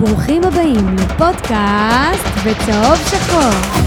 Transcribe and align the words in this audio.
ברוכים 0.00 0.44
הבאים 0.44 0.96
לפודקאסט 0.96 2.26
בצהוב 2.46 2.96
שחור. 3.10 3.86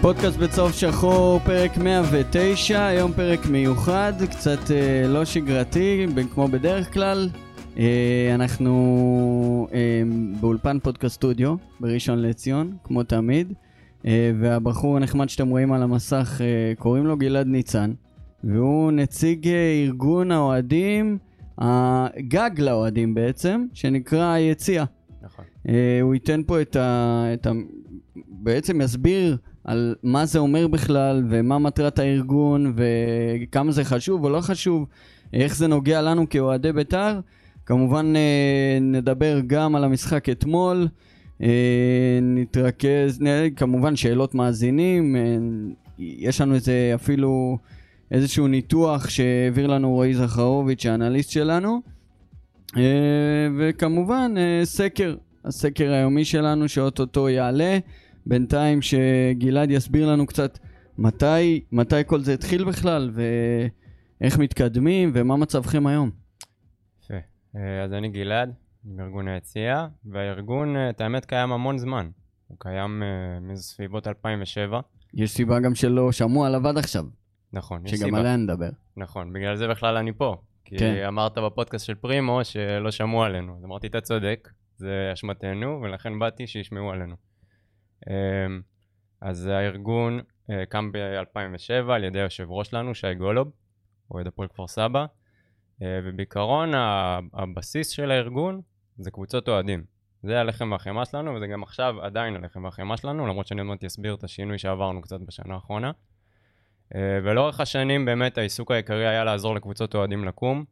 פודקאסט 0.00 0.36
בצהוב 0.36 0.72
שחור, 0.72 1.40
פרק 1.44 1.76
109, 1.76 2.86
היום 2.86 3.12
פרק 3.12 3.46
מיוחד, 3.46 4.12
קצת 4.30 4.70
אה, 4.70 5.08
לא 5.08 5.24
שגרתי, 5.24 6.06
כמו 6.34 6.48
בדרך 6.48 6.94
כלל. 6.94 7.28
אה, 7.78 8.34
אנחנו 8.34 9.68
אה, 9.72 10.02
באולפן 10.40 10.78
פודקאסט 10.78 11.14
סטודיו 11.14 11.56
בראשון 11.80 12.18
לציון, 12.22 12.76
כמו 12.84 13.02
תמיד, 13.02 13.52
אה, 14.06 14.30
והבחור 14.40 14.96
הנחמד 14.96 15.28
שאתם 15.28 15.48
רואים 15.48 15.72
על 15.72 15.82
המסך, 15.82 16.40
קוראים 16.78 17.06
לו 17.06 17.16
גלעד 17.16 17.46
ניצן, 17.46 17.92
והוא 18.44 18.92
נציג 18.92 19.48
ארגון 19.86 20.32
האוהדים, 20.32 21.18
הגג 21.58 22.50
לאוהדים 22.58 23.14
בעצם, 23.14 23.66
שנקרא 23.74 24.32
היציאה. 24.32 24.84
נכון. 25.22 25.44
הוא 26.02 26.14
ייתן 26.14 26.42
פה 26.46 26.60
את 26.60 26.76
ה... 26.76 27.24
את 27.34 27.46
ה... 27.46 27.50
בעצם 28.28 28.80
יסביר 28.80 29.36
על 29.64 29.94
מה 30.02 30.26
זה 30.26 30.38
אומר 30.38 30.68
בכלל, 30.68 31.24
ומה 31.28 31.58
מטרת 31.58 31.98
הארגון, 31.98 32.74
וכמה 32.76 33.72
זה 33.72 33.84
חשוב 33.84 34.24
או 34.24 34.30
לא 34.30 34.40
חשוב, 34.40 34.86
איך 35.32 35.56
זה 35.56 35.66
נוגע 35.66 36.02
לנו 36.02 36.28
כאוהדי 36.28 36.72
בית"ר. 36.72 37.20
כמובן 37.68 38.16
אה, 38.16 38.78
נדבר 38.80 39.40
גם 39.46 39.76
על 39.76 39.84
המשחק 39.84 40.28
אתמול, 40.28 40.88
אה, 41.42 42.18
נתרכז, 42.22 43.22
נ- 43.22 43.50
כמובן 43.56 43.96
שאלות 43.96 44.34
מאזינים, 44.34 45.16
אה, 45.16 45.22
יש 45.98 46.40
לנו 46.40 46.54
איזה 46.54 46.92
אפילו 46.94 47.58
איזשהו 48.10 48.48
ניתוח 48.48 49.08
שהעביר 49.08 49.66
לנו 49.66 49.90
רועי 49.90 50.14
זכרוביץ', 50.14 50.86
האנליסט 50.86 51.30
שלנו, 51.30 51.80
אה, 52.76 52.82
וכמובן 53.58 54.34
אה, 54.36 54.60
סקר, 54.64 55.16
הסקר 55.44 55.92
היומי 55.92 56.24
שלנו 56.24 56.68
שאו-טו-טו 56.68 57.28
יעלה. 57.28 57.78
בינתיים 58.26 58.78
שגלעד 58.82 59.70
יסביר 59.70 60.10
לנו 60.10 60.26
קצת 60.26 60.58
מתי, 60.98 61.60
מתי 61.72 61.96
כל 62.06 62.20
זה 62.20 62.34
התחיל 62.34 62.64
בכלל, 62.64 63.10
ואיך 64.20 64.38
מתקדמים, 64.38 65.10
ומה 65.14 65.36
מצבכם 65.36 65.86
היום. 65.86 66.27
אה, 67.56 67.84
אז 67.84 67.92
אני 67.92 68.08
גלעד, 68.08 68.54
מארגון 68.84 69.28
היציאה, 69.28 69.86
והארגון, 70.04 70.76
אה, 70.76 70.90
את 70.90 71.00
האמת, 71.00 71.24
קיים 71.24 71.52
המון 71.52 71.78
זמן. 71.78 72.10
הוא 72.46 72.56
קיים 72.60 73.02
אה, 73.02 73.40
מסביבות 73.40 74.08
2007. 74.08 74.80
יש 75.14 75.30
סיבה 75.30 75.60
גם 75.60 75.74
שלא 75.74 76.12
שמעו 76.12 76.44
עליו 76.44 76.68
עד 76.68 76.78
עכשיו, 76.78 77.04
נכון, 77.52 77.86
יש 77.86 77.90
שגם 77.90 78.04
סיבה. 78.04 78.18
עליה 78.18 78.36
נדבר. 78.36 78.70
נכון, 78.96 79.32
בגלל 79.32 79.56
זה 79.56 79.68
בכלל 79.68 79.96
אני 79.96 80.12
פה. 80.12 80.36
כי 80.64 80.78
כן. 80.78 81.04
אמרת 81.08 81.38
בפודקאסט 81.38 81.86
של 81.86 81.94
פרימו 81.94 82.44
שלא 82.44 82.90
שמעו 82.90 83.24
עלינו. 83.24 83.56
אז 83.56 83.64
אמרתי, 83.64 83.86
אתה 83.86 84.00
צודק, 84.00 84.48
זה 84.76 85.10
אשמתנו, 85.12 85.80
ולכן 85.82 86.18
באתי 86.18 86.46
שישמעו 86.46 86.90
עלינו. 86.90 87.16
אה, 88.08 88.14
אז 89.20 89.46
הארגון 89.46 90.20
קם 90.68 90.92
ב-2007 90.92 91.92
על 91.92 92.04
ידי 92.04 92.20
היושב 92.20 92.46
ראש 92.50 92.68
שלנו, 92.68 92.94
שי 92.94 93.14
גולוב, 93.14 93.50
אוהד 94.10 94.26
הפועל 94.26 94.48
כפר 94.48 94.66
סבא, 94.66 95.06
ובעיקרון 95.80 96.74
ה- 96.74 97.18
הבסיס 97.34 97.88
של 97.88 98.10
הארגון 98.10 98.60
זה 98.98 99.10
קבוצות 99.10 99.48
אוהדים. 99.48 99.84
זה 100.22 100.40
הלחם 100.40 100.72
והחמאה 100.72 101.04
שלנו, 101.04 101.34
וזה 101.34 101.46
גם 101.46 101.62
עכשיו 101.62 101.94
עדיין 102.02 102.36
הלחם 102.36 102.64
והחמאה 102.64 102.96
שלנו, 102.96 103.26
למרות 103.26 103.46
שאני 103.46 103.60
עוד 103.60 103.68
מעט 103.68 103.84
אסביר 103.84 104.14
את 104.14 104.24
השינוי 104.24 104.58
שעברנו 104.58 105.02
קצת 105.02 105.20
בשנה 105.20 105.54
האחרונה. 105.54 105.90
אה, 106.94 107.18
ולאורך 107.24 107.60
השנים 107.60 108.04
באמת 108.04 108.38
העיסוק 108.38 108.70
העיקרי 108.70 109.08
היה 109.08 109.24
לעזור 109.24 109.54
לקבוצות 109.54 109.94
אוהדים 109.94 110.24
לקום. 110.24 110.64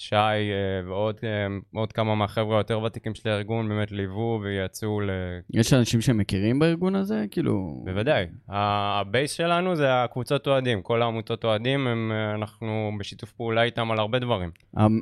שי 0.00 0.14
אה, 0.16 0.88
ועוד 0.88 1.16
אה, 1.24 1.46
עוד 1.74 1.92
כמה 1.92 2.14
מהחבר'ה 2.14 2.56
היותר 2.56 2.82
ותיקים 2.82 3.14
של 3.14 3.28
הארגון 3.28 3.68
באמת 3.68 3.92
ליוו 3.92 4.40
ויצאו 4.42 5.00
ל... 5.00 5.10
יש 5.50 5.72
אנשים 5.72 6.00
שמכירים 6.00 6.58
בארגון 6.58 6.94
הזה? 6.94 7.24
כאילו... 7.30 7.82
בוודאי. 7.84 8.26
הבייס 8.48 9.32
שלנו 9.32 9.76
זה 9.76 10.02
הקבוצות 10.02 10.46
אוהדים. 10.46 10.82
כל 10.82 11.02
העמותות 11.02 11.44
אוהדים, 11.44 11.86
הם, 11.86 12.12
אה, 12.14 12.34
אנחנו 12.34 12.90
בשיתוף 13.00 13.32
פעולה 13.32 13.62
איתם 13.62 13.90
על 13.90 13.98
הרבה 13.98 14.18
דברים. 14.18 14.50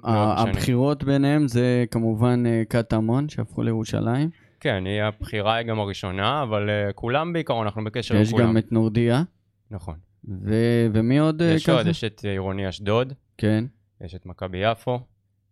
הבחירות 0.05 1.05
ביניהם 1.05 1.49
זה 1.49 1.85
כמובן 1.91 2.45
קטמון, 2.69 3.29
שהפכו 3.29 3.63
לירושלים. 3.63 4.31
כן, 4.61 4.85
היא 4.87 5.03
הבחירה 5.03 5.55
היא 5.55 5.67
גם 5.67 5.81
הראשונה, 5.81 6.43
אבל 6.43 6.71
כולם 6.95 7.33
בעיקרון, 7.33 7.67
אנחנו 7.67 7.85
בקשר 7.85 8.15
עם 8.15 8.23
יש 8.23 8.31
כולם. 8.31 8.49
גם 8.49 8.59
את 8.59 8.73
נורדיה, 8.73 9.23
נכון. 9.71 9.95
ו- 10.29 10.87
ומי 10.93 11.19
עוד 11.19 11.43
אה, 11.43 11.49
יש 11.49 11.69
עוד, 11.69 11.81
ככה? 11.81 11.91
יש 11.91 12.05
את 12.05 12.25
עירוני 12.25 12.69
אשדוד, 12.69 13.13
כן. 13.39 13.65
יש 14.05 14.15
את 14.15 14.27
מכבי 14.27 14.59
יפו, 14.59 15.01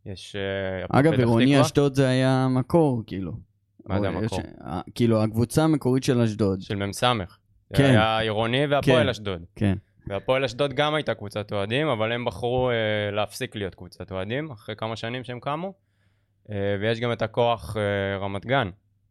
יש... 0.06 0.36
אה, 0.36 1.00
אגב, 1.00 1.12
עירוני 1.12 1.60
אשדוד 1.60 1.94
זה 1.94 2.08
היה 2.08 2.46
מקור, 2.50 3.02
כאילו. 3.06 3.32
מה 3.86 4.00
זה 4.00 4.08
המקור? 4.08 4.40
יש- 4.40 4.46
אה, 4.64 4.80
כאילו, 4.94 5.22
הקבוצה 5.22 5.64
המקורית 5.64 6.04
של 6.04 6.20
אשדוד. 6.20 6.60
של 6.60 6.76
מ"ס. 6.86 7.04
כן. 7.04 7.82
זה 7.82 7.88
היה 7.90 8.18
עירוני 8.18 8.66
והפועל 8.66 9.02
כן. 9.02 9.08
אשדוד. 9.08 9.44
כן. 9.56 9.74
והפועל 10.06 10.44
אשדוד 10.44 10.72
גם 10.72 10.94
הייתה 10.94 11.14
קבוצת 11.14 11.52
אוהדים, 11.52 11.86
אבל 11.88 12.12
הם 12.12 12.24
בחרו 12.24 12.70
אה, 12.70 12.74
להפסיק 13.12 13.56
להיות 13.56 13.74
קבוצת 13.74 14.12
אוהדים, 14.12 14.50
אחרי 14.50 14.76
כמה 14.76 14.96
שנים 14.96 15.24
שהם 15.24 15.40
קמו. 15.40 15.72
אה, 16.50 16.76
ויש 16.80 17.00
גם 17.00 17.12
את 17.12 17.22
הכוח 17.22 17.76
אה, 17.76 18.18
רמת 18.18 18.46
גן, 18.46 18.70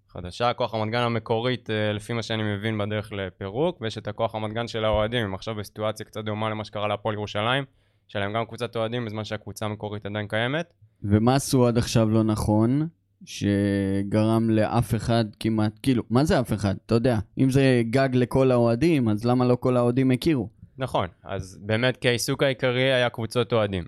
חדשה, 0.09 0.53
כוח 0.53 0.75
רמת 0.75 0.91
גן 0.91 1.01
המקורית, 1.01 1.69
אה, 1.69 1.93
לפי 1.93 2.13
מה 2.13 2.23
שאני 2.23 2.43
מבין, 2.43 2.77
בדרך 2.77 3.11
לפירוק, 3.13 3.81
ויש 3.81 3.97
את 3.97 4.07
הכוח 4.07 4.35
רמת 4.35 4.53
גן 4.53 4.67
של 4.67 4.85
האוהדים, 4.85 5.25
הם 5.25 5.33
עכשיו 5.33 5.55
בסיטואציה 5.55 6.05
קצת 6.05 6.23
דומה 6.23 6.49
למה 6.49 6.65
שקרה 6.65 6.87
להפועל 6.87 7.15
ירושלים, 7.15 7.63
שלהם 8.07 8.33
גם 8.33 8.45
קבוצת 8.45 8.75
אוהדים, 8.75 9.05
בזמן 9.05 9.23
שהקבוצה 9.23 9.65
המקורית 9.65 10.05
עדיין 10.05 10.27
קיימת. 10.27 10.73
ומה 11.03 11.35
עשו 11.35 11.67
עד 11.67 11.77
עכשיו 11.77 12.09
לא 12.09 12.23
נכון, 12.23 12.87
שגרם 13.25 14.49
לאף 14.49 14.95
אחד 14.95 15.25
כמעט, 15.39 15.79
כאילו, 15.83 16.03
מה 16.09 16.25
זה 16.25 16.39
אף 16.39 16.53
אחד? 16.53 16.75
אתה 16.85 16.95
יודע, 16.95 17.19
אם 17.37 17.49
זה 17.49 17.81
גג 17.89 18.09
לכל 18.13 18.51
האוהדים, 18.51 19.09
אז 19.09 19.25
למה 19.25 19.45
לא 19.45 19.55
כל 19.55 19.77
האוהדים 19.77 20.11
הכירו? 20.11 20.49
נכון, 20.77 21.07
אז 21.23 21.59
באמת 21.61 21.97
כי 21.97 22.07
העיסוק 22.09 22.43
העיקרי 22.43 22.93
היה 22.93 23.09
קבוצות 23.09 23.53
אוהדים. 23.53 23.83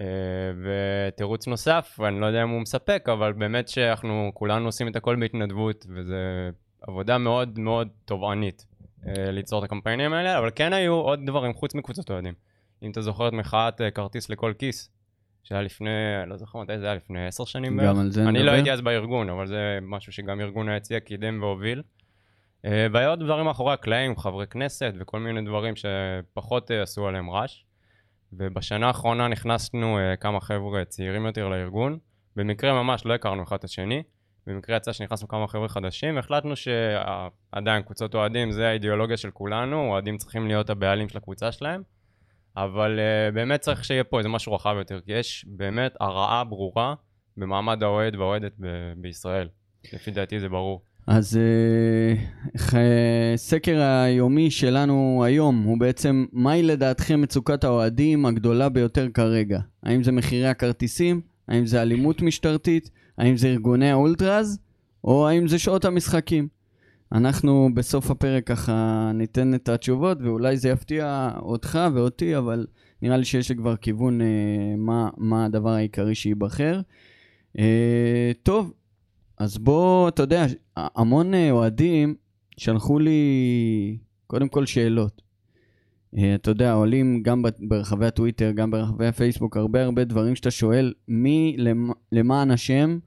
אה, 0.00 0.06
ותירוץ 0.64 1.46
נוסף, 1.46 1.96
ואני 1.98 2.20
לא 2.20 2.26
יודע 2.26 2.42
אם 2.42 2.48
הוא 2.48 2.60
מספק, 2.60 3.08
אבל 3.12 3.32
באמת 3.32 3.68
שאנחנו 3.68 4.30
כולנו 4.34 4.66
עושים 4.66 4.88
את 4.88 4.96
הכל 4.96 5.16
בהתנדבות, 5.16 5.86
וזה 5.96 6.50
עבודה 6.80 7.18
מאוד 7.18 7.58
מאוד 7.58 7.88
תובענית 8.04 8.66
אה, 9.06 9.30
ליצור 9.30 9.58
את 9.58 9.64
הקמפיינים 9.64 10.12
האלה, 10.12 10.38
אבל 10.38 10.50
כן 10.54 10.72
היו 10.72 10.94
עוד 10.94 11.20
דברים 11.26 11.54
חוץ 11.54 11.74
מקבוצות 11.74 12.10
אוהדים. 12.10 12.34
אם 12.82 12.90
אתה 12.90 13.02
זוכר 13.02 13.28
את 13.28 13.32
מחאת 13.32 13.80
אה, 13.80 13.90
כרטיס 13.90 14.30
לכל 14.30 14.52
כיס, 14.58 14.90
שהיה 15.42 15.62
לפני, 15.62 15.90
לא 16.26 16.36
זוכר 16.36 16.58
מתי 16.58 16.78
זה 16.78 16.86
היה, 16.86 16.94
לפני 16.94 17.26
עשר 17.26 17.44
שנים 17.44 17.76
בערך. 17.76 17.88
גם 17.88 17.98
על 18.00 18.10
זה 18.10 18.22
אני 18.22 18.30
נדבר? 18.30 18.44
לא 18.44 18.50
הייתי 18.50 18.72
אז 18.72 18.80
בארגון, 18.80 19.30
אבל 19.30 19.46
זה 19.46 19.78
משהו 19.82 20.12
שגם 20.12 20.40
ארגון 20.40 20.68
היציע 20.68 21.00
קידם 21.00 21.42
והוביל. 21.42 21.82
אה, 22.64 22.86
והיה 22.92 23.08
עוד 23.08 23.20
דברים 23.20 23.44
מאחורי 23.44 23.72
הקלעים, 23.72 24.16
חברי 24.16 24.46
כנסת 24.46 24.94
וכל 25.00 25.20
מיני 25.20 25.42
דברים 25.42 25.74
שפחות 25.76 26.70
אה, 26.70 26.82
עשו 26.82 27.08
עליהם 27.08 27.30
רעש. 27.30 27.62
ובשנה 28.32 28.86
האחרונה 28.86 29.28
נכנסנו 29.28 29.98
כמה 30.20 30.40
חבר'ה 30.40 30.84
צעירים 30.84 31.26
יותר 31.26 31.48
לארגון. 31.48 31.98
במקרה 32.36 32.82
ממש 32.82 33.06
לא 33.06 33.14
הכרנו 33.14 33.42
אחד 33.42 33.56
את 33.56 33.64
השני. 33.64 34.02
במקרה 34.48 34.76
יצא 34.76 34.92
שנכנסנו 34.92 35.28
כמה 35.28 35.48
חבר'ה 35.48 35.68
חדשים, 35.68 36.16
והחלטנו 36.16 36.54
שעדיין 36.56 37.82
קבוצות 37.82 38.14
אוהדים 38.14 38.50
זה 38.50 38.68
האידיאולוגיה 38.68 39.16
של 39.16 39.30
כולנו, 39.30 39.90
אוהדים 39.90 40.16
צריכים 40.16 40.46
להיות 40.46 40.70
הבעלים 40.70 41.08
של 41.08 41.18
הקבוצה 41.18 41.52
שלהם. 41.52 41.82
אבל 42.64 42.98
uh, 42.98 43.34
באמת 43.34 43.60
צריך 43.60 43.84
שיהיה 43.84 44.04
פה 44.04 44.18
איזה 44.18 44.28
משהו 44.28 44.54
רחב 44.54 44.74
יותר, 44.78 45.00
כי 45.06 45.12
יש 45.12 45.44
באמת 45.48 45.92
הרעה 46.00 46.44
ברורה 46.44 46.94
במעמד 47.36 47.82
האוהד 47.82 48.16
והאוהדת 48.16 48.52
ב- 48.60 48.92
בישראל. 48.96 49.48
לפי 49.92 50.10
דעתי 50.10 50.40
זה 50.40 50.48
ברור. 50.48 50.82
אז 51.06 51.38
ח- 52.58 52.74
סקר 53.36 53.80
היומי 53.80 54.50
שלנו 54.50 55.22
היום 55.26 55.62
הוא 55.62 55.80
בעצם, 55.80 56.26
מהי 56.32 56.62
לדעתכם 56.62 57.20
מצוקת 57.20 57.64
האוהדים 57.64 58.26
הגדולה 58.26 58.68
ביותר 58.68 59.08
כרגע? 59.14 59.58
האם 59.82 60.02
זה 60.02 60.12
מחירי 60.12 60.46
הכרטיסים? 60.48 61.20
האם 61.48 61.66
זה 61.66 61.82
אלימות 61.82 62.22
משטרתית? 62.22 62.90
האם 63.18 63.36
זה 63.36 63.48
ארגוני 63.48 63.90
האולטראז? 63.90 64.58
או 65.04 65.28
האם 65.28 65.48
זה 65.48 65.58
שעות 65.58 65.84
המשחקים? 65.84 66.48
אנחנו 67.12 67.68
בסוף 67.74 68.10
הפרק 68.10 68.46
ככה 68.46 69.10
ניתן 69.14 69.54
את 69.54 69.68
התשובות, 69.68 70.18
ואולי 70.22 70.56
זה 70.56 70.68
יפתיע 70.68 71.30
אותך 71.38 71.78
ואותי, 71.94 72.36
אבל 72.36 72.66
נראה 73.02 73.16
לי 73.16 73.24
שיש 73.24 73.48
לי 73.48 73.56
כבר 73.56 73.76
כיוון 73.76 74.20
אה, 74.20 74.26
מה, 74.76 75.08
מה 75.16 75.44
הדבר 75.44 75.70
העיקרי 75.70 76.14
שייבחר. 76.14 76.80
אה, 77.58 78.32
טוב, 78.42 78.72
אז 79.38 79.58
בוא, 79.58 80.08
אתה 80.08 80.22
יודע, 80.22 80.46
המון 80.76 81.34
אה, 81.34 81.50
אוהדים 81.50 82.14
שלחו 82.56 82.98
לי 82.98 83.98
קודם 84.26 84.48
כל 84.48 84.66
שאלות. 84.66 85.22
אה, 86.18 86.34
אתה 86.34 86.50
יודע, 86.50 86.72
עולים 86.72 87.22
גם 87.22 87.42
ברחבי 87.68 88.06
הטוויטר, 88.06 88.50
גם 88.50 88.70
ברחבי 88.70 89.06
הפייסבוק, 89.06 89.56
הרבה 89.56 89.84
הרבה 89.84 90.04
דברים 90.04 90.36
שאתה 90.36 90.50
שואל, 90.50 90.92
מי 91.08 91.54
למ- 91.58 91.92
למען 92.12 92.50
השם 92.50 92.98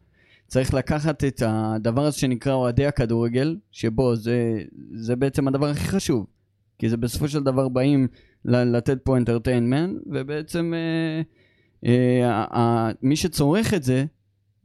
צריך 0.52 0.74
לקחת 0.74 1.24
את 1.24 1.42
הדבר 1.46 2.06
הזה 2.06 2.18
שנקרא 2.18 2.54
אוהדי 2.54 2.86
הכדורגל, 2.86 3.58
שבו 3.72 4.16
זה, 4.16 4.62
זה 4.94 5.16
בעצם 5.16 5.48
הדבר 5.48 5.70
הכי 5.70 5.88
חשוב. 5.88 6.26
כי 6.80 6.90
זה 6.90 6.98
בסופו 6.98 7.28
של 7.28 7.44
דבר 7.44 7.70
באים 7.70 8.08
לתת 8.46 8.98
פה 9.04 9.18
entertainment, 9.18 10.02
ובעצם 10.06 10.74
אה, 10.74 11.22
אה, 11.86 12.46
אה, 12.54 12.92
מי 13.02 13.16
שצורך 13.16 13.74
את 13.74 13.84
זה, 13.84 14.06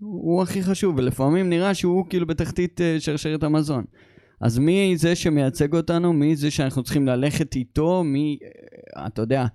הוא, 0.00 0.42
הכי 0.42 0.62
חשוב, 0.62 0.98
ולפעמים 0.98 1.50
נראה 1.50 1.74
שהוא 1.74 2.04
כאילו 2.08 2.26
בתחתית 2.26 2.80
אה, 2.80 2.96
שרשרת 2.98 3.42
המזון. 3.42 3.84
אז 4.40 4.58
מי 4.58 4.94
זה 4.96 5.14
שמייצג 5.14 5.74
אותנו? 5.74 6.12
מי 6.12 6.36
זה 6.36 6.50
שאנחנו 6.50 6.82
צריכים 6.82 7.06
ללכת 7.06 7.56
איתו? 7.56 8.04
מי, 8.04 8.38
אה, 8.96 9.06
אתה 9.06 9.22
יודע, 9.22 9.46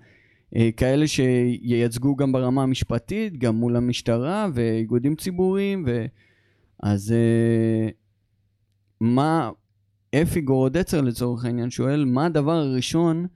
כאלה 0.76 1.06
שייצגו 1.06 2.16
גם 2.16 2.32
ברמה 2.32 2.62
המשפטית, 2.62 3.38
גם 3.38 3.54
מול 3.54 3.76
המשטרה 3.76 4.48
ואיגודים 4.54 5.16
ציבוריים, 5.16 5.84
ו... 5.86 6.06
אז 6.82 7.12
אה, 7.12 7.88
מה, 9.00 9.50
אפי 10.22 10.40
גורודצר 10.40 11.00
לצורך 11.00 11.44
העניין 11.44 11.70
שואל, 11.70 12.04
מה 12.04 12.26
הדבר 12.26 12.52
הראשון 12.52 13.26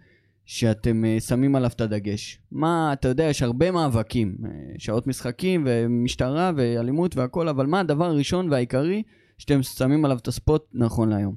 שאתם 0.44 1.04
אה, 1.04 1.20
שמים 1.20 1.56
עליו 1.56 1.70
את 1.74 1.80
הדגש? 1.80 2.38
מה, 2.52 2.92
אתה 2.92 3.08
יודע, 3.08 3.24
יש 3.24 3.42
הרבה 3.42 3.70
מאבקים, 3.70 4.36
אה, 4.44 4.50
שעות 4.78 5.06
משחקים 5.06 5.64
ומשטרה 5.66 6.50
ואלימות 6.56 7.16
והכל, 7.16 7.48
אבל 7.48 7.66
מה 7.66 7.80
הדבר 7.80 8.04
הראשון 8.04 8.50
והעיקרי 8.50 9.02
שאתם 9.38 9.62
שמים 9.62 10.04
עליו 10.04 10.16
את 10.16 10.28
הספוט 10.28 10.64
נכון 10.72 11.08
להיום? 11.08 11.34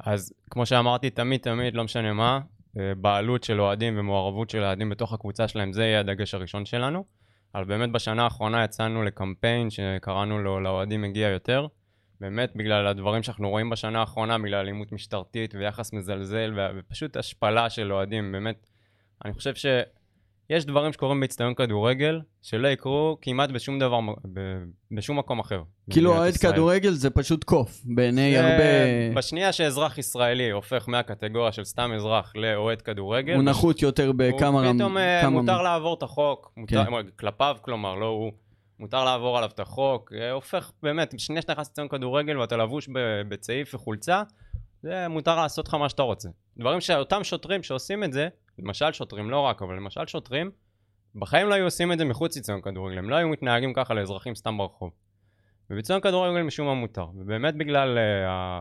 אז 0.00 0.32
כמו 0.50 0.66
שאמרתי, 0.66 1.10
תמיד 1.10 1.40
תמיד, 1.40 1.74
לא 1.74 1.84
משנה 1.84 2.12
מה, 2.12 2.34
אה, 2.34 2.40
בעלות 2.96 3.44
של 3.44 3.60
אוהדים 3.60 3.98
ומעורבות 3.98 4.50
של 4.50 4.62
אוהדים 4.62 4.90
בתוך 4.90 5.12
הקבוצה 5.12 5.48
שלהם, 5.48 5.72
זה 5.72 5.82
יהיה 5.84 6.00
הדגש 6.00 6.34
הראשון 6.34 6.64
שלנו. 6.64 7.04
אבל 7.54 7.64
באמת 7.64 7.90
בשנה 7.92 8.24
האחרונה 8.24 8.64
יצאנו 8.64 9.02
לקמפיין 9.02 9.70
שקראנו 9.70 10.38
לו 10.38 10.60
לאוהדים 10.60 11.02
מגיע 11.02 11.28
יותר. 11.28 11.66
באמת 12.20 12.52
בגלל 12.56 12.86
הדברים 12.86 13.22
שאנחנו 13.22 13.50
רואים 13.50 13.70
בשנה 13.70 14.00
האחרונה, 14.00 14.38
בגלל 14.38 14.54
אלימות 14.54 14.92
משטרתית 14.92 15.54
ויחס 15.54 15.92
מזלזל 15.92 16.54
ופשוט 16.76 17.16
השפלה 17.16 17.70
של 17.70 17.92
אוהדים, 17.92 18.32
באמת. 18.32 18.66
אני 19.24 19.32
חושב 19.32 19.54
שיש 20.48 20.64
דברים 20.64 20.92
שקורים 20.92 21.20
באצטדיון 21.20 21.54
כדורגל 21.54 22.20
שלא 22.42 22.68
יקרו 22.68 23.18
כמעט 23.22 23.50
בשום 23.50 23.78
דבר, 23.78 24.00
ב- 24.32 24.62
בשום 24.96 25.18
מקום 25.18 25.38
אחר. 25.38 25.62
כאילו 25.90 26.16
אוהד. 26.16 26.36
כדורגל 26.36 26.90
זה 26.92 27.10
פשוט 27.10 27.44
קוף, 27.44 27.80
בעיני 27.84 28.32
זה- 28.36 28.40
הרבה... 28.52 28.64
בשנייה 29.16 29.52
שאזרח 29.52 29.98
ישראלי 29.98 30.50
הופך 30.50 30.88
מהקטגוריה 30.88 31.52
של 31.52 31.64
סתם 31.64 31.92
אזרח 31.96 32.32
לאוהד 32.36 32.82
כדורגל, 32.82 33.34
הוא 33.34 33.42
נחות 33.42 33.82
יותר 33.82 34.12
בכמה 34.16 34.66
הוא. 34.66 34.74
פתאום 34.74 34.98
אה, 34.98 35.18
כמה- 35.22 35.30
מותר 35.30 35.62
לעבור 35.62 35.94
את 35.94 36.02
החוק, 36.02 36.52
מותר, 36.56 36.84
כן. 36.84 36.90
כלפיו 37.18 37.56
כלומר, 37.62 37.94
לא 37.94 38.06
הוא, 38.06 38.32
מותר 38.80 39.04
לעבור 39.04 39.38
עליו 39.38 39.50
את 39.54 39.60
החוק, 39.60 40.12
אה, 40.20 40.30
הופך 40.30 40.72
באמת, 40.82 41.14
בשנייה 41.14 41.42
שאתה 41.42 41.52
נכנס 41.52 41.70
לציון 41.70 41.88
כדורגל 41.88 42.38
ואתה 42.38 42.56
לבוש 42.56 42.88
בצעיף 43.28 43.74
וחולצה, 43.74 44.22
זה 44.82 45.08
מותר 45.08 45.36
לעשות 45.36 45.68
לך 45.68 45.74
מה 45.74 45.88
שאתה 45.88 46.02
רוצה. 46.02 46.28
דברים 46.58 46.80
שאותם 46.80 47.24
שוטרים 47.24 47.62
שעושים 47.62 48.04
את 48.04 48.12
זה, 48.12 48.28
למשל 48.58 48.92
שוטרים, 48.92 49.30
לא 49.30 49.40
רק, 49.40 49.62
אבל 49.62 49.76
למשל 49.76 50.06
שוטרים, 50.06 50.50
בחיים 51.14 51.48
לא 51.48 51.54
היו 51.54 51.64
עושים 51.64 51.92
את 51.92 51.98
זה 51.98 52.04
מחוץ 52.04 52.36
לציון 52.36 52.60
כדורגל, 52.60 52.98
הם 52.98 53.10
לא 53.10 53.16
היו 53.16 53.28
מתנהגים 53.28 53.72
ככה 53.74 53.94
לאזרחים 53.94 54.34
סתם 54.34 54.58
ברחוב. 54.58 54.90
ובציון 55.70 56.00
כדורגל 56.00 56.42
משום 56.42 56.66
מה 56.66 56.74
מותר, 56.74 57.06
ובאמת 57.14 57.54
בגלל 57.56 57.98
uh, 57.98 58.00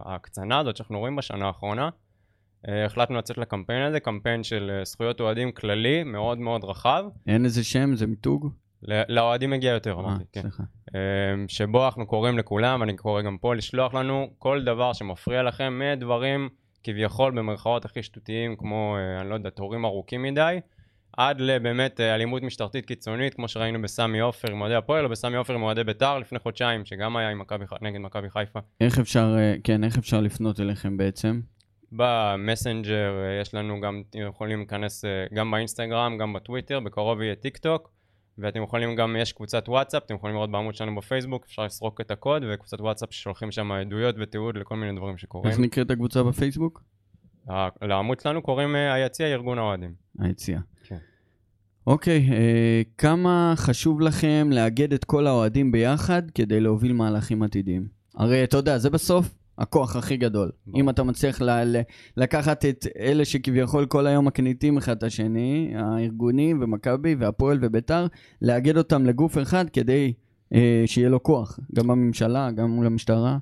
ההקצנה 0.09 0.59
הזאת 0.59 0.77
שאנחנו 0.77 0.99
רואים 0.99 1.15
בשנה 1.15 1.47
האחרונה, 1.47 1.89
uh, 1.89 2.69
החלטנו 2.85 3.17
לצאת 3.17 3.37
לקמפיין 3.37 3.81
הזה, 3.81 3.99
קמפיין 3.99 4.43
של 4.43 4.79
uh, 4.81 4.85
זכויות 4.85 5.19
אוהדים 5.19 5.51
כללי, 5.51 6.03
מאוד 6.03 6.37
מאוד 6.37 6.63
רחב. 6.63 7.05
אין 7.27 7.45
איזה 7.45 7.63
שם, 7.63 7.95
זה 7.95 8.07
מיתוג? 8.07 8.49
לאוהדים 9.09 9.49
מגיע 9.49 9.71
יותר, 9.71 9.93
אמרתי, 9.99 10.23
כן. 10.31 10.41
סליחה. 10.41 10.63
אה, 10.95 10.99
שבו 11.47 11.85
אנחנו 11.85 12.07
קוראים 12.07 12.37
לכולם, 12.37 12.81
ואני 12.81 12.95
קורא 12.95 13.21
גם 13.21 13.37
פה, 13.37 13.55
לשלוח 13.55 13.93
לנו 13.93 14.29
כל 14.37 14.63
דבר 14.63 14.93
שמפריע 14.93 15.43
לכם, 15.43 15.79
מדברים 15.79 16.49
כביכול 16.85 17.31
במרכאות 17.31 17.85
הכי 17.85 18.03
שטותיים, 18.03 18.55
כמו, 18.55 18.97
אה, 18.97 19.21
אני 19.21 19.29
לא 19.29 19.35
יודע, 19.35 19.49
תורים 19.49 19.85
ארוכים 19.85 20.23
מדי, 20.23 20.59
עד 21.17 21.41
לבאמת 21.41 21.99
אה, 21.99 22.15
אלימות 22.15 22.43
משטרתית 22.43 22.85
קיצונית, 22.85 23.33
כמו 23.33 23.47
שראינו 23.47 23.81
בסמי 23.81 24.19
עופר 24.19 24.51
עם 24.51 24.61
אוהדי 24.61 24.75
הפועל, 24.75 25.05
או 25.05 25.09
בסמי 25.09 25.37
עופר 25.37 25.53
עם 25.53 25.63
אוהדי 25.63 25.83
בית"ר 25.83 26.19
לפני 26.19 26.39
חודשיים, 26.39 26.85
שגם 26.85 27.17
היה 27.17 27.29
עם 27.29 27.39
מכבי, 27.39 27.65
נגד 27.81 27.99
מכבי 27.99 28.29
חיפה. 28.29 28.59
איך 28.81 28.99
אפשר, 28.99 29.35
אה, 29.37 29.55
כן, 29.63 29.83
איך 29.83 29.97
אפשר 29.97 30.21
לפנות 30.21 30.59
אליכם 30.59 30.97
בעצם? 30.97 31.41
במסנג'ר 31.91 33.13
יש 33.41 33.53
לנו 33.53 33.81
גם, 33.81 34.01
יכולים 34.27 34.59
להיכנס 34.59 35.05
גם 35.33 35.51
באינסטגרם, 35.51 36.17
גם 36.17 36.33
בטוויטר, 36.33 36.79
בקרוב 36.79 37.21
יהיה 37.21 37.35
טיק 37.35 37.57
טוק, 37.57 37.91
ואתם 38.37 38.63
יכולים 38.63 38.95
גם, 38.95 39.15
יש 39.19 39.33
קבוצת 39.33 39.69
וואטסאפ, 39.69 40.03
אתם 40.05 40.15
יכולים 40.15 40.35
לראות 40.35 40.51
בעמוד 40.51 40.75
שלנו 40.75 40.95
בפייסבוק, 40.95 41.45
אפשר 41.45 41.65
לסרוק 41.65 42.01
את 42.01 42.11
הקוד, 42.11 42.43
וקבוצת 42.53 42.81
וואטסאפ 42.81 43.13
ששולחים 43.13 43.51
שם 43.51 43.71
עדויות 43.71 44.15
ותיעוד 44.19 44.57
לכל 44.57 44.75
מיני 44.75 44.97
דברים 44.97 45.17
שקורים. 45.17 45.51
איך 45.51 45.59
נקראת 45.59 45.91
הקבוצה 45.91 46.23
בפייסבוק? 46.23 46.83
לעמוד 47.81 48.19
שלנו 48.19 48.41
קוראים 48.41 48.75
אה, 48.75 48.93
היציע 48.93 49.27
ארגון 49.27 49.57
האוהדים. 49.57 49.93
היציאה. 50.19 50.59
כן. 50.83 50.97
אוקיי, 51.87 52.29
אה, 52.31 52.81
כמה 52.97 53.53
חשוב 53.55 54.01
לכם 54.01 54.49
לאגד 54.51 54.93
את 54.93 55.03
כל 55.03 55.27
האוהדים 55.27 55.71
ביחד 55.71 56.31
כדי 56.31 56.59
להוביל 56.59 56.93
מהלכים 56.93 57.43
עתידיים? 57.43 57.87
הרי 58.15 58.43
אתה 58.43 58.57
יודע, 58.57 58.77
זה 58.77 58.89
בסוף 58.89 59.35
הכוח 59.57 59.95
הכי 59.95 60.17
גדול. 60.17 60.51
ברור. 60.67 60.79
אם 60.79 60.89
אתה 60.89 61.03
מצליח 61.03 61.41
ל- 61.41 61.49
ל- 61.77 61.81
לקחת 62.17 62.65
את 62.65 62.85
אלה 62.99 63.25
שכביכול 63.25 63.85
כל 63.85 64.07
היום 64.07 64.27
מקניטים 64.27 64.77
אחד 64.77 64.97
את 64.97 65.03
השני, 65.03 65.73
הארגונים 65.75 66.59
ומכבי 66.61 67.15
והפועל 67.19 67.59
וביתר, 67.61 68.07
לאגד 68.41 68.77
אותם 68.77 69.05
לגוף 69.05 69.37
אחד 69.37 69.69
כדי 69.69 70.13
אה, 70.53 70.83
שיהיה 70.85 71.09
לו 71.09 71.23
כוח, 71.23 71.59
גם 71.75 71.87
בממשלה, 71.87 72.51
גם 72.51 72.69
מול 72.69 72.85
המשטרה. 72.85 73.37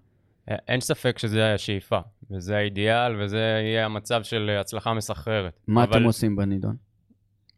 אין 0.47 0.81
ספק 0.81 1.17
שזה 1.19 1.53
השאיפה, 1.53 1.99
וזה 2.31 2.57
האידיאל, 2.57 3.21
וזה 3.21 3.37
יהיה 3.63 3.85
המצב 3.85 4.23
של 4.23 4.57
הצלחה 4.61 4.93
מסחררת. 4.93 5.53
מה 5.67 5.83
אבל- 5.83 5.97
אתם 5.97 6.03
עושים 6.03 6.35
בנידון? 6.35 6.75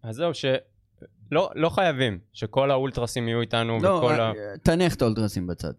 אז 0.03 0.15
זהו, 0.15 0.31
שלא 0.33 1.49
לא 1.55 1.69
חייבים 1.69 2.19
שכל 2.33 2.71
האולטרסים 2.71 3.27
יהיו 3.27 3.41
איתנו, 3.41 3.77
לא, 3.81 3.89
וכל 3.89 4.13
ה... 4.13 4.27
אה, 4.27 4.33
תניח 4.63 4.95
את 4.95 5.01
האולטרסים 5.01 5.47
בצד. 5.47 5.73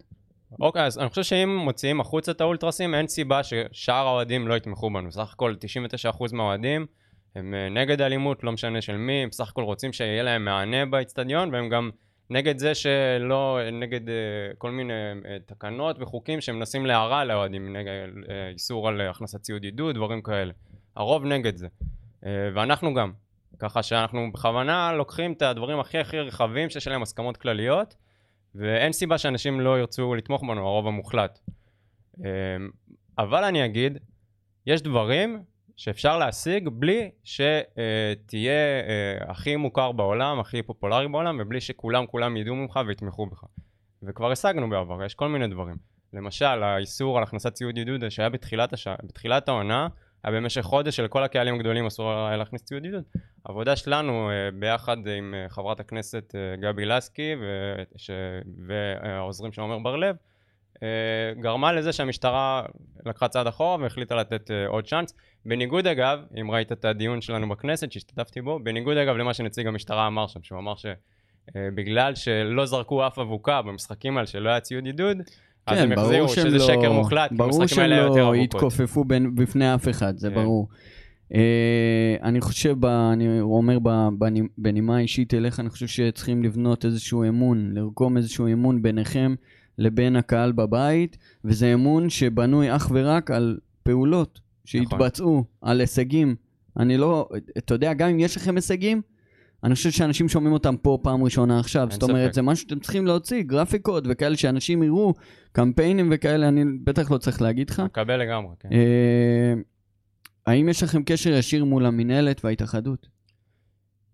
אוקיי, 0.60 0.84
אז 0.84 0.98
אני 0.98 1.08
חושב 1.08 1.22
שאם 1.22 1.56
מוציאים 1.56 2.00
החוצה 2.00 2.32
את 2.32 2.40
האולטרסים, 2.40 2.94
אין 2.94 3.08
סיבה 3.08 3.40
ששאר 3.42 4.06
האוהדים 4.06 4.48
לא 4.48 4.54
יתמכו 4.54 4.90
בנו. 4.90 5.08
בסך 5.08 5.32
הכל 5.32 5.54
99% 6.12 6.24
מהאוהדים 6.32 6.86
הם 7.34 7.54
אה, 7.54 7.68
נגד 7.68 8.00
אלימות, 8.00 8.44
לא 8.44 8.52
משנה 8.52 8.80
של 8.80 8.96
מי, 8.96 9.22
הם 9.22 9.28
בסך 9.28 9.48
הכל 9.48 9.62
רוצים 9.62 9.92
שיהיה 9.92 10.22
להם 10.22 10.44
מענה 10.44 10.86
באצטדיון, 10.86 11.54
והם 11.54 11.68
גם 11.68 11.90
נגד 12.30 12.58
זה 12.58 12.74
שלא, 12.74 13.58
נגד 13.72 14.08
אה, 14.08 14.14
כל 14.58 14.70
מיני 14.70 14.92
אה, 14.92 15.36
תקנות 15.46 15.96
וחוקים 16.00 16.40
שמנסים 16.40 16.86
להרע 16.86 17.24
לאוהדים, 17.24 17.76
נגד 17.76 17.90
אה, 18.30 18.48
איסור 18.48 18.88
על 18.88 19.00
הכנסת 19.00 19.42
ציוד 19.42 19.64
עידוד, 19.64 19.94
דברים 19.94 20.22
כאלה. 20.22 20.52
הרוב 20.96 21.24
נגד 21.24 21.56
זה. 21.56 21.68
אה, 22.26 22.30
ואנחנו 22.54 22.94
גם. 22.94 23.12
ככה 23.58 23.82
שאנחנו 23.82 24.32
בכוונה 24.32 24.92
לוקחים 24.92 25.32
את 25.32 25.42
הדברים 25.42 25.80
הכי 25.80 25.98
הכי 25.98 26.20
רחבים 26.20 26.70
שיש 26.70 26.86
עליהם 26.86 27.02
הסכמות 27.02 27.36
כלליות, 27.36 27.94
ואין 28.56 28.92
סיבה 28.92 29.18
שאנשים 29.18 29.60
לא 29.60 29.78
ירצו 29.78 30.14
לתמוך 30.14 30.42
בנו, 30.42 30.66
הרוב 30.66 30.86
המוחלט. 30.86 31.38
אמ, 32.18 32.24
אבל 33.18 33.44
אני 33.44 33.64
אגיד, 33.64 33.98
יש 34.66 34.82
דברים 34.82 35.42
שאפשר 35.76 36.18
להשיג 36.18 36.68
בלי 36.68 37.10
שתהיה 37.24 38.52
אה, 38.52 39.30
הכי 39.30 39.56
מוכר 39.56 39.92
בעולם, 39.92 40.40
הכי 40.40 40.62
פופולרי 40.62 41.08
בעולם, 41.08 41.38
ובלי 41.40 41.60
שכולם 41.60 42.06
כולם 42.06 42.36
ידעו 42.36 42.54
ממך 42.54 42.80
ויתמכו 42.86 43.26
בך. 43.26 43.44
וכבר 44.02 44.32
השגנו 44.32 44.70
בעבר, 44.70 45.04
יש 45.04 45.14
כל 45.14 45.28
מיני 45.28 45.48
דברים. 45.48 45.76
למשל, 46.12 46.62
האיסור 46.62 47.18
על 47.18 47.22
הכנסת 47.22 47.52
ציוד 47.52 47.76
עידוד 47.76 48.08
שהיה 48.08 48.28
בתחילת, 48.28 48.72
הש... 48.72 48.88
בתחילת 48.88 49.48
העונה, 49.48 49.88
היה 50.24 50.32
במשך 50.40 50.62
חודש 50.62 50.96
שלכל 50.96 51.22
הקהלים 51.22 51.54
הגדולים 51.54 51.86
אסור 51.86 52.12
היה 52.12 52.36
להכניס 52.36 52.62
ציוד 52.62 52.84
עידוד. 52.84 53.02
העבודה 53.46 53.76
שלנו 53.76 54.30
אה, 54.30 54.50
ביחד 54.58 54.96
עם 55.06 55.34
אה, 55.34 55.48
חברת 55.48 55.80
הכנסת 55.80 56.34
אה, 56.34 56.56
גבי 56.56 56.84
לסקי. 56.84 57.34
והעוזרים 58.66 59.52
של 59.52 59.60
עומר 59.60 59.78
בר-לב, 59.78 60.16
אה, 60.82 60.88
גרמה 61.40 61.72
לזה 61.72 61.92
שהמשטרה 61.92 62.62
לקחה 63.06 63.28
צעד 63.28 63.46
אחורה 63.46 63.76
והחליטה 63.80 64.14
לתת 64.14 64.50
אה, 64.50 64.66
עוד 64.66 64.86
צ'אנס. 64.86 65.14
בניגוד 65.46 65.86
אגב, 65.86 66.20
אם 66.40 66.50
ראית 66.50 66.72
את 66.72 66.84
הדיון 66.84 67.20
שלנו 67.20 67.48
בכנסת 67.48 67.92
שהשתתפתי 67.92 68.40
בו, 68.40 68.58
בניגוד 68.62 68.96
אגב 68.96 69.16
למה 69.16 69.34
שנציג 69.34 69.66
המשטרה 69.66 70.06
אמר 70.06 70.26
שם, 70.26 70.42
שהוא 70.42 70.58
אמר 70.58 70.74
שבגלל 70.76 72.14
שלא 72.14 72.66
זרקו 72.66 73.06
אף 73.06 73.18
אבוקה 73.18 73.62
במשחקים 73.62 74.16
האלה 74.16 74.26
שלא 74.26 74.48
היה 74.48 74.60
ציוד 74.60 74.86
עידוד, 74.86 75.16
אז 75.66 75.78
הם 75.78 75.92
החזירו 75.92 76.28
שהם 76.28 76.46
שזה 76.46 76.58
לא- 76.58 76.66
שקר 76.66 76.92
מוחלט, 76.92 77.32
ברור 77.32 77.66
שהם 77.66 77.90
לא. 77.90 78.36
יתכופפו 78.36 79.04
בפני 79.34 79.74
אף 79.74 79.88
אחד, 79.88 80.16
זה 80.18 80.28
כן. 80.28 80.34
ברור. 80.34 80.68
אה, 81.34 82.16
אני 82.22 82.40
חושב, 82.40 82.84
אני 82.84 83.40
אומר 83.40 83.78
בנימה 84.58 84.98
אישית 84.98 85.34
אליך, 85.34 85.60
אני 85.60 85.70
חושב 85.70 85.86
שצריכים 85.86 86.42
לבנות 86.42 86.84
איזשהו 86.84 87.24
אמון, 87.28 87.70
לרקום 87.74 88.16
איזשהו 88.16 88.46
אמון 88.52 88.82
ביניכם 88.82 89.34
לבין 89.78 90.16
הקהל 90.16 90.52
בבית, 90.52 91.16
וזה 91.44 91.74
אמון 91.74 92.10
שבנוי 92.10 92.76
אך 92.76 92.90
ורק 92.94 93.30
על 93.30 93.58
פעולות 93.82 94.40
נכון. 94.40 94.40
שהתבצעו, 94.64 95.44
על 95.62 95.80
הישגים. 95.80 96.36
אני 96.78 96.96
לא, 96.96 97.28
אתה 97.58 97.74
יודע, 97.74 97.92
גם 97.92 98.08
אם 98.08 98.20
יש 98.20 98.36
לכם 98.36 98.54
הישגים, 98.56 99.02
אני 99.66 99.74
חושב 99.74 99.90
שאנשים 99.90 100.28
שומעים 100.28 100.52
אותם 100.52 100.76
פה 100.76 100.98
פעם 101.02 101.24
ראשונה 101.24 101.60
עכשיו. 101.60 101.88
זאת 101.90 102.02
אומרת. 102.02 102.34
זה 102.34 102.42
משהו 102.42 102.62
שאתם 102.62 102.80
צריכים 102.80 103.06
להוציא, 103.06 103.42
גרפיקות 103.42 104.04
וכאלה 104.08 104.36
שאנשים 104.36 104.82
יראו, 104.82 105.14
קמפיינים 105.52 106.08
וכאלה, 106.12 106.48
אני 106.48 106.64
בטח 106.84 107.10
לא 107.10 107.18
צריך 107.18 107.42
להגיד 107.42 107.70
לך. 107.70 107.80
מקבל 107.80 108.16
לגמרי, 108.16 108.54
כן. 108.60 108.68
אה, 108.72 109.54
האם 110.46 110.68
יש 110.68 110.82
לכם 110.82 111.02
קשר 111.02 111.30
ישיר 111.30 111.64
מול 111.64 111.86
המינהלת 111.86 112.44
וההתאחדות? 112.44 113.08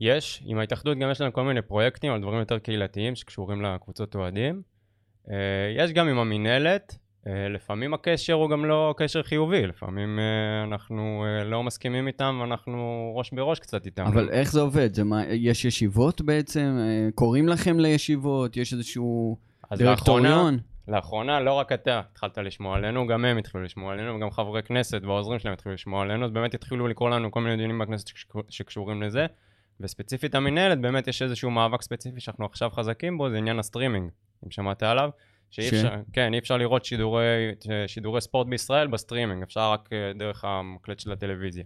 יש, 0.00 0.42
עם 0.46 0.58
ההתאחדות 0.58 0.98
גם 0.98 1.10
יש 1.10 1.20
לנו 1.20 1.32
כל 1.32 1.44
מיני 1.44 1.62
פרויקטים 1.62 2.12
על 2.12 2.20
דברים 2.20 2.38
יותר 2.38 2.58
קהילתיים 2.58 3.14
שקשורים 3.14 3.62
לקבוצות 3.62 4.14
אוהדים. 4.14 4.62
אה, 5.30 5.36
יש 5.76 5.92
גם 5.92 6.08
עם 6.08 6.18
המינהלת, 6.18 6.98
לפעמים 7.26 7.94
הקשר 7.94 8.32
הוא 8.32 8.50
גם 8.50 8.64
לא 8.64 8.94
קשר 8.96 9.22
חיובי, 9.22 9.66
לפעמים 9.66 10.18
אה, 10.18 10.64
אנחנו 10.64 11.24
אה, 11.26 11.44
לא 11.44 11.62
מסכימים 11.62 12.06
איתם 12.06 12.38
ואנחנו 12.40 13.12
ראש 13.16 13.30
בראש 13.32 13.58
קצת 13.58 13.86
איתם. 13.86 14.04
אבל 14.06 14.30
איך 14.30 14.52
זה 14.52 14.60
עובד? 14.60 14.94
זה 14.94 15.04
מה, 15.04 15.24
יש 15.26 15.64
ישיבות 15.64 16.20
בעצם? 16.20 16.76
אה, 16.80 17.08
קוראים 17.14 17.48
לכם 17.48 17.78
לישיבות? 17.78 18.56
יש 18.56 18.72
איזשהו 18.72 19.36
אז 19.70 19.80
לאחרונה, 19.80 19.94
דירקטוריון? 20.28 20.58
לאחרונה 20.88 21.40
לא 21.40 21.52
רק 21.52 21.72
אתה 21.72 22.00
התחלת 22.10 22.38
לשמוע 22.38 22.76
עלינו, 22.76 23.06
גם 23.06 23.24
הם 23.24 23.38
התחילו 23.38 23.64
לשמוע 23.64 23.92
עלינו, 23.92 24.16
וגם 24.16 24.30
חברי 24.30 24.62
כנסת 24.62 25.02
והעוזרים 25.02 25.38
שלהם 25.38 25.54
התחילו 25.54 25.74
לשמוע 25.74 26.02
עלינו, 26.02 26.24
אז 26.24 26.30
באמת 26.30 26.54
התחילו 26.54 26.88
לקרוא 26.88 27.10
לנו 27.10 27.30
כל 27.30 27.40
מיני 27.40 27.56
דיונים 27.56 27.78
בכנסת 27.78 28.08
שקשור- 28.08 28.42
שקשורים 28.48 29.02
לזה. 29.02 29.26
וספציפית 29.80 30.34
המינהלת, 30.34 30.80
באמת 30.80 31.08
יש 31.08 31.22
איזשהו 31.22 31.50
מאבק 31.50 31.82
ספציפי 31.82 32.20
שאנחנו 32.20 32.44
עכשיו 32.44 32.70
חזקים 32.70 33.18
בו, 33.18 33.30
זה 33.30 33.38
עניין 33.38 33.58
הסטרימינג, 33.58 34.10
אם 34.46 34.50
שמעת 34.50 34.82
עליו. 34.82 35.10
שאי 35.52 35.64
ש? 35.64 35.72
אפשר, 35.74 35.94
כן, 36.12 36.34
אי 36.34 36.38
אפשר 36.38 36.56
לראות 36.56 36.84
שידורי, 36.84 37.24
שידורי 37.86 38.20
ספורט 38.20 38.46
בישראל 38.46 38.86
בסטרימינג, 38.86 39.42
אפשר 39.42 39.72
רק 39.72 39.88
אה, 39.92 40.12
דרך 40.18 40.44
המקלט 40.44 41.00
של 41.00 41.12
הטלוויזיה. 41.12 41.64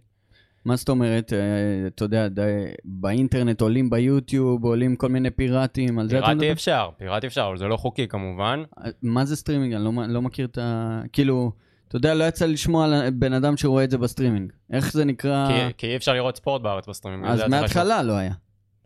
מה 0.64 0.76
זאת 0.76 0.88
אומרת, 0.88 1.32
אה, 1.32 1.38
אתה 1.86 2.04
יודע, 2.04 2.28
די- 2.28 2.42
באינטרנט 2.84 3.60
עולים 3.60 3.90
ביוטיוב, 3.90 4.64
עולים 4.64 4.96
כל 4.96 5.08
מיני 5.08 5.30
פיראטים, 5.30 5.98
על 5.98 6.08
זה 6.08 6.18
אתה 6.18 6.26
מדבר? 6.26 6.40
פיראטי 6.40 6.52
אפשר, 6.52 6.90
פיראטי 6.96 7.26
אפשר, 7.26 7.46
אבל 7.48 7.56
זה 7.58 7.64
לא 7.64 7.76
חוקי 7.76 8.08
כמובן. 8.08 8.62
אה, 8.84 8.90
מה 9.02 9.24
זה 9.24 9.36
סטרימינג? 9.36 9.74
אני 9.74 9.84
לא, 9.84 9.92
לא 10.08 10.22
מכיר 10.22 10.46
את 10.46 10.58
ה... 10.58 11.00
כאילו, 11.12 11.52
אתה 11.88 11.96
יודע, 11.96 12.14
לא 12.14 12.24
יצא 12.24 12.46
לשמוע 12.46 12.84
על 12.84 13.10
בן 13.10 13.32
אדם 13.32 13.56
שרואה 13.56 13.84
את 13.84 13.90
זה 13.90 13.98
בסטרימינג. 13.98 14.52
איך 14.72 14.92
זה 14.92 15.04
נקרא? 15.04 15.48
כי, 15.48 15.74
כי 15.78 15.86
אי 15.86 15.96
אפשר 15.96 16.12
לראות 16.12 16.36
ספורט 16.36 16.62
בארץ 16.62 16.88
בסטרימינג. 16.88 17.26
אז. 17.26 17.42
מההתחלה 17.48 18.02
לא 18.02 18.12
היה. 18.12 18.32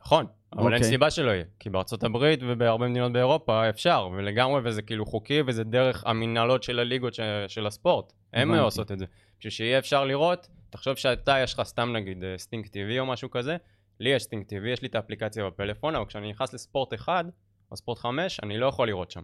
נכון, 0.04 0.26
אבל 0.52 0.64
אין 0.66 0.74
אוקיי. 0.74 0.88
סיבה 0.88 1.10
שלא 1.10 1.30
יהיה. 1.30 1.44
כי 1.58 1.70
בארצות 1.70 2.04
הברית 2.04 2.40
ובהרבה 2.42 2.88
מדינות 2.88 3.12
באירופה 3.12 3.68
אפשר, 3.68 4.08
ולגמרי, 4.16 4.60
וזה 4.64 4.82
כאילו 4.82 5.06
חוקי, 5.06 5.42
וזה 5.46 5.64
דרך 5.64 6.04
המנהלות 6.06 6.62
של 6.62 6.78
הליגות 6.78 7.14
ש- 7.14 7.20
של 7.48 7.66
הספורט. 7.66 8.12
הן. 8.32 8.54
עושות 8.54 8.92
את 8.92 8.98
זה. 8.98 9.04
בשביל 9.38 9.50
שיהיה 9.50 9.78
אפשר 9.78 10.04
לראות, 10.04 10.48
תחשוב 10.70 10.94
שאתה, 10.96 11.36
יש 11.42 11.54
לך 11.54 11.62
סתם 11.62 11.92
נגיד 11.96 12.24
אה, 12.24 12.34
סטינג 12.38 12.66
TV 12.66 12.98
או 12.98 13.06
משהו 13.06 13.30
כזה, 13.30 13.56
לי 14.00 14.10
יש 14.10 14.22
סטינק 14.22 14.46
TV, 14.52 14.66
יש 14.72 14.82
לי 14.82 14.88
את 14.88 14.94
האפליקציה 14.94 15.44
בפלאפון, 15.46 15.94
אבל 15.96 16.04
כשאני 16.04 16.30
נכנס 16.30 16.52
לספורט 16.54 16.94
1 16.94 17.24
או 17.70 17.76
ספורט 17.76 17.98
5, 17.98 18.40
אני 18.42 18.58
לא 18.58 18.66
יכול 18.66 18.88
לראות 18.88 19.10
שם. 19.10 19.22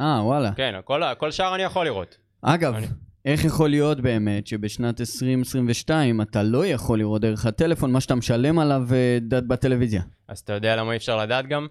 אה, 0.00 0.20
וואלה. 0.24 0.52
כן, 0.52 0.74
כל, 0.84 1.02
כל 1.18 1.30
שאר 1.30 1.54
אני 1.54 1.62
יכול 1.62 1.84
לראות. 1.86 2.18
אגב, 2.42 2.74
אני- 2.74 2.86
איך 3.24 3.44
יכול 3.44 3.70
להיות 3.70 4.00
באמת 4.00 4.46
שבשנת 4.46 5.00
2022 5.00 6.20
אתה 6.20 6.42
לא 6.42 6.66
יכול 6.66 6.98
לראות 6.98 7.20
דרך 7.20 7.46
הטלפון 7.46 7.92
מה 7.92 8.00
שאתה 8.00 8.14
משלם 8.14 8.58
עליו 8.58 8.82
אה, 8.92 9.18
בטלוויזיה? 9.48 10.02
אז 10.28 10.38
אתה 10.38 10.52
יודע 10.52 10.76
למה 10.76 10.92
אי 10.92 10.96
אפשר 10.96 11.16
לדעת 11.16 11.46
גם? 11.46 11.66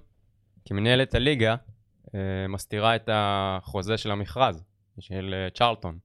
כי 0.65 0.73
מנהלת 0.73 1.15
הליגה 1.15 1.55
אה, 2.15 2.19
מסתירה 2.49 2.95
את 2.95 3.09
החוזה 3.11 3.97
של 3.97 4.11
המכרז, 4.11 4.63
של 4.99 5.33
אה, 5.33 5.49
צ'רלטון. 5.49 5.97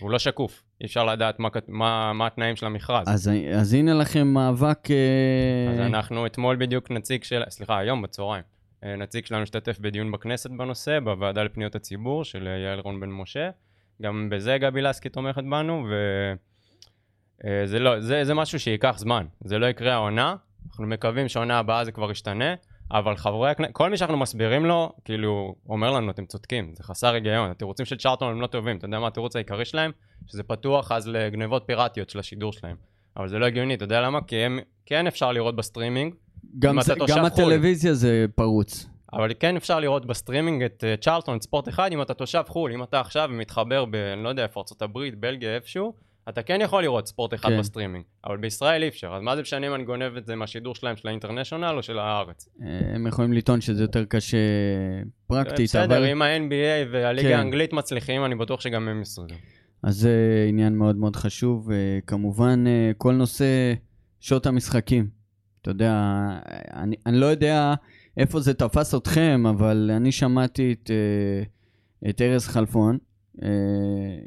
הוא 0.00 0.10
לא 0.10 0.18
שקוף, 0.18 0.62
אי 0.80 0.86
אפשר 0.86 1.04
לדעת 1.04 1.38
מה, 1.38 1.48
מה, 1.68 2.12
מה 2.12 2.26
התנאים 2.26 2.56
של 2.56 2.66
המכרז. 2.66 3.08
אז, 3.08 3.30
אז 3.54 3.74
הנה 3.74 3.94
לכם 3.94 4.26
מאבק... 4.26 4.90
אה, 4.90 5.72
אז 5.72 5.80
אנחנו 5.80 6.26
אתמול 6.26 6.56
בדיוק 6.56 6.90
נציג 6.90 7.24
של, 7.24 7.42
סליחה, 7.48 7.78
היום 7.78 8.02
בצהריים, 8.02 8.42
אה, 8.84 8.96
נציג 8.96 9.26
שלנו 9.26 9.42
השתתף 9.42 9.78
בדיון 9.78 10.12
בכנסת 10.12 10.50
בנושא, 10.50 11.00
בוועדה 11.00 11.42
לפניות 11.42 11.74
הציבור 11.74 12.24
של 12.24 12.48
אה, 12.48 12.58
יעל 12.58 12.80
רון 12.80 13.00
בן 13.00 13.10
משה. 13.10 13.50
גם 14.02 14.28
בזה 14.30 14.58
גבי 14.58 14.82
לסקי 14.82 15.08
תומכת 15.08 15.42
בנו, 15.50 15.86
וזה 17.44 17.78
לא, 17.78 18.00
זה, 18.00 18.24
זה 18.24 18.34
משהו 18.34 18.60
שייקח 18.60 18.94
זמן. 18.98 19.26
זה 19.44 19.58
לא 19.58 19.66
יקרה 19.66 19.94
העונה, 19.94 20.36
אנחנו 20.70 20.86
מקווים 20.86 21.28
שהעונה 21.28 21.58
הבאה 21.58 21.84
זה 21.84 21.92
כבר 21.92 22.10
ישתנה, 22.10 22.54
אבל 22.90 23.16
חברי 23.16 23.50
הכנסת, 23.50 23.72
כל 23.72 23.90
מי 23.90 23.96
שאנחנו 23.96 24.16
מסבירים 24.16 24.66
לו, 24.66 24.92
כאילו, 25.04 25.54
אומר 25.68 25.90
לנו, 25.90 26.10
אתם 26.10 26.26
צודקים, 26.26 26.72
זה 26.76 26.82
חסר 26.82 27.14
היגיון, 27.14 27.50
התירוצים 27.50 27.86
של 27.86 27.96
צ'ארטון 27.96 28.32
הם 28.32 28.40
לא 28.40 28.46
טובים, 28.46 28.76
אתה 28.76 28.84
יודע 28.84 28.98
מה 28.98 29.06
התירוץ 29.06 29.36
העיקרי 29.36 29.64
שלהם? 29.64 29.90
שזה 30.26 30.42
פתוח 30.42 30.92
אז 30.92 31.08
לגנבות 31.08 31.62
פיראטיות 31.66 32.10
של 32.10 32.18
השידור 32.18 32.52
שלהם. 32.52 32.76
אבל 33.16 33.28
זה 33.28 33.38
לא 33.38 33.46
הגיוני, 33.46 33.74
אתה 33.74 33.84
יודע 33.84 34.00
למה? 34.00 34.20
כי 34.26 34.36
הם, 34.36 34.58
כן 34.86 35.06
אפשר 35.06 35.32
לראות 35.32 35.56
בסטרימינג, 35.56 36.14
גם, 36.58 36.80
זה, 36.80 36.94
גם 36.94 37.06
חו"ל. 37.06 37.26
הטלוויזיה 37.26 37.94
זה 37.94 38.26
פרוץ. 38.34 38.86
אבל 39.12 39.32
כן 39.40 39.56
אפשר 39.56 39.80
לראות 39.80 40.06
בסטרימינג 40.06 40.62
את 40.62 40.84
אה, 40.86 40.96
צ'רלטון, 40.96 41.36
את 41.36 41.42
ספורט 41.42 41.68
אחד, 41.68 41.92
אם 41.92 42.02
אתה 42.02 42.14
תושב 42.14 42.42
חו"ל, 42.48 42.72
אם 42.72 42.82
אתה 42.82 43.00
עכשיו 43.00 43.28
מתחבר 43.32 43.84
ב... 43.84 43.94
אני 43.94 44.22
לא 44.22 44.28
יודע 44.28 44.42
איפה, 44.42 44.64
ארה"ב, 44.82 44.98
בלגיה, 45.20 45.54
איפשהו, 45.54 45.92
אתה 46.28 46.42
כן 46.42 46.60
יכול 46.60 46.82
לראות 46.82 47.06
ספורט 47.06 47.34
אחד 47.34 47.48
כן. 47.48 47.58
בסטרימינג. 47.58 48.04
אבל 48.24 48.36
בישראל 48.36 48.82
אי 48.82 48.88
אפשר, 48.88 49.12
אז 49.16 49.22
מה 49.22 49.36
זה 49.36 49.42
משנה 49.42 49.66
אם 49.66 49.74
אני 49.74 49.84
גונב 49.84 50.16
את 50.16 50.26
זה 50.26 50.36
מהשידור 50.36 50.74
שלהם 50.74 50.96
של 50.96 51.08
ה 51.08 51.13
international 51.13 51.74
או 51.76 51.82
של 51.82 51.98
הארץ? 51.98 52.48
אה, 52.62 52.94
הם 52.94 53.06
יכולים 53.06 53.32
לטעון 53.32 53.60
שזה 53.60 53.82
יותר 53.82 54.04
קשה 54.04 54.38
פרקטית, 55.26 55.68
בסדר, 55.68 55.98
אבל... 55.98 56.06
אם 56.06 56.22
ה-NBA 56.22 56.88
והליגה 56.92 57.28
כן. 57.28 57.38
האנגלית 57.38 57.72
מצליחים, 57.72 58.24
אני 58.24 58.34
בטוח 58.34 58.60
שגם 58.60 58.88
הם 58.88 59.02
ישרדו. 59.02 59.34
אז 59.82 59.96
זה 59.96 60.46
עניין 60.48 60.76
מאוד 60.76 60.96
מאוד 60.96 61.16
חשוב. 61.16 61.70
אה, 61.70 61.98
כמובן, 62.06 62.64
כל 62.98 63.12
נושא 63.12 63.74
שעות 64.20 64.46
המשחקים. 64.46 65.08
אתה 65.62 65.70
יודע, 65.70 65.92
אני, 66.74 66.96
אני 67.06 67.16
לא 67.16 67.26
יודע 67.26 67.74
איפה 68.16 68.40
זה 68.40 68.54
תפס 68.54 68.94
אתכם, 68.94 69.44
אבל 69.50 69.90
אני 69.96 70.12
שמעתי 70.12 70.72
את, 70.72 70.90
אה, 70.90 72.10
את 72.10 72.22
ארז 72.22 72.46
חלפון, 72.46 72.98
אה, 73.42 73.48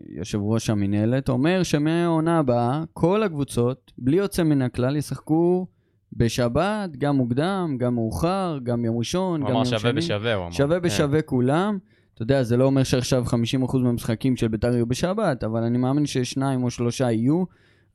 יושב 0.10 0.40
ראש 0.42 0.70
המינהלת, 0.70 1.30
אומר 1.30 1.64
שמהעונה 1.64 2.40
הבאה, 2.40 2.84
כל 2.94 3.24
הקבוצות, 3.24 3.92
בלי 3.98 4.18
יוצא 4.18 4.44
מן 4.44 4.62
הכלל, 4.62 4.96
ישחקו 4.96 5.68
בשבת, 6.14 6.98
גם 6.98 7.16
מוקדם, 7.16 7.76
גם 7.80 7.96
מאוחר, 7.96 8.58
גם 8.64 8.86
יום 8.86 8.98
ראשון, 8.98 9.42
הוא 9.42 9.50
גם 9.50 9.56
אמר 9.56 9.66
יום 9.66 9.66
שווה 9.66 9.80
שני. 9.80 9.92
בשווה, 9.92 10.34
הוא 10.34 10.44
אמר. 10.44 10.52
שווה 10.52 10.80
כן. 10.80 10.86
בשווה 10.86 11.22
כולם. 11.22 11.78
אתה 12.14 12.24
יודע, 12.24 12.44
זה 12.44 12.58
לא 12.58 12.64
אומר 12.64 12.84
שעכשיו 12.84 13.26
50% 13.28 13.78
מהמשחקים 13.84 14.38
של 14.38 14.48
בית"ר 14.48 14.74
יהיו 14.74 14.86
בשבת, 14.86 15.44
אבל 15.44 15.64
אני 15.64 15.78
מאמין 15.78 16.06
ששניים 16.06 16.64
או 16.64 16.70
שלושה 16.70 17.12
יהיו. 17.12 17.44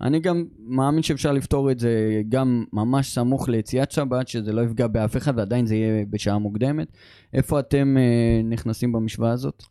אני 0.01 0.21
גם 0.21 0.45
מאמין 0.59 1.03
שאפשר 1.03 1.33
לפתור 1.33 1.71
את 1.71 1.79
זה 1.79 2.23
גם 2.29 2.65
ממש 2.73 3.15
סמוך 3.15 3.49
ליציאת 3.49 3.91
שבת, 3.91 4.29
שזה 4.29 4.53
לא 4.53 4.63
יפגע 4.63 4.87
באף 4.87 5.17
אחד 5.17 5.39
ועדיין 5.39 5.67
זה 5.67 5.75
יהיה 5.75 6.05
בשעה 6.11 6.39
מוקדמת. 6.39 6.89
איפה 7.33 7.61
אתם 7.61 7.97
אה, 7.99 8.41
נכנסים 8.45 8.93
במשוואה 8.93 9.31
הזאת? 9.31 9.63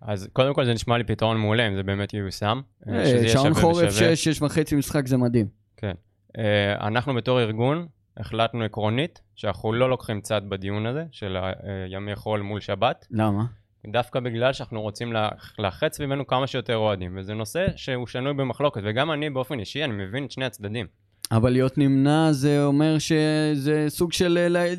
אז 0.00 0.28
קודם 0.32 0.54
כל 0.54 0.64
זה 0.64 0.74
נשמע 0.74 0.98
לי 0.98 1.04
פתרון 1.04 1.36
מעולה, 1.36 1.68
אם 1.68 1.74
זה 1.76 1.82
באמת 1.82 2.14
ייושם. 2.14 2.60
אה, 2.88 2.92
אה, 2.94 3.28
שעון 3.28 3.54
חורף 3.54 3.76
בשווה. 3.86 4.16
6, 4.16 4.24
6 4.24 4.42
וחצי 4.42 4.76
משחק 4.76 5.06
זה 5.06 5.16
מדהים. 5.16 5.46
כן. 5.76 5.92
אה, 6.38 6.86
אנחנו 6.86 7.14
בתור 7.14 7.40
ארגון 7.40 7.86
החלטנו 8.16 8.64
עקרונית 8.64 9.22
שאנחנו 9.34 9.72
לא 9.72 9.90
לוקחים 9.90 10.20
צד 10.20 10.42
בדיון 10.48 10.86
הזה 10.86 11.04
של 11.10 11.36
אה, 11.36 11.52
ימי 11.88 12.16
חול 12.16 12.40
מול 12.40 12.60
שבת, 12.60 13.06
למה? 13.10 13.44
דווקא 13.86 14.20
בגלל 14.20 14.52
שאנחנו 14.52 14.82
רוצים 14.82 15.12
לאחד 15.58 15.92
סביבנו 15.92 16.26
כמה 16.26 16.46
שיותר 16.46 16.76
אוהדים, 16.76 17.18
וזה 17.18 17.34
נושא 17.34 17.66
שהוא 17.76 18.06
שנוי 18.06 18.34
במחלוקת, 18.34 18.80
וגם 18.84 19.12
אני 19.12 19.30
באופן 19.30 19.58
אישי, 19.58 19.84
אני 19.84 19.92
מבין 19.92 20.24
את 20.24 20.30
שני 20.30 20.44
הצדדים. 20.44 20.86
אבל 21.32 21.50
להיות 21.50 21.78
נמנע 21.78 22.32
זה 22.32 22.64
אומר 22.64 22.98
שזה 22.98 23.84
סוג 23.88 24.12
של 24.12 24.56
אה, 24.56 24.72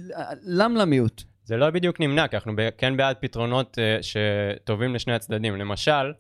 למלמיות. 0.44 1.24
זה 1.44 1.58
לא 1.58 1.70
בדיוק 1.70 2.00
נמנע, 2.00 2.28
כי 2.28 2.36
אנחנו 2.36 2.54
כן 2.78 2.98
בעד 2.98 3.16
פתרונות 3.20 3.80
אה, 3.80 3.98
שטובים 4.02 4.96
לשני 4.96 5.14
הצדדים. 5.14 5.56
למשל, 5.56 6.14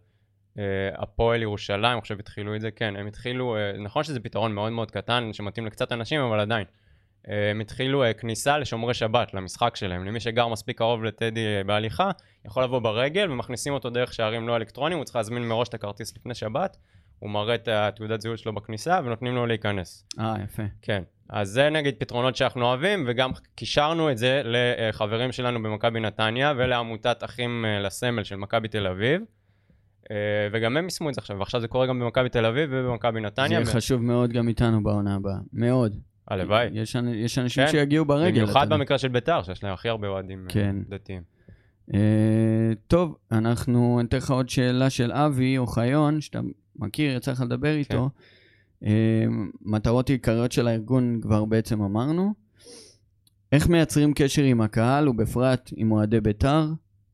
אה, 0.57 0.63
הפועל 0.97 1.41
ירושלים, 1.41 2.01
חושב 2.01 2.19
התחילו 2.19 2.55
את 2.55 2.61
זה, 2.61 2.71
כן, 2.71 2.95
הם 2.95 3.07
התחילו, 3.07 3.55
נכון 3.79 4.03
שזה 4.03 4.19
פתרון 4.19 4.53
מאוד 4.53 4.71
מאוד 4.71 4.91
קטן, 4.91 5.29
שמתאים 5.33 5.65
לקצת 5.65 5.91
אנשים, 5.91 6.21
אבל 6.21 6.39
עדיין. 6.39 6.65
אה, 7.29 7.51
הם 7.51 7.59
התחילו 7.59 8.03
אה, 8.03 8.13
כניסה 8.13 8.57
לשומרי 8.57 8.93
שבת, 8.93 9.33
למשחק 9.33 9.75
שלהם. 9.75 10.05
למי 10.05 10.19
שגר 10.19 10.47
מספיק 10.47 10.77
קרוב 10.77 11.03
לטדי 11.03 11.45
אה, 11.45 11.63
בהליכה, 11.63 12.11
יכול 12.45 12.63
לבוא 12.63 12.79
ברגל 12.79 13.31
ומכניסים 13.31 13.73
אותו 13.73 13.89
דרך 13.89 14.13
שערים 14.13 14.47
לא 14.47 14.55
אלקטרוניים, 14.55 14.97
הוא 14.97 15.05
צריך 15.05 15.15
להזמין 15.15 15.47
מראש 15.47 15.69
את 15.69 15.73
הכרטיס 15.73 16.17
לפני 16.17 16.35
שבת, 16.35 16.77
הוא 17.19 17.29
מראה 17.29 17.55
את 17.55 17.67
התעודת 17.67 18.21
זהות 18.21 18.39
שלו 18.39 18.53
בכניסה 18.53 18.99
ונותנים 19.05 19.35
לו 19.35 19.45
להיכנס. 19.45 20.05
אה, 20.19 20.35
יפה. 20.43 20.63
כן, 20.81 21.03
אז 21.29 21.49
זה 21.49 21.69
נגיד 21.69 21.95
פתרונות 21.97 22.35
שאנחנו 22.35 22.65
אוהבים, 22.65 23.03
וגם 23.07 23.31
קישרנו 23.55 24.11
את 24.11 24.17
זה 24.17 24.41
לחברים 24.45 25.31
שלנו 25.31 25.63
במכבי 25.63 25.99
נתניה 25.99 26.53
ולעמותת 26.57 27.23
אחים 27.23 27.65
לסמל 27.83 28.23
של 28.23 28.35
מכבי 28.35 28.67
תל 28.67 28.87
אביב. 28.87 29.21
וגם 30.51 30.77
הם 30.77 30.83
יישמו 30.83 31.09
את 31.09 31.13
זה 31.13 31.21
עכשיו, 31.21 31.39
ועכשיו 31.39 31.61
זה 31.61 31.67
קורה 31.67 31.87
גם 31.87 31.99
במכבי 31.99 32.29
תל 32.29 32.45
אביב 32.45 32.69
ובמכבי 32.73 33.19
זה 33.19 33.25
נתניה. 33.25 33.59
יהיה 33.59 33.65
חשוב 33.65 34.01
מאוד 34.01 34.29
גם 34.29 34.47
איתנו 34.47 34.83
בעונה 34.83 35.15
הבאה. 35.15 35.37
מאוד. 35.53 35.97
הלוואי. 36.27 36.69
יש, 36.73 36.95
יש 37.15 37.39
אנשים 37.39 37.65
כן. 37.65 37.71
שיגיעו 37.71 38.05
ברגל. 38.05 38.41
במיוחד. 38.41 38.69
במקרה 38.69 38.97
של 38.97 39.07
ביתר, 39.07 39.43
שיש 39.43 39.63
להם 39.63 39.73
הכי 39.73 39.89
הרבה 39.89 40.07
אוהדים 40.07 40.45
אה, 40.47 40.53
כן. 40.53 40.75
דתיים. 40.89 41.21
אה, 41.93 42.71
טוב, 42.87 43.15
אנחנו, 43.31 43.99
אני 43.99 44.07
אתן 44.07 44.17
לך 44.17 44.31
עוד 44.31 44.49
שאלה 44.49 44.89
של 44.89 45.11
אבי 45.11 45.57
אוחיון, 45.57 46.21
שאתה 46.21 46.39
מכיר, 46.75 47.15
יצא 47.15 47.31
לך 47.31 47.41
לדבר 47.41 47.73
כן. 47.73 47.77
איתו. 47.77 48.09
אה, 48.85 49.25
מטרות 49.61 50.09
עיקריות 50.09 50.51
של 50.51 50.67
הארגון 50.67 51.19
כבר 51.21 51.45
בעצם 51.45 51.81
אמרנו. 51.81 52.33
איך 53.51 53.67
מייצרים 53.67 54.13
קשר 54.13 54.43
עם 54.43 54.61
הקהל, 54.61 55.09
ובפרט 55.09 55.73
עם 55.75 55.91
אוהדי 55.91 56.21
בית"ר? 56.21 56.67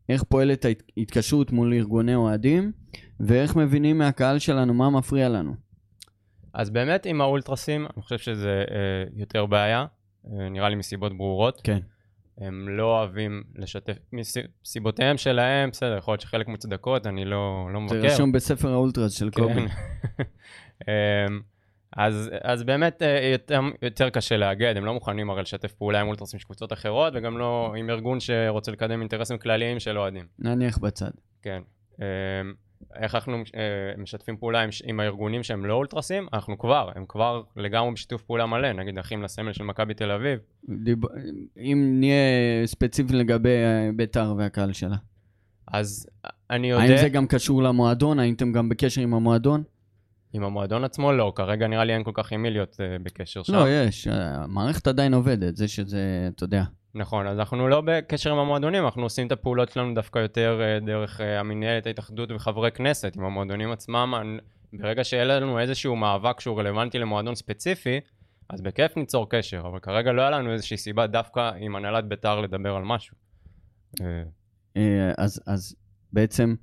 איך 0.10 0.24
פועלת 0.24 0.66
ההתקשרות 0.98 1.51
מול 1.51 1.74
ארגוני 1.74 2.16
אוהדים? 2.16 2.72
ואיך 3.20 3.56
מבינים 3.56 3.98
מהקהל 3.98 4.39
שלנו 4.39 4.74
מה 4.74 4.89
מפריע 4.89 5.30
לנו? 5.30 5.69
אז 6.60 6.70
באמת 6.70 7.06
עם 7.06 7.22
האולטרסים, 7.22 7.86
אני 7.96 8.04
חושב 8.04 8.18
שזה 8.18 8.63
אה, 8.72 9.04
יותר 9.13 9.46
בעיה, 9.46 9.86
אה, 10.25 10.50
נראה 10.50 10.70
לי 10.70 10.75
מסיבות 10.75 11.18
ברורות. 11.18 11.62
כן. 11.63 11.80
הם 12.38 12.70
לא 12.70 12.98
אוהבים 12.98 13.44
לשתף, 13.56 13.98
מסיבותיהם 14.13 15.18
שלהם, 15.18 15.70
בסדר, 15.70 15.98
יכול 15.98 16.12
להיות 16.12 16.22
שחלק 16.22 16.48
מוצדקות, 16.48 17.08
אני 17.08 17.25
לא, 17.25 17.70
לא 17.74 17.82
מבקר. 17.82 18.01
זה 18.01 18.08
רשום 18.08 18.32
בספר 18.32 18.72
האולטרס 18.74 19.12
של 19.12 19.30
כן. 19.32 19.42
קובי. 19.42 19.62
אמ, 20.88 21.42
אז, 21.98 22.30
אז 22.44 22.63
באמת 22.63 23.01
אה, 23.01 23.30
יותר, 23.32 23.60
יותר 23.82 24.10
קשה 24.10 24.38
לאגד, 24.38 24.78
הם 24.78 24.86
לא 24.86 24.94
מוכנים 24.94 25.30
הרי 25.30 25.42
לשתף 25.42 25.74
פעולה 25.74 26.01
עם 26.01 26.08
אולטרסים 26.08 26.39
של 26.39 26.46
קבוצות 26.46 26.74
אחרות, 26.74 27.13
וגם 27.16 27.38
לא 27.38 27.74
עם 27.78 27.89
ארגון 27.89 28.20
שרוצה 28.20 28.72
לקדם 28.72 29.00
אינטרסים 29.00 29.38
כלליים 29.38 29.80
של 29.80 29.98
אוהדים. 29.98 30.25
נניח 30.39 30.78
בצד. 30.78 31.12
כן. 31.42 31.62
איך 32.95 33.15
אנחנו 33.15 33.38
אה, 33.38 33.62
משתפים 33.98 34.38
פעולה 34.38 34.62
עם, 34.62 34.69
עם 34.83 35.00
הארגונים 35.00 35.43
שהם 35.43 35.65
לא 35.65 35.74
אולטרסים? 35.74 36.27
אנחנו 36.33 36.57
כבר, 36.57 36.89
הם 36.95 37.05
כבר 37.07 37.41
לגמרי 37.55 37.91
בשיתוף 37.91 38.21
פעולה 38.21 38.45
מלא, 38.45 38.74
נגיד 38.74 38.98
אחים 38.98 39.24
לסמל 39.24 39.53
של 39.53 39.63
מכבי 39.63 39.93
תל 39.93 40.12
אביב. 40.12 40.39
דיב... 40.83 40.98
אם 41.57 41.95
נהיה 42.00 42.15
ספציפי 42.65 43.13
לגבי 43.13 43.50
אה, 43.50 43.89
בית"ר 43.95 44.36
והקהל 44.38 44.74
שלה. 44.74 44.95
אז 45.67 46.07
אני 46.50 46.69
יודע... 46.69 46.83
האם 46.83 46.98
זה 46.98 47.09
גם 47.09 47.27
קשור 47.27 47.63
למועדון? 47.63 48.19
האם 48.19 48.33
אתם 48.33 48.51
גם 48.51 48.69
בקשר 48.69 49.01
עם 49.01 49.13
המועדון? 49.13 49.63
עם 50.33 50.43
המועדון 50.43 50.83
עצמו 50.83 51.12
לא, 51.12 51.33
כרגע 51.36 51.67
נראה 51.67 51.83
לי 51.83 51.93
אין 51.93 52.03
כל 52.03 52.12
כך 52.13 52.31
עם 52.31 52.41
מי 52.41 52.50
להיות 52.50 52.74
uh, 52.74 53.03
בקשר 53.03 53.43
שם. 53.43 53.53
לא, 53.53 53.69
יש. 53.69 54.07
המערכת 54.07 54.88
עדיין 54.88 55.13
עובדת, 55.13 55.55
זה 55.55 55.67
שזה, 55.67 56.29
אתה 56.36 56.43
יודע. 56.43 56.63
נכון, 56.96 57.27
אז 57.27 57.39
אנחנו 57.39 57.67
לא 57.67 57.81
בקשר 57.86 58.31
עם 58.31 58.38
המועדונים, 58.38 58.86
אנחנו 58.86 59.03
עושים 59.03 59.27
את 59.27 59.31
הפעולות 59.31 59.69
שלנו 59.69 59.93
דווקא 59.96 60.19
יותר 60.19 60.62
uh, 60.62 60.86
דרך 60.86 61.19
uh, 61.19 61.24
המנהלת, 61.24 61.86
ההתאחדות 61.88 62.31
וחברי 62.31 62.72
כנסת, 62.72 63.15
עם 63.17 63.24
המועדונים 63.24 63.72
עצמם. 63.72 64.39
ברגע 64.74 65.03
שיהיה 65.03 65.24
לנו 65.25 65.60
איזשהו 65.60 65.96
מאבק 65.96 66.39
שהוא 66.39 66.60
רלוונטי 66.60 67.00
למועדון 67.00 67.36
ספציפי, 67.36 68.00
אז 68.50 68.62
בכיף 68.62 68.98
ניצור 68.98 69.29
קשר, 69.29 69.63
אבל 69.67 69.79
כרגע 69.79 70.12
לא 70.12 70.22
היה 70.22 70.29
לנו 70.29 70.53
איזושהי 70.53 70.77
סיבה 70.77 71.08
דווקא 71.08 71.51
עם 71.60 71.75
הנהלת 71.75 72.08
בית"ר 72.08 72.41
לדבר 72.41 72.75
על 72.75 72.84
משהו. 72.84 73.15
אז, 75.17 75.41
אז 75.48 75.75
בעצם 76.13 76.55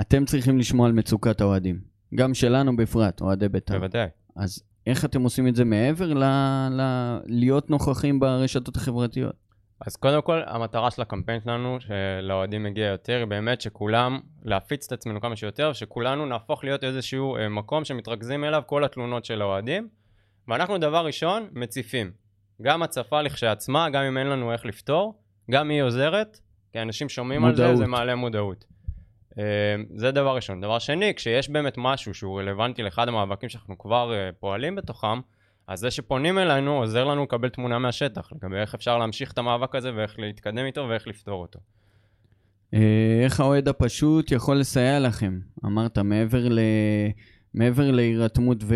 אתם 0.00 0.24
צריכים 0.24 0.58
לשמוע 0.58 0.86
על 0.86 0.92
מצוקת 0.92 1.40
האוהדים. 1.40 1.80
גם 2.14 2.34
שלנו 2.34 2.76
בפרט, 2.76 3.20
אוהדי 3.20 3.48
בית"ר. 3.48 3.78
בוודאי. 3.78 4.06
אז 4.36 4.62
איך 4.86 5.04
אתם 5.04 5.22
עושים 5.22 5.48
את 5.48 5.56
זה 5.56 5.64
מעבר 5.64 6.14
ל... 6.14 6.24
ל... 6.70 6.82
להיות 7.26 7.70
נוכחים 7.70 8.20
ברשתות 8.20 8.76
החברתיות? 8.76 9.45
אז 9.80 9.96
קודם 9.96 10.22
כל, 10.22 10.40
המטרה 10.46 10.90
של 10.90 11.02
הקמפיין 11.02 11.40
שלנו, 11.40 11.78
שלאוהדים 11.80 12.62
מגיע 12.62 12.86
יותר, 12.86 13.16
היא 13.16 13.24
באמת 13.24 13.60
שכולם, 13.60 14.20
להפיץ 14.44 14.86
את 14.86 14.92
עצמנו 14.92 15.20
כמה 15.20 15.36
שיותר, 15.36 15.68
ושכולנו 15.70 16.26
נהפוך 16.26 16.64
להיות 16.64 16.84
איזשהו 16.84 17.36
אה, 17.36 17.48
מקום 17.48 17.84
שמתרכזים 17.84 18.44
אליו 18.44 18.62
כל 18.66 18.84
התלונות 18.84 19.24
של 19.24 19.42
האוהדים. 19.42 19.88
ואנחנו 20.48 20.78
דבר 20.78 21.06
ראשון, 21.06 21.48
מציפים. 21.52 22.10
גם 22.62 22.82
הצפה 22.82 23.22
לכשעצמה, 23.22 23.90
גם 23.90 24.02
אם 24.02 24.18
אין 24.18 24.26
לנו 24.26 24.52
איך 24.52 24.66
לפתור, 24.66 25.20
גם 25.50 25.70
היא 25.70 25.82
עוזרת, 25.82 26.40
כי 26.72 26.82
אנשים 26.82 27.08
שומעים 27.08 27.40
מודעות. 27.40 27.70
על 27.70 27.76
זה, 27.76 27.82
זה 27.82 27.86
מעלה 27.86 28.14
מודעות. 28.14 28.64
אמ, 29.38 29.42
זה 29.94 30.10
דבר 30.10 30.36
ראשון. 30.36 30.60
דבר 30.60 30.78
שני, 30.78 31.14
כשיש 31.14 31.48
באמת 31.48 31.74
משהו 31.76 32.14
שהוא 32.14 32.40
רלוונטי 32.40 32.82
לאחד 32.82 33.08
המאבקים 33.08 33.48
שאנחנו 33.48 33.78
כבר 33.78 34.14
אה, 34.14 34.30
פועלים 34.40 34.74
בתוכם, 34.74 35.20
אז 35.68 35.80
זה 35.80 35.90
שפונים 35.90 36.38
אלינו 36.38 36.78
עוזר 36.78 37.04
לנו 37.04 37.22
לקבל 37.22 37.48
תמונה 37.48 37.78
מהשטח, 37.78 38.32
לגבי 38.32 38.56
איך 38.56 38.74
אפשר 38.74 38.98
להמשיך 38.98 39.32
את 39.32 39.38
המאבק 39.38 39.74
הזה 39.74 39.94
ואיך 39.96 40.18
להתקדם 40.18 40.64
איתו 40.64 40.86
ואיך 40.88 41.08
לפתור 41.08 41.42
אותו. 41.42 41.58
אה, 42.74 43.20
איך 43.24 43.40
האוהד 43.40 43.68
הפשוט 43.68 44.32
יכול 44.32 44.56
לסייע 44.56 45.00
לכם? 45.00 45.38
אמרת, 45.64 45.98
מעבר 45.98 46.48
ל... 46.48 46.58
מעבר 47.54 47.90
להירתמות 47.90 48.58
ו... 48.64 48.74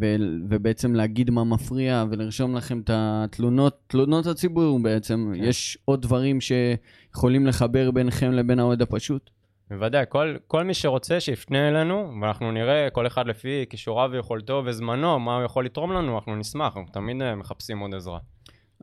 ו... 0.00 0.06
ובעצם 0.48 0.94
להגיד 0.94 1.30
מה 1.30 1.44
מפריע 1.44 2.04
ולרשום 2.10 2.56
לכם 2.56 2.80
את 2.80 2.90
התלונות, 2.92 3.78
תלונות 3.86 4.26
הציבור 4.26 4.82
בעצם, 4.82 5.32
כן. 5.34 5.44
יש 5.44 5.78
עוד 5.84 6.02
דברים 6.02 6.38
שיכולים 6.40 7.46
לחבר 7.46 7.90
ביניכם 7.90 8.32
לבין 8.32 8.58
האוהד 8.58 8.82
הפשוט? 8.82 9.30
בוודאי, 9.70 10.04
כל, 10.08 10.36
כל 10.46 10.64
מי 10.64 10.74
שרוצה 10.74 11.20
שיפנה 11.20 11.68
אלינו, 11.68 12.12
ואנחנו 12.22 12.52
נראה 12.52 12.90
כל 12.92 13.06
אחד 13.06 13.26
לפי 13.26 13.64
כישוריו 13.70 14.10
ויכולתו 14.12 14.62
וזמנו, 14.66 15.18
מה 15.18 15.36
הוא 15.36 15.44
יכול 15.44 15.64
לתרום 15.64 15.92
לנו, 15.92 16.16
אנחנו 16.16 16.36
נשמח, 16.36 16.76
אנחנו 16.76 16.92
תמיד 16.92 17.22
אה, 17.22 17.34
מחפשים 17.34 17.78
עוד 17.78 17.94
עזרה. 17.94 18.18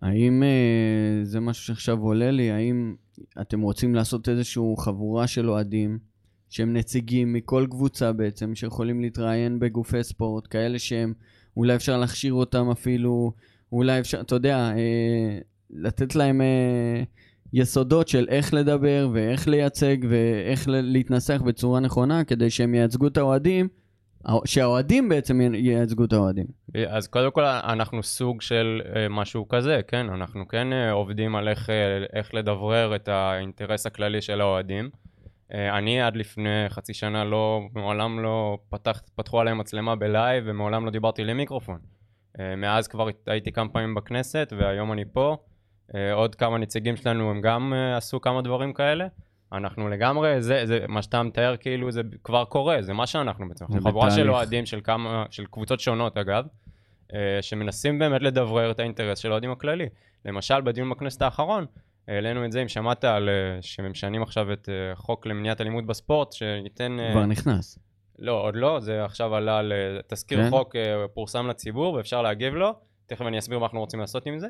האם 0.02 0.44
אה, 0.44 1.20
זה 1.24 1.40
משהו 1.40 1.64
שעכשיו 1.64 2.00
עולה 2.00 2.32
לי, 2.32 2.52
האם 2.52 2.96
אתם 3.42 3.62
רוצים 3.62 3.96
לעשות 3.96 4.30
איזושהי 4.30 4.64
חבורה 4.78 5.28
של 5.28 5.50
אוהדים, 5.50 6.00
שהם 6.50 6.74
נציגים 6.74 7.34
מכל 7.34 7.68
קבוצה 7.70 8.14
בעצם, 8.14 8.56
שיכולים 8.56 9.02
להתראיין 9.02 9.60
בגופי 9.60 10.04
ספורט, 10.04 10.48
כאלה 10.50 10.80
שהם, 10.80 11.14
אולי 11.58 11.76
אפשר 11.76 11.98
להכשיר 11.98 12.34
אותם 12.34 12.70
אפילו, 12.70 13.32
אולי 13.72 14.00
אפשר, 14.00 14.22
אתה 14.22 14.36
יודע, 14.36 14.58
אה, 14.58 15.40
לתת 15.70 16.16
להם... 16.16 16.42
יסודות 17.54 18.08
של 18.08 18.26
איך 18.30 18.54
לדבר 18.54 19.10
ואיך 19.14 19.48
לייצג 19.48 19.98
ואיך 20.10 20.64
להתנסח 20.68 21.42
בצורה 21.46 21.80
נכונה 21.80 22.24
כדי 22.24 22.50
שהם 22.50 22.76
ייצגו 22.76 23.08
את 23.08 23.18
האוהדים, 23.18 23.68
שהאוהדים 24.46 25.10
בעצם 25.10 25.42
ייצגו 25.54 26.04
את 26.06 26.14
האוהדים. 26.14 26.46
אז 26.88 27.08
קודם 27.08 27.32
כל 27.32 27.44
אנחנו 27.46 28.04
סוג 28.04 28.42
של 28.42 28.82
אה, 28.96 29.10
משהו 29.10 29.48
כזה, 29.48 29.80
כן? 29.88 30.10
אנחנו 30.10 30.48
כן 30.48 30.74
אה, 30.74 30.92
עובדים 30.92 31.36
על 31.36 31.48
איך, 31.48 31.70
אה, 31.70 32.06
איך 32.14 32.34
לדברר 32.34 32.96
את 32.96 33.08
האינטרס 33.08 33.86
הכללי 33.86 34.22
של 34.22 34.42
האוהדים. 34.42 34.90
אני 35.52 36.02
עד 36.02 36.16
לפני 36.16 36.66
חצי 36.70 36.94
שנה 36.94 37.24
לא, 37.24 37.62
מעולם 37.74 38.20
לא 38.20 38.58
פתח, 38.70 39.02
פתחו 39.16 39.40
עליי 39.40 39.54
מצלמה 39.54 39.96
בלייב 39.96 40.44
ומעולם 40.48 40.86
לא 40.86 40.92
דיברתי 40.92 41.24
למיקרופון. 41.24 41.80
מאז 42.58 42.88
כבר 42.88 43.08
הייתי 43.28 43.52
כמה 43.52 43.70
פעמים 43.70 43.96
בכנסת 43.96 44.54
והיום 44.58 44.92
אני 44.94 45.06
פה. 45.12 45.38
אה, 45.96 46.14
עוד 46.14 46.36
כמה 46.36 46.58
נציגים 46.58 46.96
שלנו 46.96 47.32
הם 47.32 47.42
גם 47.42 47.74
אה, 47.74 47.98
עשו 47.98 48.22
כמה 48.22 48.42
דברים 48.42 48.74
כאלה. 48.74 49.08
אנחנו 49.52 49.90
לגמרי, 49.90 50.42
זה, 50.42 50.66
זה 50.66 50.86
מה 50.88 51.02
שאתה 51.02 51.24
מתאר 51.24 51.58
כאילו 51.58 51.92
זה 51.92 52.02
כבר 52.24 52.46
קורה, 52.46 52.82
זה 52.82 52.94
מה 52.94 53.08
שאנחנו 53.08 53.48
בעצם. 53.48 53.66
אנחנו 53.66 53.82
חבורה 53.82 54.12
של 54.12 54.32
אוהדים 54.32 54.66
של 54.66 54.82
כמה, 54.84 55.26
של 55.30 55.46
קבוצות 55.46 55.80
שונות 55.80 56.18
אגב, 56.18 56.46
אה, 57.14 57.38
שמנסים 57.42 58.00
באמת 58.00 58.22
לדברר 58.22 58.72
את 58.72 58.80
האינטרס 58.80 59.20
של 59.20 59.30
האוהדים 59.30 59.52
הכללי. 59.52 59.90
למשל 60.26 60.62
בדיון 60.62 60.90
בכנסת 60.90 61.22
האחרון, 61.22 61.66
העלינו 62.08 62.46
את 62.46 62.52
זה, 62.52 62.62
אם 62.62 62.68
שמעת 62.68 63.04
על 63.04 63.30
שמשנים 63.62 64.24
עכשיו 64.24 64.54
את 64.54 64.70
חוק 64.94 65.26
למניעת 65.26 65.62
אלימות 65.62 65.86
בספורט, 65.86 66.34
שייתן... 66.34 66.98
כבר 67.12 67.26
נכנס. 67.26 67.80
לא, 68.20 68.42
עוד 68.42 68.56
לא, 68.56 68.80
זה 68.80 69.06
עכשיו 69.06 69.36
עלה 69.36 69.62
לתזכיר 69.62 70.44
כן? 70.44 70.50
חוק, 70.50 70.76
פורסם 71.14 71.48
לציבור 71.48 71.94
ואפשר 71.94 72.22
להגיב 72.22 72.54
לו, 72.54 72.74
תכף 73.06 73.22
אני 73.22 73.40
אסביר 73.40 73.60
מה 73.60 73.66
אנחנו 73.66 73.80
רוצים 73.80 74.00
לעשות 74.00 74.26
עם 74.26 74.40
זה. 74.40 74.48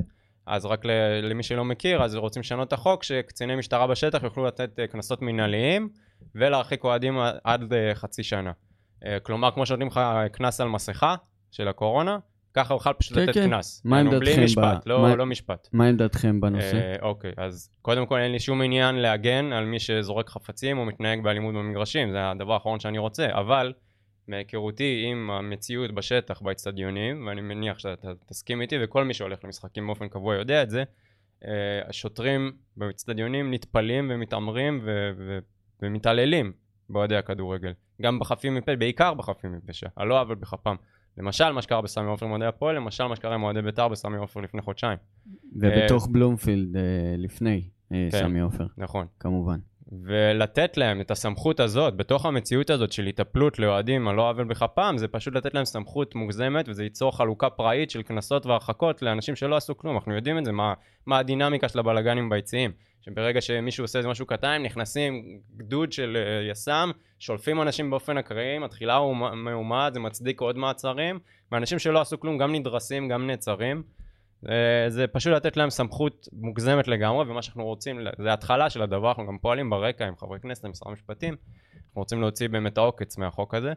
אז 0.47 0.65
רק 0.65 0.85
למי 1.23 1.43
שלא 1.43 1.65
מכיר, 1.65 2.03
אז 2.03 2.15
רוצים 2.15 2.39
לשנות 2.39 2.67
את 2.67 2.73
החוק 2.73 3.03
שקציני 3.03 3.55
משטרה 3.55 3.87
בשטח 3.87 4.23
יוכלו 4.23 4.45
לתת 4.45 4.79
אה, 4.79 4.87
קנסות 4.87 5.21
מנהליים 5.21 5.89
ולהרחיק 6.35 6.83
אוהדים 6.83 7.17
עד 7.43 7.73
אה, 7.73 7.95
חצי 7.95 8.23
שנה. 8.23 8.51
אה, 9.05 9.19
כלומר, 9.19 9.51
כמו 9.51 9.65
שנותנים 9.65 9.87
לך 9.87 10.01
קנס 10.31 10.61
על 10.61 10.67
מסכה 10.67 11.15
של 11.51 11.67
הקורונה, 11.67 12.17
ככה 12.53 12.75
יכול 12.75 12.93
פשוט 12.93 13.17
כן, 13.17 13.23
לתת 13.23 13.33
כן. 13.33 13.49
קנס. 13.49 13.81
מה 13.85 13.99
עמדתכם? 13.99 14.19
בלי 14.19 14.43
משפט, 14.43 14.85
ב... 14.85 14.89
לא, 14.89 15.01
מה... 15.01 15.15
לא 15.15 15.25
משפט. 15.25 15.67
מה 15.73 15.87
עמדתכם 15.87 16.41
בנושא? 16.41 16.75
אה, 16.75 16.95
אוקיי, 17.01 17.31
אז 17.37 17.69
קודם 17.81 18.05
כל 18.05 18.19
אין 18.19 18.31
לי 18.31 18.39
שום 18.39 18.61
עניין 18.61 18.95
להגן 18.95 19.53
על 19.53 19.65
מי 19.65 19.79
שזורק 19.79 20.29
חפצים 20.29 20.77
או 20.77 20.85
מתנהג 20.85 21.23
באלימות 21.23 21.55
במגרשים, 21.55 22.11
זה 22.11 22.29
הדבר 22.29 22.53
האחרון 22.53 22.79
שאני 22.79 22.97
רוצה, 22.97 23.27
אבל 23.31 23.73
מהיכרותי 24.27 25.03
עם 25.11 25.29
המציאות 25.29 25.91
בשטח 25.91 26.41
באצטדיונים, 26.41 27.27
ואני 27.27 27.41
מניח 27.41 27.79
שאתה 27.79 28.11
תסכים 28.25 28.61
איתי, 28.61 28.75
וכל 28.83 29.03
מי 29.03 29.13
שהולך 29.13 29.43
למשחקים 29.43 29.87
באופן 29.87 30.07
קבוע 30.07 30.35
יודע 30.35 30.63
את 30.63 30.69
זה, 30.69 30.83
אה, 31.45 31.81
השוטרים 31.89 32.51
באצטדיונים 32.77 33.53
נטפלים 33.53 34.11
ומתעמרים 34.13 34.79
ו- 34.83 35.11
ו- 35.17 35.39
ומתעללים 35.81 36.51
באוהדי 36.89 37.15
הכדורגל. 37.15 37.73
גם 38.01 38.19
בחפים 38.19 38.55
מפשע, 38.55 38.75
בעיקר 38.75 39.13
בחפים 39.13 39.53
מפשע, 39.53 39.87
על 39.95 40.07
לא 40.07 40.21
עוול 40.21 40.35
בכפם. 40.35 40.75
למשל 41.17 41.51
מה 41.51 41.61
שקרה 41.61 41.81
בסמי 41.81 42.07
עופר 42.07 42.25
עם 42.25 42.31
אוהדי 42.31 42.45
הפועל, 42.45 42.75
למשל 42.75 43.03
מה 43.03 43.15
שקרה 43.15 43.35
עם 43.35 43.43
אוהדי 43.43 43.61
בית"ר 43.61 43.87
בסמי 43.87 44.17
עופר 44.17 44.39
לפני 44.39 44.61
חודשיים. 44.61 44.97
ובתוך 45.53 46.07
אה, 46.07 46.11
בלומפילד 46.13 46.77
אה, 46.77 46.81
לפני 47.17 47.69
כן, 47.89 48.09
סמי 48.11 48.39
עופר. 48.39 48.67
נכון. 48.77 49.07
כמובן. 49.19 49.59
ולתת 49.91 50.77
להם 50.77 51.01
את 51.01 51.11
הסמכות 51.11 51.59
הזאת, 51.59 51.95
בתוך 51.95 52.25
המציאות 52.25 52.69
הזאת 52.69 52.91
של 52.91 53.05
היטפלות 53.05 53.59
לאוהדים 53.59 54.07
על 54.07 54.15
לא 54.15 54.29
עוול 54.29 54.45
בכפם, 54.45 54.95
זה 54.97 55.07
פשוט 55.07 55.35
לתת 55.35 55.53
להם 55.53 55.65
סמכות 55.65 56.15
מוגזמת, 56.15 56.69
וזה 56.69 56.83
ייצור 56.83 57.17
חלוקה 57.17 57.49
פראית 57.49 57.89
של 57.89 58.01
קנסות 58.01 58.45
והרחקות 58.45 59.01
לאנשים 59.01 59.35
שלא 59.35 59.55
עשו 59.55 59.77
כלום, 59.77 59.95
אנחנו 59.95 60.15
יודעים 60.15 60.37
את 60.37 60.45
זה, 60.45 60.51
מה, 60.51 60.73
מה 61.05 61.19
הדינמיקה 61.19 61.69
של 61.69 61.79
הבלגנים 61.79 62.29
ביציעים. 62.29 62.71
שברגע 63.01 63.41
שמישהו 63.41 63.83
עושה 63.83 63.99
איזה 63.99 64.09
משהו 64.09 64.25
קטן, 64.25 64.61
נכנסים 64.63 65.39
גדוד 65.57 65.91
של 65.91 66.17
uh, 66.17 66.51
יס"מ, 66.51 66.91
שולפים 67.19 67.61
אנשים 67.61 67.89
באופן 67.89 68.17
אקראי, 68.17 68.59
מתחילה 68.59 68.99
מהומה, 69.35 69.89
זה 69.93 69.99
מצדיק 69.99 70.41
עוד 70.41 70.57
מעצרים, 70.57 71.19
ואנשים 71.51 71.79
שלא 71.79 72.01
עשו 72.01 72.19
כלום 72.19 72.37
גם 72.37 72.55
נדרסים, 72.55 73.07
גם 73.07 73.27
נעצרים. 73.27 73.83
אה, 74.49 74.85
זה 74.89 75.07
פשוט 75.07 75.33
לתת 75.33 75.57
להם 75.57 75.69
סמכות 75.69 76.27
מוגזמת 76.33 76.87
לגמרי, 76.87 77.25
ומה 77.31 77.41
שאנחנו 77.41 77.65
רוצים, 77.65 77.99
זה 78.23 78.33
התחלה 78.33 78.69
של 78.69 78.81
הדבר, 78.81 79.07
אנחנו 79.09 79.27
גם 79.27 79.37
פועלים 79.37 79.69
ברקע 79.69 80.07
עם 80.07 80.15
חברי 80.17 80.39
כנסת, 80.39 80.65
עם 80.65 80.71
משרד 80.71 80.89
המשפטים, 80.89 81.35
אנחנו 81.75 82.01
רוצים 82.01 82.21
להוציא 82.21 82.49
באמת 82.49 82.77
העוקץ 82.77 83.17
מהחוק 83.17 83.53
הזה. 83.53 83.73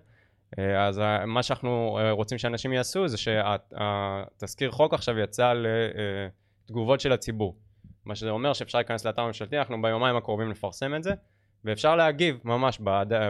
אה, 0.59 0.87
אז 0.87 0.99
ה- 0.99 1.27
מה 1.27 1.43
שאנחנו 1.43 1.99
אה, 2.01 2.11
רוצים 2.11 2.39
שאנשים 2.39 2.73
יעשו 2.73 3.09
זה 3.09 3.17
שהתזכיר 3.17 4.71
חוק 4.71 4.95
עכשיו 4.95 5.19
יצא 5.19 5.53
לתגובות 6.67 7.01
של 7.01 7.13
הציבור. 7.13 7.57
מה 8.05 8.15
שזה 8.15 8.31
אומר 8.31 8.53
שאפשר 8.53 8.79
להיכנס 8.79 9.07
לאתר 9.07 9.23
הממשלתי, 9.23 9.59
אנחנו 9.59 9.83
ביומיים 9.83 10.17
הקרובים 10.17 10.49
נפרסם 10.51 10.95
את 10.95 11.03
זה, 11.03 11.15
ואפשר 11.65 11.97
להגיב 11.97 12.39
ממש 12.45 12.81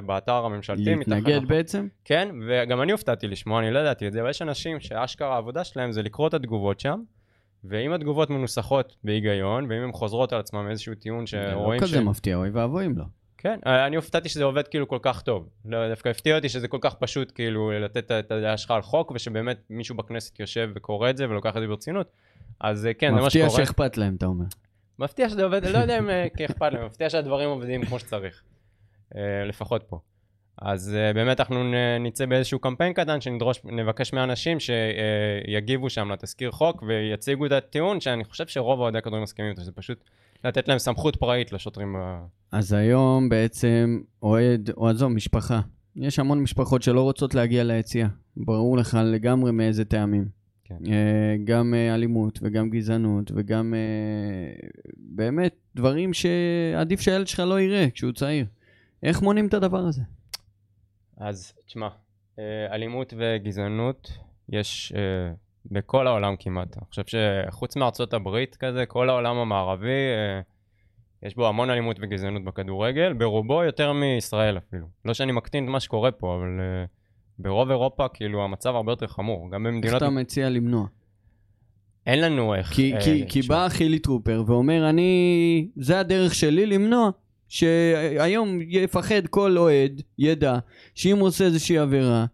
באתר 0.06 0.44
הממשלתי. 0.44 0.82
להתנגד. 0.84 1.48
בעצם? 1.48 1.88
כן, 2.04 2.28
וגם 2.48 2.82
אני 2.82 2.92
הופתעתי 2.92 3.26
לשמוע, 3.28 3.60
אני 3.60 3.70
לא 3.70 3.78
ידעתי 3.78 4.06
את 4.08 4.12
זה, 4.12 4.20
אבל 4.20 4.30
יש 4.30 4.42
אנשים 4.42 4.80
שאשכרה 4.80 5.34
העבודה 5.34 5.64
שלהם 5.64 5.92
זה 5.92 6.02
לקרוא 6.02 6.28
את 6.28 6.34
התגובות 6.34 6.80
שם, 6.80 7.00
ואם 7.64 7.92
התגובות 7.92 8.30
מנוסחות 8.30 8.96
בהיגיון, 9.04 9.66
ואם 9.70 9.82
הן 9.82 9.92
חוזרות 9.92 10.32
על 10.32 10.40
עצמן 10.40 10.64
מאיזשהו 10.64 10.94
טיעון 10.94 11.26
זה 11.26 11.36
לא 11.36 11.50
שרואים 11.50 11.80
כזה 11.80 12.00
מפתיע, 12.00 12.36
אוי 12.36 12.50
ואבוי 12.50 12.86
אם 12.86 12.98
לא. 12.98 13.04
כן, 13.38 13.58
אני 13.66 13.96
הופתעתי 13.96 14.28
שזה 14.28 14.44
עובד 14.44 14.68
כאילו 14.68 14.88
כל 14.88 14.98
כך 15.02 15.22
טוב. 15.22 15.48
לא, 15.64 15.88
דווקא 15.88 16.08
הפתיע 16.08 16.36
אותי 16.36 16.48
שזה 16.48 16.68
כל 16.68 16.78
כך 16.80 16.94
פשוט 16.94 17.32
כאילו 17.34 17.70
לתת 17.72 18.12
את 18.12 18.30
הדעה 18.30 18.56
שלך 18.56 18.70
על 18.70 18.82
חוק, 18.82 19.12
ושבאמת 19.14 19.58
מישהו 19.70 19.96
בכנסת 19.96 20.40
יושב 20.40 20.70
וקורא 20.74 21.10
את 21.10 21.16
זה 21.16 21.28
ולוקח 21.28 21.56
את 21.56 21.60
זה 21.60 21.66
ברצינות. 21.66 22.12
אז 22.60 22.86
אה, 22.86 22.94
כן, 22.94 23.14
זה 23.14 23.20
מה 23.20 23.26
מפתיע 23.26 23.48
שקורה. 23.48 23.66
שאכפת 23.66 23.96
להם, 23.96 24.14
אתה 24.14 24.26
אומר. 24.26 24.44
מפתיע 24.98 25.28
שזה 25.28 25.44
עובד, 25.44 25.66
לא 25.66 25.78
יודע 25.78 25.98
אם 25.98 26.10
אה, 26.10 26.26
אכפת 26.44 26.72
להם, 26.72 26.86
מפתיע 26.86 27.10
שהדברים 27.10 27.48
עובדים 27.48 27.84
כמו 27.84 27.98
שצריך. 27.98 28.42
אה, 29.16 29.44
לפחות 29.44 29.82
פה. 29.82 30.00
אז 30.60 30.94
אה, 30.94 31.12
באמת 31.12 31.40
אנחנו 31.40 31.72
נצא 32.00 32.26
באיזשהו 32.26 32.58
קמפיין 32.58 32.92
קטן 32.92 33.20
שנדרוש, 33.20 33.60
נבקש 33.64 34.12
מאנשים 34.12 34.58
שיגיבו 34.60 35.90
שם 35.90 36.10
לתזכיר 36.10 36.50
חוק 36.50 36.82
ויציגו 36.82 37.46
את 37.46 37.52
הטיעון 37.52 38.00
שאני 38.00 38.24
חושב 38.24 38.46
שרוב 38.46 38.80
אוהדי 38.80 38.98
הכדורים 38.98 39.22
מסכימים 39.22 39.50
איתו, 39.50 39.62
שזה 39.62 39.72
פשוט 39.72 40.04
לתת 40.44 40.68
להם 40.68 40.78
סמכות 40.78 41.16
פראית 41.16 41.52
לשוטרים. 41.52 41.96
אז 42.52 42.72
היום 42.72 43.28
בעצם 43.28 44.00
אוהד, 44.22 44.70
או 44.76 44.88
עזוב, 44.88 45.12
משפחה. 45.12 45.60
יש 45.96 46.18
המון 46.18 46.40
משפחות 46.40 46.82
שלא 46.82 47.02
רוצות 47.02 47.34
להגיע 47.34 47.64
ליציאה. 47.64 48.08
ברור 48.36 48.76
לך 48.76 48.98
לגמרי 49.04 49.52
מאיזה 49.52 49.84
טעמים. 49.84 50.40
כן. 50.64 50.92
אה, 50.92 51.36
גם 51.44 51.74
אה, 51.74 51.94
אלימות 51.94 52.38
וגם 52.42 52.70
גזענות 52.70 53.32
וגם 53.34 53.74
אה, 53.74 54.68
באמת 54.96 55.54
דברים 55.76 56.12
שעדיף 56.14 57.00
שהילד 57.00 57.26
שלך 57.26 57.40
לא 57.40 57.60
יראה 57.60 57.86
כשהוא 57.94 58.12
צעיר. 58.12 58.46
איך 59.02 59.22
מונעים 59.22 59.46
את 59.46 59.54
הדבר 59.54 59.78
הזה? 59.78 60.02
אז 61.20 61.52
תשמע, 61.66 61.88
אה, 62.38 62.74
אלימות 62.74 63.14
וגזענות 63.16 64.12
יש 64.48 64.92
אה, 64.96 65.32
בכל 65.66 66.06
העולם 66.06 66.34
כמעט. 66.38 66.76
אני 66.76 66.86
חושב 66.90 67.02
שחוץ 67.06 67.76
מארצות 67.76 68.14
הברית 68.14 68.56
כזה, 68.56 68.86
כל 68.86 69.10
העולם 69.10 69.36
המערבי, 69.36 69.86
אה, 69.88 70.40
יש 71.22 71.34
בו 71.34 71.48
המון 71.48 71.70
אלימות 71.70 71.96
וגזענות 72.00 72.44
בכדורגל, 72.44 73.12
ברובו 73.12 73.62
יותר 73.62 73.92
מישראל 73.92 74.58
אפילו. 74.58 74.86
לא 75.04 75.14
שאני 75.14 75.32
מקטין 75.32 75.64
את 75.64 75.68
מה 75.68 75.80
שקורה 75.80 76.10
פה, 76.10 76.34
אבל 76.34 76.60
ברוב 77.38 77.70
אירופה 77.70 78.08
כאילו 78.08 78.44
המצב 78.44 78.74
הרבה 78.74 78.92
יותר 78.92 79.06
חמור. 79.06 79.50
גם 79.50 79.66
איך 79.66 79.74
במדינות... 79.74 79.96
אתה 79.96 80.10
מציע 80.10 80.50
למנוע? 80.50 80.86
אין 82.06 82.20
לנו 82.20 82.54
איך... 82.54 82.66
כי, 82.66 82.94
אה, 82.94 83.00
כי, 83.00 83.24
כי 83.28 83.42
בא 83.42 83.68
חילי 83.68 83.98
טרופר 83.98 84.42
ואומר, 84.46 84.88
אני... 84.90 85.68
זה 85.76 86.00
הדרך 86.00 86.34
שלי 86.34 86.66
למנוע. 86.66 87.10
שהיום 87.50 88.58
יפחד 88.68 89.26
כל 89.30 89.58
אוהד, 89.58 90.02
ידע, 90.18 90.58
שאם 90.94 91.18
הוא 91.18 91.28
עושה 91.28 91.44
איזושהי 91.44 91.78
עבירה, 91.78 92.24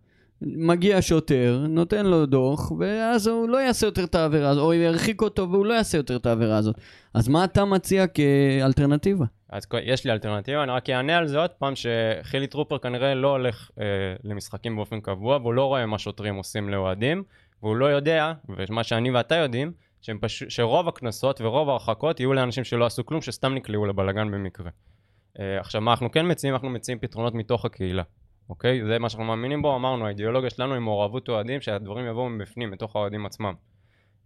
מגיע 0.42 0.98
שוטר, 1.00 1.64
נותן 1.68 2.06
לו 2.06 2.26
דוח, 2.26 2.72
ואז 2.78 3.26
הוא 3.26 3.48
לא 3.48 3.58
יעשה 3.58 3.86
יותר 3.86 4.04
את 4.04 4.14
העבירה 4.14 4.48
הזאת, 4.48 4.62
או 4.62 4.74
ירחיק 4.74 5.22
אותו 5.22 5.50
והוא 5.50 5.66
לא 5.66 5.74
יעשה 5.74 5.98
יותר 5.98 6.16
את 6.16 6.26
העבירה 6.26 6.56
הזאת. 6.56 6.76
אז 7.14 7.28
מה 7.28 7.44
אתה 7.44 7.64
מציע 7.64 8.06
כאלטרנטיבה? 8.06 9.24
אז 9.50 9.66
יש 9.82 10.04
לי 10.04 10.12
אלטרנטיבה, 10.12 10.62
אני 10.62 10.72
רק 10.72 10.90
אענה 10.90 11.16
על 11.16 11.26
זה 11.26 11.38
עוד 11.38 11.50
פעם, 11.50 11.72
שחילי 11.76 12.46
טרופר 12.46 12.78
כנראה 12.78 13.14
לא 13.14 13.28
הולך 13.28 13.70
אה, 13.80 13.84
למשחקים 14.24 14.76
באופן 14.76 15.00
קבוע, 15.00 15.36
והוא 15.36 15.54
לא 15.54 15.64
רואה 15.64 15.86
מה 15.86 15.98
שוטרים 15.98 16.34
עושים 16.34 16.68
לאוהדים, 16.68 17.22
והוא 17.62 17.76
לא 17.76 17.86
יודע, 17.86 18.32
ומה 18.48 18.84
שאני 18.84 19.10
ואתה 19.10 19.34
יודעים, 19.34 19.72
פש... 20.20 20.44
שרוב 20.48 20.88
הקנסות 20.88 21.40
ורוב 21.40 21.68
ההרחקות 21.68 22.20
יהיו 22.20 22.32
לאנשים 22.32 22.64
שלא 22.64 22.86
עשו 22.86 23.06
כלום, 23.06 23.22
שסתם 23.22 23.54
נקלעו 23.54 23.86
לבלגן 23.86 24.30
במקרה. 24.30 24.70
אה, 25.40 25.60
עכשיו, 25.60 25.80
מה 25.80 25.90
אנחנו 25.90 26.10
כן 26.10 26.30
מציעים? 26.30 26.54
אנחנו 26.54 26.70
מציעים 26.70 26.98
פתרונות 26.98 27.34
מתוך 27.34 27.64
הקהילה, 27.64 28.02
אוקיי? 28.48 28.84
זה 28.86 28.98
מה 28.98 29.08
שאנחנו 29.08 29.26
מאמינים 29.26 29.62
בו, 29.62 29.76
אמרנו, 29.76 30.06
האידיאולוגיה 30.06 30.50
שלנו 30.50 30.74
היא 30.74 30.80
מעורבות 30.80 31.28
אוהדים, 31.28 31.60
שהדברים 31.60 32.06
יבואו 32.06 32.28
מבפנים, 32.28 32.70
מתוך 32.70 32.96
האוהדים 32.96 33.26
עצמם. 33.26 33.54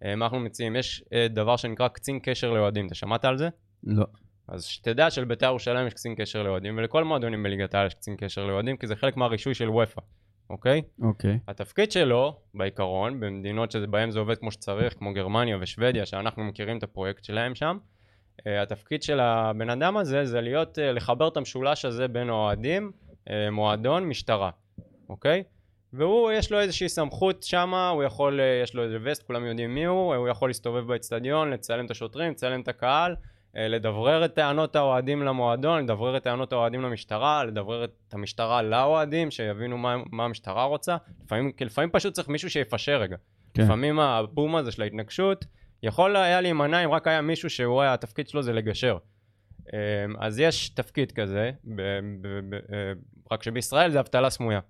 אה, 0.05 0.17
מה 0.17 0.25
אנחנו 0.25 0.41
מציעים? 0.41 0.77
יש 0.77 1.05
אה, 1.13 1.27
דבר 1.29 1.57
שנקרא 1.57 1.89
קצין 1.89 2.19
קשר 2.23 2.51
לאוהדים, 2.51 2.87
אתה 2.87 2.95
שמעת 2.95 3.25
על 3.25 3.39
זה? 3.39 3.49
לא. 3.85 4.05
אז 4.49 4.65
שתדע 4.65 5.11
שלבית"ר 5.11 5.47
ירושלים 5.47 5.87
יש 5.87 5.95
קצין 5.95 6.15
קשר 6.15 6.43
לאוהדים, 6.43 6.79
ולכל 6.79 7.05
מועדונים 7.05 7.43
בליגת 7.43 7.75
העל 7.75 7.87
יש 7.87 7.95
קצין 7.95 8.17
קשר 8.17 8.47
לאוהדים, 8.47 8.77
כי 8.77 8.87
זה 8.87 8.97
חלק 8.97 9.17
מהרישוי 9.17 9.55
של 9.55 9.71
וופא, 9.71 10.01
אוקיי? 10.51 10.83
אוקיי. 11.03 11.39
התפקיד 11.49 11.93
שלו, 11.93 12.37
בעיקרון, 12.55 13.21
במדינות 13.21 13.71
שבהן 13.71 14.11
זה 14.11 14.19
עובד 14.19 14.39
כמו 14.39 14.53
שצריך, 14.53 14.95
כמו 14.95 15.13
גרמניה 15.13 15.59
ושוודיה, 15.61 16.07
שאנחנו 16.07 16.45
מכירים 16.45 16.79
את 16.79 16.83
הפרויקט 16.83 17.25
שלהם 17.25 17.55
שם, 17.55 17.79
התפקיד 18.47 19.03
של 19.03 19.21
הבן 19.21 19.71
אדם 19.71 19.97
הזה 19.97 20.25
זה 20.25 20.41
להיות, 20.41 20.79
uh, 20.79 20.81
לחבר 20.81 21.29
את 21.29 21.37
המשולש 21.37 21.85
הזה 21.85 22.09
בין 22.09 22.31
אוהדים, 22.31 22.91
uh, 23.25 23.31
מועדון, 23.51 24.05
משטרה, 24.05 24.51
אוקיי? 25.09 25.43
והוא, 25.93 26.33
יש 26.33 26.53
לו 26.53 26.61
איזושהי 26.61 26.89
סמכות 26.89 27.43
שמה, 27.43 27.89
הוא 27.89 28.03
יכול, 28.03 28.41
יש 28.63 28.75
לו 28.75 28.85
איזה 28.85 28.99
וסט, 29.03 29.23
כולם 29.23 29.45
יודעים 29.45 29.75
מי 29.75 29.85
הוא, 29.85 30.15
הוא 30.15 30.29
יכול 30.29 30.49
להסתובב 30.49 30.87
באצטדיון, 30.87 31.51
לצלם 31.51 31.87
את 31.87 31.91
השוטרים, 31.91 32.31
לצלם 32.31 32.61
את 32.61 32.69
הקהל, 32.69 33.17
אה, 33.57 33.69
לדברר 33.69 34.25
את 34.25 34.35
טענות 34.35 34.77
האוהדים 34.77 35.23
למועדון, 35.23 35.83
לדברר 35.83 36.17
את 36.17 36.23
טענות 36.23 36.53
האוהדים 36.53 36.83
למשטרה, 36.83 37.45
לדברר 37.45 37.85
את 37.85 38.15
המשטרה 38.15 38.63
לאוהדים, 38.63 39.31
שיבינו 39.31 39.79
מה, 39.79 39.97
מה 40.13 40.25
המשטרה 40.25 40.65
רוצה. 40.65 40.97
לפעמים, 41.25 41.53
לפעמים 41.61 41.91
פשוט 41.91 42.15
צריך 42.15 42.29
מישהו 42.29 42.51
שיפשר 42.51 43.01
רגע. 43.01 43.17
כן. 43.55 43.63
לפעמים 43.63 44.01
הבום 44.01 44.57
הזה 44.57 44.73
של 44.73 44.83
ההתנגשות, 44.83 45.45
יכול 45.83 46.17
היה 46.17 46.41
להימנע 46.41 46.85
אם 46.85 46.91
רק 46.91 47.07
היה 47.09 47.21
מישהו 47.21 47.51
שהוא, 47.51 47.83
היה- 47.83 47.95
התפקיד 47.95 48.29
שלו 48.29 48.43
זה 48.43 48.53
לגשר. 48.53 48.97
אה, 49.75 49.79
אז 50.19 50.39
יש 50.41 50.69
תפקיד 50.69 51.13
כזה, 51.13 51.51
ב, 51.65 51.83
ב, 52.21 52.29
ב, 52.49 52.55
אה, 52.55 52.93
רק 53.33 53.43
שבישראל 53.43 53.91
זה 53.91 54.01
אבטלה 54.01 54.31
סמויה. 54.31 54.61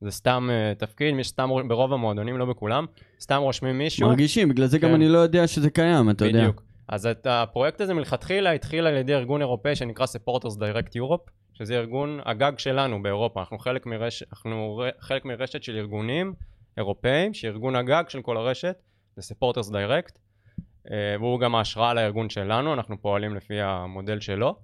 זה 0.00 0.10
סתם 0.10 0.48
אה, 0.52 0.72
תפקיד, 0.78 1.14
מי 1.14 1.24
שסתם, 1.24 1.48
ברוב 1.68 1.92
המועדונים, 1.92 2.36
לא 2.38 2.44
בכולם, 2.44 2.86
סתם 3.20 3.36
רושמים 3.36 3.78
מישהו. 3.78 4.08
מרגישים, 4.08 4.48
בגלל 4.48 4.66
זה 4.66 4.78
גם 4.78 4.88
כן. 4.88 4.94
אני 4.94 5.08
לא 5.08 5.18
יודע 5.18 5.46
שזה 5.46 5.70
קיים, 5.70 6.10
אתה 6.10 6.24
יודע. 6.24 6.38
בדיוק. 6.38 6.62
אז 6.88 7.06
את 7.06 7.26
הפרויקט 7.30 7.80
הזה 7.80 7.94
מלכתחילה 7.94 8.52
התחיל 8.52 8.86
על 8.86 8.96
ידי 8.96 9.14
ארגון 9.14 9.40
אירופאי 9.40 9.76
שנקרא 9.76 10.06
Supporters 10.06 10.56
Direct 10.58 10.90
Europe, 10.96 11.30
שזה 11.54 11.76
ארגון 11.76 12.20
הגג 12.24 12.52
שלנו 12.58 13.02
באירופה. 13.02 13.40
אנחנו 13.40 13.58
חלק, 13.58 13.86
מרש... 13.86 14.22
אנחנו 14.32 14.78
ר- 14.78 14.90
חלק 15.00 15.24
מרשת 15.24 15.62
של 15.62 15.76
ארגונים 15.76 16.34
אירופאים, 16.78 17.34
שארגון 17.34 17.76
הגג 17.76 18.04
של 18.08 18.22
כל 18.22 18.36
הרשת 18.36 18.76
זה 19.16 19.34
Supporters 19.34 19.68
Direct, 19.70 20.18
והוא 21.20 21.40
גם 21.40 21.54
ההשראה 21.54 21.94
לארגון 21.94 22.30
שלנו, 22.30 22.74
אנחנו 22.74 23.02
פועלים 23.02 23.34
לפי 23.34 23.60
המודל 23.60 24.20
שלו. 24.20 24.56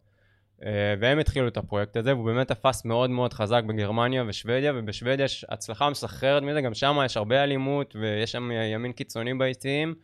אה, 0.67 0.95
והם 1.01 1.19
התחילו 1.19 1.49
את 1.49 1.57
הפרויקט 1.57 1.97
הזה, 1.97 2.15
והוא 2.15 2.27
באמת 2.27 2.49
תפס 2.49 2.85
מאוד 2.85 3.11
מאוד 3.11 3.33
חזק 3.33 3.63
בגרמניה 3.67 4.25
ושוודיה, 4.29 4.73
ובשוודיה 4.77 5.25
יש 5.25 5.47
הצלחה 5.49 5.91
מסחררת 5.91 6.43
מזה, 6.43 6.61
גם 6.61 6.75
שם 6.75 6.97
יש 7.05 7.17
הרבה 7.17 7.43
אלימות, 7.45 7.97
ויש 8.01 8.33
שם 8.33 8.51
ימין 8.75 8.93
קיצוני 8.93 9.35
ביציעים, 9.35 9.95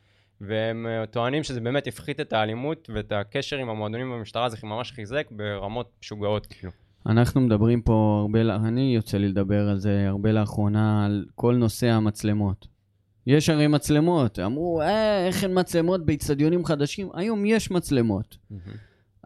והם 0.40 0.86
אה, 0.86 1.06
טוענים 1.06 1.42
שזה 1.42 1.60
באמת 1.60 1.86
הפחית 1.86 2.20
את 2.20 2.32
האלימות 2.32 2.90
ואת 2.94 3.12
הקשר 3.12 3.56
עם 3.56 3.68
המועדונים 3.68 4.10
במשטרה, 4.10 4.48
זה 4.48 4.56
ממש 4.62 4.92
חיזק 4.92 5.26
ברמות 5.30 5.90
משוגעות, 6.02 6.46
כאילו. 6.46 6.72
אנחנו 7.06 7.40
מדברים 7.40 7.82
פה 7.82 8.18
הרבה, 8.22 8.40
אני 8.68 8.94
יוצא 8.94 9.18
לי 9.18 9.28
לדבר 9.28 9.68
על 9.68 9.78
זה 9.78 10.04
הרבה 10.08 10.32
לאחרונה, 10.32 11.04
על 11.06 11.24
כל 11.34 11.54
נושא 11.54 11.86
המצלמות. 11.86 12.77
יש 13.28 13.48
הרי 13.48 13.66
מצלמות, 13.66 14.38
אמרו, 14.38 14.80
אה, 14.80 15.26
איך 15.26 15.44
אין 15.44 15.58
מצלמות 15.58 16.06
באיצטדיונים 16.06 16.64
חדשים? 16.64 17.08
היום 17.14 17.46
יש 17.46 17.70
מצלמות. 17.70 18.36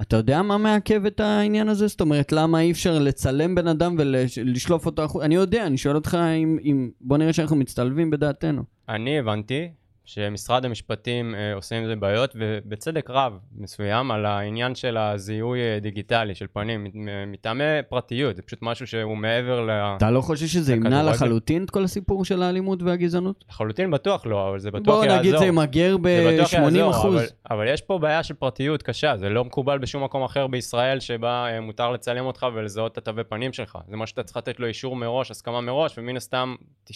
אתה 0.02 0.16
יודע 0.16 0.42
מה 0.42 0.58
מעכב 0.58 1.06
את 1.06 1.20
העניין 1.20 1.68
הזה? 1.68 1.86
זאת 1.86 2.00
אומרת, 2.00 2.32
למה 2.32 2.60
אי 2.60 2.70
אפשר 2.70 2.98
לצלם 2.98 3.54
בן 3.54 3.66
אדם 3.66 3.96
ולשלוף 3.98 4.86
אותו 4.86 5.02
החוצה? 5.02 5.24
אני 5.24 5.34
יודע, 5.34 5.66
אני 5.66 5.78
שואל 5.78 5.96
אותך 5.96 6.18
אם, 6.42 6.58
אם... 6.64 6.90
בוא 7.00 7.18
נראה 7.18 7.32
שאנחנו 7.32 7.56
מצטלבים 7.56 8.10
בדעתנו. 8.10 8.62
אני 8.88 9.18
הבנתי 9.18 9.68
שמשרד 10.14 10.64
המשפטים 10.64 11.34
אה, 11.34 11.54
עושה 11.54 11.76
עם 11.76 11.86
זה 11.86 11.96
בעיות, 11.96 12.30
ובצדק 12.34 13.10
רב 13.10 13.38
מסוים, 13.56 14.10
על 14.10 14.26
העניין 14.26 14.74
של 14.74 14.96
הזיהוי 14.96 15.60
אה, 15.60 15.78
דיגיטלי 15.80 16.34
של 16.34 16.46
פנים, 16.52 16.86
מ- 16.94 17.32
מטעמי 17.32 17.64
פרטיות, 17.88 18.36
זה 18.36 18.42
פשוט 18.42 18.58
משהו 18.62 18.86
שהוא 18.86 19.16
מעבר 19.16 19.60
ל... 19.60 19.70
אתה 19.70 20.10
לא 20.10 20.20
חושב 20.20 20.46
שזה 20.46 20.72
ימנע. 20.72 21.02
לחלוטין 21.02 21.64
את 21.64 21.70
כל 21.70 21.84
הסיפור 21.84 22.24
של 22.24 22.42
האלימות 22.42 22.82
והגזענות? 22.82 23.44
לחלוטין 23.48 23.90
בטוח 23.90 24.26
לא, 24.26 24.48
אבל 24.48 24.58
זה 24.58 24.70
בטוח 24.70 24.94
בוא 24.94 25.04
יעזור. 25.04 25.18
נגיד 25.18 25.36
זה 25.36 25.44
ימגר 25.44 25.92
זה 25.92 25.98
בטוח 25.98 26.54
ב-80 26.54 26.62
יעזור, 26.62 26.90
אחוז. 26.90 27.14
אבל, 27.14 27.26
אבל 27.50 27.68
יש 27.68 27.80
פה 27.80 27.98
בעיה 27.98 28.22
של 28.22 28.34
פרטיות 28.34 28.82
קשה, 28.82 29.16
זה 29.16 29.28
לא 29.28 29.44
מקובל 29.44 29.78
בשום 29.78 30.04
מקום 30.04 30.22
אחר 30.22 30.46
בישראל 30.46 31.00
שבה 31.00 31.46
אה, 31.46 31.60
מותר 31.60 31.90
לצלם 31.90 32.26
אותך 32.26 32.46
ולזהות 32.54 32.92
את 32.92 32.98
התווי 32.98 33.24
פנים 33.24 33.52
שלך. 33.52 33.78
זה 33.88 33.96
מה 33.96 34.06
שאתה 34.06 34.22
צריך 34.22 34.36
לתת 34.36 34.60
לו 34.60 34.66
אישור 34.66 34.96
מראש, 34.96 35.30
הסכמה 35.30 35.60
מראש, 35.60 35.98
ומן 35.98 36.16
הסתם 36.16 36.54
99% 36.90 36.92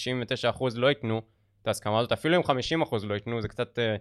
לא 0.74 0.86
ייתנו 0.86 1.22
את 1.66 1.68
ההסכמה 1.68 1.98
הזאת, 1.98 2.12
אפילו 2.12 2.36
אם 2.36 2.42
50% 2.82 3.06
לא 3.06 3.14
ייתנו, 3.14 3.42
זה 3.42 3.48
קצת 3.48 3.78
אה, 3.78 3.96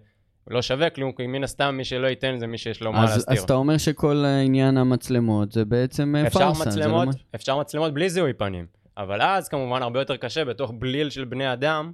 לא 0.47 0.62
שווה 0.62 0.89
כלום, 0.89 1.12
כי 1.12 1.28
מן 1.28 1.43
הסתם 1.43 1.75
מי 1.78 1.84
שלא 1.84 2.08
ייתן 2.08 2.36
זה 2.39 2.47
מי 2.47 2.58
שיש 2.58 2.82
לו 2.82 2.93
מה 2.93 3.01
להסתיר. 3.01 3.38
אז 3.38 3.43
אתה 3.43 3.54
אומר 3.54 3.78
שכל 3.78 4.25
עניין 4.45 4.78
המצלמות 4.78 5.51
זה 5.51 5.65
בעצם 5.65 6.15
אה, 6.15 6.28
אפשר 6.28 6.39
פארסה. 6.54 6.88
לא 6.88 7.04
אפשר 7.36 7.60
מצלמות 7.60 7.93
בלי 7.93 8.10
זיהוי 8.10 8.34
פנים, 8.34 8.65
אבל 8.97 9.21
אז 9.21 9.47
כמובן 9.47 9.82
הרבה 9.82 9.99
יותר 9.99 10.17
קשה 10.17 10.45
בתוך 10.45 10.71
בליל 10.80 11.10
של 11.10 11.25
בני 11.25 11.54
אדם, 11.54 11.91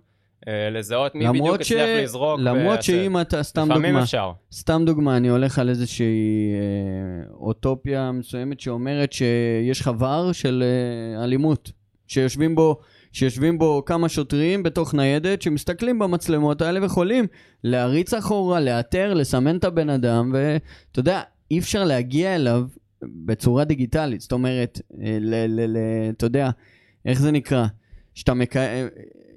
אה, 0.48 0.70
לזהות 0.70 1.16
מי 1.16 1.28
בדיוק 1.30 1.58
ש- 1.64 1.72
הצליח 1.72 2.04
לזרוק. 2.04 2.40
למרות 2.40 2.64
ויעשה. 2.66 2.82
שאם 2.82 3.22
אתה, 3.22 3.44
סתם 3.44 3.66
לפעמים 3.72 3.86
דוגמה, 3.92 4.04
אפשר. 4.04 4.32
סתם 4.52 4.82
דוגמה, 4.86 5.18
אני 5.18 5.28
הולך 5.28 5.60
על 5.60 5.70
איזושהי 5.70 6.54
אה, 6.54 7.34
אוטופיה 7.34 8.12
מסוימת 8.12 8.60
שאומרת 8.60 9.14
שיש 9.14 9.82
חבר 9.82 10.32
של 10.32 10.64
אה, 10.66 11.24
אלימות, 11.24 11.72
שיושבים 12.08 12.56
בו, 12.56 12.80
שיושבים 13.12 13.58
בו 13.58 13.84
כמה 13.86 14.10
שוטרים 14.10 14.64
בתוך 14.64 14.94
ניידת, 14.94 15.42
שמסתכלים 15.42 16.00
במצלמות 16.00 16.62
האלה 16.62 16.82
ויכולים 16.82 17.26
להריץ 17.64 18.14
אחורה, 18.14 18.60
לאתר, 18.60 19.14
לסמן 19.14 19.58
את 19.58 19.64
הבן 19.64 19.90
אדם, 19.90 20.32
ואתה 20.34 21.00
יודע, 21.00 21.22
אי 21.52 21.60
אפשר 21.60 21.84
להגיע 21.84 22.36
אליו 22.36 22.64
בצורה 23.02 23.64
דיגיטלית. 23.64 24.22
זאת 24.22 24.32
אומרת, 24.32 24.82
אה, 25.02 25.18
אתה 26.10 26.26
יודע, 26.26 26.50
איך 27.06 27.22
זה 27.22 27.32
נקרא? 27.32 27.66
שאתה, 28.14 28.34
מק... 28.34 28.58
אה, 28.58 28.88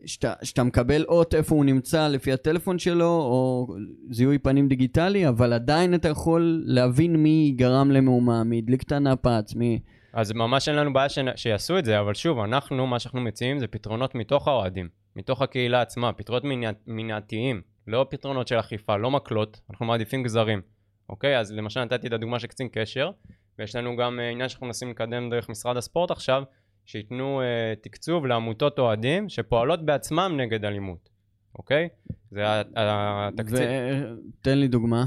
שאתה, 0.06 0.32
שאתה 0.42 0.62
מקבל 0.62 1.04
אות 1.08 1.34
איפה 1.34 1.54
הוא 1.54 1.64
נמצא 1.64 2.08
לפי 2.08 2.32
הטלפון 2.32 2.78
שלו, 2.78 3.06
או 3.06 3.68
זיהוי 4.10 4.38
פנים 4.38 4.68
דיגיטלי, 4.68 5.28
אבל 5.28 5.52
עדיין 5.52 5.94
אתה 5.94 6.08
יכול 6.08 6.62
להבין 6.66 7.16
מי 7.16 7.52
גרם 7.56 7.90
למהומה, 7.90 8.44
מי 8.44 8.58
הדליק 8.58 8.82
את 8.82 8.92
הנפץ, 8.92 9.54
מי... 9.54 9.78
אז 10.14 10.32
ממש 10.32 10.68
אין 10.68 10.76
לנו 10.76 10.92
בעיה 10.92 11.08
ש... 11.08 11.18
שיעשו 11.36 11.78
את 11.78 11.84
זה, 11.84 12.00
אבל 12.00 12.14
שוב, 12.14 12.38
אנחנו, 12.38 12.86
מה 12.86 12.98
שאנחנו 12.98 13.20
מציעים 13.20 13.58
זה 13.58 13.66
פתרונות 13.66 14.14
מתוך 14.14 14.48
האוהדים, 14.48 14.88
מתוך 15.16 15.42
הקהילה 15.42 15.80
עצמה, 15.80 16.12
פתרונות 16.12 16.44
מניע... 16.44 16.70
מניעתיים, 16.86 17.62
לא 17.86 18.06
פתרונות 18.10 18.48
של 18.48 18.60
אכיפה, 18.60 18.96
לא 18.96 19.10
מקלות, 19.10 19.60
אנחנו 19.70 19.86
מעדיפים 19.86 20.22
גזרים, 20.22 20.62
אוקיי? 21.08 21.38
אז 21.38 21.52
למשל 21.52 21.84
נתתי 21.84 22.06
את 22.06 22.12
הדוגמה 22.12 22.38
של 22.38 22.46
קצין 22.46 22.68
קשר, 22.72 23.10
ויש 23.58 23.76
לנו 23.76 23.96
גם 23.96 24.20
אה, 24.20 24.30
עניין 24.30 24.48
שאנחנו 24.48 24.66
מנסים 24.66 24.90
לקדם 24.90 25.30
דרך 25.30 25.48
משרד 25.48 25.76
הספורט 25.76 26.10
עכשיו, 26.10 26.42
שייתנו 26.86 27.40
אה, 27.40 27.74
תקצוב 27.80 28.26
לעמותות 28.26 28.78
אוהדים 28.78 29.28
שפועלות 29.28 29.86
בעצמם 29.86 30.34
נגד 30.36 30.64
אלימות, 30.64 31.08
אוקיי? 31.58 31.88
זה 32.30 32.42
התקציב. 32.46 33.68
תן 34.42 34.58
לי 34.58 34.68
דוגמה. 34.68 35.04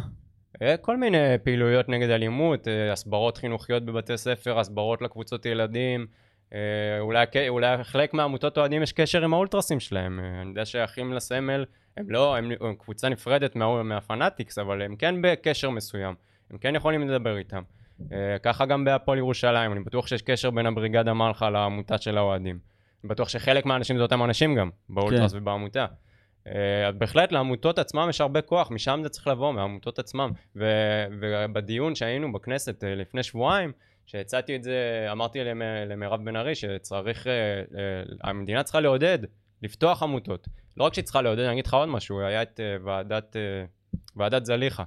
כל 0.82 0.98
מיני 0.98 1.38
פעילויות 1.44 1.90
נגד 1.90 2.10
אלימות, 2.10 2.68
אה, 2.68 2.92
הסברות 2.92 3.38
חינוכיות 3.38 3.86
בבתי 3.86 4.18
ספר, 4.18 4.60
הסברות 4.60 5.02
לקבוצות 5.02 5.46
ילדים, 5.46 6.08
אה, 6.54 6.60
אולי, 7.00 7.26
אולי 7.50 7.84
חלק 7.84 8.14
מהעמותות 8.14 8.58
אוהדים 8.58 8.84
יש 8.84 8.92
קשר 8.92 9.24
עם 9.24 9.34
האולטרסים 9.34 9.80
שלהם, 9.80 10.20
אה, 10.20 10.42
אני 10.42 10.50
יודע 10.50 10.66
שאחים 10.66 11.14
לסמל 11.14 11.66
הם 11.98 12.06
לא, 12.10 12.36
הם, 12.36 12.52
הם 12.62 12.76
קבוצה 12.76 13.10
נפרדת 13.10 13.56
מה, 13.56 13.84
מהפנאטיקס, 13.84 14.58
אבל 14.58 14.82
הם 14.82 14.96
כן 14.96 15.16
בקשר 15.22 15.70
מסוים, 15.70 16.16
הם 16.52 16.58
כן 16.58 16.76
יכולים 16.76 17.10
לדבר 17.10 17.38
איתם. 17.38 17.62
ככה 18.44 18.66
גם 18.66 18.86
בהפועל 18.86 19.18
ירושלים, 19.18 19.72
אני 19.72 19.80
בטוח 19.80 20.08
שיש 20.08 20.22
קשר 20.22 20.52
בין 20.52 20.66
הבריגדה 20.66 21.14
מלחה 21.14 21.50
לעמותה 21.50 21.98
של 21.98 22.18
האוהדים. 22.18 22.60
אני 23.04 23.10
בטוח 23.10 23.30
שחלק 23.30 23.66
מהאנשים 23.66 23.98
זה 23.98 24.04
אותם 24.04 24.24
אנשים 24.24 24.56
גם, 24.56 24.70
באולטרס 24.90 25.32
כן. 25.32 25.38
ובעמותה. 25.38 25.86
אה, 26.56 26.88
אז 26.88 26.96
בהחלט 26.96 27.32
לעמותות 27.32 27.80
עצמם 27.80 28.08
יש 28.10 28.22
הרבה 28.22 28.42
כוח, 28.42 28.72
משם 28.72 29.00
זה 29.04 29.10
צריך 29.10 29.28
לבוא, 29.28 29.54
מהעמותות 29.54 30.00
עצמם. 30.00 30.32
ו- 30.56 31.06
ובדיון 31.22 31.96
שהיינו 31.96 32.34
בכנסת 32.34 32.84
אה, 32.84 32.96
לפני 32.96 33.24
שבועיים, 33.24 33.72
שהצעתי 34.06 34.56
את 34.56 34.64
זה, 34.64 35.08
אמרתי 35.12 35.44
למ- 35.44 35.62
למירב 35.90 36.26
בן 36.26 36.36
ארי 36.36 36.56
שצריך, 36.56 37.28
אה, 37.28 37.32
אה, 37.34 38.04
המדינה 38.24 38.64
צריכה 38.64 38.80
לעודד, 38.80 39.20
לפתוח 39.64 40.04
עמותות. 40.04 40.48
לא 40.78 40.84
רק 40.84 40.94
שהיא 40.94 41.04
צריכה 41.06 41.22
לעודד, 41.22 41.44
אני 41.44 41.54
אגיד 41.54 41.68
לך 41.68 41.74
עוד 41.74 41.90
משהו, 41.90 42.22
היה 42.22 42.42
את 42.42 42.60
אה, 42.60 42.76
ועדת, 42.84 43.36
אה, 43.36 43.66
ועדת 44.16 44.46
זליכה 44.46 44.84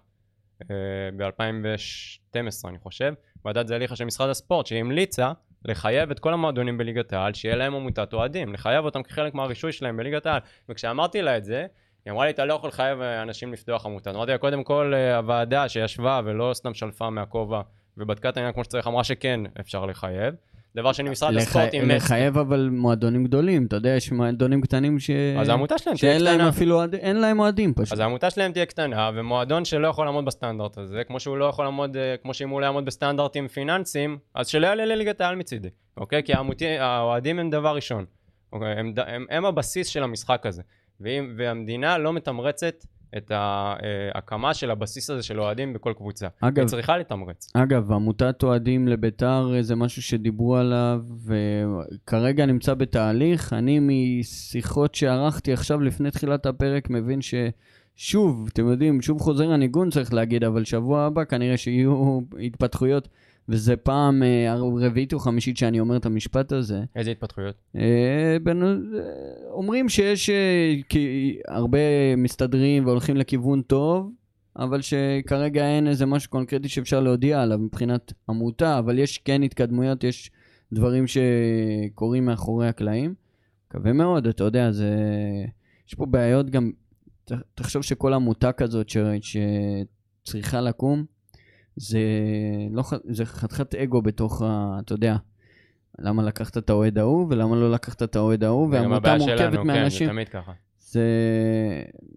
ב-2012 1.16 2.68
אני 2.68 2.78
חושב, 2.78 3.14
ועדת 3.44 3.66
זליכה 3.66 3.96
של 3.96 4.04
משרד 4.04 4.28
הספורט, 4.30 4.66
שהמליצה 4.66 5.32
לחייב 5.64 6.10
את 6.10 6.18
כל 6.18 6.32
המועדונים 6.32 6.78
בליגת 6.78 7.12
העל, 7.12 7.34
שיהיה 7.34 7.56
להם 7.56 7.74
עמותת 7.74 8.12
אוהדים, 8.12 8.52
לחייב 8.52 8.84
אותם 8.84 9.02
כחלק 9.02 9.34
מהרישוי 9.34 9.72
שלהם 9.72 9.96
בליגת 9.96 10.26
העל. 10.26 10.40
וכשאמרתי 10.68 11.22
לה 11.22 11.36
את 11.36 11.44
זה, 11.44 11.66
היא 12.04 12.12
אמרה 12.12 12.24
לי, 12.24 12.30
אתה 12.30 12.44
לא 12.44 12.54
יכול 12.54 12.68
לחייב 12.68 13.00
אה, 13.00 13.22
אנשים 13.22 13.52
לפתוח 13.52 13.86
עמותה. 13.86 14.10
אמרתי 14.10 14.32
לה, 14.32 14.38
קודם 14.38 14.64
כל, 14.64 14.92
אה, 14.94 15.16
הוועדה 15.16 15.68
שישבה 15.68 16.20
ולא 16.24 16.50
סתם 16.54 16.74
שלפה 16.74 17.10
מהכובע 17.10 17.60
ובדקה 17.96 18.28
את 18.28 18.36
העניין 18.36 18.54
כמו 18.54 18.64
שצריך, 18.64 18.86
אמרה 18.86 19.04
שכן 19.04 19.40
אפשר 19.60 19.86
לחייב. 19.86 20.34
דבר 20.76 20.92
שני, 20.92 21.10
משרד 21.10 21.32
לח- 21.34 21.42
הספורט 21.42 21.74
אימץ. 21.74 21.90
לחייב 21.96 22.38
אבל 22.38 22.68
מועדונים 22.72 23.24
גדולים, 23.24 23.66
אתה 23.66 23.76
יודע, 23.76 23.88
יש 23.90 24.12
מועדונים 24.12 24.60
קטנים 24.60 24.98
ש... 24.98 25.10
אז 25.40 25.48
העמותה 25.48 25.78
שלהם 25.78 25.96
תהיה 25.96 26.12
שאין 26.12 26.22
להם 26.24 26.34
קטנה. 26.38 26.48
אפילו, 26.48 26.76
אוהד- 26.76 26.94
אין 26.94 27.16
להם 27.20 27.38
אוהדים 27.40 27.74
פשוט. 27.74 27.92
אז 27.92 27.98
העמותה 28.00 28.30
שלהם 28.30 28.52
תהיה 28.52 28.66
קטנה, 28.66 29.10
ומועדון 29.14 29.64
שלא 29.64 29.88
יכול 29.88 30.04
לעמוד 30.04 30.24
בסטנדרט 30.24 30.78
הזה, 30.78 31.04
כמו 31.04 31.20
שהוא 31.20 31.36
לא 31.36 31.44
יכול 31.44 31.64
לעמוד, 31.64 31.96
אה, 31.96 32.14
כמו 32.22 32.34
שאם 32.34 32.48
הוא 32.48 32.60
לא 32.60 32.66
יעמוד 32.66 32.84
בסטנדרטים 32.84 33.48
פיננסיים, 33.48 34.18
אז 34.34 34.48
שלא 34.48 34.66
יעלה 34.66 34.84
לליגת 34.84 35.20
העל 35.20 35.36
מצידי, 35.36 35.68
אוקיי? 35.96 36.22
כי 36.22 36.32
האוהדים 36.78 37.38
הם 37.38 37.50
דבר 37.50 37.74
ראשון. 37.74 38.04
אוקיי? 38.52 38.72
הם, 38.72 38.92
הם, 39.06 39.26
הם 39.30 39.44
הבסיס 39.44 39.86
של 39.88 40.02
המשחק 40.02 40.46
הזה. 40.46 40.62
ואם, 41.00 41.34
והמדינה 41.36 41.98
לא 41.98 42.12
מתמרצת 42.12 42.74
את 43.16 43.32
ההקמה 43.34 44.54
של 44.54 44.70
הבסיס 44.70 45.10
הזה 45.10 45.22
של 45.22 45.40
אוהדים 45.40 45.72
בכל 45.72 45.92
קבוצה. 45.96 46.28
אגב, 46.40 46.58
היא 46.58 46.66
צריכה 46.66 46.98
לתמרץ. 46.98 47.50
אגב, 47.54 47.92
עמותת 47.92 48.42
אוהדים 48.42 48.88
לביתר 48.88 49.52
אה, 49.54 49.62
זה 49.62 49.76
משהו 49.76 50.02
שדיברו 50.02 50.56
עליו, 50.56 51.02
וכרגע 51.24 52.46
נמצא 52.46 52.74
בתהליך. 52.74 53.52
אני 53.52 53.78
משיחות 53.82 54.94
שערכתי 54.94 55.52
עכשיו 55.52 55.80
לפני 55.80 56.10
תחילת 56.10 56.46
הפרק 56.46 56.90
מבין 56.90 57.20
ששוב, 57.22 58.48
אתם 58.52 58.68
יודעים, 58.68 59.02
שוב 59.02 59.20
חוזר 59.20 59.50
הניגון 59.50 59.90
צריך 59.90 60.14
להגיד, 60.14 60.44
אבל 60.44 60.64
שבוע 60.64 61.02
הבא 61.02 61.24
כנראה 61.24 61.56
שיהיו 61.56 62.20
התפתחויות, 62.40 63.08
וזה 63.50 63.76
פעם 63.76 64.22
אה, 64.22 64.54
רביעית 64.56 65.12
או 65.12 65.18
חמישית 65.18 65.56
שאני 65.56 65.80
אומר 65.80 65.96
את 65.96 66.06
המשפט 66.06 66.52
הזה. 66.52 66.84
איזה 66.96 67.10
התפתחויות? 67.10 67.54
אה, 67.76 68.36
אה, 68.46 68.74
אומרים 69.50 69.88
שיש 69.88 70.30
הרבה 71.48 71.78
מסתדרים 72.16 72.86
והולכים 72.86 73.16
לכיוון 73.16 73.62
טוב, 73.62 74.12
אבל 74.56 74.80
שכרגע 74.80 75.66
אין 75.66 75.88
איזה 75.88 76.06
משהו 76.06 76.30
קונקרטי 76.30 76.68
שאפשר 76.68 77.00
להודיע 77.00 77.42
עליו 77.42 77.58
מבחינת 77.58 78.12
עמותה, 78.28 78.78
אבל 78.78 78.98
יש 78.98 79.18
כן 79.18 79.42
התקדמויות, 79.42 80.04
יש 80.04 80.30
דברים 80.72 81.04
שקורים 81.06 82.24
מאחורי 82.24 82.68
הקלעים. 82.68 83.14
מקווה 83.68 83.92
מאוד, 83.92 84.26
אתה 84.26 84.44
יודע, 84.44 84.72
זה... 84.72 84.96
יש 85.88 85.94
פה 85.94 86.06
בעיות 86.06 86.50
גם... 86.50 86.70
תחשוב 87.54 87.82
שכל 87.82 88.12
עמותה 88.14 88.52
כזאת 88.52 88.88
ש... 88.88 88.96
שצריכה 90.22 90.60
לקום, 90.60 91.04
זה, 91.80 92.00
לא, 92.70 92.82
זה 93.04 93.24
חתיכת 93.24 93.74
אגו 93.74 94.02
בתוך 94.02 94.42
ה... 94.42 94.78
אתה 94.84 94.92
יודע, 94.92 95.16
למה 95.98 96.22
לקחת 96.22 96.58
את 96.58 96.70
האוהד 96.70 96.98
ההוא 96.98 97.26
ולמה 97.30 97.56
לא 97.56 97.70
לקחת 97.70 98.02
את 98.02 98.16
האוהד 98.16 98.44
ההוא, 98.44 98.70
זה 98.70 98.76
והעמותה 98.76 99.16
מורכבת 99.16 99.38
כן, 99.38 99.50
זה 99.50 99.58
מאנשים. 99.58 100.08
תמיד 100.08 100.28
ככה. 100.28 100.52
זה 100.78 101.04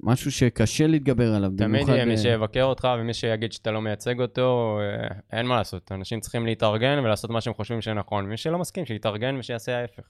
משהו 0.04 0.32
שקשה 0.32 0.88
להתגבר 0.88 1.34
עליו. 1.34 1.52
תמיד 1.58 1.88
יהיה 1.88 2.06
מי 2.06 2.12
אה, 2.12 2.17
שיבקר 2.17 2.63
אותך 2.63 2.88
ומי 2.99 3.13
שיגיד 3.13 3.52
שאתה 3.52 3.71
לא 3.71 3.82
מייצג 3.82 4.21
אותו, 4.21 4.80
אה, 4.82 5.08
אין 5.38 5.45
מה 5.45 5.56
לעשות. 5.58 5.91
אנשים 5.91 6.19
צריכים 6.19 6.45
להתארגן 6.45 6.99
ולעשות 7.04 7.30
מה 7.30 7.41
שהם 7.41 7.54
חושבים 7.54 7.82
שנכון. 7.82 8.26
מי 8.26 8.38
שלא 8.38 8.60
מסכים, 8.60 8.86
שיתארגן 8.86 9.36
ושיעשה 9.39 9.82
ההפך. 9.82 10.04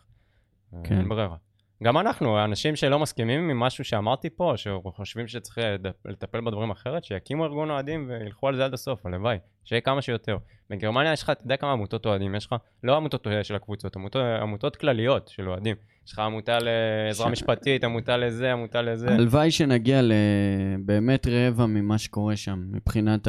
כן. 0.83 0.97
אין 0.97 1.09
ברירה. 1.09 1.35
גם 1.83 1.97
אנחנו, 1.97 2.43
אנשים 2.43 2.75
שלא 2.75 2.99
מסכימים 2.99 3.49
עם 3.49 3.59
משהו 3.59 3.83
שאמרתי 3.83 4.29
פה, 4.29 4.53
שחושבים 4.55 5.27
שצריך 5.27 5.57
לטפל 6.05 6.41
בדברים 6.41 6.71
אחרת, 6.71 7.03
שיקימו 7.03 7.45
ארגון 7.45 7.69
אוהדים 7.69 8.09
וילכו 8.09 8.47
על 8.47 8.55
זה 8.55 8.65
עד 8.65 8.73
הסוף, 8.73 9.05
הלוואי. 9.05 9.37
שיהיה 9.63 9.81
כמה 9.81 10.01
שיותר. 10.01 10.37
בגרמניה 10.69 11.13
יש 11.13 11.23
לך, 11.23 11.29
אתה 11.29 11.43
יודע 11.43 11.57
כמה 11.57 11.71
עמותות 11.71 12.05
אוהדים 12.05 12.35
יש 12.35 12.45
לך? 12.45 12.55
לא 12.83 12.95
עמותות 12.95 13.27
אה, 13.27 13.43
של 13.43 13.55
הקבוצות, 13.55 13.95
עמותות, 13.95 14.21
עמותות 14.41 14.75
כלליות 14.75 15.27
של 15.27 15.49
אוהדים. 15.49 15.75
יש 16.07 16.13
לך 16.13 16.19
עמותה 16.19 16.57
לעזרה 16.59 17.27
ש- 17.27 17.31
משפטית, 17.31 17.83
עמותה 17.83 18.17
לזה, 18.17 18.51
עמותה 18.51 18.81
לזה. 18.81 19.07
הלוואי 19.13 19.51
שנגיע 19.51 20.01
לבאמת 20.03 21.27
רבע 21.27 21.65
ממה 21.65 21.97
שקורה 21.97 22.35
שם, 22.35 22.63
מבחינת 22.71 23.27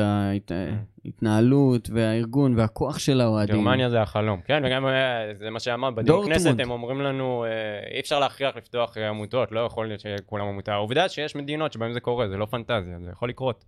ההתנהלות 1.04 1.90
והארגון 1.92 2.54
והכוח 2.58 2.98
של 2.98 3.20
האוהדים. 3.20 3.54
גרמניה 3.56 3.90
זה 3.90 4.02
החלום, 4.02 4.40
כן, 4.44 4.62
וגם 4.66 4.87
אה, 4.87 4.92
זה 5.34 5.50
מה 5.50 5.60
שאמרת, 5.60 5.94
בדיון 5.94 6.06
דורטמונד. 6.16 6.34
כנסת 6.34 6.60
הם 6.60 6.70
אומרים 6.70 7.00
לנו, 7.00 7.44
אה, 7.44 7.50
אי 7.94 8.00
אפשר 8.00 8.20
להכריח 8.20 8.56
לפתוח 8.56 8.96
אה, 8.98 9.08
עמותות, 9.08 9.52
לא 9.52 9.60
יכול 9.60 9.87
להיות 9.88 10.00
שכולם 10.00 10.46
עמותה. 10.46 10.72
העובדה 10.72 11.08
שיש 11.08 11.37
מדינות 11.37 11.72
שבהן 11.72 11.92
זה 11.92 12.00
קורה, 12.00 12.28
זה 12.28 12.37
לא 12.37 12.46
פנטזיה, 12.46 12.98
זה 13.04 13.10
יכול 13.10 13.28
לקרות. 13.28 13.64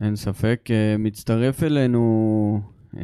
אין 0.00 0.16
ספק. 0.16 0.68
אה, 0.70 0.94
מצטרף 0.98 1.62
אלינו, 1.62 2.60
אה, 2.96 3.02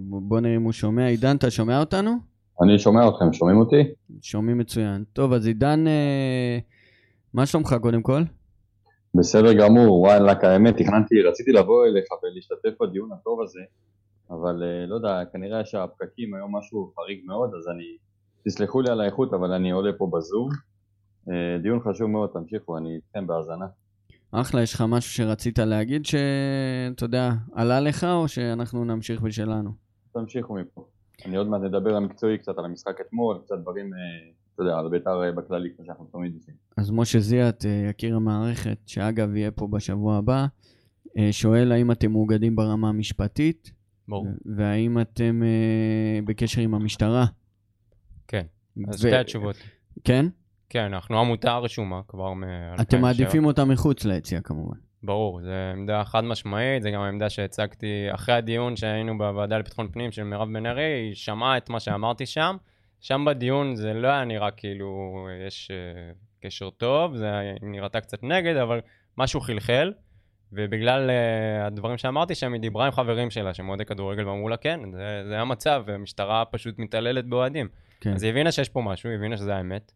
בוא 0.00 0.40
נראה 0.40 0.56
אם 0.56 0.62
הוא 0.62 0.72
שומע. 0.72 1.06
עידן, 1.06 1.36
אתה 1.36 1.50
שומע 1.50 1.80
אותנו? 1.80 2.29
אני 2.62 2.78
שומע 2.78 3.08
אתכם, 3.08 3.32
שומעים 3.32 3.58
אותי? 3.58 3.82
שומעים 4.22 4.58
מצוין. 4.58 5.04
טוב, 5.12 5.32
אז 5.32 5.46
עידן, 5.46 5.86
אה, 5.86 6.58
מה 7.34 7.46
שלומך 7.46 7.74
קודם 7.82 8.02
כל? 8.02 8.22
בסדר 9.14 9.52
גמור, 9.52 10.00
וואלכ, 10.00 10.44
האמת, 10.44 10.76
תכננתי, 10.76 11.22
רציתי 11.22 11.52
לבוא 11.52 11.86
אליך 11.86 12.04
ולהשתתף 12.22 12.82
בדיון 12.82 13.12
הטוב 13.12 13.42
הזה, 13.42 13.60
אבל 14.30 14.62
אה, 14.62 14.86
לא 14.86 14.94
יודע, 14.94 15.22
כנראה 15.32 15.64
שהפקקים 15.64 16.34
היום 16.34 16.56
משהו 16.56 16.92
חריג 16.96 17.20
מאוד, 17.26 17.50
אז 17.54 17.68
אני, 17.68 17.96
תסלחו 18.44 18.80
לי 18.80 18.90
על 18.90 19.00
האיכות, 19.00 19.34
אבל 19.34 19.52
אני 19.52 19.70
עולה 19.70 19.90
פה 19.98 20.10
בזום. 20.12 20.48
אה, 21.30 21.58
דיון 21.62 21.80
חשוב 21.80 22.10
מאוד, 22.10 22.30
תמשיכו, 22.32 22.78
אני 22.78 22.96
איתכם 22.96 23.26
בהאזנה. 23.26 23.66
אחלה, 24.30 24.62
יש 24.62 24.74
לך 24.74 24.84
משהו 24.88 25.12
שרצית 25.12 25.58
להגיד 25.58 26.06
שאתה 26.06 27.04
יודע, 27.04 27.30
עלה 27.52 27.80
לך, 27.80 28.04
או 28.04 28.28
שאנחנו 28.28 28.84
נמשיך 28.84 29.20
בשלנו? 29.20 29.70
תמשיכו 30.12 30.54
מפה. 30.54 30.99
אני 31.26 31.36
עוד 31.36 31.46
מעט 31.48 31.60
נדבר 31.60 31.96
המקצועי 31.96 32.38
קצת 32.38 32.58
על 32.58 32.64
המשחק 32.64 33.00
אתמול, 33.00 33.38
קצת 33.44 33.58
דברים, 33.58 33.94
אה, 33.94 33.98
אתה 34.54 34.62
יודע, 34.62 34.78
על 34.78 34.88
בית"ר 34.88 35.22
אה, 35.24 35.32
בכללי, 35.32 35.68
כמו 35.76 35.84
שאנחנו 35.84 36.04
תמיד 36.04 36.34
עושים. 36.34 36.54
אז 36.76 36.90
משה 36.90 37.18
זיאת, 37.20 37.66
אה, 37.66 37.86
יקיר 37.90 38.16
המערכת, 38.16 38.78
שאגב 38.86 39.36
יהיה 39.36 39.50
פה 39.50 39.66
בשבוע 39.66 40.16
הבא, 40.16 40.46
שואל 41.30 41.72
האם 41.72 41.90
אתם 41.90 42.12
מאוגדים 42.12 42.56
ברמה 42.56 42.88
המשפטית, 42.88 43.72
ברור. 44.08 44.26
והאם 44.56 45.00
אתם 45.00 45.42
בקשר 46.24 46.60
עם 46.60 46.74
המשטרה. 46.74 47.26
כן. 48.28 48.46
אז 48.88 48.98
שתי 48.98 49.16
התשובות. 49.16 49.56
כן? 50.04 50.26
כן, 50.68 50.80
אנחנו 50.84 51.20
עמותה 51.20 51.58
רשומה 51.58 52.00
כבר 52.08 52.32
מ... 52.32 52.44
אתם 52.80 53.00
מעדיפים 53.00 53.44
אותה 53.44 53.64
מחוץ 53.64 54.04
ליציע 54.04 54.40
כמובן. 54.40 54.76
ברור, 55.02 55.40
זו 55.42 55.50
עמדה 55.72 56.04
חד 56.04 56.24
משמעית, 56.24 56.82
זה 56.82 56.90
גם 56.90 57.00
העמדה 57.00 57.30
שהצגתי 57.30 58.06
אחרי 58.10 58.34
הדיון 58.34 58.76
שהיינו 58.76 59.18
בוועדה 59.18 59.58
לביטחון 59.58 59.88
פנים 59.88 60.12
של 60.12 60.22
מירב 60.22 60.48
בן 60.52 60.66
ארי, 60.66 60.82
היא 60.82 61.14
שמעה 61.14 61.56
את 61.56 61.70
מה 61.70 61.80
שאמרתי 61.80 62.26
שם. 62.26 62.56
שם 63.00 63.24
בדיון 63.26 63.76
זה 63.76 63.92
לא 63.92 64.08
היה 64.08 64.24
נראה 64.24 64.50
כאילו 64.50 65.26
יש 65.46 65.70
uh, 65.70 66.46
קשר 66.46 66.70
טוב, 66.70 67.16
זה 67.16 67.30
נראתה 67.62 68.00
קצת 68.00 68.22
נגד, 68.22 68.56
אבל 68.56 68.80
משהו 69.18 69.40
חלחל. 69.40 69.92
ובגלל 70.52 71.10
uh, 71.10 71.66
הדברים 71.66 71.98
שאמרתי 71.98 72.34
שם, 72.34 72.52
היא 72.52 72.60
דיברה 72.60 72.86
עם 72.86 72.92
חברים 72.92 73.30
שלה 73.30 73.54
שהם 73.54 73.68
אוהדי 73.68 73.84
כדורגל 73.84 74.28
ואמרו 74.28 74.48
לה 74.48 74.56
כן, 74.56 74.80
זה, 74.92 75.22
זה 75.28 75.40
המצב, 75.40 75.82
והמשטרה 75.86 76.44
פשוט 76.44 76.78
מתעללת 76.78 77.26
באוהדים. 77.26 77.68
כן. 78.00 78.12
אז 78.12 78.22
היא 78.22 78.30
הבינה 78.30 78.52
שיש 78.52 78.68
פה 78.68 78.80
משהו, 78.80 79.10
היא 79.10 79.18
הבינה 79.18 79.36
שזה 79.36 79.54
האמת. 79.54 79.92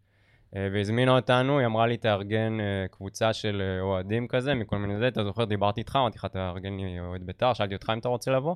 אה, 0.57 0.69
והזמינה 0.73 1.17
אותנו, 1.17 1.59
היא 1.59 1.67
אמרה 1.67 1.87
לי, 1.87 1.97
תארגן 1.97 2.61
אה, 2.61 2.64
קבוצה 2.90 3.33
של 3.33 3.62
אה, 3.64 3.81
אוהדים 3.81 4.29
כזה, 4.29 4.55
מכל 4.55 4.79
מיני 4.79 4.99
זה, 4.99 5.09
אתה 5.09 5.25
זוכר, 5.25 5.45
דיברתי 5.45 5.81
איתך, 5.81 5.97
אמרתי 5.97 6.19
לך, 6.19 6.25
תארגן 6.25 6.77
לי 6.77 7.01
אוהד 7.01 7.23
בית"ר, 7.27 7.53
שאלתי 7.55 7.75
אותך 7.75 7.90
אם 7.95 7.99
אתה 7.99 8.09
רוצה 8.09 8.31
לבוא. 8.31 8.55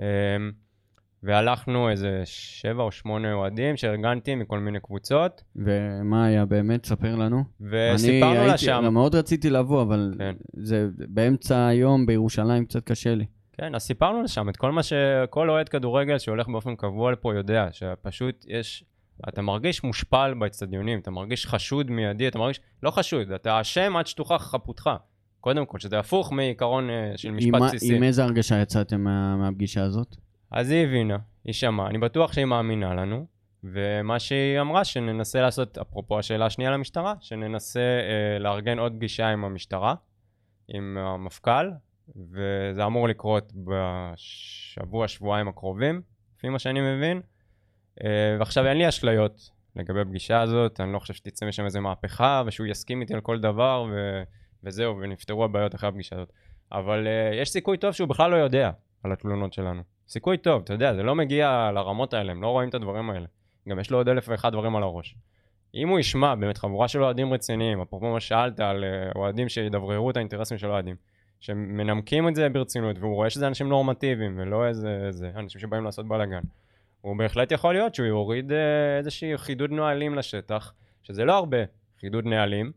אה, 0.00 0.06
והלכנו 1.22 1.90
איזה 1.90 2.20
שבע 2.24 2.82
או 2.82 2.92
שמונה 2.92 3.32
אוהדים 3.32 3.76
שארגנתי 3.76 4.34
מכל 4.34 4.58
מיני 4.58 4.80
קבוצות, 4.80 5.42
ומה 5.56 6.24
היה 6.26 6.44
באמת? 6.44 6.84
ספר 6.86 7.14
לנו. 7.16 7.44
וסיפרנו 7.60 8.30
אני 8.32 8.38
לה 8.38 8.42
הייתי- 8.44 8.58
שם, 8.64 8.88
מאוד 8.92 9.14
רציתי 9.14 9.50
לבוא, 9.50 9.82
אבל 9.82 10.14
כן. 10.18 10.34
זה 10.56 10.88
באמצע 11.08 11.66
היום 11.66 12.06
בירושלים 12.06 12.64
קצת 12.64 12.84
קשה 12.84 13.14
לי. 13.14 13.26
כן, 13.52 13.74
אז 13.74 13.82
סיפרנו 13.82 14.22
לה 14.22 14.28
שם 14.28 14.48
את 14.48 14.56
כל 14.56 14.72
מה 14.72 14.82
שכל 14.82 15.50
אוהד 15.50 15.68
כדורגל 15.68 16.18
שהולך 16.18 16.48
באופן 16.48 16.76
קבוע 16.76 17.12
לפה 17.12 17.34
יודע, 17.34 17.68
שפשוט 17.72 18.44
יש, 18.48 18.84
אתה 19.28 19.42
מרגיש 19.42 19.84
מושפל 19.84 20.34
באצטדיונים, 20.38 20.98
אתה 20.98 21.10
מרגיש 21.10 21.46
חשוד 21.46 21.90
מיידי, 21.90 22.28
אתה 22.28 22.38
מרגיש, 22.38 22.60
לא 22.82 22.90
חשוד, 22.90 23.30
אתה 23.32 23.60
אשם 23.60 23.96
עד 23.96 24.06
שתוכח 24.06 24.48
חפותך. 24.50 24.90
קודם 25.40 25.66
כל, 25.66 25.78
שזה 25.78 25.98
הפוך 25.98 26.32
מעיקרון 26.32 26.90
אה, 26.90 27.12
של 27.16 27.28
עם 27.28 27.36
משפט 27.36 27.50
מה- 27.60 27.66
בסיסי. 27.66 27.96
עם 27.96 28.02
איזה 28.02 28.24
הרגשה 28.24 28.62
יצאתם 28.62 29.00
מה- 29.00 29.36
מהפגישה 29.36 29.82
הזאת? 29.82 30.16
אז 30.50 30.70
היא 30.70 30.84
הבינה, 30.86 31.16
היא 31.44 31.52
שמעה, 31.54 31.86
אני 31.88 31.98
בטוח 31.98 32.32
שהיא 32.32 32.44
מאמינה 32.44 32.94
לנו, 32.94 33.26
ומה 33.64 34.18
שהיא 34.18 34.60
אמרה, 34.60 34.84
שננסה 34.84 35.40
לעשות, 35.40 35.78
אפרופו 35.78 36.18
השאלה 36.18 36.46
השנייה 36.46 36.70
למשטרה, 36.70 37.14
שננסה 37.20 37.80
אה, 37.80 38.38
לארגן 38.38 38.78
עוד 38.78 38.92
פגישה 38.96 39.28
עם 39.28 39.44
המשטרה, 39.44 39.94
עם 40.68 40.98
המפכ"ל, 41.00 41.70
וזה 42.16 42.86
אמור 42.86 43.08
לקרות 43.08 43.52
בשבוע, 43.64 45.08
שבועיים 45.08 45.48
הקרובים, 45.48 46.02
לפי 46.36 46.48
מה 46.48 46.58
שאני 46.58 46.80
מבין. 46.80 47.20
אה, 48.04 48.36
ועכשיו 48.38 48.66
אין 48.66 48.78
לי 48.78 48.88
אשליות 48.88 49.50
לגבי 49.76 50.00
הפגישה 50.00 50.40
הזאת, 50.40 50.80
אני 50.80 50.92
לא 50.92 50.98
חושב 50.98 51.14
שתצא 51.14 51.46
משם 51.46 51.64
איזה 51.64 51.80
מהפכה, 51.80 52.42
ושהוא 52.46 52.66
יסכים 52.66 53.00
איתי 53.00 53.14
על 53.14 53.20
כל 53.20 53.40
דבר, 53.40 53.86
ו... 53.90 54.22
וזהו, 54.64 54.96
ונפתרו 54.98 55.44
הבעיות 55.44 55.74
אחרי 55.74 55.88
הפגישה 55.88 56.16
הזאת. 56.16 56.32
אבל 56.72 57.06
uh, 57.06 57.34
יש 57.34 57.50
סיכוי 57.50 57.76
טוב 57.76 57.92
שהוא 57.92 58.08
בכלל 58.08 58.30
לא 58.30 58.36
יודע 58.36 58.70
על 59.02 59.12
התלונות 59.12 59.52
שלנו. 59.52 59.82
סיכוי 60.08 60.38
טוב, 60.38 60.62
אתה 60.62 60.72
יודע, 60.72 60.94
זה 60.94 61.02
לא 61.02 61.14
מגיע 61.14 61.70
לרמות 61.74 62.14
האלה, 62.14 62.32
הם 62.32 62.42
לא 62.42 62.48
רואים 62.48 62.68
את 62.68 62.74
הדברים 62.74 63.10
האלה. 63.10 63.26
גם 63.68 63.78
יש 63.78 63.90
לו 63.90 63.98
עוד 63.98 64.08
אלף 64.08 64.28
ואחד 64.28 64.52
דברים 64.52 64.76
על 64.76 64.82
הראש. 64.82 65.16
אם 65.74 65.88
הוא 65.88 65.98
ישמע 65.98 66.34
באמת 66.34 66.58
חבורה 66.58 66.88
של 66.88 67.02
אוהדים 67.02 67.32
רציניים, 67.32 67.80
אפרופו 67.80 68.12
מה 68.12 68.20
ששאלת 68.20 68.60
על 68.60 68.84
uh, 68.84 69.16
אוהדים 69.16 69.48
שידבררו 69.48 70.10
את 70.10 70.16
האינטרסים 70.16 70.58
של 70.58 70.70
אוהדים, 70.70 70.96
שמנמקים 71.40 72.28
את 72.28 72.34
זה 72.34 72.48
ברצינות, 72.48 72.98
והוא 72.98 73.14
רואה 73.14 73.30
שזה 73.30 73.46
אנשים 73.46 73.68
נורמטיביים 73.68 74.38
ולא 74.38 74.66
איזה, 74.66 75.02
איזה 75.06 75.30
אנשים 75.36 75.60
שבאים 75.60 75.84
לעשות 75.84 76.08
בלאגן. 76.08 76.42
הוא 77.02 77.16
בהחלט 77.16 77.52
יכול 77.52 77.74
להיות 77.74 77.94
שהוא 77.94 78.06
יוריד 78.06 78.50
uh, 78.50 78.54
איזושהי 78.98 79.38
חידוד 79.38 79.70
נהלים 79.70 80.14
לשטח, 80.14 80.72
שזה 81.02 81.24
לא 81.24 81.36
הרבה 81.36 81.56
חידוד 82.00 82.26
נהלים, 82.26 82.72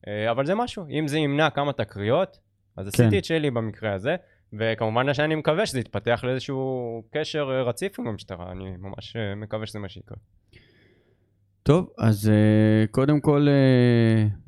uh, 0.00 0.08
אבל 0.30 0.46
זה 0.46 0.54
משהו. 0.54 0.86
אם 0.90 1.08
זה 1.08 1.18
ימנע 1.18 1.50
כמה 1.50 1.72
תקריות, 1.72 2.38
אז 2.76 2.88
כן. 2.88 3.02
עשיתי 3.02 3.18
את 3.18 3.24
שלי 3.24 3.50
במקרה 3.50 3.92
הזה, 3.92 4.16
וכמובן 4.52 5.14
שאני 5.14 5.34
מקווה 5.34 5.66
שזה 5.66 5.80
יתפתח 5.80 6.20
לאיזשהו 6.24 7.02
קשר 7.10 7.50
אה, 7.50 7.62
רציף 7.62 8.00
עם 8.00 8.06
המשטרה, 8.06 8.52
אני 8.52 8.76
ממש 8.78 9.16
אה, 9.16 9.34
מקווה 9.34 9.66
שזה 9.66 9.78
מה 9.78 9.88
שיקרה. 9.88 10.16
טוב, 11.62 11.90
אז 11.98 12.30
קודם 12.90 13.20
כל 13.20 13.46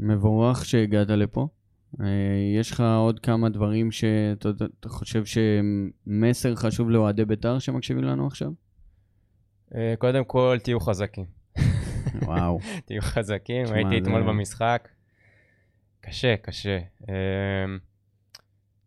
מבורך 0.01 0.65
שהגעת 0.65 1.09
לפה. 1.09 1.49
יש 2.59 2.71
לך 2.71 2.83
עוד 2.99 3.21
כמה 3.21 3.49
דברים 3.49 3.91
שאתה 3.91 4.49
אתה 4.81 4.89
חושב 4.89 5.23
שמסר 5.25 6.55
חשוב 6.55 6.91
לאוהדי 6.91 7.25
בית"ר 7.25 7.59
שמקשיבים 7.59 8.05
לנו 8.05 8.27
עכשיו? 8.27 8.51
אה, 9.75 9.95
קודם 9.99 10.25
כל, 10.25 10.59
תהיו 10.63 10.81
חזקים. 10.81 11.25
וואו. 12.23 12.59
תהיו 12.87 13.03
חזקים, 13.03 13.67
הייתי 13.73 13.99
אתמול 13.99 14.23
במשחק. 14.23 14.89
קשה, 16.01 16.37
קשה. 16.37 16.79
אה, 17.09 17.15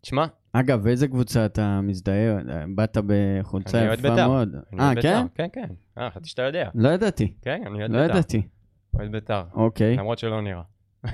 תשמע, 0.02 0.26
אגב, 0.54 0.88
איזה 0.88 1.08
קבוצה 1.08 1.46
אתה 1.46 1.82
מזדהה? 1.82 2.38
באת 2.76 2.98
בחולצה 3.08 3.78
יפה 3.78 3.96
בית"ר. 3.96 4.28
מאוד. 4.28 4.56
אני 4.74 4.80
אה, 4.80 4.86
אוהד 4.86 5.02
כן? 5.02 5.22
בית"ר. 5.22 5.28
כן, 5.36 5.48
כן. 5.54 5.74
אה, 6.02 6.10
חשבתי 6.10 6.30
שאתה 6.30 6.42
יודע. 6.42 6.70
לא 6.76 6.90
ידעתי. 6.90 7.34
כן, 7.42 7.64
אני 7.66 7.80
אוהד 7.80 7.92
לא 7.92 8.02
בית"ר. 8.02 8.14
ידעתי. 8.14 8.48
אוהד 8.94 9.12
בית"ר. 9.12 9.44
אוקיי. 9.54 9.96
למרות 9.98 10.20
שלא 10.20 10.42
נראה. 10.42 10.64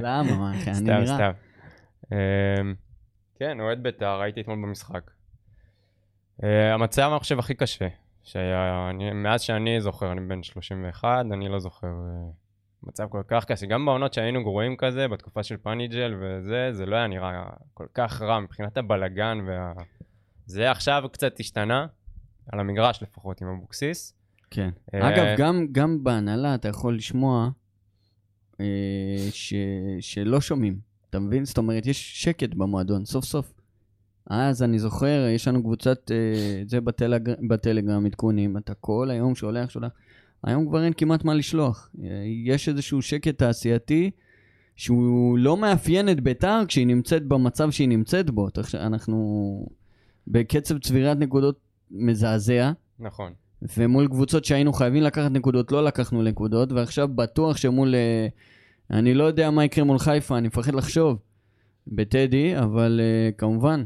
למה? 0.00 0.36
מה, 0.38 0.50
אני 0.50 0.74
סתם, 0.74 0.84
נראה. 0.84 1.06
סתם. 1.06 1.30
אמ, 2.12 2.74
כן, 3.38 3.60
אוהד 3.60 3.82
בית"ר, 3.82 4.20
הייתי 4.20 4.40
אתמול 4.40 4.56
במשחק. 4.56 5.10
אה, 6.44 6.74
המצב, 6.74 7.08
אני 7.12 7.18
חושב, 7.18 7.38
הכי 7.38 7.54
קשה 7.54 7.88
שהיה, 8.22 8.90
אני- 8.90 9.12
מאז 9.12 9.40
שאני 9.40 9.80
זוכר, 9.80 10.12
אני 10.12 10.20
בן 10.20 10.42
31, 10.42 11.24
אני 11.32 11.48
לא 11.48 11.58
זוכר 11.58 11.86
אה, 11.86 12.30
מצב 12.82 13.06
כל 13.08 13.22
כך 13.28 13.44
קשה. 13.44 13.66
גם 13.66 13.86
בעונות 13.86 14.14
שהיינו 14.14 14.42
גרועים 14.42 14.76
כזה, 14.76 15.08
בתקופה 15.08 15.42
של 15.42 15.56
פאניג'ל 15.56 16.14
וזה, 16.20 16.68
זה 16.72 16.86
לא 16.86 16.96
היה 16.96 17.06
נראה 17.06 17.42
כל 17.74 17.86
כך 17.94 18.22
רע 18.22 18.40
מבחינת 18.40 18.76
הבלגן 18.76 19.38
וה... 19.46 19.72
זה 20.46 20.70
עכשיו 20.70 21.04
קצת 21.12 21.40
השתנה, 21.40 21.86
על 22.52 22.60
המגרש 22.60 23.02
לפחות, 23.02 23.40
עם 23.42 23.48
אבוקסיס. 23.48 24.14
כן. 24.50 24.70
אה, 24.94 25.08
אגב, 25.08 25.24
גם, 25.38 25.66
גם 25.72 26.04
בהנהלה 26.04 26.54
אתה 26.54 26.68
יכול 26.68 26.96
לשמוע 26.96 27.50
אה, 28.60 28.66
ש, 29.30 29.54
שלא 30.00 30.40
שומעים. 30.40 30.78
אתה 31.10 31.18
מבין? 31.18 31.44
זאת 31.44 31.58
אומרת, 31.58 31.86
יש 31.86 32.22
שקט 32.22 32.54
במועדון, 32.54 33.04
סוף 33.04 33.24
סוף. 33.24 33.52
אז 34.34 34.62
אני 34.62 34.78
זוכר, 34.78 35.26
יש 35.34 35.48
לנו 35.48 35.62
קבוצת, 35.62 36.10
אה, 36.10 36.62
זה 36.66 36.80
בטלג, 36.80 37.32
בטלגרם, 37.48 38.06
עדכונים, 38.06 38.56
אתה 38.56 38.74
כל 38.74 39.10
היום 39.10 39.34
שולח, 39.34 39.70
שולח. 39.70 39.90
היום 40.44 40.66
כבר 40.66 40.84
אין 40.84 40.92
כמעט 40.92 41.24
מה 41.24 41.34
לשלוח. 41.34 41.90
אה, 42.04 42.08
יש 42.44 42.68
איזשהו 42.68 43.02
שקט 43.02 43.38
תעשייתי 43.38 44.10
שהוא 44.76 45.38
לא 45.38 45.56
מאפיין 45.56 46.08
את 46.08 46.20
ביתר 46.20 46.60
כשהיא 46.68 46.86
נמצאת 46.86 47.26
במצב 47.26 47.70
שהיא 47.70 47.88
נמצאת 47.88 48.30
בו. 48.30 48.48
אנחנו 48.74 49.66
בקצב 50.26 50.78
צבירת 50.78 51.16
נקודות 51.16 51.58
מזעזע. 51.90 52.72
נכון. 52.98 53.32
ומול 53.78 54.08
קבוצות 54.08 54.44
שהיינו 54.44 54.72
חייבים 54.72 55.02
לקחת 55.02 55.30
נקודות, 55.30 55.72
לא 55.72 55.84
לקחנו 55.84 56.22
נקודות, 56.22 56.72
ועכשיו 56.72 57.08
בטוח 57.08 57.56
שמול... 57.56 57.94
אה, 57.94 58.26
אני 58.90 59.14
לא 59.14 59.24
יודע 59.24 59.50
מה 59.50 59.64
יקרה 59.64 59.84
מול 59.84 59.98
חיפה, 59.98 60.38
אני 60.38 60.48
מפחד 60.48 60.74
לחשוב 60.74 61.18
בטדי, 61.86 62.58
אבל 62.58 63.00
uh, 63.00 63.34
כמובן, 63.38 63.84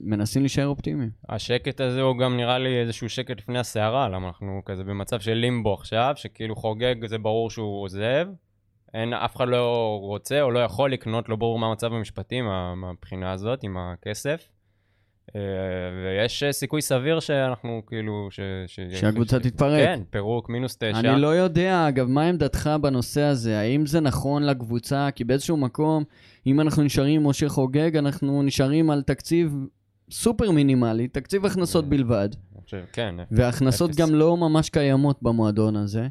מנסים 0.00 0.42
להישאר 0.42 0.66
אופטימיים. 0.66 1.10
השקט 1.28 1.80
הזה 1.80 2.00
הוא 2.00 2.18
גם 2.18 2.36
נראה 2.36 2.58
לי 2.58 2.80
איזשהו 2.80 3.08
שקט 3.08 3.38
לפני 3.38 3.58
הסערה, 3.58 4.08
למה 4.08 4.28
אנחנו 4.28 4.62
כזה 4.64 4.84
במצב 4.84 5.20
של 5.20 5.32
לימבו 5.34 5.74
עכשיו, 5.74 6.12
שכאילו 6.16 6.56
חוגג, 6.56 7.06
זה 7.06 7.18
ברור 7.18 7.50
שהוא 7.50 7.82
עוזב. 7.82 8.26
אין, 8.94 9.12
אף 9.12 9.36
אחד 9.36 9.48
לא 9.48 9.98
רוצה 10.02 10.42
או 10.42 10.50
לא 10.50 10.58
יכול 10.58 10.92
לקנות, 10.92 11.28
לא 11.28 11.36
ברור 11.36 11.58
מה 11.58 11.66
המצב 11.66 11.92
המשפטי 11.92 12.40
מה- 12.40 12.74
מהבחינה 12.74 13.32
הזאת, 13.32 13.62
עם 13.62 13.76
הכסף. 13.76 14.48
אה, 15.36 15.40
ויש 16.04 16.42
אה, 16.42 16.52
סיכוי 16.52 16.82
סביר 16.82 17.20
שאנחנו 17.20 17.82
כאילו... 17.86 18.28
ש, 18.30 18.40
ש, 18.66 18.80
שהקבוצה 18.94 19.40
תתפרק. 19.40 19.84
כן, 19.84 20.00
פירוק, 20.10 20.48
מינוס 20.48 20.76
תשע. 20.78 20.98
אני 20.98 21.20
לא 21.20 21.28
יודע, 21.28 21.88
אגב, 21.88 22.06
מה 22.08 22.28
עמדתך 22.28 22.70
בנושא 22.80 23.22
הזה? 23.22 23.58
האם 23.58 23.86
זה 23.86 24.00
נכון 24.00 24.42
לקבוצה? 24.42 25.08
כי 25.14 25.24
באיזשהו 25.24 25.56
מקום, 25.56 26.04
אם 26.46 26.60
אנחנו 26.60 26.82
נשארים 26.82 27.20
עם 27.20 27.26
משה 27.26 27.48
חוגג, 27.48 27.96
אנחנו 27.96 28.42
נשארים 28.42 28.90
על 28.90 29.02
תקציב 29.02 29.66
סופר 30.10 30.50
מינימלי, 30.50 31.08
תקציב 31.08 31.46
הכנסות 31.46 31.84
אה, 31.84 31.90
בלבד. 31.90 32.28
כן. 32.92 33.14
וההכנסות 33.30 33.90
אפס. 33.90 34.00
גם 34.00 34.14
לא 34.14 34.36
ממש 34.36 34.70
קיימות 34.70 35.18
במועדון 35.22 35.76
הזה. 35.76 36.08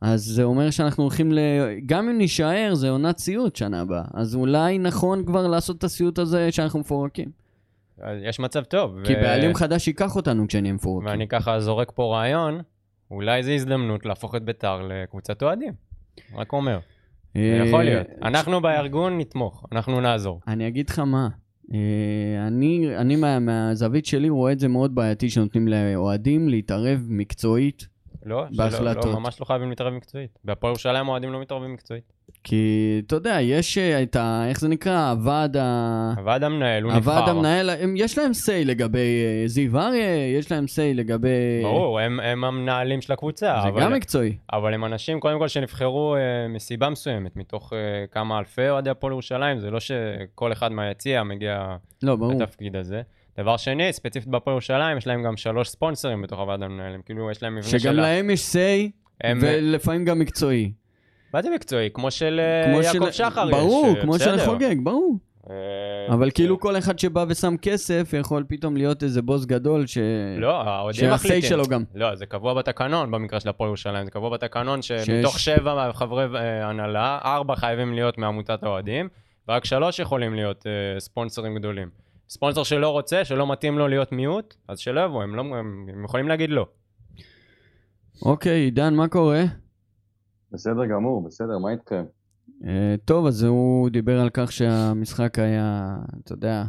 אז 0.00 0.24
זה 0.24 0.42
אומר 0.42 0.70
שאנחנו 0.70 1.02
הולכים 1.02 1.32
ל... 1.32 1.38
גם 1.86 2.08
אם 2.08 2.18
נישאר, 2.18 2.74
זה 2.74 2.90
עונת 2.90 3.18
סיוט 3.18 3.56
שנה 3.56 3.80
הבאה. 3.80 4.04
אז 4.14 4.34
אולי 4.34 4.78
נכון 4.78 5.24
כבר 5.24 5.46
לעשות 5.46 5.78
את 5.78 5.84
הסיוט 5.84 6.18
הזה 6.18 6.52
שאנחנו 6.52 6.80
מפורקים. 6.80 7.45
יש 8.22 8.40
מצב 8.40 8.64
טוב. 8.64 9.04
כי 9.04 9.12
ו- 9.12 9.20
בעלים 9.22 9.54
חדש 9.54 9.88
ייקח 9.88 10.16
אותנו 10.16 10.48
כשנהיה 10.48 10.72
מפורקים. 10.72 11.10
ואני 11.10 11.28
ככה 11.28 11.60
זורק 11.60 11.92
פה 11.94 12.16
רעיון, 12.16 12.60
אולי 13.10 13.42
זו 13.42 13.50
הזדמנות 13.50 14.06
להפוך 14.06 14.34
את 14.34 14.42
ביתר 14.42 14.82
לקבוצת 14.88 15.42
אוהדים. 15.42 15.72
רק 16.34 16.52
אומר. 16.52 16.78
אה, 17.36 17.62
יכול 17.66 17.82
להיות. 17.82 18.06
אנחנו 18.22 18.60
בארגון 18.60 19.18
נתמוך, 19.18 19.66
אנחנו 19.72 20.00
נעזור. 20.00 20.40
אני 20.48 20.68
אגיד 20.68 20.90
לך 20.90 20.98
מה, 20.98 21.28
אה, 21.74 22.46
אני, 22.46 22.96
אני 22.96 23.16
מה, 23.16 23.38
מהזווית 23.38 24.06
שלי 24.06 24.28
רואה 24.28 24.52
את 24.52 24.58
זה 24.58 24.68
מאוד 24.68 24.94
בעייתי 24.94 25.30
שנותנים 25.30 25.68
לאוהדים 25.68 26.48
להתערב 26.48 27.06
מקצועית, 27.08 27.88
לא, 28.26 28.44
שלא, 28.50 28.64
בהחלטות. 28.64 29.04
לא, 29.04 29.20
ממש 29.20 29.40
לא 29.40 29.44
חייבים 29.44 29.70
להתערב 29.70 29.92
מקצועית. 29.92 30.38
בהפועל 30.44 30.70
ירושלים 30.70 31.08
האוהדים 31.08 31.32
לא 31.32 31.40
מתערבים 31.40 31.72
מקצועית. 31.72 32.12
כי 32.44 33.02
אתה 33.06 33.16
יודע, 33.16 33.38
יש 33.40 33.78
אה, 33.78 34.02
את 34.02 34.16
ה... 34.16 34.44
איך 34.48 34.60
זה 34.60 34.68
נקרא? 34.68 35.10
הוועד 35.10 35.56
ה... 35.56 36.12
הוועד 36.16 36.42
המנהל, 36.42 36.82
הוא 36.82 36.92
נבחר. 36.92 37.10
הוועד 37.10 37.28
המנהל, 37.28 37.70
הם, 37.70 37.94
יש 37.96 38.18
להם 38.18 38.30
say 38.30 38.64
לגבי 38.64 38.98
אה, 38.98 39.48
זיו 39.48 39.78
אריה, 39.78 40.36
יש 40.38 40.52
להם 40.52 40.64
say 40.64 40.94
לגבי... 40.96 41.28
ברור, 41.62 42.00
הם, 42.00 42.20
הם 42.20 42.44
המנהלים 42.44 43.00
של 43.00 43.12
הקבוצה. 43.12 43.58
זה 43.62 43.68
אבל, 43.68 43.82
גם 43.82 43.92
מקצועי. 43.92 44.36
אבל 44.52 44.74
הם 44.74 44.84
אנשים, 44.84 45.20
קודם 45.20 45.38
כל, 45.38 45.48
שנבחרו 45.48 46.16
אה, 46.16 46.48
מסיבה 46.48 46.90
מסוימת, 46.90 47.36
מתוך 47.36 47.72
אה, 47.72 48.06
כמה 48.10 48.38
אלפי 48.38 48.68
אוהדי 48.68 48.90
הפועל 48.90 49.12
ירושלים, 49.12 49.58
זה 49.58 49.70
לא 49.70 49.80
שכל 49.80 50.52
אחד 50.52 50.72
מהיציע 50.72 51.22
מגיע 51.22 51.76
לא. 52.02 52.16
לתפקיד 52.30 52.76
הזה. 52.76 53.02
דבר 53.40 53.56
שני, 53.56 53.92
ספציפית 53.92 54.28
בהפועל 54.28 54.54
ירושלים, 54.54 54.98
יש 54.98 55.06
להם 55.06 55.22
גם 55.22 55.36
שלוש 55.36 55.68
ספונסרים 55.68 56.22
בתוך 56.22 56.40
הוועד 56.40 56.62
המנהל, 56.62 56.94
הם 56.94 57.00
כאילו, 57.04 57.30
יש 57.30 57.42
להם 57.42 57.54
מבנה 57.54 57.70
של... 57.70 57.78
שגם 57.78 57.96
להם 57.96 58.30
יש 58.30 58.56
say, 58.56 58.90
הם- 59.20 59.38
ולפעמים 59.42 60.04
גם 60.04 60.18
מקצועי. 60.18 60.72
מה 61.34 61.42
זה 61.42 61.50
מקצועי? 61.54 61.90
כמו 61.94 62.10
של 62.10 62.40
אה, 62.40 62.70
כמו 62.70 62.82
יעקב 62.82 63.10
של- 63.10 63.12
שחר 63.12 63.50
ברור, 63.50 63.86
יש. 63.90 63.96
אה, 63.96 64.02
כמו 64.02 64.18
של. 64.18 64.38
חוגג, 64.38 64.74
ברור. 64.82 65.16
אה, 65.50 65.54
אבל 66.14 66.30
כאילו 66.30 66.60
כל 66.60 66.78
אחד 66.78 66.98
שבא 66.98 67.24
ושם 67.28 67.54
כסף 67.62 68.10
יכול 68.20 68.44
פתאום 68.48 68.76
להיות 68.76 69.02
איזה 69.02 69.22
בוס 69.22 69.44
גדול 69.44 69.86
ש... 69.86 69.98
לא, 70.38 70.62
האוהדים 70.62 71.10
מחליטים. 71.10 71.42
שלו 71.42 71.64
גם. 71.66 71.84
לא, 71.94 72.14
זה 72.14 72.26
קבוע 72.26 72.54
בתקנון 72.54 73.10
במקרה 73.10 73.40
של 73.40 73.48
הפועל 73.48 73.68
ירושלים, 73.68 74.04
זה 74.04 74.10
קבוע 74.10 74.30
בתקנון 74.30 74.82
שמתוך 74.82 75.38
שבע 75.38 75.92
חברי 75.92 76.24
אה, 76.34 76.68
הנהלה, 76.68 77.18
ארבע 77.24 77.56
חייבים 77.56 77.94
להיות 77.94 78.18
מעמותת 78.18 78.62
האוהדים, 78.62 79.08
ורק 79.48 79.64
שלוש 79.64 79.98
יכולים 79.98 80.34
להיות 80.34 80.66
אה, 80.66 81.00
ספונסרים 81.00 81.54
גדולים. 81.58 82.05
ספונסר 82.28 82.62
שלא 82.62 82.90
רוצה, 82.90 83.24
שלא 83.24 83.52
מתאים 83.52 83.78
לו 83.78 83.88
להיות 83.88 84.12
מיעוט, 84.12 84.54
אז 84.68 84.78
שלא 84.78 85.00
יבוא, 85.00 85.22
הם, 85.22 85.34
לא, 85.34 85.40
הם, 85.40 85.86
הם 85.92 86.04
יכולים 86.04 86.28
להגיד 86.28 86.50
לא. 86.50 86.66
אוקיי, 88.22 88.60
עידן, 88.60 88.94
מה 88.94 89.08
קורה? 89.08 89.42
בסדר 90.52 90.86
גמור, 90.86 91.24
בסדר, 91.24 91.58
מה 91.58 91.70
איתכם? 91.70 92.04
אה, 92.64 92.94
טוב, 93.04 93.26
אז 93.26 93.42
הוא 93.42 93.90
דיבר 93.90 94.20
על 94.20 94.30
כך 94.32 94.52
שהמשחק 94.52 95.38
היה, 95.38 95.96
אתה 96.24 96.32
יודע, 96.32 96.64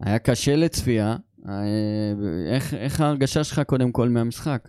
היה 0.00 0.18
קשה 0.18 0.56
לצפייה. 0.56 1.16
אה, 1.48 2.12
איך, 2.54 2.74
איך 2.74 3.00
ההרגשה 3.00 3.44
שלך 3.44 3.60
קודם 3.66 3.92
כל 3.92 4.08
מהמשחק? 4.08 4.68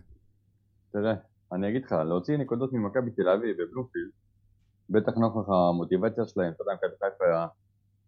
תראה, 0.91 1.13
אני 1.53 1.69
אגיד 1.69 1.83
לך, 1.85 1.91
להוציא 1.91 2.37
נקודות 2.37 2.73
ממכבי 2.73 3.11
תל 3.11 3.29
אביב 3.29 3.55
בבלומפילד, 3.61 4.11
בטח 4.89 5.13
נוכח 5.17 5.49
המוטיבציה 5.49 6.23
שלהם, 6.27 6.53
אתה 6.55 6.61
יודע, 6.61 6.73
מכבי 6.73 6.95
חיפה 7.03 7.45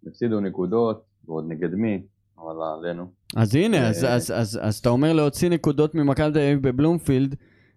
הפסידו 0.08 0.40
נקודות, 0.40 1.04
ועוד 1.28 1.46
נגד 1.48 1.76
מי, 1.76 2.02
אבל 2.38 2.56
עלינו. 2.78 3.12
אז 3.36 3.56
הנה, 3.56 3.90
אז, 3.90 4.04
אה, 4.04 4.16
אז, 4.16 4.32
אז, 4.36 4.60
אז 4.62 4.76
אתה 4.78 4.90
אומר 4.90 5.14
להוציא 5.14 5.50
נקודות 5.50 5.96
ממכבי 5.96 6.32
תל 6.32 6.40
אביב 6.40 6.68
בבלומפילד, 6.68 7.36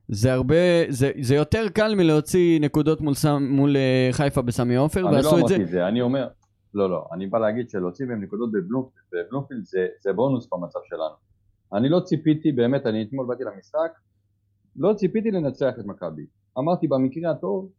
זה 0.08 0.32
הרבה, 0.32 0.54
זה, 0.88 1.10
זה 1.20 1.34
יותר 1.34 1.68
קל 1.68 1.94
מלהוציא 1.94 2.60
נקודות 2.60 3.00
מול, 3.00 3.14
מול 3.40 3.76
אה, 3.76 4.08
חיפה 4.12 4.42
בסמי 4.42 4.76
עופר, 4.76 5.00
אני 5.00 5.10
לא 5.10 5.16
ועשו 5.16 5.38
את 5.38 5.48
זה. 5.48 5.54
אמרתי 5.54 5.62
את 5.62 5.68
זה, 5.68 5.88
אני 5.88 6.00
אומר, 6.00 6.28
לא, 6.74 6.90
לא, 6.90 7.06
אני 7.12 7.26
בא 7.26 7.38
להגיד 7.38 7.70
שלהוציא 7.70 8.06
מהם 8.06 8.22
נקודות 8.22 8.52
בבלומפילד, 8.52 9.04
בבלומפילד 9.12 9.64
זה, 9.64 9.86
זה 10.00 10.12
בונוס 10.12 10.48
במצב 10.52 10.78
שלנו. 10.84 11.14
אני 11.72 11.88
לא 11.88 12.00
ציפיתי, 12.00 12.52
באמת, 12.52 12.86
אני 12.86 13.02
אתמול 13.02 13.26
באתי 13.26 13.44
למשחק, 13.44 13.90
לא 14.76 14.92
ציפיתי 14.94 15.30
לנצח 15.30 15.72
את 15.80 15.84
מכבי. 15.86 16.26
אמרתי, 16.58 16.88
במקרה 16.88 17.30
הטוב, 17.30 17.70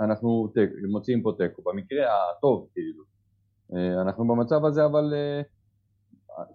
אנחנו 0.00 0.52
מוציאים 0.88 1.22
פה 1.22 1.32
תיקו, 1.38 1.62
במקרה 1.62 2.06
הטוב, 2.30 2.68
כאילו. 2.74 3.15
אה, 3.74 4.02
אנחנו 4.02 4.26
במצב 4.28 4.64
הזה, 4.64 4.84
אבל 4.84 5.14
אה, 5.14 5.42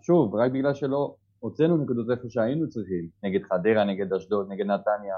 שוב, 0.01 0.36
רק 0.36 0.51
בגלל 0.51 0.74
שלא 0.74 1.16
הוצאנו 1.39 1.78
נקודות 1.78 2.07
איפה 2.12 2.30
שהיינו 2.30 2.70
צריכים, 2.70 3.07
נגד 3.24 3.39
חדרה, 3.43 3.84
נגד 3.84 4.14
אשדוד, 4.14 4.47
נגד 4.49 4.66
נתניה, 4.66 5.16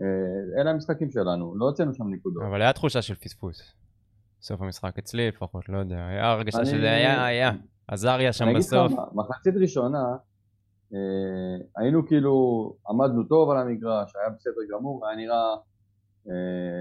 אה, 0.00 0.60
אלה 0.60 0.70
המשחקים 0.70 1.10
שלנו, 1.10 1.56
לא 1.58 1.64
הוצאנו 1.66 1.94
שם 1.94 2.08
נקודות. 2.08 2.42
אבל 2.50 2.62
היה 2.62 2.72
תחושה 2.72 3.02
של 3.02 3.14
פספוס. 3.14 3.72
סוף 4.40 4.60
המשחק, 4.62 4.98
אצלי 4.98 5.28
לפחות, 5.28 5.68
לא 5.68 5.78
יודע, 5.78 6.06
היה 6.06 6.30
הרגשה 6.32 6.58
אני- 6.58 6.66
שזה 6.66 6.90
היה, 6.90 7.24
היה. 7.26 7.50
עזריה 7.88 8.32
שם 8.32 8.44
אני 8.44 8.52
אגיד 8.52 8.62
לך 8.62 8.66
בסוף. 8.66 8.92
מה, 8.92 9.22
מחצית 9.22 9.54
ראשונה, 9.60 10.04
אה, 10.94 10.98
היינו 11.76 12.06
כאילו, 12.06 12.32
עמדנו 12.88 13.24
טוב 13.24 13.50
על 13.50 13.56
המגרש, 13.56 14.16
היה 14.16 14.28
בסדר 14.30 14.60
גמור, 14.72 15.06
היה 15.06 15.16
נראה, 15.16 15.36
אה, 15.36 15.56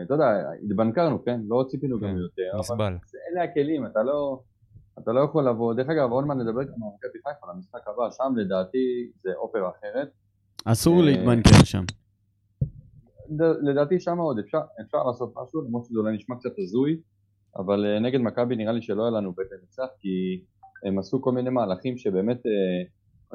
אתה 0.06 0.14
יודע, 0.14 0.26
התבנקרנו, 0.64 1.24
כן? 1.24 1.40
לא 1.48 1.66
ציפינו 1.68 2.00
גם 2.00 2.10
כן, 2.10 2.18
יותר, 2.18 2.60
נסבל. 2.60 2.98
אלה 3.32 3.44
הכלים, 3.44 3.86
אתה 3.86 4.04
לא, 4.04 4.40
אתה 5.00 5.12
לא 5.12 5.20
יכול 5.20 5.50
לבוא, 5.50 5.74
דרך 5.74 5.90
אגב, 5.90 6.12
עוד 6.12 6.26
מעט 6.26 6.38
נדבר 6.38 6.64
גם 6.64 6.84
על 6.84 6.90
מכבי 6.96 7.20
חיפה, 7.24 7.48
על 7.48 7.56
המשחק 7.56 7.88
הבא, 7.88 8.12
שם 8.12 8.34
לדעתי 8.38 9.12
זה 9.24 9.30
אופרה 9.36 9.70
אחרת, 9.70 10.10
אסור 10.66 11.00
אה, 11.00 11.06
להתבנקר 11.06 11.64
שם. 11.64 11.84
לדעתי 13.62 14.00
שם 14.00 14.18
עוד 14.18 14.40
אפשר, 14.40 14.60
אפשר 14.82 14.98
לעשות 15.04 15.34
משהו, 15.36 15.62
למרות 15.62 15.86
שזה 15.86 16.00
אולי 16.00 16.16
נשמע 16.16 16.36
קצת 16.36 16.60
הזוי, 16.60 16.98
אבל 17.58 17.86
אה, 17.86 18.00
נגד 18.00 18.20
מכבי 18.20 18.56
נראה 18.56 18.72
לי 18.74 18.82
שלא 18.82 19.04
היה 19.04 19.12
לנו 19.12 19.34
בית 19.34 19.48
לנצח, 19.52 19.88
כי 20.00 20.44
הם 20.86 21.00
עשו 21.00 21.22
כל 21.22 21.32
מיני 21.32 21.50
מהלכים 21.50 21.98
שבאמת 21.98 22.38
אה, 22.46 22.82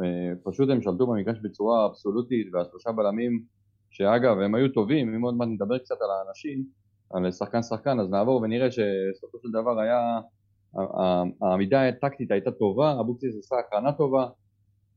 אה, 0.04 0.32
פשוט 0.44 0.70
הם 0.70 0.82
שלטו 0.82 1.06
במגרש 1.06 1.38
בצורה 1.42 1.86
אבסולוטית, 1.86 2.54
והשלושה 2.54 2.92
בלמים, 2.92 3.44
שאגב 3.90 4.38
הם 4.38 4.54
היו 4.54 4.68
טובים, 4.68 5.14
אם 5.14 5.22
עוד 5.22 5.34
מעט 5.34 5.48
נדבר 5.48 5.78
קצת 5.78 5.94
על 6.00 6.08
האנשים, 6.10 6.64
על 7.14 7.30
שחקן 7.30 7.62
שחקן, 7.62 8.00
אז 8.00 8.10
נעבור 8.10 8.42
ונראה 8.42 8.70
שבסופו 8.70 9.38
של 9.42 9.48
דבר 9.52 9.80
היה, 9.80 10.20
העמידה 11.42 11.88
הטקטית 11.88 12.30
הייתה 12.30 12.50
טובה, 12.50 13.00
אבוקסיס 13.00 13.36
עשה 13.38 13.56
הכנה 13.66 13.92
טובה, 13.92 14.26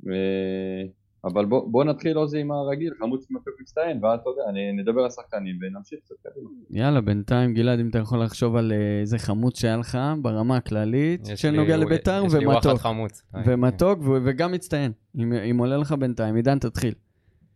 ו- 0.06 1.04
אבל 1.26 1.46
בוא, 1.46 1.72
בוא 1.72 1.84
נתחיל 1.84 2.18
עוזי 2.18 2.39
עם 2.39 2.52
הרגיל, 2.52 2.94
חמוץ 3.00 3.32
מתוק 3.32 3.54
מצטיין, 3.62 4.04
ואז 4.06 4.20
אתה 4.20 4.30
יודע, 4.30 4.41
אני- 4.50 4.82
נדבר 4.82 5.02
על 5.02 5.10
שחקנים 5.10 5.56
ונמשיך 5.62 6.00
קצת 6.06 6.16
קדימה. 6.24 6.50
יאללה, 6.70 7.02
בינתיים, 7.02 7.54
גלעד, 7.54 7.80
אם 7.80 7.89
אתה 7.89 7.98
יכול 8.00 8.24
לחשוב 8.24 8.56
על 8.56 8.72
אה, 8.72 9.00
איזה 9.02 9.18
חמוץ 9.18 9.60
שהיה 9.60 9.78
לך 9.78 9.98
ברמה 10.22 10.58
הכללית, 10.58 11.22
שנוגע 11.36 11.78
לביתר, 11.78 12.24
יש 12.26 12.34
לי 12.34 12.46
וואחד 12.48 12.68
ומתוק. 12.68 12.82
חמוץ. 12.82 13.24
ומתוק, 13.46 14.00
ו- 14.00 14.18
וגם 14.26 14.52
מצטיין. 14.52 14.91
אם 15.18 15.34
אם 15.34 15.58
עולה 15.58 15.78
לך 15.78 15.91
בינתיים, 15.91 16.36
עידן, 16.36 16.60
תתחיל. 16.60 16.94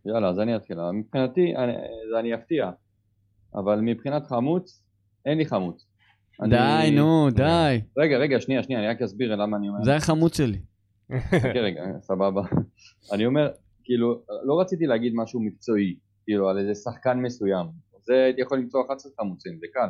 יאללה, 0.08 0.28
אז 0.28 0.40
אני 0.40 0.56
אתחיל. 0.56 0.76
מבחינתי, 0.92 1.56
אני, 1.56 1.72
אני 2.20 2.34
אפתיע, 2.34 2.70
אבל 3.54 3.80
מבחינת 3.80 4.26
חמוץ, 4.26 4.82
אין 5.26 5.38
לי 5.38 5.46
חמוץ. 5.46 5.86
אני- 6.42 6.50
די, 6.50 6.90
נו, 6.96 7.30
די. 7.30 7.80
רגע, 7.98 8.16
רגע, 8.18 8.40
שנייה, 8.40 8.62
שנייה, 8.62 8.80
אני 8.80 8.88
רק 8.88 9.02
אסביר 9.02 9.36
למה 9.36 9.56
אני 9.56 9.68
אומר. 9.68 9.82
זה 9.84 9.96
החמוץ 9.96 10.36
שלי. 10.36 10.58
חכה 11.30 11.48
רגע, 11.60 11.82
סבבה. 12.00 12.42
אני 13.12 13.26
אומר, 13.26 13.48
כאילו, 13.84 14.22
לא 14.44 14.60
רציתי 14.60 14.86
להגיד 14.86 15.12
משהו 15.16 15.40
מקצועי, 15.40 15.96
כאילו, 16.24 16.48
על 16.48 16.58
איזה 16.58 16.74
שחקן 16.74 17.18
מסוים. 17.18 17.66
זה 18.02 18.14
הייתי 18.24 18.40
יכול 18.40 18.58
למצוא 18.58 18.84
11 18.86 19.12
חמוצים, 19.20 19.58
זה 19.60 19.66
קל. 19.72 19.88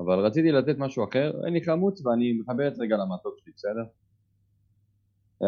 אבל 0.00 0.18
רציתי 0.18 0.52
לתת 0.52 0.78
משהו 0.78 1.04
אחר, 1.04 1.32
אין 1.44 1.52
לי 1.54 1.64
חמוץ 1.64 2.06
ואני 2.06 2.32
מחבר 2.32 2.68
את 2.68 2.76
זה 2.76 2.82
רגע 2.82 2.96
למתוק 2.96 3.34
שלי, 3.44 3.52
בסדר? 3.56 3.84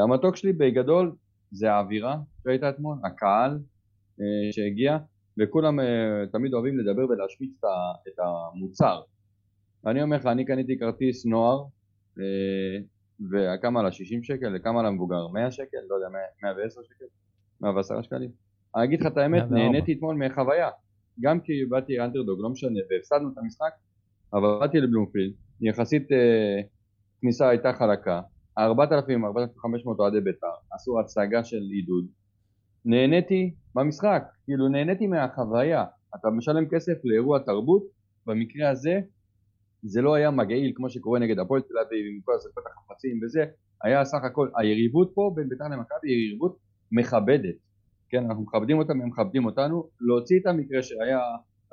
המתוק 0.04 0.36
שלי 0.36 0.52
בגדול 0.52 1.14
זה 1.50 1.72
האווירה 1.72 2.16
שהייתה 2.44 2.68
אתמול, 2.70 2.96
הקהל 3.04 3.58
שהגיע, 4.52 4.98
וכולם 5.38 5.80
אה, 5.80 6.26
תמיד 6.32 6.54
אוהבים 6.54 6.78
לדבר 6.78 7.08
ולהשמיץ 7.08 7.60
את 8.08 8.18
המוצר. 8.18 9.00
אני 9.86 10.02
אומר 10.02 10.16
לך, 10.16 10.26
אני 10.26 10.44
קניתי 10.44 10.78
כרטיס 10.78 11.26
נוער, 11.26 11.64
אה, 12.18 12.78
וכמה 13.32 13.80
עלה 13.80 13.92
60 13.92 14.22
שקל, 14.22 14.56
וכמה 14.56 14.80
עלה 14.80 14.90
מבוגר? 14.90 15.28
100 15.28 15.50
שקל? 15.50 15.78
לא 15.88 15.94
יודע, 15.94 16.08
100 16.42 16.52
110 16.54 16.80
שקל? 16.82 17.04
110 17.60 18.02
שקלים? 18.02 18.30
אני 18.76 18.84
אגיד 18.84 19.00
לך 19.00 19.06
את 19.06 19.16
האמת, 19.16 19.42
104. 19.42 19.56
נהניתי 19.56 19.92
אתמול 19.92 20.16
מהחוויה. 20.16 20.68
גם 21.20 21.40
כי 21.40 21.52
באתי 21.68 22.00
אנטרדוג, 22.00 22.38
לא 22.42 22.50
משנה, 22.50 22.80
והפסדנו 22.90 23.28
את 23.32 23.38
המשחק, 23.38 23.70
אבל 24.32 24.58
באתי 24.60 24.80
לבלומפילד, 24.80 25.32
יחסית 25.60 26.12
אה, 26.12 26.60
כניסה 27.20 27.48
הייתה 27.48 27.72
חלקה, 27.72 28.20
4,000, 28.58 29.24
4,500 29.24 29.98
אוהדי 29.98 30.20
בית"ר, 30.20 30.46
עשו 30.72 31.00
הצגה 31.00 31.44
של 31.44 31.62
עידוד, 31.70 32.06
נהניתי 32.84 33.54
במשחק, 33.78 34.22
כאילו 34.44 34.68
נהניתי 34.68 35.06
מהחוויה, 35.06 35.84
אתה 36.16 36.30
משלם 36.30 36.68
כסף 36.68 37.04
לאירוע 37.04 37.38
תרבות, 37.38 37.82
במקרה 38.26 38.70
הזה 38.70 39.00
זה 39.82 40.02
לא 40.02 40.14
היה 40.14 40.30
מגעיל 40.30 40.72
כמו 40.74 40.90
שקורה 40.90 41.18
נגד 41.18 41.38
הפועל 41.38 41.60
תל 41.62 41.78
אביב 41.86 42.06
עם 42.06 42.20
כל 42.24 42.32
הזרקות 42.34 42.64
החפצים 42.66 43.20
וזה, 43.24 43.44
היה 43.82 44.04
סך 44.04 44.24
הכל, 44.24 44.48
היריבות 44.56 45.10
פה 45.14 45.32
בין 45.34 45.48
בית"ר 45.48 45.64
למכבי 45.64 46.10
היא 46.10 46.28
יריבות 46.28 46.58
מכבדת, 46.92 47.54
כן, 48.08 48.24
אנחנו 48.24 48.42
מכבדים 48.42 48.78
אותם, 48.78 49.00
הם 49.00 49.08
מכבדים 49.08 49.44
אותנו, 49.44 49.88
להוציא 50.00 50.40
את 50.40 50.46
המקרה 50.46 50.82
שהיה 50.82 51.20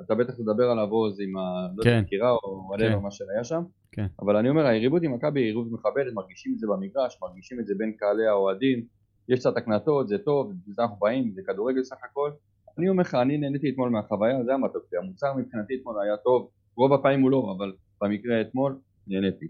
אתה 0.00 0.14
בטח 0.14 0.34
תדבר 0.34 0.70
על 0.70 0.78
עוז 0.78 1.20
עם 1.20 1.36
ה... 1.36 1.68
לא 1.76 1.84
כן. 1.84 2.02
דקירה 2.04 2.30
או 2.30 2.68
כן. 2.78 2.84
whatever 2.84 3.00
מה 3.00 3.10
שהיה 3.10 3.44
שם. 3.44 3.62
כן. 3.92 4.06
אבל 4.22 4.36
אני 4.36 4.48
אומר, 4.48 4.66
היריבות 4.66 5.02
עם 5.02 5.14
מכבי 5.14 5.40
היא 5.40 5.46
יריבות 5.46 5.72
מכבדת, 5.72 6.12
מרגישים 6.14 6.52
את 6.54 6.58
זה 6.58 6.66
במגרש, 6.66 7.18
מרגישים 7.22 7.60
את 7.60 7.66
זה 7.66 7.74
בין 7.78 7.92
קהלי 7.92 8.26
האוהדים, 8.26 8.84
יש 9.28 9.38
קצת 9.38 9.56
הקנטות, 9.56 10.08
זה 10.08 10.18
טוב, 10.18 10.52
זה 10.66 10.82
אנחנו 10.82 10.96
באים, 10.96 11.32
זה 11.34 11.42
כדורגל 11.46 11.82
סך 11.82 11.96
הכל. 12.10 12.30
אני 12.78 12.88
אומר 12.88 13.02
לך, 13.02 13.14
אני 13.14 13.38
נהניתי 13.38 13.70
אתמול 13.70 13.90
מהחוויה, 13.90 14.44
זה 14.44 14.54
המתוק 14.54 14.82
שלי. 14.90 14.98
המוצר 14.98 15.34
מבחינתי 15.34 15.74
אתמול 15.80 15.94
היה 16.02 16.16
טוב, 16.16 16.50
רוב 16.76 16.92
הפעמים 16.92 17.22
הוא 17.22 17.30
לא, 17.30 17.54
אבל 17.56 17.72
במקרה 18.02 18.40
אתמול 18.40 18.78
נהניתי. 19.06 19.46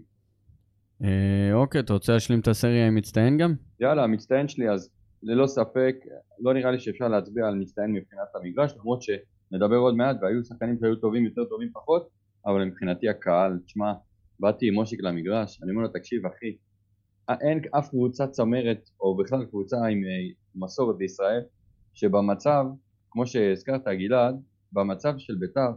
אה, 1.03 1.53
אוקיי, 1.53 1.81
אתה 1.81 1.93
רוצה 1.93 2.13
להשלים 2.13 2.39
את 2.39 2.47
הסריה 2.47 2.87
עם 2.87 2.95
מצטיין 2.95 3.37
גם? 3.37 3.53
יאללה, 3.79 4.03
המצטיין 4.03 4.47
שלי 4.47 4.69
אז 4.69 4.91
ללא 5.23 5.47
ספק, 5.47 5.95
לא 6.39 6.53
נראה 6.53 6.71
לי 6.71 6.79
שאפשר 6.79 7.07
להצביע 7.07 7.47
על 7.47 7.55
מצטיין 7.55 7.91
מבחינת 7.91 8.27
המגרש, 8.35 8.73
למרות 8.79 9.01
שנדבר 9.01 9.75
עוד 9.75 9.95
מעט 9.95 10.17
והיו 10.21 10.43
שחקנים 10.43 10.77
שהיו 10.79 10.95
טובים 10.95 11.25
יותר 11.25 11.45
טובים 11.45 11.69
פחות, 11.73 12.09
אבל 12.45 12.63
מבחינתי 12.63 13.09
הקהל, 13.09 13.59
תשמע, 13.65 13.93
באתי 14.39 14.67
עם 14.67 14.73
מושיק 14.73 15.01
למגרש, 15.01 15.63
אני 15.63 15.71
אומר 15.71 15.81
לו 15.81 15.87
תקשיב 15.87 16.25
אחי, 16.25 16.57
אין 17.29 17.61
אף 17.77 17.89
קבוצה 17.89 18.27
צמרת 18.27 18.89
או 19.01 19.17
בכלל 19.17 19.45
קבוצה 19.45 19.77
עם 19.77 20.03
אה, 20.03 20.33
מסורת 20.55 20.97
בישראל 20.97 21.41
שבמצב, 21.93 22.65
כמו 23.11 23.27
שהזכרת 23.27 23.87
גלעד, 23.87 24.41
במצב 24.73 25.13
של 25.17 25.35
בית"ר 25.35 25.71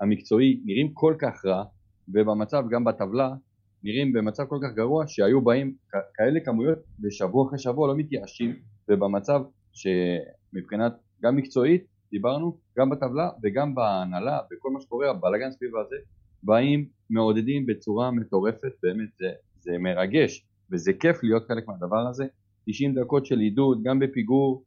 המקצועי 0.00 0.60
נראים 0.64 0.92
כל 0.94 1.14
כך 1.18 1.44
רע 1.44 1.64
ובמצב 2.08 2.64
גם 2.70 2.84
בטבלה 2.84 3.34
נראים 3.82 4.12
במצב 4.12 4.44
כל 4.44 4.58
כך 4.62 4.74
גרוע 4.74 5.04
שהיו 5.06 5.40
באים 5.40 5.74
כאלה 6.14 6.40
כמויות 6.44 6.78
ושבוע 7.02 7.46
אחרי 7.46 7.58
שבוע 7.58 7.88
לא 7.88 7.96
מתייאשים 7.96 8.56
ובמצב 8.88 9.40
שמבחינת 9.72 10.92
גם 11.22 11.36
מקצועית 11.36 11.86
דיברנו 12.10 12.58
גם 12.78 12.90
בטבלה 12.90 13.30
וגם 13.42 13.74
בהנהלה 13.74 14.38
בכל 14.50 14.70
מה 14.70 14.80
שקורה 14.80 15.10
הבלאגן 15.10 15.50
סביב 15.50 15.76
הזה 15.76 15.96
באים 16.42 16.88
מעודדים 17.10 17.66
בצורה 17.66 18.10
מטורפת 18.10 18.72
באמת 18.82 19.08
זה, 19.18 19.30
זה 19.60 19.78
מרגש 19.78 20.46
וזה 20.72 20.92
כיף 21.00 21.22
להיות 21.22 21.46
חלק 21.48 21.68
מהדבר 21.68 22.08
הזה 22.10 22.24
90 22.66 22.94
דקות 22.94 23.26
של 23.26 23.38
עידוד 23.38 23.82
גם 23.82 23.98
בפיגור 23.98 24.64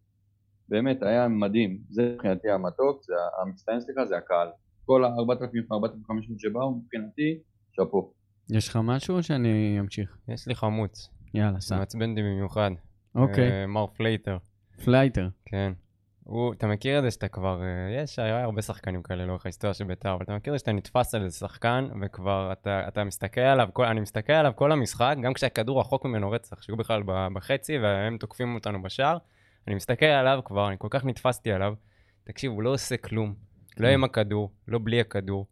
באמת 0.70 1.04
היה 1.04 1.28
מדהים 1.28 1.80
זה 1.90 2.12
מבחינתי 2.14 2.50
המתוק 2.50 3.04
זה 3.04 3.14
המצטיין 3.42 3.82
סליחה 3.82 4.06
זה 4.06 4.18
הקהל 4.18 4.48
כל 4.86 5.06
ה-4,000-4,500 5.06 6.14
שבאו 6.38 6.76
מבחינתי 6.76 7.40
שאפו 7.72 8.14
יש 8.50 8.70
לך 8.70 8.80
משהו 8.84 9.16
או 9.16 9.24
שאני 9.24 9.78
אמשיך? 9.80 10.18
יש 10.28 10.48
לי 10.48 10.56
חמוץ, 10.56 11.10
יאללה, 11.34 11.60
סע. 11.60 11.78
מעצבן 11.78 12.10
אותי 12.10 12.22
במיוחד. 12.22 12.72
אוקיי, 13.16 13.52
אה, 13.52 13.68
מר 13.68 13.88
פלייטר, 13.88 14.38
פלייטר. 14.86 15.30
כן. 15.46 15.74
הוא, 16.24 16.54
אתה 16.54 16.68
מכיר 16.68 16.98
את 16.98 17.04
זה 17.04 17.12
שאתה 17.12 17.28
כבר, 17.28 17.62
אה, 17.64 18.02
יש, 18.04 18.20
היה 18.20 18.44
הרבה 18.44 18.62
שחקנים 18.62 19.04
כאלה 19.04 19.26
לאורך 19.26 19.46
ההיסטוריה 19.46 19.74
של 19.74 19.84
בית"ר, 19.84 20.14
אבל 20.14 20.24
אתה 20.24 20.36
מכיר 20.36 20.54
את 20.54 20.60
זה 20.60 20.60
שאתה 20.60 20.72
נתפס 20.72 21.16
על 21.16 21.24
איזה 21.24 21.38
שחקן, 21.38 21.88
וכבר 22.02 22.52
אתה, 22.52 22.88
אתה 22.88 23.04
מסתכל 23.04 23.42
עליו, 23.42 23.70
כל, 23.74 23.86
אני 23.86 24.00
מסתכל 24.00 24.34
עליו 24.34 24.52
כל 24.56 24.72
המשחק, 24.72 25.16
גם 25.24 25.34
כשהכדור 25.34 25.80
רחוק 25.80 26.06
ממנו 26.06 26.32
רצח, 26.32 26.62
שהוא 26.62 26.78
בכלל 26.78 27.04
בחצי, 27.34 27.78
והם 27.80 28.18
תוקפים 28.18 28.56
אותנו 28.56 28.82
בשער, 28.82 29.18
אני 29.68 29.76
מסתכל 29.76 30.06
עליו 30.06 30.40
כבר, 30.46 30.68
אני 30.68 30.76
כל 30.80 30.88
כך 30.90 31.06
נתפסתי 31.06 31.52
עליו, 31.52 31.74
תקשיב, 32.24 32.52
הוא 32.52 32.64
לא 32.64 32.74
עושה 32.74 32.98
כלום. 32.98 33.34
לא 33.78 33.88
עם 33.88 34.04
הכדור, 34.04 34.52
לא 34.68 34.80
בלי 34.84 35.00
הכדור. 35.00 35.48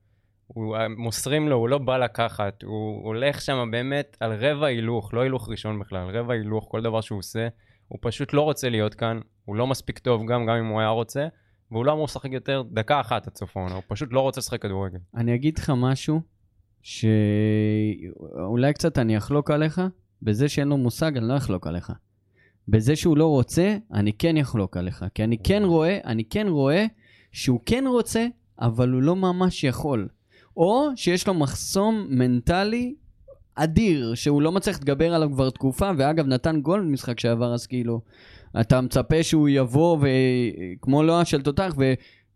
הוא, 0.47 0.77
מוסרים 0.97 1.49
לו, 1.49 1.55
הוא 1.55 1.69
לא 1.69 1.77
בא 1.77 1.97
לקחת, 1.97 2.63
הוא 2.63 3.05
הולך 3.05 3.41
שם 3.41 3.69
באמת 3.71 4.17
על 4.19 4.33
רבע 4.33 4.67
הילוך, 4.67 5.13
לא 5.13 5.21
הילוך 5.21 5.49
ראשון 5.49 5.79
בכלל, 5.79 6.09
רבע 6.17 6.33
הילוך, 6.33 6.67
כל 6.71 6.81
דבר 6.81 7.01
שהוא 7.01 7.19
עושה, 7.19 7.47
הוא 7.87 7.99
פשוט 8.01 8.33
לא 8.33 8.41
רוצה 8.41 8.69
להיות 8.69 8.95
כאן, 8.95 9.19
הוא 9.49 9.55
לא 9.55 9.67
מספיק 9.67 9.99
טוב 9.99 10.21
גם, 10.21 10.45
גם 10.45 10.55
אם 10.55 10.65
הוא 10.65 10.79
היה 10.79 10.89
רוצה, 10.89 11.27
והוא 11.71 11.85
לא 11.85 11.93
אמור 11.93 12.05
לשחק 12.05 12.31
יותר 12.31 12.63
דקה 12.71 12.99
אחת 12.99 13.27
עד 13.27 13.33
העונה, 13.55 13.75
הוא 13.75 13.83
פשוט 13.87 14.09
לא 14.11 14.19
רוצה 14.19 14.39
לשחק 14.39 14.61
כדורגל. 14.61 14.97
אני 15.15 15.35
אגיד 15.35 15.57
לך 15.57 15.71
משהו, 15.77 16.21
שאולי 16.81 18.73
קצת 18.73 18.97
אני 18.97 19.17
אחלוק 19.17 19.51
עליך, 19.51 19.81
בזה 20.21 20.49
שאין 20.49 20.67
לו 20.67 20.77
מושג 20.77 21.17
אני 21.17 21.27
לא 21.27 21.37
אחלוק 21.37 21.67
עליך. 21.67 21.91
בזה 22.67 22.95
שהוא 22.95 23.17
לא 23.17 23.27
רוצה, 23.27 23.77
אני 23.93 24.13
כן 24.13 24.37
אחלוק 24.37 24.77
עליך. 24.77 25.05
כי 25.15 25.23
אני 25.23 25.37
כן 25.37 25.63
רואה, 25.65 25.99
אני 26.05 26.23
כן 26.23 26.47
רואה 26.49 26.85
שהוא 27.31 27.59
כן 27.65 27.83
רוצה, 27.87 28.27
אבל 28.61 28.89
הוא 28.89 29.01
לא 29.01 29.15
ממש 29.15 29.63
יכול. 29.63 30.07
או 30.57 30.89
שיש 30.95 31.27
לו 31.27 31.33
מחסום 31.33 32.07
מנטלי 32.09 32.95
אדיר, 33.55 34.15
שהוא 34.15 34.41
לא 34.41 34.51
מצליח 34.51 34.77
להתגבר 34.77 35.13
עליו 35.13 35.29
כבר 35.33 35.49
תקופה, 35.49 35.91
ואגב, 35.97 36.27
נתן 36.27 36.61
גול 36.61 36.81
במשחק 36.81 37.19
שעבר, 37.19 37.53
אז 37.53 37.67
כאילו, 37.67 38.01
אתה 38.61 38.81
מצפה 38.81 39.23
שהוא 39.23 39.49
יבוא 39.49 39.97
וכמו 40.01 41.03
לא 41.03 41.23
של 41.23 41.41
תותח, 41.41 41.75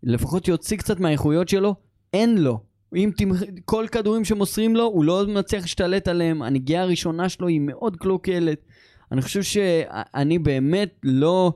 ולפחות 0.03 0.47
יוציא 0.47 0.77
קצת 0.77 0.99
מהאיכויות 0.99 1.49
שלו, 1.49 1.75
אין 2.13 2.37
לו. 2.37 2.59
אם 2.95 3.11
תמח... 3.17 3.43
כל 3.65 3.85
כדורים 3.91 4.25
שמוסרים 4.25 4.75
לו, 4.75 4.83
הוא 4.83 5.03
לא 5.03 5.25
מצליח 5.27 5.61
להשתלט 5.61 6.07
עליהם. 6.07 6.41
הנגיעה 6.41 6.83
הראשונה 6.83 7.29
שלו 7.29 7.47
היא 7.47 7.61
מאוד 7.61 7.95
קלוקלת. 7.95 8.65
אני 9.11 9.21
חושב 9.21 9.43
שאני 9.43 10.39
באמת 10.39 10.99
לא, 11.03 11.53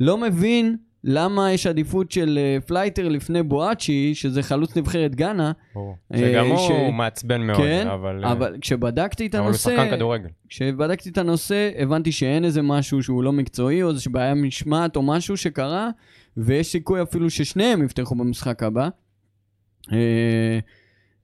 לא 0.00 0.18
מבין 0.18 0.76
למה 1.04 1.52
יש 1.52 1.66
עדיפות 1.66 2.12
של 2.12 2.38
אה, 2.42 2.60
פלייטר 2.60 3.08
לפני 3.08 3.42
בואצ'י, 3.42 4.14
שזה 4.14 4.42
חלוץ 4.42 4.76
נבחרת 4.76 5.14
גאנה. 5.14 5.52
ברור. 5.74 5.96
אה, 6.14 6.18
שגם 6.18 6.46
הוא 6.46 6.58
ש- 6.58 6.92
מעצבן 6.92 7.40
מאוד, 7.40 7.58
כן, 7.58 7.86
אבל, 7.86 8.24
אה, 8.24 8.32
אבל 8.32 8.56
כשבדקתי 8.60 9.26
את 9.26 9.34
אבל 9.34 9.40
הוא 9.40 9.48
הנושא, 9.48 9.70
שחקן 9.70 9.90
כדורגל. 9.90 10.28
כשבדקתי 10.48 11.08
את 11.10 11.18
הנושא, 11.18 11.70
הבנתי 11.78 12.12
שאין 12.12 12.44
איזה 12.44 12.62
משהו 12.62 13.02
שהוא 13.02 13.22
לא 13.22 13.32
מקצועי, 13.32 13.82
או 13.82 13.88
איזושהי 13.90 14.12
בעיה 14.12 14.34
משמעת 14.34 14.96
או 14.96 15.02
משהו 15.02 15.36
שקרה, 15.36 15.90
ויש 16.36 16.66
סיכוי 16.72 17.02
אפילו 17.02 17.30
ששניהם 17.30 17.82
יפתחו 17.84 18.14
במשחק 18.14 18.62
הבא. 18.62 18.88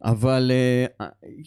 אבל 0.04 0.50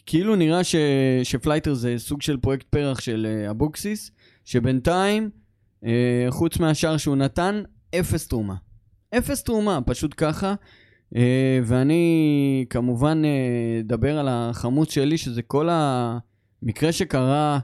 כאילו 0.05 0.36
נראה 0.36 0.63
ש, 0.63 0.75
שפלייטר 1.23 1.73
זה 1.73 1.93
סוג 1.97 2.21
של 2.21 2.38
פרויקט 2.38 2.65
פרח 2.69 2.99
של 2.99 3.45
אבוקסיס, 3.49 4.11
שבינתיים, 4.45 5.30
חוץ 6.30 6.59
מהשאר 6.59 6.97
שהוא 6.97 7.15
נתן, 7.15 7.61
אפס 7.95 8.27
תרומה. 8.27 8.55
אפס 9.17 9.43
תרומה, 9.43 9.79
פשוט 9.85 10.13
ככה. 10.17 10.55
אה, 11.15 11.59
ואני 11.63 12.65
כמובן 12.69 13.21
אה, 13.25 13.79
אדבר 13.79 14.17
על 14.19 14.27
החמוץ 14.29 14.91
שלי, 14.91 15.17
שזה 15.17 15.41
כל 15.41 15.69
המקרה 15.71 16.91
שקרה 16.91 17.59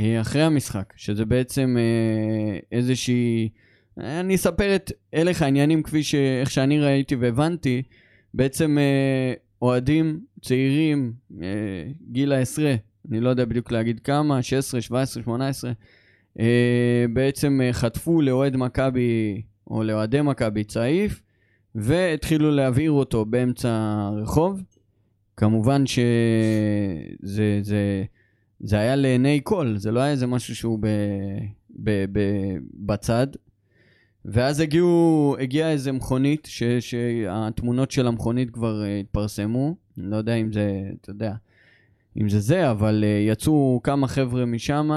אה, 0.00 0.20
אחרי 0.20 0.42
המשחק, 0.42 0.92
שזה 0.96 1.24
בעצם 1.24 1.76
אה, 1.78 2.58
איזושהי... 2.72 3.48
אני 3.98 4.34
אספר 4.34 4.76
את 4.76 4.92
הלך 5.12 5.42
העניינים 5.42 5.82
כפי 5.82 6.02
ש... 6.02 6.14
איך 6.14 6.50
שאני 6.50 6.80
ראיתי 6.80 7.16
והבנתי. 7.16 7.82
בעצם 8.34 8.78
אה, 8.78 9.34
אוהדים 9.62 10.20
צעירים, 10.42 11.12
אה, 11.42 11.46
גיל 12.12 12.32
העשרה, 12.32 12.74
אני 13.10 13.20
לא 13.20 13.28
יודע 13.28 13.44
בדיוק 13.44 13.72
להגיד 13.72 14.00
כמה, 14.00 14.42
16, 14.42 14.80
17, 14.80 15.22
18, 15.22 15.70
אה, 15.70 15.74
בעצם 17.12 17.60
אה, 17.62 17.72
חטפו 17.72 18.22
לאוהד 18.22 18.56
מכבי, 18.56 19.42
או 19.70 19.82
לאוהדי 19.82 20.22
מכבי 20.22 20.64
צעיף, 20.64 21.22
והתחילו 21.74 22.50
להבעיר 22.50 22.90
אותו 22.90 23.24
באמצע 23.24 23.70
הרחוב. 23.72 24.62
כמובן 25.36 25.86
שזה 25.86 27.60
זה, 27.62 28.04
זה 28.60 28.78
היה 28.78 28.96
לעיני 28.96 29.40
כל, 29.44 29.74
זה 29.76 29.92
לא 29.92 30.00
היה 30.00 30.10
איזה 30.10 30.26
משהו 30.26 30.56
שהוא 30.56 30.78
ב, 30.78 30.86
ב, 31.70 32.04
ב, 32.12 32.20
בצד. 32.74 33.26
ואז 34.24 34.60
הגיעו, 34.60 35.36
הגיעה 35.40 35.70
איזה 35.70 35.92
מכונית, 35.92 36.48
ש, 36.50 36.62
שהתמונות 36.62 37.90
של 37.90 38.06
המכונית 38.06 38.50
כבר 38.50 38.82
uh, 38.82 39.00
התפרסמו. 39.00 39.76
אני 39.98 40.10
לא 40.10 40.16
יודע 40.16 40.34
אם 40.34 40.52
זה, 40.52 40.80
אתה 41.00 41.10
יודע, 41.10 41.32
אם 42.20 42.28
זה 42.28 42.40
זה, 42.40 42.70
אבל 42.70 43.04
uh, 43.04 43.32
יצאו 43.32 43.80
כמה 43.84 44.08
חבר'ה 44.08 44.44
משם, 44.44 44.90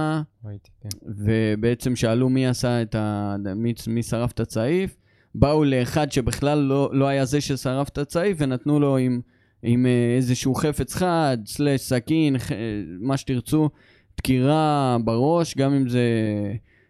כן. 0.81 0.89
ובעצם 1.03 1.95
שאלו 1.95 2.29
מי 2.29 2.47
עשה 2.47 2.81
את 2.81 2.95
ה... 2.95 3.35
מי, 3.55 3.73
מי 3.87 4.03
שרף 4.03 4.31
את 4.31 4.39
הצעיף. 4.39 4.97
באו 5.35 5.63
לאחד 5.63 6.11
שבכלל 6.11 6.59
לא, 6.59 6.89
לא 6.93 7.07
היה 7.07 7.25
זה 7.25 7.41
ששרף 7.41 7.89
את 7.89 7.97
הצעיף, 7.97 8.37
ונתנו 8.41 8.79
לו 8.79 8.97
עם, 8.97 9.21
עם 9.63 9.85
אה, 9.85 10.15
איזשהו 10.17 10.55
חפץ 10.55 10.95
חד, 10.95 11.37
סלש 11.45 11.81
סכין, 11.81 12.37
ח- 12.37 12.51
מה 12.99 13.17
שתרצו, 13.17 13.69
דקירה 14.17 14.97
בראש, 15.03 15.57
גם 15.57 15.73
אם 15.73 15.89
זה 15.89 16.03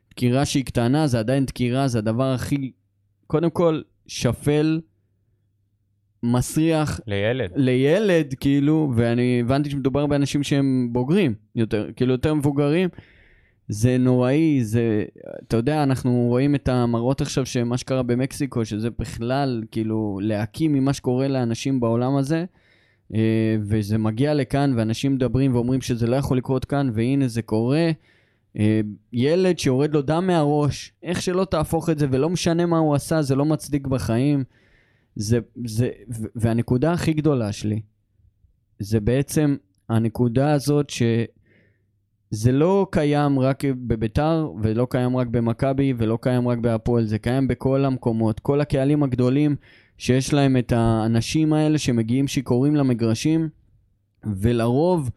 דקירה 0.10 0.46
שהיא 0.46 0.66
קטנה, 0.66 1.08
זה 1.08 1.20
עדיין 1.20 1.46
דקירה, 1.46 1.88
זה 1.88 1.98
הדבר 2.00 2.34
הכי, 2.34 2.72
קודם 3.28 3.50
כל, 3.50 3.82
שפל, 4.08 4.82
מסריח, 6.24 7.00
לילד. 7.08 7.52
לילד, 7.56 8.34
כאילו, 8.40 8.92
ואני 8.96 9.42
הבנתי 9.42 9.70
שמדובר 9.70 10.06
באנשים 10.06 10.44
שהם 10.44 10.90
בוגרים, 10.92 11.34
יותר, 11.56 11.90
כאילו 11.96 12.12
יותר 12.12 12.34
מבוגרים. 12.34 12.90
זה 13.70 13.98
נוראי, 13.98 14.64
זה, 14.64 15.06
אתה 15.48 15.58
יודע, 15.58 15.84
אנחנו 15.84 16.26
רואים 16.30 16.56
את 16.56 16.70
המראות 16.70 17.22
עכשיו 17.22 17.46
שמה 17.46 17.78
שקרה 17.78 18.04
במקסיקו, 18.04 18.66
שזה 18.66 18.90
בכלל, 19.00 19.64
כאילו, 19.72 20.20
להקים 20.22 20.74
ממה 20.74 20.94
שקורה 20.94 21.28
לאנשים 21.28 21.80
בעולם 21.80 22.16
הזה, 22.16 22.46
אה, 23.14 23.56
וזה 23.62 23.98
מגיע 23.98 24.34
לכאן, 24.34 24.74
ואנשים 24.78 25.16
מדברים 25.16 25.56
ואומרים 25.56 25.82
שזה 25.82 26.08
לא 26.08 26.16
יכול 26.16 26.38
לקרות 26.38 26.66
כאן, 26.66 26.90
והנה 26.94 27.28
זה 27.28 27.42
קורה. 27.42 27.92
אה, 28.60 28.82
ילד 29.14 29.60
שיורד 29.60 29.94
לו 29.94 30.02
דם 30.02 30.28
מהראש, 30.28 30.92
איך 31.04 31.22
שלא 31.22 31.46
תהפוך 31.46 31.90
את 31.90 32.00
זה, 32.00 32.08
ולא 32.12 32.30
משנה 32.30 32.66
מה 32.66 32.78
הוא 32.78 32.96
עשה, 32.96 33.22
זה 33.22 33.36
לא 33.36 33.46
מצדיק 33.46 33.88
בחיים. 33.88 34.44
זה, 35.18 35.40
זה, 35.66 35.90
והנקודה 36.36 36.92
הכי 36.92 37.14
גדולה 37.14 37.52
שלי, 37.52 37.82
זה 38.80 39.00
בעצם 39.00 39.56
הנקודה 39.90 40.52
הזאת 40.52 40.90
שזה 40.90 42.52
לא 42.52 42.88
קיים 42.92 43.40
רק 43.40 43.64
בביתר, 43.66 44.52
ולא 44.62 44.88
קיים 44.90 45.18
רק 45.18 45.28
במכבי, 45.28 45.94
ולא 45.98 46.18
קיים 46.22 46.48
רק 46.48 46.58
בהפועל, 46.58 47.06
זה 47.06 47.20
קיים 47.20 47.48
בכל 47.48 47.86
המקומות. 47.86 48.40
כל 48.40 48.62
הקהלים 48.62 49.04
הגדולים 49.04 49.56
שיש 49.98 50.34
להם 50.34 50.58
את 50.58 50.72
האנשים 50.72 51.54
האלה 51.54 51.78
שמגיעים 51.78 52.28
שיכורים 52.28 52.76
למגרשים, 52.76 53.50
ולרוב 54.24 55.10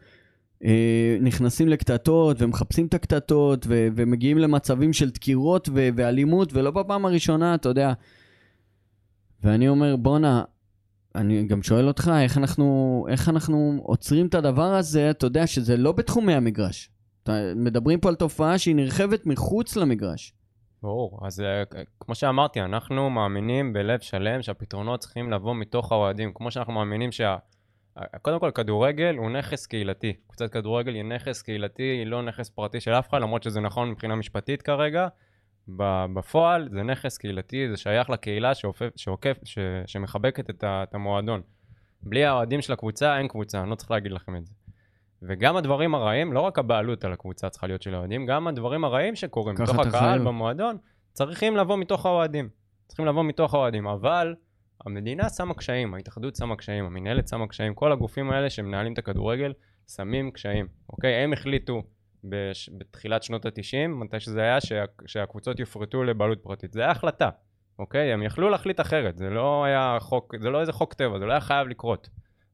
אה, 0.65 1.19
נכנסים 1.21 1.69
לקטטות 1.69 2.43
ומחפשים 2.43 2.87
את 2.87 2.95
הקטטות 2.95 3.67
ומגיעים 3.69 4.39
למצבים 4.39 4.93
של 4.93 5.11
דקירות 5.11 5.69
ואלימות, 5.73 6.53
ולא 6.53 6.71
בפעם 6.71 7.07
הראשונה, 7.07 7.55
אתה 7.55 7.69
יודע. 7.69 7.93
ואני 9.43 9.69
אומר, 9.69 9.97
בואנה, 9.97 10.45
אני 11.15 11.47
גם 11.47 11.63
שואל 11.63 11.89
אותך, 11.89 12.11
איך 12.23 12.39
אנחנו, 12.39 13.07
איך 13.09 13.29
אנחנו 13.29 13.81
עוצרים 13.83 14.27
את 14.27 14.35
הדבר 14.35 14.75
הזה, 14.75 15.11
אתה 15.11 15.27
יודע 15.27 15.47
שזה 15.47 15.77
לא 15.77 15.93
בתחומי 15.93 16.35
המגרש. 16.35 16.91
מדברים 17.57 18.01
פה 18.01 18.09
על 18.09 18.15
תופעה 18.15 18.59
שהיא 18.59 18.77
נרחבת 18.77 19.27
מחוץ 19.27 19.77
למגרש. 19.77 20.33
ברור, 20.83 21.21
אז 21.27 21.41
אה, 21.41 21.63
כמו 22.01 22.15
שאמרתי, 22.15 22.61
אנחנו 22.61 23.11
מאמינים 23.11 23.73
בלב 23.73 24.01
שלם 24.01 24.43
שהפתרונות 24.43 25.01
צריכים 25.01 25.31
לבוא 25.31 25.55
מתוך 25.55 25.93
האוהדים, 25.93 26.33
כמו 26.35 26.51
שאנחנו 26.51 26.73
מאמינים 26.73 27.13
שה... 27.13 27.37
קודם 28.23 28.41
כל, 28.41 28.51
כדורגל 28.51 29.15
הוא 29.17 29.31
נכס 29.31 29.67
קהילתי. 29.67 30.13
קבוצת 30.27 30.53
כדורגל 30.53 30.95
היא 30.95 31.03
נכס 31.03 31.43
קהילתי, 31.43 31.83
היא 31.83 32.07
לא 32.07 32.23
נכס 32.23 32.49
פרטי 32.49 32.81
של 32.81 32.91
אף 32.91 33.09
אחד, 33.09 33.21
למרות 33.21 33.43
שזה 33.43 33.61
נכון 33.61 33.91
מבחינה 33.91 34.15
משפטית 34.17 34.63
כרגע. 34.63 35.09
בפועל 35.69 36.69
זה 36.73 36.83
נכס 36.83 37.19
קהילתי, 37.19 37.69
זה 37.71 37.77
שייך 37.77 38.11
לקהילה 38.11 38.55
שעוקף, 38.55 38.91
שעוקף, 38.97 39.37
ש, 39.45 39.59
שמחבקת 39.87 40.51
את, 40.51 40.65
ה, 40.65 40.83
את 40.83 40.95
המועדון. 40.95 41.43
בלי 42.03 42.25
האוהדים 42.25 42.63
של 42.63 42.73
הקבוצה 42.73 43.19
אין 43.19 43.29
קבוצה, 43.29 43.61
אני 43.61 43.71
לא 43.71 43.75
צריך 43.75 43.91
להגיד 43.91 44.13
לכם 44.13 44.37
את 44.37 44.47
זה. 44.47 44.53
וגם 45.23 45.57
הדברים 45.57 45.95
הרעים, 45.95 46.33
לא 46.33 46.41
רק 46.41 46.59
הבעלות 46.59 47.05
על 47.05 47.13
הקבוצה 47.13 47.49
צריכה 47.49 47.67
להיות 47.67 47.83
של 47.83 47.95
האוהדים, 47.95 48.27
גם 48.27 48.47
הדברים 48.47 48.85
הרעים 48.85 49.17
שקורים 49.17 49.57
בתוך 49.57 49.79
הקהל. 49.79 50.19
במועדון, 50.19 50.77
צריכים 51.13 51.57
לבוא 51.57 51.77
מתוך 51.77 52.07
האוהדים. 52.07 52.49
צריכים 52.87 53.07
לבוא 53.07 53.25
מתוך 53.25 53.55
האוהדים, 53.55 53.87
אבל 53.87 54.35
המדינה 54.87 55.29
שמה 55.29 55.55
קשיים, 55.55 55.95
ההתאחדות 55.95 56.37
שמה 56.37 56.57
קשיים, 56.57 56.85
המנהלת 56.85 57.29
שמה 57.29 57.47
קשיים, 57.47 57.75
כל 57.75 57.93
הגופים 57.93 58.31
האלה 58.31 58.51
שמנהלים 58.51 58.93
את 58.93 58.99
הכדורגל 58.99 59.53
שמים 59.89 60.31
קשיים, 60.31 60.69
אוקיי? 60.89 61.15
הם 61.15 61.33
החליטו 61.33 61.83
בש... 62.25 62.71
בתחילת 62.79 63.23
שנות 63.23 63.47
ה-90, 63.47 63.89
מתי 63.89 64.21
שזה 64.21 64.43
היה, 64.43 64.61
שה... 64.61 64.85
שהקבוצות 65.07 65.61
יופרטו 65.61 66.05
לבעלות 66.05 66.39
פרטית. 66.43 66.73
זה 66.73 66.81
היה 66.81 66.91
החלטה, 66.91 67.29
אוקיי? 67.79 68.13
הם 68.13 68.23
יכלו 68.23 68.51
להחליט 68.51 68.81
אחרת, 68.81 69.19
זה 69.19 69.31
לא 69.31 69.65
היה 69.65 69.97
חוק, 70.01 70.35
זה 70.41 70.51
לא 70.51 70.61
איזה 70.61 70.73
חוק 70.73 70.95
טבע, 70.95 71.19
זה 71.19 71.25
לא 71.25 71.33
היה 71.33 71.41
חייב 71.41 71.69
לקרות. 71.69 72.09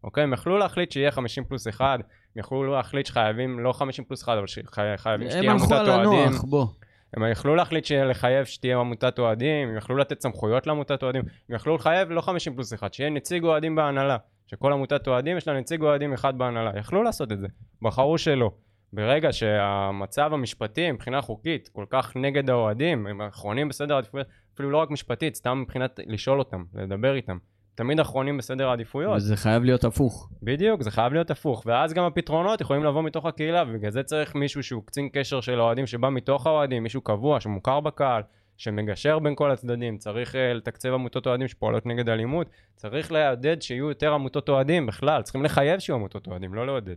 אוקיי? 0.05 0.25
הם 0.25 0.33
יכלו 0.33 0.59
להחליט 0.59 0.93
שיהיה 0.93 1.11
50 1.11 1.45
פלוס 1.45 1.69
1, 1.69 1.85
הם 1.85 2.01
יכלו 2.37 2.65
להחליט 2.65 3.07
שחייבים, 3.07 3.61
לא 3.61 3.73
50 3.73 4.05
פלוס 4.05 4.23
1, 4.23 4.33
אבל 4.39 4.47
שחייבים 4.47 5.31
שתהיה 5.31 5.51
עמותת 5.53 5.73
אוהדים. 5.73 5.93
הם 5.93 6.01
הלכו 6.01 6.13
על 6.13 6.27
הנוח, 6.27 6.45
בוא. 6.45 6.67
הם 7.15 7.31
יכלו 7.31 7.55
להחליט 7.55 7.91
לחייב 7.93 8.45
שתהיה 8.45 8.79
עמותת 8.79 9.19
אוהדים, 9.19 9.69
הם 9.69 9.77
יכלו 9.77 9.97
לתת 9.97 10.21
סמכויות 10.21 10.67
לעמותת 10.67 11.03
אוהדים, 11.03 11.23
הם 11.49 11.57
יכלו 11.57 11.75
לחייב 11.75 12.11
לא 12.11 12.21
50 12.21 12.55
פלוס 12.55 12.75
1, 12.75 12.95
שיהיה 12.95 13.11
נציג 13.11 13.45
אוהדים 13.45 13.77
בהנהלה, 13.77 14.17
שכל 14.47 14.73
עמותת 14.73 15.09
אוהדים 15.09 15.37
יש 15.37 15.49
לה 15.49 15.61
נציג 15.61 15.83
אוהדים 15.83 16.13
אחד 16.13 16.39
בהנהלה, 16.39 16.79
יכלו 16.79 17.03
לעשות 17.03 17.33
את 17.33 17.39
זה, 17.39 17.47
בחרו 17.83 18.19
שלא. 18.19 18.51
ברגע 18.97 19.33
שהמצב 19.33 20.31
המשפטי 20.33 20.93
מבחינה 20.93 21.21
חוקית 21.21 21.69
כל 21.69 21.85
כך 21.91 22.17
נגד 22.17 22.51
האוהדים, 22.51 23.07
הם 23.07 23.23
אחרונים 23.23 23.69
בסדר 23.69 23.95
העדיפויות, 23.95 24.27
אפילו 24.55 24.71
לא 24.71 24.77
רק 24.77 24.91
משפטית, 24.91 25.35
סתם 25.35 25.61
מבחינת 25.63 26.01
לשאול 26.07 26.39
אותם, 26.39 26.65
לדבר 26.75 27.15
איתם. 27.15 27.39
תמיד 27.75 28.01
אחרונים 28.01 28.39
בסדר 28.39 28.69
העדיפויות. 28.69 29.17
וזה 29.17 29.37
חייב 29.37 29.65
להיות 29.65 29.85
הפוך. 29.85 30.29
בדיוק, 30.43 30.83
זה 30.83 30.91
חייב 30.91 31.13
להיות 31.13 31.31
הפוך. 31.31 31.63
ואז 31.67 31.93
גם 31.93 32.05
הפתרונות 32.05 32.61
יכולים 32.61 32.85
לבוא 32.85 33.03
מתוך 33.03 33.27
הקהילה, 33.27 33.65
ובגלל 33.69 33.91
זה 33.91 34.03
צריך 34.03 34.35
מישהו 34.35 34.63
שהוא 34.63 34.83
קצין 34.87 35.09
קשר 35.13 35.41
של 35.41 35.61
האוהדים 35.61 35.87
שבא 35.87 36.11
מתוך 36.11 36.47
האוהדים, 36.47 36.83
מישהו 36.83 37.01
קבוע, 37.01 37.41
שמוכר 37.41 37.81
בקהל, 37.81 38.23
שמגשר 38.57 39.19
בין 39.19 39.35
כל 39.35 39.51
הצדדים, 39.51 39.99
צריך 39.99 40.33
uh, 40.33 40.39
לתקצב 40.55 40.89
עמותות 40.89 41.27
אוהדים 41.27 41.49
שפועלות 41.49 41.87
נגד 41.87 42.09
אלימות, 42.09 42.51
צריך 42.77 43.13
לעודד 43.13 43.63
שיהיו 43.63 43.89
יותר 43.89 44.13
עמותות 44.13 44.49
אוהדים 44.49 44.87
בכלל, 44.87 45.23
צריכים 45.23 45.45
לחייב 45.45 45.81
שיהיו 45.81 45.97
עמותות 45.97 46.27
אוהדים, 46.27 46.55
לא 46.55 46.67
לעודד. 46.67 46.97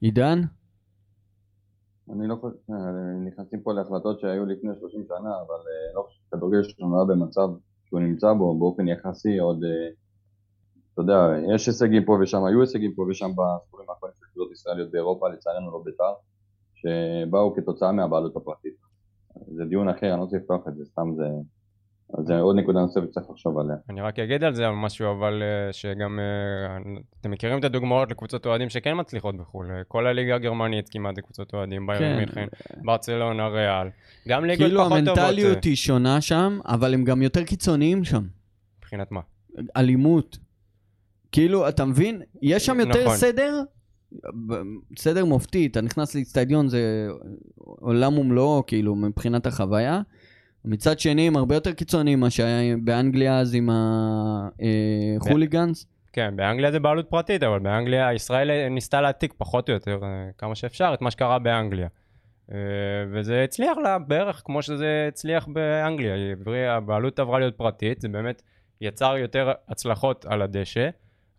עידן? 0.00 0.40
אני 2.12 2.26
לא 2.26 2.36
חושב, 2.40 2.56
אה, 2.70 2.76
נכנסים 3.26 3.60
פה 3.60 3.72
להחלטות 3.72 4.20
שהיו 4.20 4.46
לפני 4.46 4.70
30 4.80 5.04
שנה, 5.08 5.16
אבל 5.16 5.54
אה, 5.54 5.94
לא 5.94 6.02
חושב 6.02 6.20
שכדורגל 6.26 6.62
שלנו 6.62 6.96
היה 6.96 7.04
במצב 7.04 7.48
שהוא 7.84 8.00
נמצא 8.00 8.32
בו 8.32 8.58
באופן 8.58 8.88
יחסי 8.88 9.38
עוד, 9.38 9.64
אה, 9.64 9.88
אתה 10.92 11.02
יודע, 11.02 11.54
יש 11.54 11.66
הישגים 11.66 12.04
פה 12.04 12.18
ושם, 12.22 12.44
היו 12.44 12.60
הישגים 12.60 12.94
פה 12.94 13.06
ושם 13.10 13.30
בספורים 13.30 13.90
האחרונים 13.90 14.14
של 14.18 14.24
קבוצות 14.24 14.52
ישראליות 14.52 14.90
באירופה, 14.90 15.28
לצערנו 15.28 15.70
לא 15.70 15.82
בית"ר, 15.84 16.12
שבאו 16.74 17.54
כתוצאה 17.54 17.92
מהבעלות 17.92 18.36
הפרטית. 18.36 18.74
זה 19.46 19.64
דיון 19.64 19.88
אחר, 19.88 20.10
אני 20.10 20.18
לא 20.18 20.24
רוצה 20.24 20.36
לפתוח 20.36 20.68
את 20.68 20.76
זה, 20.76 20.84
סתם 20.84 21.14
זה... 21.16 21.24
אז 22.14 22.26
זה 22.26 22.38
עוד 22.38 22.56
נקודה 22.56 22.80
נוספת 22.80 23.08
שצריך 23.10 23.30
לחשוב 23.30 23.58
עליה. 23.58 23.76
אני 23.90 24.00
רק 24.00 24.18
אגיד 24.18 24.44
על 24.44 24.54
זה 24.54 24.70
משהו, 24.70 25.12
אבל 25.12 25.42
אה, 25.42 25.72
שגם, 25.72 26.18
אה, 26.18 26.92
אתם 27.20 27.30
מכירים 27.30 27.58
את 27.58 27.64
הדוגמאות 27.64 28.10
לקבוצות 28.10 28.46
אוהדים 28.46 28.68
שכן 28.68 29.00
מצליחות 29.00 29.36
בחו"ל. 29.36 29.66
כל 29.88 30.06
הליגה 30.06 30.34
הגרמנית 30.34 30.88
כמעט 30.88 31.16
זה 31.16 31.22
קבוצות 31.22 31.54
אוהדים, 31.54 31.86
ביירן 31.86 32.12
כן. 32.12 32.16
מינכן, 32.16 32.46
ברצלונה, 32.84 33.48
ריאל. 33.48 33.88
גם 34.28 34.44
ליגות 34.44 34.66
כאילו 34.66 34.80
פחות 34.80 34.98
טובות. 34.98 35.14
כאילו 35.14 35.26
המנטליות 35.26 35.64
היא 35.64 35.76
שונה 35.76 36.20
שם, 36.20 36.58
אבל 36.64 36.94
הם 36.94 37.04
גם 37.04 37.22
יותר 37.22 37.44
קיצוניים 37.44 38.04
שם. 38.04 38.26
מבחינת 38.78 39.12
מה? 39.12 39.20
אלימות. 39.76 40.38
כאילו, 41.32 41.68
אתה 41.68 41.84
מבין? 41.84 42.22
יש 42.42 42.66
שם 42.66 42.80
יותר 42.80 43.04
נכון. 43.04 43.16
סדר, 43.16 43.62
סדר 44.98 45.24
מופתי, 45.24 45.66
אתה 45.66 45.80
נכנס 45.80 46.14
לאצטדיון, 46.14 46.68
זה 46.68 47.08
עולם 47.56 48.18
ומלואו, 48.18 48.66
כאילו, 48.66 48.94
מבחינת 48.94 49.46
החוויה. 49.46 50.02
מצד 50.66 50.98
שני, 50.98 51.26
הם 51.26 51.36
הרבה 51.36 51.54
יותר 51.54 51.72
קיצוניים 51.72 52.18
ממה 52.18 52.30
שהיה 52.30 52.76
באנגליה 52.84 53.38
אז 53.38 53.54
עם 53.54 53.70
החוליגנס. 55.20 55.84
אה, 55.84 55.88
כן, 56.12 56.36
באנגליה 56.36 56.72
זה 56.72 56.80
בעלות 56.80 57.06
פרטית, 57.10 57.42
אבל 57.42 57.58
באנגליה, 57.58 58.14
ישראל 58.14 58.68
ניסתה 58.68 59.00
להעתיק 59.00 59.34
פחות 59.38 59.68
או 59.68 59.74
יותר 59.74 60.00
אה, 60.02 60.08
כמה 60.38 60.54
שאפשר 60.54 60.90
את 60.94 61.00
מה 61.00 61.10
שקרה 61.10 61.38
באנגליה. 61.38 61.88
אה, 62.52 62.56
וזה 63.12 63.44
הצליח 63.44 63.78
לה 63.78 63.98
בערך 63.98 64.42
כמו 64.44 64.62
שזה 64.62 65.04
הצליח 65.08 65.48
באנגליה, 65.48 66.14
הבעלות 66.76 67.18
עברה 67.18 67.38
להיות 67.38 67.56
פרטית, 67.56 68.00
זה 68.00 68.08
באמת 68.08 68.42
יצר 68.80 69.16
יותר 69.16 69.52
הצלחות 69.68 70.24
על 70.28 70.42
הדשא, 70.42 70.88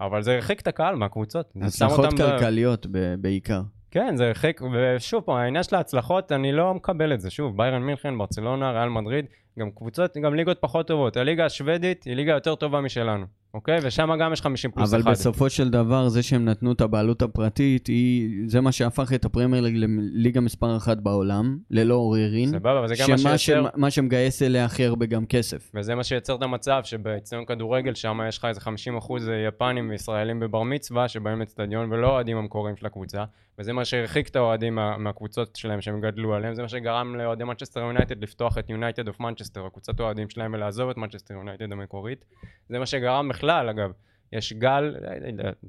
אבל 0.02 0.22
זה 0.22 0.36
הרחיק 0.36 0.62
את 0.62 0.68
הקהל 0.68 0.96
מהקבוצות. 0.96 1.54
הצלחות 1.62 2.14
כלכליות 2.14 2.88
ב- 2.92 3.16
בעיקר. 3.22 3.62
כן, 3.98 4.16
זה 4.16 4.28
הרחיק, 4.28 4.62
ושוב 4.74 5.24
פה, 5.24 5.40
העניין 5.40 5.64
של 5.64 5.76
ההצלחות, 5.76 6.32
אני 6.32 6.52
לא 6.52 6.74
מקבל 6.74 7.14
את 7.14 7.22
זה. 7.22 7.30
שוב, 7.30 7.58
ביירן 7.58 7.82
מינכן, 7.82 8.18
ברצלונה, 8.18 8.72
ריאל 8.72 8.90
מדריד, 8.90 9.26
גם 9.60 9.72
קבוצות, 9.72 10.18
גם 10.18 10.36
ליגות 10.36 10.58
פחות 10.62 10.88
טובות. 10.88 11.18
הליגה 11.18 11.46
השוודית 11.46 12.04
היא 12.04 12.16
ליגה 12.16 12.34
יותר 12.34 12.56
טובה 12.56 12.82
משלנו. 12.82 13.26
אוקיי? 13.58 13.80
ושם 13.84 14.10
גם 14.20 14.34
יש 14.34 14.42
50 14.42 14.72
פלוס 14.72 14.90
אבל 14.90 15.00
אחד. 15.00 15.08
אבל 15.08 15.16
בסופו 15.16 15.50
של 15.50 15.70
דבר, 15.70 16.10
זה 16.10 16.24
שהם 16.24 16.46
נתנו 16.46 16.72
את 16.72 16.82
הבעלות 16.82 17.22
הפרטית, 17.22 17.88
היא, 17.88 18.44
זה 18.48 18.62
מה 18.62 18.72
שהפך 18.72 19.14
את 19.14 19.26
הפרמייר 19.26 19.64
ליג 19.64 19.76
לליגה 19.76 20.42
מספר 20.42 20.78
אחת 20.78 20.98
בעולם, 20.98 21.58
ללא 21.72 21.96
עוררין. 21.96 22.50
סבבה, 22.50 22.80
אבל 22.80 22.88
זה 22.88 22.96
גם 23.00 23.10
מה 23.24 23.38
שיוצר... 23.38 23.70
מה 23.76 23.92
שמגייס 23.92 24.42
אליה 24.42 24.66
הכי 24.66 24.86
הרבה 24.86 25.06
גם 25.06 25.26
כסף. 25.26 25.72
וזה 25.74 25.96
מה 25.96 26.04
שיוצר 26.04 26.36
את 26.36 26.42
המצב, 26.42 26.82
שבאצטדיון 26.84 27.46
כדורגל, 27.46 27.94
שם 27.94 28.20
יש 28.28 28.38
לך 28.38 28.46
איזה 28.46 28.62
50 28.62 28.98
אחוז 28.98 29.30
יפנים 29.48 29.90
וישראלים 29.90 30.40
בבר 30.40 30.64
מצווה, 30.64 31.08
שבאים 31.08 31.40
לאצטדיון 31.40 31.94
ולא 31.94 32.10
אוהדים 32.10 32.38
המקוריים 32.38 32.76
של 32.76 32.86
הקבוצה, 32.86 33.24
וזה 33.60 33.74
מה 33.74 33.86
שהרחיק 33.86 34.28
את 34.30 34.36
האוהדים 34.36 34.76
מה, 34.76 34.98
מהקבוצות 34.98 35.56
שלהם 35.56 35.82
שהם 35.82 36.02
גדלו 36.02 36.34
עליהם, 36.34 36.54
זה 36.54 36.62
מה 36.62 36.68
שגרם 36.68 37.16
לאוהדי 37.16 37.44
מנצ'סטר 37.44 37.80
יונייטד 37.80 38.24
לפתוח 38.24 38.58
את 38.58 38.70
יונייטד 38.70 39.08
אוף 39.08 39.20
מנצ'סטר, 39.20 39.66
הקבוצת 39.66 40.00
האוהדים 40.00 40.30
שלהם 40.30 40.54
ולעזוב 40.54 40.90
את 40.90 40.98
מנצ'סטר 40.98 41.34
יונייטד 41.34 41.72
המקורית. 41.72 42.26
זה 42.70 42.80
מה 42.80 42.86
שגרם 42.86 43.30
בכלל, 43.30 43.47
אגב, 43.52 43.92
יש 44.34 44.54
גל, 44.54 44.96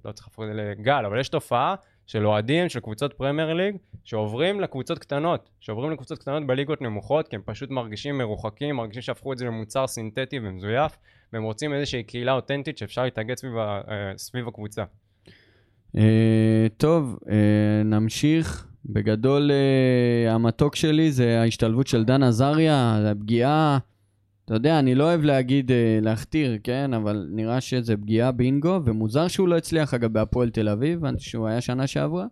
לא 0.05 0.13
צריך 0.13 0.29
להפוך 0.29 0.45
את 0.45 0.49
זה 0.49 0.55
לגל, 0.55 1.05
אבל 1.07 1.21
יש 1.21 1.29
תופעה 1.29 1.75
של 2.07 2.27
אוהדים 2.27 2.69
של 2.69 2.81
קבוצות 2.81 3.15
פרמייר 3.15 3.55
ליג 3.55 3.77
שעוברים 4.05 4.61
לקבוצות 4.61 4.99
קטנות, 4.99 5.51
שעוברים 5.61 5.91
לקבוצות 5.91 6.19
קטנות 6.19 6.47
בליגות 6.47 6.83
נמוכות 6.83 7.29
כי 7.29 7.37
הם 7.37 7.43
פשוט 7.45 7.71
מרגישים 7.71 8.19
מרוחקים, 8.19 8.77
מרגישים 8.77 9.03
שהפכו 9.03 9.33
את 9.33 9.39
זה 9.39 9.45
למוצר 9.45 9.87
סינתטי 9.87 10.39
ומזויף 10.43 10.99
והם 11.33 11.43
רוצים 11.43 11.73
איזושהי 11.73 12.03
קהילה 12.03 12.33
אותנטית 12.33 12.79
שאפשר 12.79 13.05
להתאגד 13.05 13.37
סביב, 13.37 13.57
אה, 13.57 14.13
סביב 14.17 14.49
הקבוצה. 14.49 14.85
Uh, 15.97 16.01
טוב, 16.77 17.19
uh, 17.25 17.29
נמשיך. 17.85 18.65
בגדול, 18.85 19.51
המתוק 20.29 20.77
שלי 20.77 21.13
זה 21.13 21.41
ההשתלבות 21.41 21.87
של 21.87 22.05
דן 22.05 22.23
עזריה, 22.23 22.99
הפגיעה 23.11 23.79
אתה 24.49 24.57
יודע, 24.57 24.79
אני 24.79 24.95
לא 24.95 25.05
אוהב 25.05 25.23
להגיד, 25.23 25.71
אה, 25.71 25.99
להכתיר, 26.03 26.59
כן? 26.65 26.95
אבל 26.95 27.29
נראה 27.31 27.61
שזה 27.61 27.97
פגיעה 27.97 28.33
בינגו, 28.33 28.81
ומוזר 28.85 29.29
שהוא 29.29 29.49
לא 29.49 29.57
הצליח, 29.57 29.95
אגב, 29.95 30.13
בהפועל 30.13 30.51
תל 30.51 30.69
אביב, 30.69 31.01
שהוא 31.19 31.47
היה 31.47 31.61
שנה 31.61 31.87
שעברה. 31.87 32.27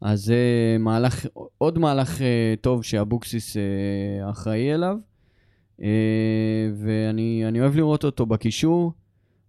אז 0.00 0.20
זה 0.24 0.34
אה, 0.34 0.78
מהלך, 0.78 1.26
עוד 1.58 1.78
מהלך 1.78 2.22
אה, 2.22 2.54
טוב 2.60 2.84
שאבוקסיס 2.84 3.56
אחראי 4.30 4.74
אליו. 4.74 4.98
ואני 6.76 7.60
אוהב 7.60 7.76
לראות 7.76 8.04
אותו 8.04 8.26
בקישור. 8.26 8.92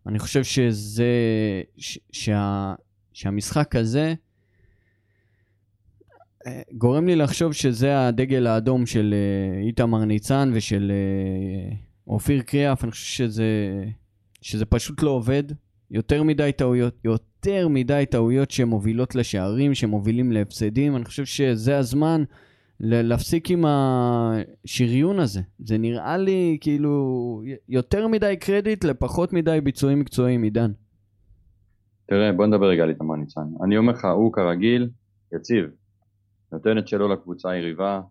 אני 0.08 0.20
חושב 0.20 0.44
שזה, 0.44 1.14
ש, 1.78 2.00
שה, 2.12 2.74
שהמשחק 3.14 3.76
הזה 3.76 4.14
גורם 6.74 7.08
לי 7.08 7.16
לחשוב 7.16 7.54
שזה 7.54 8.08
הדגל 8.08 8.48
האדום 8.48 8.86
של 8.86 9.14
אה, 9.14 9.62
איתמר 9.62 10.06
ניצן 10.06 10.52
ושל 10.54 10.92
אה, 10.92 11.76
אופיר 12.08 12.42
קריאף, 12.42 12.84
אני 12.84 12.92
חושב 12.92 13.24
שזה, 13.24 13.46
שזה 14.42 14.66
פשוט 14.66 15.04
לא 15.04 15.10
עובד. 15.10 15.44
יותר 15.92 16.24
מדי 16.24 16.52
טעויות, 16.52 16.96
יותר 17.06 17.68
מדי 17.68 18.04
טעויות 18.10 18.52
שמובילות 18.52 19.16
לשערים, 19.16 19.74
שמובילים 19.74 20.32
להפסדים. 20.32 20.96
אני 20.96 21.06
חושב 21.06 21.26
שזה 21.26 21.78
הזמן 21.78 22.24
להפסיק 22.80 23.52
עם 23.52 23.66
השריון 23.68 25.20
הזה. 25.20 25.42
זה 25.60 25.78
נראה 25.78 26.18
לי 26.18 26.58
כאילו 26.62 27.42
יותר 27.70 28.08
מדי 28.08 28.36
קרדיט 28.40 28.84
לפחות 28.84 29.34
מדי 29.34 29.62
ביצועים 29.64 30.00
מקצועיים, 30.00 30.44
עידן. 30.44 30.72
תראה, 32.06 32.32
בוא 32.32 32.46
נדבר 32.46 32.66
רגע 32.66 32.84
על 32.84 32.90
איתמר 32.90 33.16
ניצן. 33.16 33.42
אני 33.64 33.78
אומר 33.78 33.94
לך, 33.94 34.06
הוא 34.06 34.34
כרגיל 34.34 34.90
יציב. 35.36 35.66
נותן 36.52 36.78
את 36.78 36.88
שלו 36.88 37.08
לקבוצה 37.08 37.50
היריבה, 37.50 38.02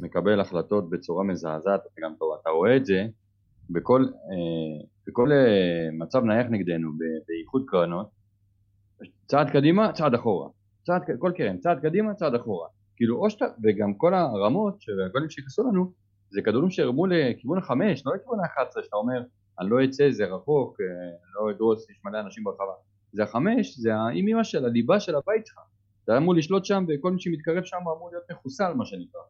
מקבל 0.00 0.40
החלטות 0.40 0.90
בצורה 0.90 1.24
מזעזעת, 1.24 1.80
אתה 1.80 2.00
גם 2.02 2.14
טוב, 2.18 2.38
אתה 2.40 2.50
רואה 2.50 2.76
את 2.76 2.86
זה 2.86 3.06
בכל, 3.70 4.04
אה, 4.04 4.86
בכל 5.06 5.32
אה, 5.32 5.88
מצב 5.92 6.24
נייח 6.24 6.46
נגדנו, 6.50 6.90
באיחוד 7.28 7.64
קרנות, 7.66 8.10
צעד 9.26 9.50
קדימה, 9.50 9.92
צעד 9.92 10.14
אחורה. 10.14 10.48
צעד, 10.82 11.02
כל 11.18 11.32
קרן, 11.36 11.58
צעד 11.58 11.80
קדימה, 11.82 12.14
צעד 12.14 12.34
אחורה. 12.34 12.68
כאילו, 12.96 13.16
או 13.16 13.30
שאתה, 13.30 13.44
וגם 13.64 13.94
כל 13.94 14.14
הרמות 14.14 14.80
של 14.80 14.92
הגולים 15.06 15.30
שנכנסו 15.30 15.62
לנו, 15.62 15.92
זה 16.30 16.42
כדורים 16.42 16.70
שהרמו 16.70 17.06
לכיוון 17.06 17.58
החמש, 17.58 18.02
לא 18.06 18.14
לכיוון 18.14 18.40
האחת 18.40 18.68
עשרה, 18.68 18.82
שאתה 18.84 18.96
אומר, 18.96 19.22
אני 19.60 19.70
לא 19.70 19.84
אצא, 19.84 20.10
זה 20.10 20.24
רחוק, 20.24 20.80
אה, 20.80 20.86
לא 21.34 21.50
אדרוס, 21.50 21.90
יש 21.90 22.00
מלא 22.04 22.20
אנשים 22.20 22.44
ברחבה. 22.44 22.72
זה 23.12 23.22
החמש, 23.22 23.78
זה 23.78 23.94
האימא 23.94 24.44
של 24.44 24.64
הליבה 24.64 25.00
של 25.00 25.16
הבית 25.16 25.46
שלך. 25.46 25.58
אתה 26.04 26.16
אמור 26.16 26.34
לשלוט 26.34 26.64
שם, 26.64 26.84
וכל 26.88 27.12
מי 27.12 27.20
שמתקרב 27.20 27.64
שם 27.64 27.76
אמור 27.76 28.10
להיות 28.12 28.24
מחוסל, 28.30 28.72
מה 28.72 28.86
שנקרא. 28.86 29.20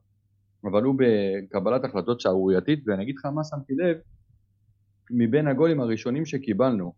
אבל 0.64 0.82
הוא 0.82 0.94
בקבלת 0.98 1.84
החלטות 1.84 2.20
שערורייתית, 2.20 2.82
ואני 2.86 3.02
אגיד 3.02 3.14
לך 3.18 3.26
מה 3.26 3.44
שמתי 3.44 3.72
לב, 3.74 3.96
מבין 5.10 5.48
הגולים 5.48 5.80
הראשונים 5.80 6.26
שקיבלנו, 6.26 6.92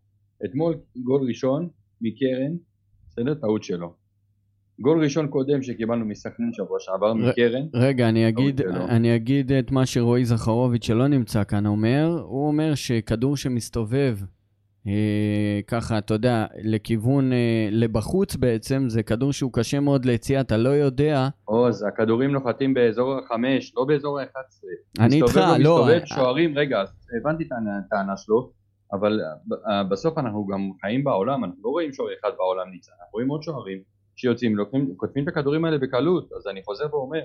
אתמול 0.45 0.75
גול 1.03 1.27
ראשון 1.27 1.69
מקרן, 2.01 2.55
בסדר? 3.07 3.33
טעות 3.33 3.63
שלו. 3.63 3.93
גול 4.79 5.03
ראשון 5.03 5.27
קודם 5.27 5.63
שקיבלנו 5.63 6.05
מסכנין 6.05 6.53
שבוע 6.53 6.77
שעבר 6.79 7.13
מקרן, 7.13 7.65
רגע, 7.73 8.09
אני 8.09 8.29
אגיד. 8.29 8.61
אני 8.89 9.15
אגיד 9.15 9.51
את 9.51 9.71
מה 9.71 9.85
שרועי 9.85 10.25
זכרוביץ' 10.25 10.85
שלא 10.85 11.07
נמצא 11.07 11.43
כאן 11.43 11.65
אומר. 11.65 12.23
הוא 12.27 12.47
אומר 12.47 12.75
שכדור 12.75 13.37
שמסתובב 13.37 14.17
ככה, 15.67 15.97
אתה 15.97 16.13
יודע, 16.13 16.45
לכיוון, 16.63 17.33
אה, 17.33 17.67
לבחוץ 17.71 18.35
בעצם, 18.35 18.89
זה 18.89 19.03
כדור 19.03 19.31
שהוא 19.31 19.53
קשה 19.53 19.79
מאוד 19.79 20.05
ליציאה, 20.05 20.41
אתה 20.41 20.57
לא 20.57 20.69
יודע. 20.69 21.27
עוז, 21.45 21.83
הכדורים 21.83 22.31
נוחתים 22.31 22.73
באזור 22.73 23.19
החמש, 23.19 23.73
לא 23.77 23.85
באזור 23.85 24.19
ה-11. 24.19 24.25
אני 24.99 25.15
איתך, 25.15 25.27
מסתובב 25.27 25.57
לא. 25.59 25.85
מסתובב 25.85 26.05
שוערים, 26.05 26.57
רגע, 26.57 26.81
אז 26.81 26.89
הבנתי 27.21 27.43
את 27.43 27.49
הטענה 27.85 28.17
שלו, 28.17 28.51
אבל 28.93 29.19
אה, 29.69 29.83
בסוף 29.83 30.17
אנחנו 30.17 30.47
גם 30.47 30.69
חיים 30.81 31.03
בעולם, 31.03 31.43
אנחנו 31.43 31.61
לא 31.63 31.69
רואים 31.69 31.93
שוער 31.93 32.09
אחד 32.19 32.29
בעולם 32.37 32.71
ניצן, 32.71 32.91
אנחנו 32.99 33.11
רואים 33.13 33.27
עוד 33.29 33.43
שוערים 33.43 33.81
שיוצאים, 34.15 34.55
לוקחים, 34.55 34.93
כותבים 34.97 35.23
את 35.23 35.27
הכדורים 35.27 35.65
האלה 35.65 35.77
בקלות, 35.77 36.29
אז 36.37 36.47
אני 36.47 36.63
חוזר 36.63 36.85
ואומר, 36.91 37.21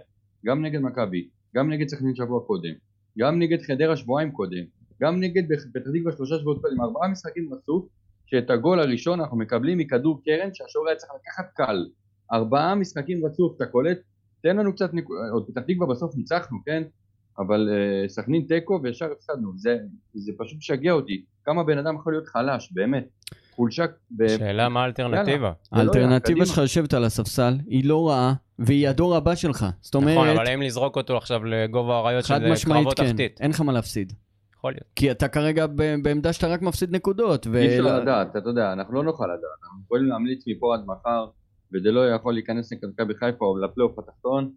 גם 0.47 0.65
נגד 0.65 0.81
מכבי, 0.81 1.29
גם 1.55 1.71
נגד 1.71 1.89
סכנין 1.89 2.15
שבוע 2.15 2.41
קודם, 2.47 2.73
גם 3.19 3.39
נגד 3.39 3.63
חדרה 3.63 3.97
שבועיים 3.97 4.33
קודם, 4.33 4.65
גם 5.03 5.21
נגד 5.21 5.43
פתח 5.73 5.91
תקווה 5.95 6.13
שלושה 6.17 6.39
שבועות 6.39 6.63
קודם, 6.63 6.81
ארבעה 6.81 7.09
משחקים 7.09 7.55
רצוף, 7.55 7.87
שאת 8.27 8.51
הגול 8.51 8.81
הראשון 8.81 9.21
אנחנו 9.21 9.37
מקבלים 9.37 9.79
מכדור 9.79 10.23
קרן 10.25 10.55
שהשוער 10.55 10.89
היה 10.89 10.97
צריך 10.97 11.13
לקחת 11.21 11.53
קל. 11.55 11.87
ארבעה 12.33 12.75
משחקים 12.75 13.27
רצוף, 13.27 13.57
אתה 13.57 13.67
קולט? 13.67 13.99
תן 14.43 14.57
לנו 14.57 14.75
קצת 14.75 14.95
נקודות, 14.95 15.23
עוד 15.33 15.47
פתח 15.47 15.61
תקווה 15.61 15.87
בסוף 15.87 16.17
ניצחנו, 16.17 16.59
כן? 16.67 16.83
אבל 17.39 17.69
אה, 17.73 18.09
סכנין 18.09 18.43
תיקו 18.49 18.81
וישר 18.83 19.13
הפסדנו, 19.13 19.53
זה, 19.57 19.79
זה 20.15 20.33
פשוט 20.39 20.59
משגע 20.59 20.93
אותי, 20.93 21.25
כמה 21.45 21.65
בן 21.65 21.79
אדם 21.79 21.97
יכול 21.97 22.13
להיות 22.13 22.27
חלש, 22.27 22.73
באמת. 22.73 23.09
חולשה, 23.51 23.85
ב... 24.11 24.29
שאלה 24.29 24.69
מה 24.69 24.83
האלטרנטיבה. 24.83 25.53
לא 25.73 25.79
האלטרנטיבה. 25.79 26.47
שלך 26.47 26.59
לשבת 26.59 26.95
על 26.95 27.05
הספסל 27.05 27.59
היא 27.67 27.85
לא 27.85 28.09
רעה, 28.09 28.35
והיא 28.59 28.89
הדור 28.89 29.17
הבא 29.17 29.35
שלך. 29.35 29.67
זאת 29.81 29.97
נכון, 29.97 30.09
אומרת, 30.09 30.37
אבל 30.37 30.47
האם 30.47 30.63
לזרוק 30.63 30.97
אותו 30.97 31.17
עכשיו 31.17 31.45
לגובה 31.45 31.95
האריות 31.95 32.25
חד 32.25 32.41
של 32.41 32.53
משמעית 32.53 32.83
קרבות 32.83 33.01
כן, 33.01 33.11
תחתית? 33.11 33.41
אין 33.41 33.51
לך 33.51 33.61
מה 33.61 33.73
להפסיד. 33.73 34.13
יכול 34.69 34.81
להיות. 34.81 34.93
כי 34.97 35.11
אתה 35.11 35.29
כרגע 35.29 35.67
בעמדה 36.03 36.33
שאתה 36.33 36.47
רק 36.47 36.63
מפסיד 36.63 36.91
נקודות. 36.97 37.47
ו- 37.51 37.57
אי 37.57 37.67
אפשר 37.79 38.01
לדעת, 38.01 38.37
אתה 38.37 38.49
יודע, 38.49 38.73
אנחנו 38.73 38.95
לא 38.95 39.03
נוכל 39.05 39.25
לדעת, 39.25 39.59
אנחנו 39.65 39.81
יכולים 39.85 40.07
להמליץ 40.07 40.45
מפה 40.49 40.75
עד 40.75 40.81
מחר, 40.87 41.27
וזה 41.75 41.91
לא 41.93 42.11
יכול 42.11 42.35
להיכנס 42.35 42.73
נגד 42.73 42.89
מכבי 42.89 43.15
חיפה 43.15 43.45
או 43.45 43.59
לפלייאוף 43.59 43.99
התחתון, 43.99 44.51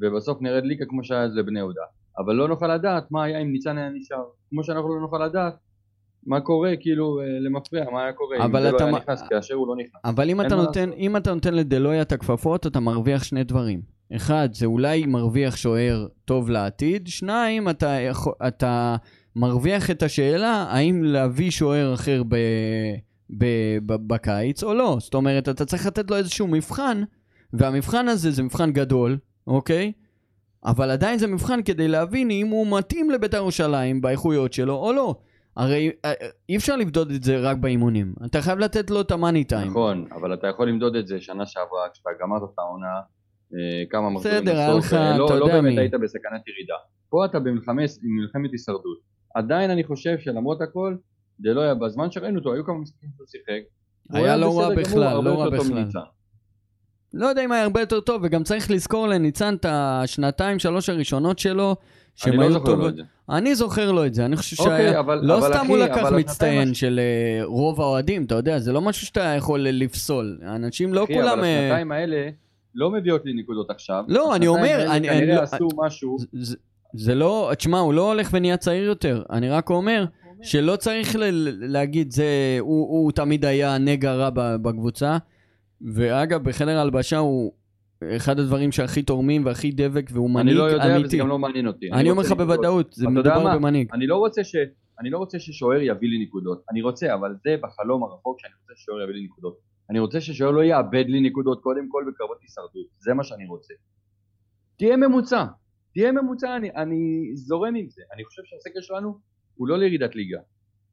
ובסוף 0.00 0.42
נרד 0.42 0.64
ליגה 0.64 0.84
כמו 0.88 1.04
שהיה 1.04 1.22
אז 1.22 1.36
לבני 1.36 1.58
יהודה. 1.58 1.82
אבל 2.18 2.34
לא 2.34 2.48
נוכל 2.48 2.74
לדעת 2.74 3.10
מה 3.10 3.24
היה 3.24 3.38
אם 3.38 3.52
ניצן 3.52 3.78
היה 3.78 3.88
נשאר, 3.94 4.24
כמו 4.50 4.64
שאנחנו 4.64 4.94
לא 4.94 5.00
נוכל 5.00 5.26
לדעת 5.26 5.54
מה 6.26 6.40
קורה 6.40 6.72
כאילו 6.80 7.20
אה, 7.20 7.26
למפרע, 7.40 7.90
מה 7.92 8.02
היה 8.02 8.12
קורה 8.12 8.36
אם 8.36 8.42
אבל 8.42 8.62
זה 8.62 8.70
לא 8.70 8.76
אתה 8.76 8.84
היה 8.84 8.92
מה- 8.92 8.98
נכנס, 8.98 9.22
כאשר 9.30 9.54
הוא 9.54 9.68
לא 9.68 9.76
נכנס. 9.76 10.00
אבל 10.04 10.30
אם 10.30 10.40
אתה, 10.40 10.56
נותן. 10.56 10.90
אם 10.92 11.16
אתה 11.16 11.34
נותן 11.34 11.54
לדלויה 11.54 12.02
את 12.02 12.12
הכפפות, 12.12 12.66
אתה 12.66 12.80
מרוויח 12.80 13.22
שני 13.24 13.44
דברים. 13.44 13.80
אחד, 14.16 14.48
זה 14.52 14.66
אולי 14.66 15.06
מרוויח 15.06 15.56
שוער 15.56 16.06
טוב 16.24 16.50
לעתיד. 16.50 17.06
שניים, 17.06 17.68
אתה, 17.68 17.86
יכול, 17.86 18.32
אתה 18.48 18.96
מרוויח 19.36 19.90
את 19.90 20.02
השאלה 20.02 20.66
האם 20.68 21.04
להביא 21.04 21.50
שוער 21.50 21.94
אחר 21.94 22.22
ב, 22.28 22.36
ב, 23.30 23.44
ב, 23.86 23.94
בקיץ 24.06 24.62
או 24.62 24.74
לא. 24.74 24.96
זאת 25.00 25.14
אומרת, 25.14 25.48
אתה 25.48 25.64
צריך 25.64 25.86
לתת 25.86 26.10
לו 26.10 26.16
איזשהו 26.16 26.46
מבחן, 26.46 27.02
והמבחן 27.52 28.08
הזה 28.08 28.30
זה 28.30 28.42
מבחן 28.42 28.72
גדול, 28.72 29.18
אוקיי? 29.46 29.92
אבל 30.64 30.90
עדיין 30.90 31.18
זה 31.18 31.26
מבחן 31.26 31.62
כדי 31.62 31.88
להבין 31.88 32.30
אם 32.30 32.46
הוא 32.46 32.78
מתאים 32.78 33.10
לבית"ר 33.10 33.36
ירושלים 33.36 34.00
באיכויות 34.00 34.52
שלו 34.52 34.74
או 34.74 34.92
לא. 34.92 35.14
הרי 35.56 35.90
אה, 36.04 36.12
אי 36.48 36.56
אפשר 36.56 36.76
לבדוד 36.76 37.10
את 37.10 37.22
זה 37.22 37.38
רק 37.38 37.56
באימונים. 37.56 38.14
אתה 38.24 38.42
חייב 38.42 38.58
לתת 38.58 38.90
לו 38.90 39.00
את 39.00 39.10
המאני 39.10 39.44
טיים. 39.44 39.70
נכון, 39.70 40.06
אבל 40.12 40.34
אתה 40.34 40.46
יכול 40.46 40.68
למדוד 40.68 40.96
את 40.96 41.06
זה 41.06 41.20
שנה 41.20 41.46
שעברה, 41.46 41.88
כשאתה 41.92 42.10
גמרת 42.20 42.42
את 42.42 42.58
העונה, 42.58 43.00
אה, 43.54 43.84
כמה 43.90 44.10
מחזורים 44.10 44.44
בסדר, 44.44 44.58
היה 44.58 44.74
לך, 44.74 44.94
אה, 44.94 45.18
לא, 45.18 45.26
אתה 45.26 45.34
לא 45.34 45.44
יודע 45.44 45.54
באמת 45.60 45.74
מי. 45.74 45.80
היית 45.80 45.94
בסכנת 45.94 46.48
ירידה. 46.48 46.74
פה 47.08 47.24
אתה 47.24 47.38
במלחמת 47.38 48.52
הישרדות. 48.52 49.15
עדיין 49.36 49.70
אני 49.70 49.84
חושב 49.84 50.18
שלמרות 50.18 50.62
הכל, 50.62 50.96
זה 51.42 51.54
לא 51.54 51.60
היה, 51.60 51.74
בזמן 51.74 52.10
שראינו 52.10 52.38
אותו, 52.38 52.52
היו 52.54 52.64
כמה 52.64 52.78
משחקים 52.78 53.08
שהוא 53.16 53.26
שיחק. 53.26 53.62
היה 54.12 54.36
לא 54.36 54.60
רע 54.60 54.74
בכלל, 54.74 55.24
לא 55.24 55.40
רע 55.40 55.50
בכלל. 55.50 55.84
לא 57.14 57.26
יודע 57.26 57.44
אם 57.44 57.52
היה 57.52 57.62
הרבה 57.62 57.80
יותר 57.80 58.00
טוב, 58.00 58.22
וגם 58.24 58.42
צריך 58.42 58.70
לזכור 58.70 59.06
לניצן 59.08 59.54
את 59.54 59.66
השנתיים, 59.68 60.58
שלוש 60.58 60.88
הראשונות 60.88 61.38
שלו, 61.38 61.70
אני 61.70 61.76
שהם 62.14 62.40
לא 62.40 62.46
היו 62.46 62.60
טובות. 62.64 62.96
זה. 62.96 63.02
אני 63.30 63.54
זוכר 63.54 63.92
לו 63.92 64.06
את 64.06 64.14
זה, 64.14 64.24
אני 64.24 64.36
חושב 64.36 64.62
אוקיי, 64.62 64.78
שהיה... 64.88 65.00
אבל- 65.00 65.20
לא 65.22 65.38
אבל 65.38 65.48
סתם 65.48 65.58
אחי, 65.60 65.68
הוא 65.68 65.78
לקח 65.78 66.12
מצטיין 66.12 66.70
הש- 66.70 66.80
של 66.80 67.00
אה, 67.02 67.44
רוב 67.44 67.80
האוהדים, 67.80 68.24
אתה 68.24 68.34
יודע, 68.34 68.58
זה 68.58 68.72
לא 68.72 68.80
משהו 68.80 69.06
שאתה 69.06 69.20
יכול 69.36 69.60
לפסול. 69.60 70.38
אנשים 70.42 70.94
לא 70.94 71.04
אחי, 71.04 71.14
כולם... 71.14 71.28
אבל 71.38 71.44
אה, 71.44 71.58
השנתיים 71.66 71.92
האלה 71.92 72.28
לא 72.74 72.90
מביאות 72.90 73.22
לי 73.24 73.32
נקודות 73.42 73.70
עכשיו. 73.70 74.04
לא, 74.08 74.36
אני 74.36 74.46
אומר, 74.46 74.60
השנתיים 74.62 74.88
האלה 74.90 74.96
אני- 74.96 75.08
אני 75.10 75.18
כנראה 75.20 75.36
לא- 75.36 75.42
עשו 75.42 75.68
משהו. 75.76 76.16
זה- 76.96 77.14
לא, 77.14 77.50
תשמע, 77.58 77.78
הוא 77.78 77.94
לא 77.94 78.12
הולך 78.12 78.28
ונהיה 78.32 78.56
צעיר 78.56 78.84
יותר. 78.84 79.22
אני 79.30 79.48
רק 79.50 79.70
אומר 79.70 80.04
שלא 80.42 80.76
צריך 80.76 81.16
ל- 81.16 81.22
להגיד, 81.72 82.10
זה, 82.10 82.24
הוא, 82.60 82.88
הוא 82.88 83.12
תמיד 83.12 83.44
היה 83.44 83.78
נגע 83.78 84.14
רע 84.14 84.30
בקבוצה. 84.34 85.18
ואגב, 85.94 86.42
בחדר 86.44 86.78
ההלבשה 86.78 87.18
הוא 87.18 87.52
אחד 88.16 88.38
הדברים 88.38 88.72
שהכי 88.72 89.02
תורמים 89.02 89.44
והכי 89.46 89.70
דבק, 89.70 90.10
והוא 90.12 90.26
אני 90.28 90.34
מנהיג 90.34 90.56
לא 90.56 90.62
יודע 90.62 90.84
וזה 90.84 90.96
אמיתי. 90.96 91.18
גם 91.18 91.28
לא 91.28 91.38
מעניין 91.38 91.66
אותי. 91.66 91.92
אני 91.92 92.10
אומר 92.10 92.22
לך. 92.22 92.32
בוודאות, 92.32 92.92
זה 92.92 93.08
מדובר? 93.08 93.54
במנהיג. 93.56 93.88
אני 93.92 94.06
לא 94.06 94.16
רוצה 94.16 94.44
ש... 94.44 94.56
אני 95.00 95.10
לא 95.10 95.18
רוצה 95.18 95.38
ששוער 95.38 95.80
יביא 95.82 96.08
לי 96.08 96.22
נקודות. 96.24 96.62
אני 96.70 96.82
רוצה, 96.82 97.14
אבל 97.14 97.34
זה 97.44 97.56
בחלום 97.62 98.02
הרחוק 98.02 98.40
שאני 98.40 98.52
רוצה 98.62 98.72
ששוער 98.76 99.02
יביא 99.02 99.14
לי 99.14 99.24
נקודות. 99.24 99.56
אני 99.90 99.98
רוצה 99.98 100.20
ששוער 100.20 100.50
לא 100.50 100.64
יאבד 100.64 101.04
לי 101.08 101.20
נקודות 101.20 101.60
קודם 101.62 101.88
כל 101.88 102.04
בקרבות 102.08 102.38
הישרדות. 102.42 102.86
זה 102.98 103.14
מה 103.14 103.24
שאני 103.24 103.46
רוצה. 103.46 103.74
תהיה 104.78 104.96
ממוצע. 104.96 105.44
תהיה 105.96 106.12
ממוצע, 106.12 106.56
אני, 106.56 106.70
אני 106.70 107.30
זורם 107.34 107.74
עם 107.74 107.88
זה. 107.88 108.02
אני 108.14 108.24
חושב 108.24 108.42
שהסקר 108.44 108.80
שלנו 108.80 109.18
הוא 109.54 109.68
לא 109.68 109.78
לירידת 109.78 110.14
ליגה. 110.14 110.38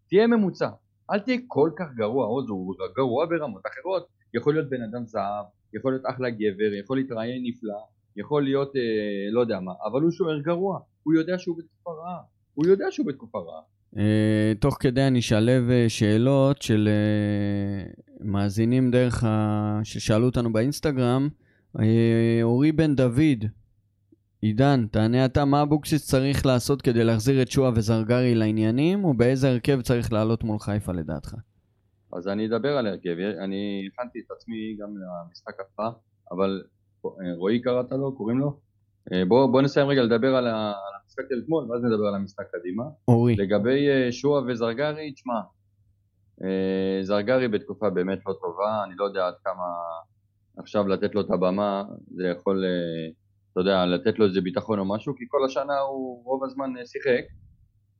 תהיה 0.09 0.27
ממוצע. 0.27 0.69
אל 1.11 1.19
תהיה 1.19 1.37
כל 1.47 1.69
כך 1.77 1.85
גרוע, 1.95 2.25
עוז, 2.25 2.49
הוא 2.49 2.75
גרוע 2.95 3.25
ברמות 3.25 3.61
אחרות. 3.65 4.07
יכול 4.33 4.53
להיות 4.53 4.69
בן 4.69 4.81
אדם 4.81 5.05
זהב, 5.05 5.45
יכול 5.73 5.91
להיות 5.91 6.05
אחלה 6.05 6.29
גבר, 6.29 6.73
יכול 6.83 6.97
להתראיין 6.97 7.43
נפלא, 7.45 7.79
יכול 8.15 8.43
להיות 8.43 8.75
אה, 8.75 9.31
לא 9.31 9.41
יודע 9.41 9.59
מה, 9.59 9.71
אבל 9.85 10.01
הוא 10.01 10.11
שוער 10.11 10.39
גרוע. 10.39 10.79
הוא 11.03 11.13
יודע 11.13 11.37
שהוא 11.37 11.57
בתקופה 11.57 11.91
רעה. 11.91 12.21
הוא 12.53 12.65
יודע 12.65 12.85
שהוא 12.91 13.07
בתקופה 13.07 13.39
רעה. 13.39 13.61
אה, 13.97 14.53
תוך 14.59 14.77
כדי 14.79 15.07
אני 15.07 15.19
אשלב 15.19 15.69
אה, 15.69 15.85
שאלות 15.87 16.61
של 16.61 16.89
אה, 16.91 17.91
מאזינים 18.19 18.91
דרך 18.91 19.23
ה... 19.23 19.79
ששאלו 19.83 20.25
אותנו 20.25 20.53
באינסטגרם. 20.53 21.29
אה, 21.79 22.39
אורי 22.43 22.71
בן 22.71 22.95
דוד, 22.95 23.45
עידן, 24.43 24.85
תענה 24.91 25.25
אתה, 25.25 25.45
מה 25.45 25.61
אבוקסיס 25.61 26.07
צריך 26.07 26.45
לעשות 26.45 26.81
כדי 26.81 27.03
להחזיר 27.03 27.41
את 27.41 27.51
שועה 27.51 27.71
וזרגרי 27.75 28.35
לעניינים, 28.35 29.05
ובאיזה 29.05 29.49
הרכב 29.49 29.81
צריך 29.81 30.13
לעלות 30.13 30.43
מול 30.43 30.59
חיפה 30.59 30.91
לדעתך? 30.91 31.35
אז 32.13 32.27
אני 32.27 32.47
אדבר 32.47 32.77
על 32.77 32.87
הרכב, 32.87 33.15
אני 33.43 33.87
הכנתי 33.87 34.19
את 34.19 34.31
עצמי 34.31 34.77
גם 34.79 34.89
למשחק 34.97 35.53
הבא, 35.59 35.89
אבל 36.31 36.61
אה, 37.05 37.11
רועי 37.37 37.61
קראת 37.61 37.91
לו, 37.91 38.15
קוראים 38.15 38.39
לו? 38.39 38.59
אה, 39.13 39.25
בוא, 39.27 39.51
בוא 39.51 39.61
נסיים 39.61 39.87
רגע 39.87 40.01
לדבר 40.01 40.35
על 40.35 40.47
המשחק 40.47 41.23
של 41.29 41.41
אתמול, 41.43 41.71
ואז 41.71 41.83
נדבר 41.83 42.07
על 42.07 42.15
המשחק 42.15 42.45
קדימה. 42.51 42.83
אורי. 43.07 43.35
לגבי 43.35 43.89
אה, 43.89 44.11
שועה 44.11 44.43
וזרגרי, 44.47 45.11
תשמע, 45.11 45.39
זרגרי 47.01 47.47
בתקופה 47.47 47.89
באמת 47.89 48.19
לא 48.27 48.33
טובה, 48.41 48.83
אני 48.83 48.95
לא 48.97 49.05
יודע 49.05 49.27
עד 49.27 49.33
כמה 49.43 49.63
עכשיו 50.57 50.87
לתת 50.87 51.15
לו 51.15 51.21
את 51.21 51.31
הבמה, 51.31 51.83
זה 52.15 52.23
יכול, 52.27 52.63
אתה 53.53 53.61
יודע, 53.61 53.85
לתת 53.85 54.19
לו 54.19 54.25
איזה 54.25 54.41
ביטחון 54.41 54.79
או 54.79 54.85
משהו, 54.85 55.15
כי 55.15 55.25
כל 55.27 55.45
השנה 55.45 55.79
הוא 55.79 56.23
רוב 56.25 56.43
הזמן 56.43 56.77
אה, 56.77 56.85
שיחק, 56.85 57.23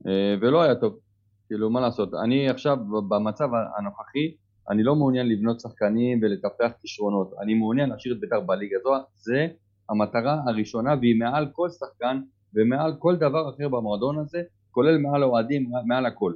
אה, 0.08 0.36
ולא 0.42 0.62
היה 0.62 0.76
טוב. 0.76 1.00
כאילו, 1.48 1.70
מה 1.70 1.82
לעשות, 1.82 2.14
אני 2.24 2.50
עכשיו 2.50 2.78
במצב 3.10 3.50
הנוכחי, 3.78 4.36
אני 4.70 4.84
לא 4.84 4.96
מעוניין 4.96 5.30
לבנות 5.30 5.60
שחקנים 5.60 6.20
ולטפח 6.22 6.72
כישרונות, 6.82 7.32
אני 7.42 7.54
מעוניין 7.54 7.90
להשאיר 7.90 8.14
את 8.14 8.20
בית"ר 8.20 8.40
בליגה 8.40 8.78
הזו, 8.80 8.94
זה 9.16 9.48
המטרה 9.90 10.42
הראשונה 10.48 10.96
והיא 11.02 11.16
מעל 11.20 11.48
כל 11.52 11.70
שחקן 11.70 12.22
ומעל 12.56 12.94
כל 13.00 13.16
דבר 13.16 13.50
אחר 13.50 13.70
במועדון 13.70 14.20
הזה, 14.20 14.42
כולל 14.72 14.98
מעל 14.98 15.24
האוהדים, 15.24 15.72
מעל 15.86 16.06
הכל. 16.06 16.34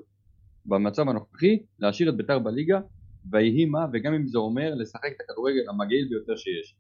במצב 0.66 1.10
הנוכחי, 1.10 1.60
להשאיר 1.80 2.10
את 2.10 2.18
בית"ר 2.18 2.40
בליגה, 2.40 2.80
ויהי 3.32 3.66
מה, 3.66 3.86
וגם 3.94 4.14
אם 4.14 4.28
זה 4.28 4.38
אומר 4.38 4.76
לשחק 4.76 5.10
את 5.16 5.22
הכדורגל 5.22 5.70
המגעיל 5.70 6.08
ביותר 6.10 6.36
שיש. 6.36 6.76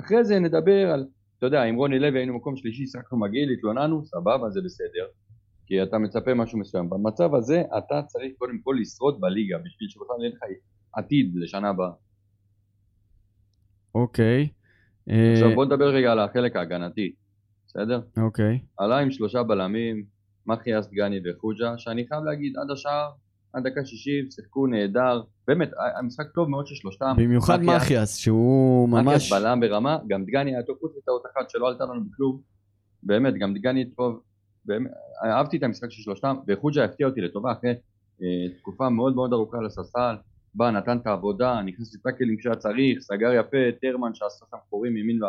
אחרי 0.00 0.24
זה 0.24 0.38
נדבר 0.38 0.90
על, 0.90 1.06
אתה 1.38 1.46
יודע, 1.46 1.62
עם 1.62 1.76
רוני 1.76 1.98
לוי 1.98 2.18
היינו 2.18 2.36
מקום 2.36 2.56
שלישי, 2.56 2.86
שחקנו 2.86 3.18
מגעיל, 3.18 3.50
התלוננו, 3.50 4.04
סבבה, 4.04 4.50
זה 4.50 4.60
בסדר. 4.64 5.06
כי 5.66 5.82
אתה 5.82 5.98
מצפה 5.98 6.34
משהו 6.34 6.58
מסוים. 6.58 6.90
במצב 6.90 7.34
הזה 7.34 7.62
אתה 7.78 8.02
צריך 8.06 8.32
קודם 8.38 8.58
כל 8.64 8.76
לשרוד 8.80 9.20
בליגה, 9.20 9.58
בשביל 9.58 9.88
שבכלל 9.88 10.16
יהיה 10.20 10.30
לך 10.30 10.40
עתיד 10.92 11.32
לשנה 11.34 11.68
הבאה. 11.68 11.90
אוקיי. 13.94 14.48
אה, 15.10 15.32
עכשיו 15.32 15.54
בוא 15.54 15.64
נדבר 15.64 15.88
רגע 15.88 16.12
על 16.12 16.18
החלק 16.18 16.56
ההגנתי, 16.56 17.12
בסדר? 17.66 18.00
אוקיי. 18.16 18.60
עלה 18.78 18.98
עם 18.98 19.10
שלושה 19.10 19.42
בלמים, 19.42 20.04
מחיאס, 20.46 20.88
דגני 20.90 21.20
וחוג'ה, 21.24 21.78
שאני 21.78 22.06
חייב 22.08 22.24
להגיד 22.24 22.52
עד 22.56 22.70
השער, 22.70 23.10
עד 23.52 23.66
דקה 23.66 23.84
שישים, 23.84 24.30
שיחקו 24.30 24.66
נהדר, 24.66 25.22
באמת, 25.48 25.70
המשחק 25.98 26.26
טוב 26.34 26.48
מאוד 26.48 26.66
של 26.66 26.74
שלושתם. 26.74 27.14
במיוחד 27.16 27.60
מחיאס- 27.62 28.16
שהוא 28.16 28.88
ממש... 28.88 29.06
מחיאס 29.06 29.32
בלם 29.32 29.60
ברמה, 29.60 29.98
גם 30.08 30.24
דגני 30.24 30.50
היה 30.54 30.62
טוב 30.62 30.76
חוץ 30.80 30.92
מטעות 30.98 31.22
אחת 31.34 31.50
שלא 31.50 31.68
עלתה 31.68 31.84
לנו 31.84 32.04
בכלום, 32.04 32.40
באמת, 33.02 33.34
גם 33.34 33.54
דגני 33.54 33.84
טוב, 33.84 34.20
באמת, 34.64 34.90
אהבתי 35.24 35.56
את 35.56 35.62
המשחק 35.62 35.90
של 35.90 36.02
שלושתם, 36.02 36.36
וחוג'ה 36.48 36.84
הפתיע 36.84 37.06
אותי 37.06 37.20
לטובה 37.20 37.52
אחרי 37.52 37.70
אה, 38.22 38.56
תקופה 38.58 38.88
מאוד 38.88 39.14
מאוד 39.14 39.32
ארוכה 39.32 39.58
על 39.58 39.66
הספסל, 39.66 40.14
בא, 40.54 40.70
נתן 40.70 40.98
את 40.98 41.06
העבודה, 41.06 41.62
נכנס 41.62 41.94
לטאקלים 41.94 42.36
כשהיה 42.36 42.56
צריך, 42.56 43.00
סגר 43.00 43.32
יפה, 43.32 43.56
טרמן 43.80 44.14
שעשה 44.14 44.44
שם 44.50 44.56
חורים 44.70 44.96
ימין 44.96 45.22
ו... 45.22 45.26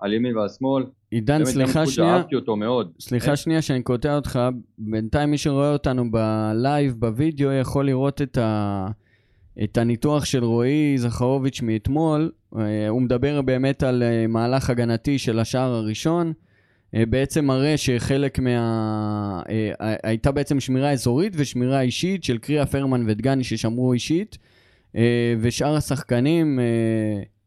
על 0.00 0.12
ימין 0.12 0.36
ועל 0.36 0.48
שמאל, 0.48 0.84
עידן, 1.10 1.44
סליחה 1.44 1.86
שנייה, 1.86 2.16
אהבתי 2.16 2.36
אותו 2.36 2.56
מאוד. 2.56 2.92
סליחה 3.00 3.36
שנייה 3.36 3.62
שאני 3.62 3.82
קוטע 3.82 4.16
אותך, 4.16 4.38
בינתיים 4.78 5.30
מי 5.30 5.38
שרואה 5.38 5.72
אותנו 5.72 6.10
בלייב, 6.10 6.94
בווידאו, 6.98 7.52
יכול 7.52 7.86
לראות 7.86 8.22
את, 8.22 8.38
ה... 8.38 8.86
את 9.64 9.78
הניתוח 9.78 10.24
של 10.24 10.44
רועי 10.44 10.98
זכרוביץ' 10.98 11.62
מאתמול. 11.62 12.32
אה, 12.58 12.88
הוא 12.88 13.02
מדבר 13.02 13.42
באמת 13.42 13.82
על 13.82 14.02
אה, 14.02 14.26
מהלך 14.26 14.70
הגנתי 14.70 15.18
של 15.18 15.38
השער 15.38 15.72
הראשון. 15.72 16.32
אה, 16.94 17.06
בעצם 17.06 17.44
מראה 17.44 17.76
שחלק 17.76 18.38
מה... 18.38 19.42
הייתה 20.02 20.32
בעצם 20.32 20.60
שמירה 20.60 20.92
אזורית 20.92 21.32
ושמירה 21.36 21.80
אישית 21.80 22.24
של 22.24 22.38
קריאף, 22.38 22.66
הרמן 22.66 23.04
ודגני 23.06 23.44
ששמרו 23.44 23.92
אישית, 23.92 24.38
ושאר 25.40 25.74
השחקנים 25.74 26.58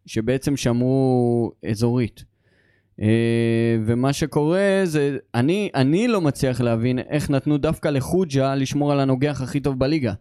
שבעצם 0.05 0.57
שמרו 0.57 1.51
אזורית. 1.69 2.32
אה, 3.01 3.07
ומה 3.85 4.13
שקורה 4.13 4.81
זה, 4.83 5.17
אני, 5.35 5.69
אני 5.75 6.07
לא 6.07 6.21
מצליח 6.21 6.61
להבין 6.61 6.99
איך 6.99 7.29
נתנו 7.29 7.57
דווקא 7.57 7.87
לחוג'ה 7.87 8.55
לשמור 8.55 8.91
על 8.91 8.99
הנוגח 8.99 9.41
הכי 9.41 9.59
טוב 9.59 9.79
בליגה, 9.79 10.13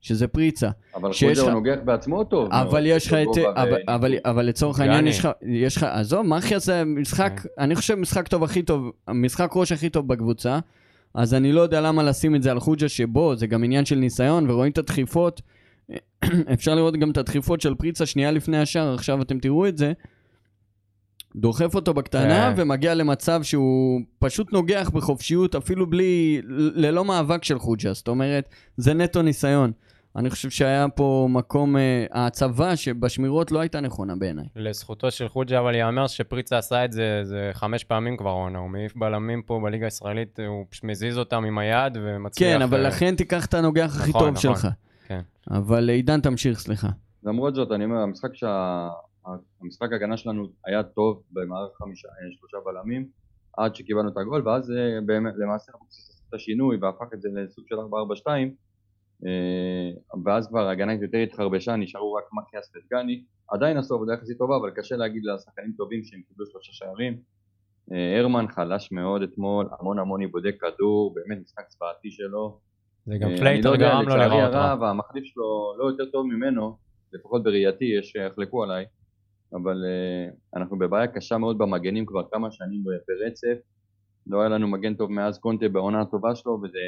שזה 0.00 0.28
פריצה. 0.28 0.70
אבל 0.94 1.10
חוג'ה 1.12 1.40
הוא 1.40 1.50
נוגח 1.50 1.76
בעצמו 1.84 2.24
טוב. 2.24 2.48
אבל 2.52 2.86
יש 2.86 3.06
לך 3.06 3.14
את... 3.14 3.38
אבל, 3.56 3.72
ו- 3.72 3.94
אבל, 3.94 4.14
אבל 4.24 4.46
לצורך. 4.46 4.80
העניין 4.80 5.06
יש 5.06 5.18
לך... 5.18 5.28
יש 5.42 5.76
לך... 5.76 5.82
עזוב, 5.82 6.26
מחיה 6.26 6.58
זה 6.58 6.84
משחק... 6.84 7.40
אני 7.58 7.74
חושב 7.74 7.94
משחק 7.94 8.28
טוב 8.28 8.44
הכי 8.44 8.62
טוב, 8.62 8.90
המשחק 9.08 9.50
ראש 9.54 9.72
הכי 9.72 9.88
טוב 9.88 10.08
בקבוצה. 10.08 10.58
אז 11.14 11.34
אני 11.34 11.52
לא 11.52 11.60
יודע 11.60 11.80
למה 11.80 12.02
לשים 12.02 12.34
את 12.34 12.42
זה 12.42 12.50
על 12.50 12.60
חוג'ה 12.60 12.88
שבו, 12.88 13.36
זה 13.36 13.46
גם 13.46 13.64
עניין 13.64 13.84
של 13.84 13.96
ניסיון, 13.96 14.50
ורואים 14.50 14.72
את 14.72 14.78
הדחיפות. 14.78 15.42
אפשר 16.54 16.74
לראות 16.74 16.96
גם 16.96 17.10
את 17.10 17.16
הדחיפות 17.16 17.60
של 17.60 17.74
פריצה 17.74 18.06
שנייה 18.06 18.30
לפני 18.30 18.58
השער, 18.58 18.94
עכשיו 18.94 19.22
אתם 19.22 19.38
תראו 19.38 19.66
את 19.66 19.78
זה. 19.78 19.92
דוחף 21.36 21.74
אותו 21.74 21.94
בקטנה 21.94 22.52
כן. 22.56 22.62
ומגיע 22.62 22.94
למצב 22.94 23.42
שהוא 23.42 24.00
פשוט 24.18 24.52
נוגח 24.52 24.90
בחופשיות, 24.92 25.54
אפילו 25.54 25.90
בלי, 25.90 26.40
ללא 26.74 27.04
מאבק 27.04 27.44
של 27.44 27.58
חוג'ה. 27.58 27.92
זאת 27.92 28.08
אומרת, 28.08 28.48
זה 28.76 28.94
נטו 28.94 29.22
ניסיון. 29.22 29.72
אני 30.16 30.30
חושב 30.30 30.50
שהיה 30.50 30.88
פה 30.88 31.28
מקום, 31.30 31.76
אה, 31.76 32.06
ההצבה 32.12 32.76
שבשמירות 32.76 33.52
לא 33.52 33.60
הייתה 33.60 33.80
נכונה 33.80 34.16
בעיניי. 34.16 34.44
לזכותו 34.56 35.10
של 35.10 35.28
חוג'ה, 35.28 35.58
אבל 35.58 35.74
ייאמר 35.74 36.06
שפריצה 36.06 36.58
עשה 36.58 36.84
את 36.84 36.92
זה, 36.92 37.20
זה 37.22 37.50
חמש 37.52 37.84
פעמים 37.84 38.16
כבר 38.16 38.30
עונה, 38.30 38.58
הוא 38.58 38.70
מעיף 38.70 38.96
בלמים 38.96 39.42
פה 39.42 39.60
בליגה 39.64 39.86
הישראלית, 39.86 40.38
הוא 40.48 40.66
פשוט 40.70 40.84
מזיז 40.84 41.18
אותם 41.18 41.44
עם 41.44 41.58
היד 41.58 41.98
ומצליח... 42.02 42.48
כן, 42.48 42.62
אבל 42.62 42.78
אה, 42.78 42.88
לכן 42.88 43.16
תיקח 43.16 43.46
את 43.46 43.54
הנוגח 43.54 43.96
הכי 44.00 44.10
נכון, 44.10 44.20
טוב 44.20 44.30
נכון. 44.30 44.40
שלך. 44.40 44.68
כן. 45.06 45.20
אבל 45.50 45.90
אה, 45.90 45.94
עידן, 45.94 46.20
תמשיך, 46.20 46.58
סליחה. 46.58 46.88
למרות 47.24 47.54
זאת, 47.54 47.72
אני 47.72 47.84
אומר, 47.84 47.96
המשחק 47.96 48.34
שה... 48.34 48.88
המשחק 49.60 49.92
ההגנה 49.92 50.16
שלנו 50.16 50.48
היה 50.66 50.82
טוב 50.82 51.22
במערך 51.32 51.76
חמישה, 51.76 52.08
אה, 52.08 52.32
שלושה 52.32 52.56
בלמים, 52.64 53.08
עד 53.58 53.74
שקיבלנו 53.74 54.08
את 54.08 54.16
הגול, 54.16 54.48
ואז 54.48 54.70
אה, 54.70 55.00
באמת, 55.06 55.34
למעשה 55.36 55.72
אבוקסיס 55.76 56.10
עשה 56.10 56.24
את 56.28 56.34
השינוי 56.34 56.76
והפך 56.76 57.06
את 57.14 57.22
זה 57.22 57.28
לסוג 57.32 57.64
של 57.68 57.74
4-4-2, 57.74 58.26
אה, 59.26 60.20
ואז 60.24 60.48
כבר 60.48 60.68
ההגנה 60.68 60.94
יותר 60.94 61.18
התחרבשה, 61.18 61.76
נשארו 61.76 62.12
רק 62.12 62.24
מחיאס 62.32 62.72
ודגני, 62.76 63.24
עדיין 63.48 63.76
עשו 63.76 63.94
עבודה 63.94 64.12
יחסית 64.12 64.38
טובה, 64.38 64.56
אבל 64.56 64.70
קשה 64.70 64.96
להגיד 64.96 65.22
לשחקנים 65.24 65.72
טובים 65.76 66.04
שהם 66.04 66.22
קיבלו 66.28 66.46
שלושה 66.46 66.72
שערים. 66.72 67.20
הרמן 68.18 68.48
חלש 68.48 68.92
מאוד 68.92 69.22
אתמול, 69.22 69.68
המון 69.78 69.98
המון 69.98 70.22
איבודי 70.22 70.58
כדור, 70.58 71.14
באמת 71.14 71.38
משחק 71.42 71.64
צבאתי 71.68 72.10
שלו. 72.10 72.58
זה 73.06 73.18
גם 73.18 73.28
אני 73.28 73.38
פלייטר 73.38 73.68
לא 73.68 73.74
יודע, 73.74 73.88
גרם 73.88 74.02
לו 74.02 74.08
לצערי 74.08 74.28
להיראות 74.28 74.54
רע. 74.54 74.64
הרב, 74.64 74.82
המחליף 74.82 75.24
שלו 75.24 75.74
לא 75.78 75.84
יותר 75.84 76.04
טוב 76.10 76.26
ממנו, 76.26 76.76
לפחות 77.12 77.42
בראייתי, 77.42 77.84
יש 77.84 78.06
שיחלקו 78.10 78.62
עליי, 78.62 78.84
אבל 79.54 79.84
אה, 79.84 80.58
אנחנו 80.58 80.78
בבעיה 80.78 81.06
קשה 81.06 81.38
מאוד 81.38 81.58
במגנים 81.58 82.06
כבר 82.06 82.22
כמה 82.32 82.50
שנים 82.50 82.84
ברצף. 82.84 83.62
לא 84.26 84.40
היה 84.40 84.48
לנו 84.48 84.68
מגן 84.68 84.94
טוב 84.94 85.10
מאז 85.10 85.38
קונטה 85.38 85.68
בעונה 85.68 86.00
הטובה 86.00 86.34
שלו, 86.34 86.60
וזה... 86.62 86.78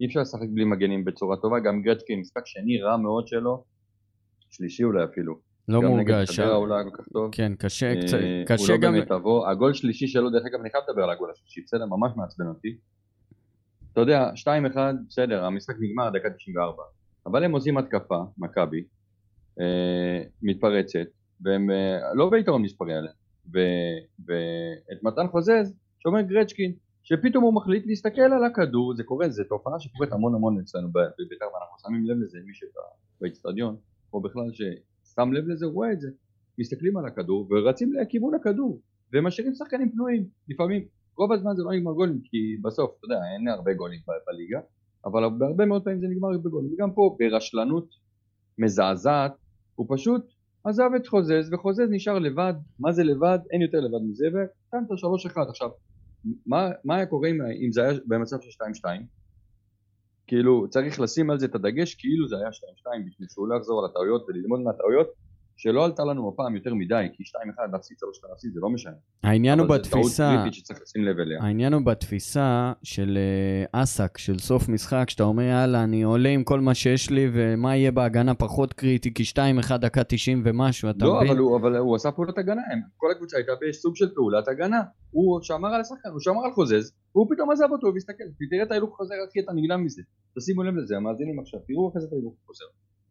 אי 0.00 0.06
אפשר 0.06 0.20
לשחק 0.20 0.48
בלי 0.54 0.64
מגנים 0.64 1.04
בצורה 1.04 1.36
טובה, 1.36 1.60
גם 1.60 1.82
גרצ'קין 1.82 2.16
משחק 2.16 2.46
שני 2.46 2.82
רע 2.82 2.96
מאוד 2.96 3.28
שלו, 3.28 3.64
שלישי 4.50 4.84
אולי 4.84 5.04
אפילו. 5.04 5.34
לא 5.68 5.80
גם 5.80 5.86
נגד 5.86 5.96
מורגש. 5.96 6.40
חדרה 6.40 6.50
אה? 6.50 6.54
הוא 6.54 6.68
לא 6.68 6.74
היה 6.74 6.84
כל 6.84 6.96
כך 7.02 7.08
טוב. 7.08 7.30
כן, 7.34 7.52
קשה 7.58 7.86
אה, 7.86 8.00
קצת, 8.02 8.18
הוא 8.18 8.46
קשה 8.46 8.72
לא 8.72 8.78
גם... 8.78 8.92
באמת 8.92 9.08
תבוא. 9.08 9.48
הגול 9.48 9.74
שלישי 9.74 10.06
שלו, 10.06 10.30
דרך 10.30 10.42
אגב, 10.46 10.60
אני 10.60 10.70
חייב 10.70 10.84
לדבר 10.88 11.04
על 11.04 11.10
הגול 11.10 11.30
השלישי, 11.30 11.60
בסדר? 11.66 11.86
ממש 11.86 12.12
מעצבן 12.16 12.46
אותי. 12.46 12.76
אתה 13.92 14.00
יודע, 14.00 14.30
2-1, 14.74 14.78
בסדר, 15.08 15.44
המשחק 15.44 15.74
נגמר, 15.80 16.10
דקה 16.10 16.30
94. 16.30 16.82
אבל 17.26 17.44
הם 17.44 17.52
עושים 17.52 17.78
התקפה, 17.78 18.18
מכבי, 18.38 18.82
אה, 19.60 20.22
מתפרצת, 20.42 21.06
והם 21.40 21.70
אה, 21.70 22.14
לא 22.14 22.30
ביתרון 22.30 22.62
מספרי 22.62 22.94
עליהם. 22.94 23.14
ואת 24.26 25.02
מתן 25.02 25.28
חוזז, 25.28 25.74
שאומר 25.98 26.20
גרצ'קין, 26.20 26.72
שפתאום 27.02 27.44
הוא 27.44 27.54
מחליט 27.54 27.86
להסתכל 27.86 28.20
על 28.20 28.44
הכדור, 28.44 28.94
זה 28.96 29.04
קורה, 29.04 29.28
זו 29.28 29.44
תופעה 29.48 29.80
שקורית 29.80 30.12
המון 30.12 30.34
המון 30.34 30.60
אצלנו 30.60 30.88
בבית"ר, 30.88 31.44
ואנחנו 31.44 31.78
שמים 31.82 32.06
לב 32.06 32.16
לזה, 32.22 32.38
מי 32.46 32.52
שבאיצטדיון, 32.54 33.76
או 34.12 34.20
בכלל 34.20 34.50
ששם 34.52 35.32
לב 35.32 35.48
לזה, 35.48 35.66
רואה 35.66 35.92
את 35.92 36.00
זה. 36.00 36.08
מסתכלים 36.58 36.96
על 36.96 37.06
הכדור 37.06 37.48
ורצים 37.50 37.92
לכיוון 37.92 38.34
הכדור 38.34 38.80
ומשאירים 39.12 39.54
שחקנים 39.54 39.90
פנויים 39.92 40.28
לפעמים 40.48 40.84
רוב 41.16 41.32
הזמן 41.32 41.56
זה 41.56 41.62
לא 41.62 41.72
נגמר 41.72 41.92
גולים 41.92 42.20
כי 42.24 42.56
בסוף 42.62 42.90
אתה 42.98 43.04
יודע 43.04 43.20
אין 43.34 43.48
הרבה 43.48 43.74
גולים 43.74 44.00
בליגה 44.26 44.60
אבל 45.04 45.22
בהרבה 45.38 45.66
מאוד 45.66 45.84
פעמים 45.84 46.00
זה 46.00 46.06
נגמר 46.08 46.28
בגולים 46.38 46.72
וגם 46.72 46.92
פה 46.92 47.16
ברשלנות 47.18 47.88
מזעזעת 48.58 49.32
הוא 49.74 49.86
פשוט 49.90 50.22
עזב 50.64 50.90
את 50.96 51.06
חוזז 51.06 51.52
וחוזז 51.52 51.88
נשאר 51.90 52.18
לבד. 52.18 52.54
מה 52.78 52.92
זה 52.92 53.04
לבד? 53.04 53.38
אין 53.50 53.62
יותר 53.62 53.80
לבד 53.80 54.04
מזה 54.10 54.26
ונתן 54.26 54.86
את 54.86 54.92
השלוש 54.92 55.26
אחד 55.26 55.44
עכשיו 55.48 55.68
מה, 56.46 56.70
מה 56.84 56.96
היה 56.96 57.06
קורה 57.06 57.28
אם, 57.28 57.38
אם 57.66 57.72
זה 57.72 57.82
היה 57.82 57.98
במצב 58.06 58.36
של 58.40 58.64
2-2 58.84 58.86
כאילו 60.26 60.68
צריך 60.68 61.00
לשים 61.00 61.30
על 61.30 61.38
זה 61.38 61.46
את 61.46 61.54
הדגש 61.54 61.94
כאילו 61.94 62.28
זה 62.28 62.36
היה 62.36 62.48
2-2 62.48 62.50
בשביל 63.06 63.28
שהוא 63.28 63.48
לא 63.48 63.56
יחזור 63.56 63.80
על 63.80 63.90
הטעויות 63.90 64.24
וללמוד 64.28 64.60
מהטעויות 64.60 65.08
שלא 65.60 65.84
עלתה 65.84 66.04
לנו 66.04 66.28
הפעם 66.28 66.56
יותר 66.56 66.74
מדי, 66.74 67.06
כי 67.12 67.22
2-1 67.22 67.26
להפסיד 67.72 67.96
3 67.98 68.20
להפסיד 68.30 68.52
זה 68.54 68.60
לא 68.62 68.70
משנה. 68.70 68.92
העניין 69.22 69.58
הוא 69.58 69.66
אבל 69.66 69.78
בתפיסה. 69.78 70.44
העניין 71.40 71.72
הוא 71.72 71.82
בתפיסה 71.82 72.72
של 72.82 73.18
אה, 73.18 73.82
אסק, 73.82 74.18
של 74.18 74.38
סוף 74.38 74.68
משחק, 74.68 75.10
שאתה 75.10 75.22
אומר 75.22 75.42
יאללה, 75.42 75.84
אני 75.84 76.02
עולה 76.02 76.28
עם 76.28 76.44
כל 76.44 76.60
מה 76.60 76.74
שיש 76.74 77.10
לי, 77.10 77.30
ומה 77.32 77.76
יהיה 77.76 77.92
בהגנה 77.92 78.34
פחות 78.34 78.72
קריטי, 78.72 79.14
כי 79.14 79.22
2-1 79.68 79.76
דקה 79.76 80.04
90 80.04 80.42
ומשהו, 80.44 80.90
אתה 80.90 81.04
לא, 81.04 81.16
מבין? 81.16 81.28
אבל 81.28 81.38
הוא, 81.38 81.56
אבל 81.56 81.76
הוא 81.76 81.96
עשה 81.96 82.12
פעולת 82.12 82.38
הגנה, 82.38 82.62
כל 82.96 83.06
הקבוצה 83.10 83.36
הייתה 83.36 83.52
בסוג 83.68 83.96
של 83.96 84.14
פעולת 84.14 84.48
הגנה. 84.48 84.80
הוא 85.10 85.42
שמר 85.42 85.74
על 85.74 85.80
השחקן, 85.80 86.08
הוא 86.08 86.20
שמר 86.20 86.44
על 86.44 86.52
חוזז, 86.52 86.92
והוא 87.14 87.26
פתאום 87.30 87.50
עזב 87.50 87.68
אותו 87.72 87.86
והסתכל. 87.94 88.24
תראה 88.50 88.62
את 88.62 88.70
ההילוך 88.70 88.96
חוזר, 88.96 89.14
אחי, 89.30 89.40
אתה 89.40 89.52
נגלם 89.52 89.84
מזה. 89.84 90.02
תשימו 90.38 90.62
לב 90.62 90.74
לזה, 90.76 90.96
המאזינים 90.96 91.40
עכשיו, 91.40 91.60
תראו 91.66 91.88
אחרי 91.88 92.00
זה 92.00 92.06
את 92.06 92.12
ההילוך 92.12 92.34
חוזר. 92.46 92.64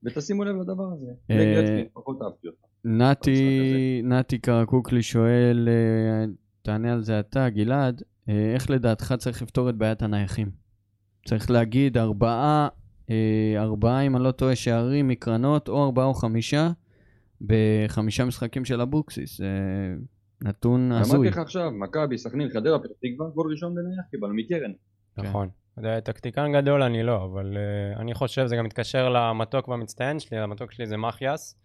ותשימו 0.04 0.44
לב 0.44 0.56
לדבר 0.56 0.84
הזה. 0.94 1.12
אה, 1.32 1.84
פחות 1.94 2.22
אהבתי 2.22 2.48
אותך. 2.48 2.60
נתי, 2.86 4.02
נתי 4.04 4.38
קרקוקלי 4.38 5.02
שואל, 5.02 5.70
אה, 5.72 6.26
תענה 6.62 6.94
על 6.94 7.04
זה 7.04 7.20
אתה, 7.20 7.50
גלעד, 7.50 8.04
אה, 8.30 8.54
איך 8.54 8.70
לדעתך 8.70 9.14
צריך 9.18 9.42
לפתור 9.42 9.70
את 9.70 9.76
בעיית 9.76 10.02
הנייחים? 10.02 10.50
צריך 11.26 11.52
להגיד 11.52 11.98
ארבעה, 11.98 12.68
ארבעה, 13.58 14.02
אם 14.02 14.16
אני 14.16 14.24
לא 14.24 14.32
טועה, 14.32 14.56
שערים 14.56 15.08
מקרנות, 15.08 15.70
או 15.70 15.86
ארבעה 15.86 16.06
או 16.06 16.14
חמישה, 16.14 16.72
בחמישה 17.42 18.26
משחקים 18.26 18.66
של 18.66 18.82
אבוקסיס. 18.82 19.38
זה 19.38 19.48
נתון 20.42 20.92
אמרתי 20.92 21.10
הזוי. 21.10 21.28
לך 21.28 21.38
עכשיו, 21.38 21.72
מכבי, 21.72 22.18
סכנין, 22.18 22.50
חדרה, 22.50 22.80
פתח 22.80 22.90
תקווה, 23.02 23.30
גול 23.30 23.52
ראשון 23.52 23.76
בנייח 23.76 24.06
קיבלנו 24.12 24.34
מקרן. 24.34 24.72
נכון. 25.18 25.50
טקטיקן 26.04 26.54
גדול 26.54 26.84
אני 26.84 27.04
לא, 27.04 27.26
אבל 27.26 27.58
uh, 27.58 28.00
אני 28.00 28.14
חושב, 28.14 28.46
זה 28.46 28.56
גם 28.56 28.66
מתקשר 28.66 29.10
למתוק 29.10 29.68
והמצטיין 29.68 30.20
שלי, 30.20 30.38
המתוק 30.38 30.72
שלי 30.72 30.86
זה 30.86 30.98
מחיאס, 30.98 31.56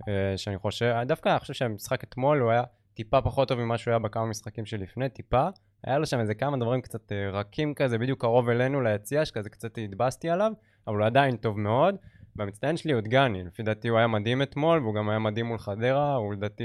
uh, 0.00 0.04
שאני 0.36 0.58
חושב, 0.58 0.94
דווקא 1.06 1.28
אני 1.28 1.38
חושב 1.38 1.54
שהמשחק 1.54 2.04
אתמול 2.04 2.40
הוא 2.40 2.50
היה 2.50 2.62
טיפה 2.94 3.20
פחות 3.20 3.48
טוב 3.48 3.60
ממה 3.60 3.78
שהוא 3.78 3.92
היה 3.92 3.98
בכמה 3.98 4.26
משחקים 4.26 4.66
שלפני, 4.66 5.08
טיפה. 5.08 5.48
היה 5.84 5.98
לו 5.98 6.06
שם 6.06 6.20
איזה 6.20 6.34
כמה 6.34 6.56
דברים 6.56 6.80
קצת 6.80 7.12
uh, 7.12 7.14
רכים 7.32 7.74
כזה, 7.74 7.98
בדיוק 7.98 8.20
קרוב 8.20 8.48
אלינו 8.48 8.80
ליציע, 8.80 9.24
שכזה 9.24 9.50
קצת 9.50 9.78
התבאסתי 9.78 10.30
עליו, 10.30 10.52
אבל 10.86 10.96
הוא 10.96 11.06
עדיין 11.06 11.36
טוב 11.36 11.58
מאוד. 11.58 11.94
והמצטיין 12.36 12.76
שלי 12.76 12.92
הוא 12.92 13.00
דגני, 13.00 13.44
לפי 13.44 13.62
דעתי 13.62 13.88
הוא 13.88 13.98
היה 13.98 14.06
מדהים 14.06 14.42
אתמול, 14.42 14.78
והוא 14.78 14.94
גם 14.94 15.08
היה 15.08 15.18
מדהים 15.18 15.46
מול 15.46 15.58
חדרה, 15.58 16.14
הוא 16.14 16.32
לדעתי, 16.32 16.64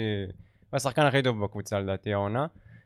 הוא 0.70 0.78
השחקן 0.78 1.06
הכי 1.06 1.24
טוב 1.24 1.44
בקבוצה 1.44 1.80
לדעתי 1.80 2.14
העונה. 2.14 2.46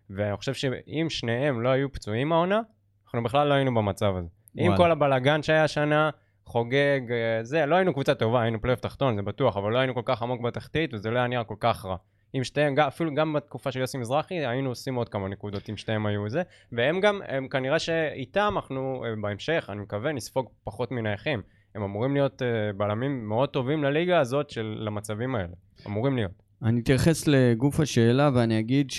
ואני 0.10 0.38
חושב 0.38 0.53
שאם 0.53 1.08
שניהם 1.10 1.62
לא 1.62 1.70
היו 1.70 1.91
פצועים 1.91 2.32
העונה, 2.32 2.62
אנחנו 3.06 3.24
בכלל 3.24 3.47
לא 3.47 3.53
היינו 3.53 3.74
במצב 3.74 4.16
הזה. 4.18 4.28
עם 4.56 4.66
וואלה. 4.66 4.78
כל 4.78 4.91
הבלאגן 4.91 5.43
שהיה 5.43 5.64
השנה, 5.64 6.10
חוגג, 6.45 7.01
אה, 7.12 7.43
זה, 7.43 7.66
לא 7.66 7.76
היינו 7.76 7.93
קבוצה 7.93 8.16
טובה, 8.16 8.41
היינו 8.41 8.62
פלייאוף 8.62 8.80
תחתון, 8.80 9.16
זה 9.16 9.22
בטוח, 9.22 9.58
אבל 9.58 9.72
לא 9.72 9.78
היינו 9.78 9.93
כל 9.93 10.01
כך 10.06 10.22
עמוק 10.22 10.41
בתחתית, 10.41 10.93
וזה 10.93 11.12
לא 11.12 11.20
היה 11.20 11.28
נראה 11.28 11.43
כל 11.43 11.56
כך 11.60 11.86
רע. 11.86 11.95
אם 12.38 12.43
שתיהם, 12.43 12.80
אפילו 12.80 13.16
גם 13.16 13.34
בתקופה 13.34 13.72
של 13.72 13.80
יוסי 13.80 13.97
מזרחי, 13.97 14.45
היינו 14.45 14.70
עושים 14.70 14.95
עוד 14.95 15.10
כמה 15.10 15.28
נקודות 15.28 15.70
אם 15.70 15.78
שתיהם 15.78 16.06
היו 16.06 16.30
זה. 16.30 16.41
והם 16.72 16.99
גם, 16.99 17.22
הם 17.28 17.47
כנראה 17.47 17.80
שאיתם 17.80 18.53
אנחנו 18.56 19.06
אה, 19.06 19.10
בהמשך, 19.22 19.70
אני 19.70 19.82
מקווה, 19.82 20.12
נספוג 20.12 20.49
פחות 20.64 20.91
מנייחים. 20.91 21.41
הם 21.76 21.84
אמורים 21.84 22.14
להיות 22.14 22.41
אה, 22.41 22.47
בלמים 22.78 23.28
מאוד 23.28 23.49
טובים 23.49 23.84
לליגה 23.84 24.20
הזאת 24.20 24.49
של 24.49 24.78
למצבים 24.80 25.36
האלה. 25.36 25.53
אמורים 25.88 26.16
להיות. 26.16 26.32
אני 26.64 26.82
אתייחס 26.82 27.28
לגוף 27.28 27.80
השאלה 27.80 28.30
ואני 28.34 28.60
אגיד 28.60 28.91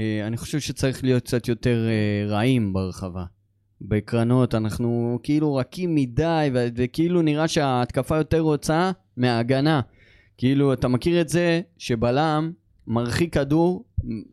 שאני 0.00 0.36
חושב 0.36 0.60
שצריך 0.60 1.04
להיות 1.04 1.22
קצת 1.22 1.48
יותר 1.48 1.86
אה, 1.88 2.26
רעים 2.28 2.72
ברחבה. 2.72 3.24
בקרנות 3.80 4.54
אנחנו 4.54 5.18
כאילו 5.22 5.54
רכים 5.54 5.94
מדי 5.94 6.50
וכאילו 6.52 7.22
נראה 7.22 7.48
שההתקפה 7.48 8.16
יותר 8.16 8.40
רוצה 8.40 8.90
מההגנה. 9.16 9.80
כאילו 10.38 10.72
אתה 10.72 10.88
מכיר 10.88 11.20
את 11.20 11.28
זה 11.28 11.60
שבלם 11.78 12.52
מרחיק 12.86 13.34
כדור 13.34 13.84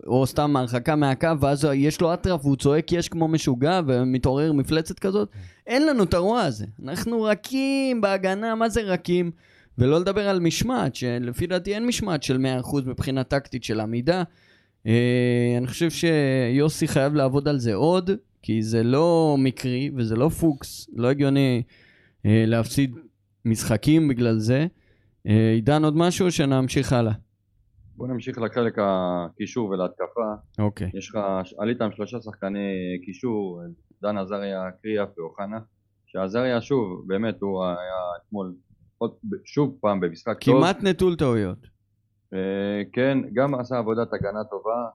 או 0.07 0.25
סתם 0.25 0.55
הרחקה 0.55 0.95
מהקו 0.95 1.39
ואז 1.39 1.67
יש 1.73 2.01
לו 2.01 2.13
אטרף 2.13 2.45
והוא 2.45 2.55
צועק 2.55 2.91
יש 2.91 3.09
כמו 3.09 3.27
משוגע 3.27 3.81
ומתעורר 3.87 4.53
מפלצת 4.53 4.99
כזאת. 4.99 5.29
אין 5.67 5.85
לנו 5.87 6.03
את 6.03 6.13
הרוע 6.13 6.41
הזה. 6.41 6.65
אנחנו 6.83 7.23
רכים 7.23 8.01
בהגנה, 8.01 8.55
מה 8.55 8.69
זה 8.69 8.81
רכים? 8.81 9.31
ולא 9.77 9.99
לדבר 9.99 10.29
על 10.29 10.39
משמעת, 10.39 10.95
שלפי 10.95 11.47
דעתי 11.47 11.73
אין 11.73 11.87
משמעת 11.87 12.23
של 12.23 12.45
100% 12.63 12.77
מבחינה 12.85 13.23
טקטית 13.23 13.63
של 13.63 13.79
עמידה. 13.79 14.23
אה, 14.85 15.55
אני 15.57 15.67
חושב 15.67 15.89
שיוסי 15.89 16.87
חייב 16.87 17.13
לעבוד 17.13 17.47
על 17.47 17.59
זה 17.59 17.73
עוד, 17.73 18.09
כי 18.41 18.61
זה 18.61 18.83
לא 18.83 19.35
מקרי 19.39 19.91
וזה 19.95 20.15
לא 20.15 20.29
פוקס, 20.29 20.89
לא 20.95 21.07
הגיוני 21.07 21.63
אה, 22.25 22.43
להפסיד 22.47 22.95
משחקים 23.45 24.07
בגלל 24.07 24.37
זה. 24.37 24.67
אה, 25.27 25.51
עידן 25.51 25.83
עוד 25.83 25.97
משהו 25.97 26.25
או 26.25 26.31
שנמשיך 26.31 26.93
הלאה? 26.93 27.13
בוא 27.95 28.07
נמשיך 28.07 28.37
לחלק 28.37 28.77
הקישור 28.81 29.69
ולהתקפה. 29.69 30.33
אוקיי. 30.59 30.89
יש 30.93 31.09
לך, 31.09 31.17
עלית 31.57 31.81
עם 31.81 31.91
שלושה 31.91 32.21
שחקני 32.21 32.99
קישור, 33.05 33.61
דן 34.01 34.17
עזריה, 34.17 34.61
קריאף 34.81 35.09
ואוחנה. 35.17 35.57
שעזריה 36.05 36.61
שוב, 36.61 37.03
באמת 37.07 37.41
הוא 37.41 37.63
היה 37.65 37.75
אתמול 38.17 38.53
עוד, 38.97 39.11
שוב 39.45 39.77
פעם 39.81 39.99
במשחק 39.99 40.43
טוב. 40.43 40.57
כמעט 40.57 40.83
נטול 40.83 41.15
טעויות. 41.15 41.76
אה, 42.33 42.81
כן, 42.93 43.17
גם 43.33 43.55
עשה 43.55 43.77
עבודת 43.77 44.13
הגנה 44.13 44.43
טובה 44.43 44.85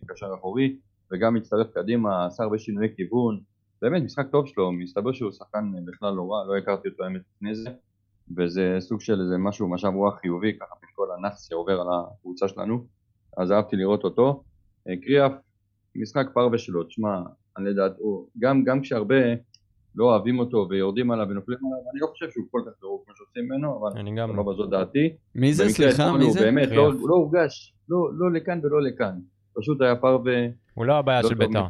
כקשר 0.00 0.34
אחורי, 0.38 0.76
וגם 1.12 1.36
הצטרף 1.36 1.66
קדימה, 1.74 2.26
עשה 2.26 2.42
הרבה 2.42 2.58
שינויי 2.58 2.88
כיוון. 2.96 3.40
באמת, 3.82 4.02
משחק 4.02 4.26
טוב 4.30 4.46
שלו, 4.46 4.72
מסתבר 4.72 5.12
שהוא 5.12 5.32
שחקן 5.32 5.72
בכלל 5.86 6.14
לא 6.14 6.32
רע, 6.32 6.44
לא 6.46 6.56
הכרתי 6.56 6.88
אותו 6.88 7.04
האמת 7.04 7.20
לפני 7.36 7.54
זה, 7.54 7.70
וזה 8.36 8.76
סוג 8.80 9.00
של 9.00 9.20
איזה 9.20 9.38
משהו, 9.38 9.68
משב 9.70 9.88
רוח 9.88 10.18
חיובי, 10.20 10.58
ככה 10.60 10.74
בין 10.80 10.90
כל 10.94 11.06
הנאחס 11.18 11.48
שעובר 11.48 11.80
על 11.80 11.86
הקבוצה 11.90 12.48
שלנו, 12.48 12.86
אז 13.36 13.52
אהבתי 13.52 13.76
לראות 13.76 14.04
אותו. 14.04 14.44
אה, 14.88 14.96
קריאף, 15.02 15.32
משחק 15.96 16.26
פרווה 16.34 16.58
שלו, 16.58 16.84
תשמע, 16.84 17.20
אני 17.56 17.70
לדעת, 17.70 17.92
גם, 18.38 18.64
גם 18.64 18.80
כשהרבה 18.80 19.16
לא 19.94 20.04
אוהבים 20.04 20.38
אותו 20.38 20.66
ויורדים 20.70 21.10
עליו 21.10 21.26
ונופלים 21.30 21.58
עליו, 21.58 21.90
אני 21.92 22.00
לא 22.00 22.06
חושב 22.06 22.30
שהוא 22.30 22.44
כל 22.50 22.60
כך 22.66 22.72
גרוע 22.82 22.98
כמו 23.04 23.14
שעושים 23.16 23.44
ממנו, 23.44 23.78
אבל 23.80 24.00
אני 24.00 24.10
גם 24.10 24.28
לא 24.30 24.36
לא. 24.36 24.42
בזאת 24.52 24.70
דעתי. 24.70 25.12
מי 25.34 25.54
זה? 25.54 25.68
סליחה, 25.68 26.12
מי 26.12 26.30
זה? 26.30 26.40
באמת, 26.40 26.68
לא, 26.68 26.92
לא 26.92 27.14
הורגש, 27.14 27.74
לא, 27.88 28.08
לא 28.12 28.32
לכאן 28.32 28.60
ולא 28.62 28.82
לכאן. 28.82 29.18
פשוט 29.60 29.80
היה 29.80 29.96
פרווה... 29.96 30.46
הוא 30.74 30.84
לא 30.84 30.98
הבעיה 30.98 31.22
של 31.22 31.28
טוב 31.28 31.38
בית"ר. 31.38 31.64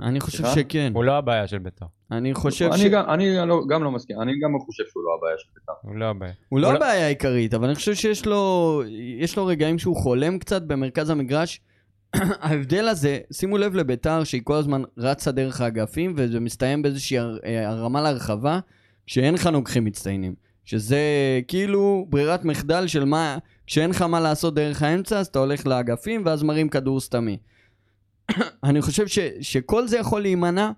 אני 0.00 0.20
חושב? 0.20 0.44
שכן. 0.54 0.92
הוא 0.94 1.04
לא 1.04 1.12
הבעיה 1.12 1.46
של 1.46 1.58
בית"ר. 1.58 1.86
אני 2.10 2.34
חושב 2.34 2.70
ש... 2.72 2.80
אני 3.08 3.36
גם 3.68 3.84
לא 3.84 3.90
מסכים, 3.90 4.20
אני 4.20 4.32
גם 4.42 4.58
חושב 4.60 4.84
שהוא 4.86 5.02
לא 5.04 5.10
הבעיה 5.18 5.38
של 5.38 5.48
בית"ר. 5.54 5.72
הוא 5.82 5.96
לא 5.96 6.04
הבעיה. 6.04 6.32
הוא 6.48 6.60
לא 6.60 6.72
הבעיה 6.72 7.06
העיקרית, 7.06 7.54
אבל 7.54 7.66
אני 7.66 7.74
חושב 7.74 7.94
שיש 7.94 8.26
לו, 8.26 8.82
יש 9.18 9.36
לו 9.36 9.46
רגעים 9.46 9.78
שהוא 9.78 9.96
חולם 9.96 10.38
קצת 10.38 10.62
במרכז 10.62 11.10
המגרש. 11.10 11.60
ההבדל 12.14 12.88
הזה, 12.88 13.18
שימו 13.32 13.58
לב 13.58 13.74
לביתר 13.74 14.24
שהיא 14.24 14.42
כל 14.44 14.56
הזמן 14.56 14.82
רצה 14.98 15.32
דרך 15.32 15.60
האגפים 15.60 16.14
וזה 16.16 16.40
מסתיים 16.40 16.82
באיזושהי 16.82 17.18
אה, 17.18 17.68
הרמה 17.68 18.02
להרחבה 18.02 18.60
כשאין 19.06 19.34
לך 19.34 19.46
נוגחים 19.46 19.84
מצטיינים. 19.84 20.34
שזה 20.64 21.00
כאילו 21.48 22.06
ברירת 22.08 22.44
מחדל 22.44 22.86
של 22.86 23.04
מה, 23.04 23.38
כשאין 23.66 23.90
לך 23.90 24.02
מה 24.02 24.20
לעשות 24.20 24.54
דרך 24.54 24.82
האמצע 24.82 25.18
אז 25.18 25.26
אתה 25.26 25.38
הולך 25.38 25.66
לאגפים 25.66 26.22
ואז 26.24 26.42
מרים 26.42 26.68
כדור 26.68 27.00
סתמי. 27.00 27.38
אני 28.64 28.82
חושב 28.82 29.06
ש, 29.06 29.18
שכל 29.40 29.86
זה 29.86 29.98
יכול 29.98 30.20
להימנע 30.20 30.70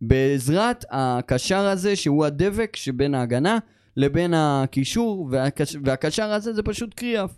בעזרת 0.00 0.84
הקשר 0.90 1.58
הזה 1.58 1.96
שהוא 1.96 2.24
הדבק 2.24 2.76
שבין 2.76 3.14
ההגנה 3.14 3.58
לבין 3.96 4.34
הקישור 4.36 5.28
והקש... 5.30 5.76
והקשר 5.84 6.32
הזה 6.32 6.52
זה 6.52 6.62
פשוט 6.62 6.94
קריאף. 6.94 7.30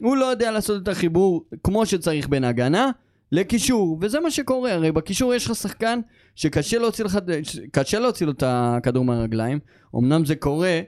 הוא 0.00 0.16
לא 0.16 0.24
יודע 0.24 0.50
לעשות 0.50 0.82
את 0.82 0.88
החיבור 0.88 1.44
כמו 1.64 1.86
שצריך 1.86 2.28
בין 2.28 2.44
הגנה 2.44 2.90
לקישור, 3.32 3.98
וזה 4.00 4.20
מה 4.20 4.30
שקורה, 4.30 4.72
הרי 4.72 4.92
בקישור 4.92 5.34
יש 5.34 5.46
לך 5.46 5.54
שחקן 5.54 6.00
שקשה 6.34 6.78
להוציא, 6.78 7.04
לך, 7.04 7.18
קשה 7.72 7.98
להוציא 7.98 8.26
לו 8.26 8.32
את 8.32 8.42
הכדור 8.46 9.04
מהרגליים, 9.04 9.58
אמנם 9.96 10.24
זה 10.24 10.36
קורה, 10.36 10.80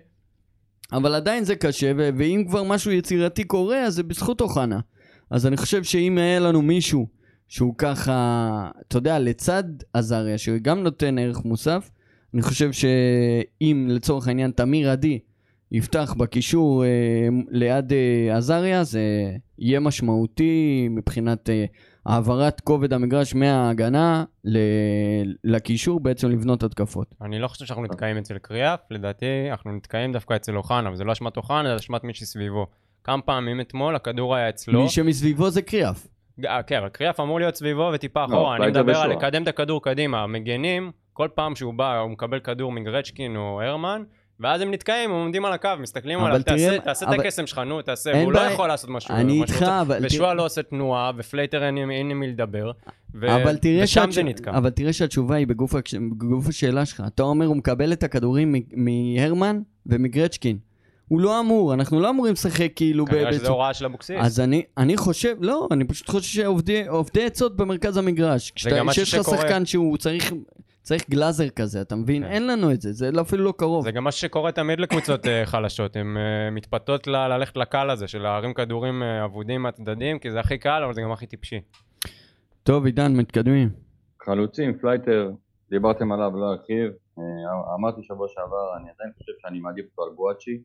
אבל 0.93 1.15
עדיין 1.15 1.45
זה 1.45 1.57
קשה, 1.57 1.93
ו- 1.99 2.11
ואם 2.17 2.45
כבר 2.49 2.63
משהו 2.63 2.91
יצירתי 2.91 3.45
קורה, 3.45 3.83
אז 3.83 3.95
זה 3.95 4.03
בזכות 4.03 4.41
אוחנה. 4.41 4.81
אז 5.31 5.47
אני 5.47 5.57
חושב 5.57 5.85
שאם 5.85 6.19
היה 6.19 6.41
לנו 6.41 6.63
מישהו 6.63 7.07
שהוא 7.49 7.75
ככה, 7.79 8.71
אתה 8.89 8.97
יודע, 8.99 9.19
לצד 9.19 9.65
עזריה, 9.93 10.39
שגם 10.39 10.83
נותן 10.83 11.19
ערך 11.19 11.45
מוסף, 11.45 11.91
אני 12.35 12.43
חושב 12.43 12.73
שאם 12.73 13.87
לצורך 13.91 14.29
העניין 14.29 14.51
תמיר 14.51 14.91
עדי 14.91 15.19
יפתח 15.73 16.14
בקישור 16.18 16.85
אה, 16.85 16.89
ליד 17.51 17.93
אה, 17.93 18.37
עזריה, 18.37 18.85
זה 18.85 19.01
יהיה 19.59 19.81
משמעותי 19.81 20.89
מבחינת 20.91 21.51
אה, 21.51 21.64
העברת 22.07 22.61
כובד 22.61 22.93
המגרש 22.93 23.35
מההגנה 23.35 24.25
ל- 24.45 24.59
לקישור, 25.45 26.01
בעצם 26.01 26.29
לבנות 26.31 26.62
התקפות. 26.62 27.14
אני 27.23 27.39
לא 27.39 27.49
חושב 27.49 27.64
שאנחנו 27.64 27.85
נתקעים 27.85 28.18
אצל 28.18 28.39
קריאף, 28.39 28.81
לדעתי 28.91 29.27
אנחנו 29.51 29.73
נתקעים 29.73 30.12
דווקא 30.12 30.37
אצל 30.37 30.57
אוחנה, 30.57 30.93
וזה 30.93 31.05
לא 31.05 31.12
אשמת 31.12 31.37
אוחנה, 31.37 31.68
זה 31.68 31.77
אשמת 31.77 32.05
מי 32.05 32.14
שסביבו. 32.14 32.66
כמה 33.05 33.23
פעמים 33.23 33.61
אתמול 33.61 33.97
הכדור 33.97 34.37
היה 34.37 34.49
אצלו. 34.49 34.83
מי 34.83 34.89
שמסביבו 34.89 35.51
זה 35.51 35.62
קריאף. 35.62 36.07
אה, 36.47 36.62
כן, 36.62 36.77
אבל 36.79 36.89
קריאף 36.89 37.20
אמור 37.20 37.41
להיות 37.41 37.55
סביבו 37.55 37.91
וטיפה 37.95 38.20
לא, 38.20 38.27
אחורה. 38.27 38.57
אני 38.57 38.66
מדבר 38.66 38.97
על 38.99 39.11
ושועה. 39.11 39.27
לקדם 39.29 39.43
את 39.43 39.49
הכדור 39.49 39.83
קדימה. 39.83 40.23
המגנים, 40.23 40.91
כל 41.12 41.29
פעם 41.35 41.57
שהוא 41.57 41.75
בא, 41.75 41.99
הוא 41.99 42.11
מקבל 42.11 42.41
כדור 42.41 42.73
מגרצ'קין 42.73 43.37
או 43.37 43.62
הרמן, 43.62 44.03
ואז 44.43 44.61
הם 44.61 44.70
נתקעים, 44.70 45.11
הם 45.11 45.16
עומדים 45.16 45.45
על 45.45 45.53
הקו, 45.53 45.68
מסתכלים 45.80 46.24
עליו, 46.24 46.43
תעשה- 46.43 46.78
תעשה 46.78 47.07
אבל- 47.07 47.14
את 47.14 47.20
הקסם 47.20 47.47
שלך, 47.47 47.59
נו, 47.59 47.82
תעשה, 47.82 48.12
והוא 48.14 48.32
לא. 48.32 48.40
יכול 48.40 48.68
לעשות 48.68 48.90
משהו. 48.90 49.14
אני 49.14 49.40
איתך. 49.43 49.62
אבל 49.62 49.99
ושועה 50.03 50.34
לא 50.34 50.45
עושה 50.45 50.62
תנועה, 50.62 51.12
ופלייטר 51.16 51.62
אין 51.64 51.76
עם 52.11 52.20
מי 52.20 52.28
לדבר, 52.28 52.70
ושם 53.14 54.11
זה 54.11 54.22
נתקע. 54.22 54.51
אבל 54.51 54.70
תראה 54.70 54.93
שהתשובה 54.93 55.36
היא 55.36 55.47
בגוף, 55.47 55.74
השאלה 56.49 56.86
שלך. 56.86 57.03
אתה 57.07 57.22
אומר, 57.22 57.47
הוא 57.47 57.57
מקבל 57.57 57.93
את 57.93 58.03
הכדורים 58.03 58.55
מהרמן 58.76 59.61
ומגרצ'קין. 59.86 60.59
הוא 61.13 61.21
לא 61.21 61.41
אמור, 61.41 61.75
אנחנו 61.75 62.01
לא 62.01 62.11
אמורים 62.11 62.33
לשחק 62.33 62.73
כאילו... 62.77 63.05
ב- 63.05 63.09
כנראה 63.11 63.33
שזה 63.33 63.49
הוראה 63.49 63.75
של 63.75 63.85
אבוקסיס. 63.85 64.17
אז 64.21 64.41
אני, 64.41 64.63
אני 64.79 64.97
חושב, 64.97 65.37
לא, 65.41 65.69
אני 65.71 65.85
פשוט 65.85 66.09
חושב 66.11 66.41
שעובדי 66.43 66.87
עובדי 66.89 67.25
עצות 67.25 67.57
במרכז 67.57 67.97
המגרש. 67.97 68.51
כשאתה- 68.51 68.77
גם 68.79 68.87
משהו 68.87 69.03
כשיש 69.03 69.21
לך. 69.21 69.27
שחקן 69.27 69.67
שהוא 69.67 69.97
צריך, 69.99 70.33
צריך 70.83 71.11
גלאזר 71.11 71.49
כזה, 71.49 71.81
אתה 71.81 71.97
מבין? 71.97 72.23
כן. 72.23 72.29
אין 72.31 72.47
לנו 72.47 72.71
את 72.73 72.81
זה, 72.81 72.93
זה 72.93 73.11
לא- 73.13 73.21
אפילו 73.21 73.45
לא 73.45 73.53
קרוב. 73.57 73.85
זה 73.85 73.91
גם 73.91 74.05
מה 74.05 74.13
שקורה 74.13 74.53
תמיד 74.53 74.81
לקבוצות 74.81 75.27
אה, 75.27 75.47
חלשות, 75.47 75.97
הן 75.97 76.17
אה, 76.17 76.51
מתפתות 76.51 77.07
ל- 77.07 77.29
ללכת 77.29 77.57
לקל 77.57 77.91
הזה 77.91 78.09
של 78.09 78.23
להרים 78.23 78.55
כדורים 78.55 79.03
אה, 79.03 79.25
אבודים 79.25 79.63
מהצדדים, 79.63 80.19
כי 80.19 80.31
זה 80.31 80.41
הכי 80.41 80.59
קל, 80.59 80.83
אבל 80.85 80.95
זה 80.95 81.01
גם 81.03 81.13
הכי 81.13 81.27
טיפשי. 81.27 81.61
טוב, 82.63 82.85
עידן, 82.87 83.17
מתקדמים. 83.17 83.71
חלוצים, 84.25 84.79
פלייטר, 84.79 85.31
דיברתם 85.71 86.13
עליו, 86.13 86.31
לא 86.37 86.53
ארחיב. 86.53 86.91
אמרתי 87.79 88.01
שבוע 88.03 88.27
שעבר, 88.29 88.77
אני 88.77 88.89
עדיין 88.95 89.13
חושב 89.19 89.33
שאני 89.43 89.61
מעדיף 89.61 89.85
אותו 89.91 90.03
על 90.11 90.17
בואצ'י. 90.17 90.63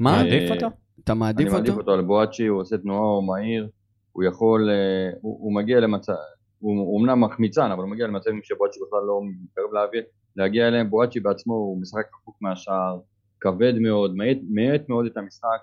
מה? 0.00 0.10
אה, 0.10 0.22
מעדיף 0.22 0.50
אותו? 0.50 0.66
אתה 1.04 1.12
אני 1.12 1.18
מעדיף 1.20 1.52
מעדיף 1.52 1.70
אותו? 1.70 1.80
אותו 1.80 1.92
על 1.92 2.04
בואצ'י, 2.04 2.46
הוא 2.46 2.60
עושה 2.60 2.78
תנועה, 2.78 3.00
הוא 3.00 3.26
מהיר, 3.26 3.68
הוא 4.12 4.24
יכול, 4.24 4.70
אה, 4.70 5.10
הוא, 5.20 5.38
הוא 5.40 5.54
מגיע 5.54 5.80
למצב, 5.80 6.12
הוא 6.58 7.00
אמנם 7.00 7.24
מחמיצן, 7.24 7.70
אבל 7.70 7.82
הוא 7.82 7.90
מגיע 7.90 8.06
למצבים 8.06 8.40
שבואצ'י 8.42 8.80
בכלל 8.86 9.00
לא 9.06 9.20
מתקרב 9.42 9.72
להביא, 9.72 10.00
להגיע 10.36 10.68
אליהם, 10.68 10.90
בואצ'י 10.90 11.20
בעצמו 11.20 11.54
הוא 11.54 11.80
משחק 11.80 12.04
רחוק 12.20 12.36
מהשער, 12.40 12.98
כבד 13.40 13.78
מאוד, 13.78 14.14
מאט, 14.50 14.78
מאוד 14.88 15.06
את 15.06 15.16
המשחק, 15.16 15.60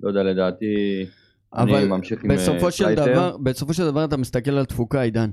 לא 0.00 0.08
יודע, 0.08 0.22
לדעתי, 0.22 1.06
אני 1.54 1.72
אבל 1.72 1.88
ממשיך 1.88 2.24
עם 2.24 2.30
אה, 2.30 2.36
בסופו 2.36 2.70
של. 2.70 2.94
דבר, 2.94 3.36
בסופו 3.36 3.74
של 3.74 3.86
דבר 3.86 4.04
אתה 4.04 4.16
מסתכל 4.16 4.50
על 4.50 4.64
תפוקה, 4.64 5.00
עידן. 5.00 5.30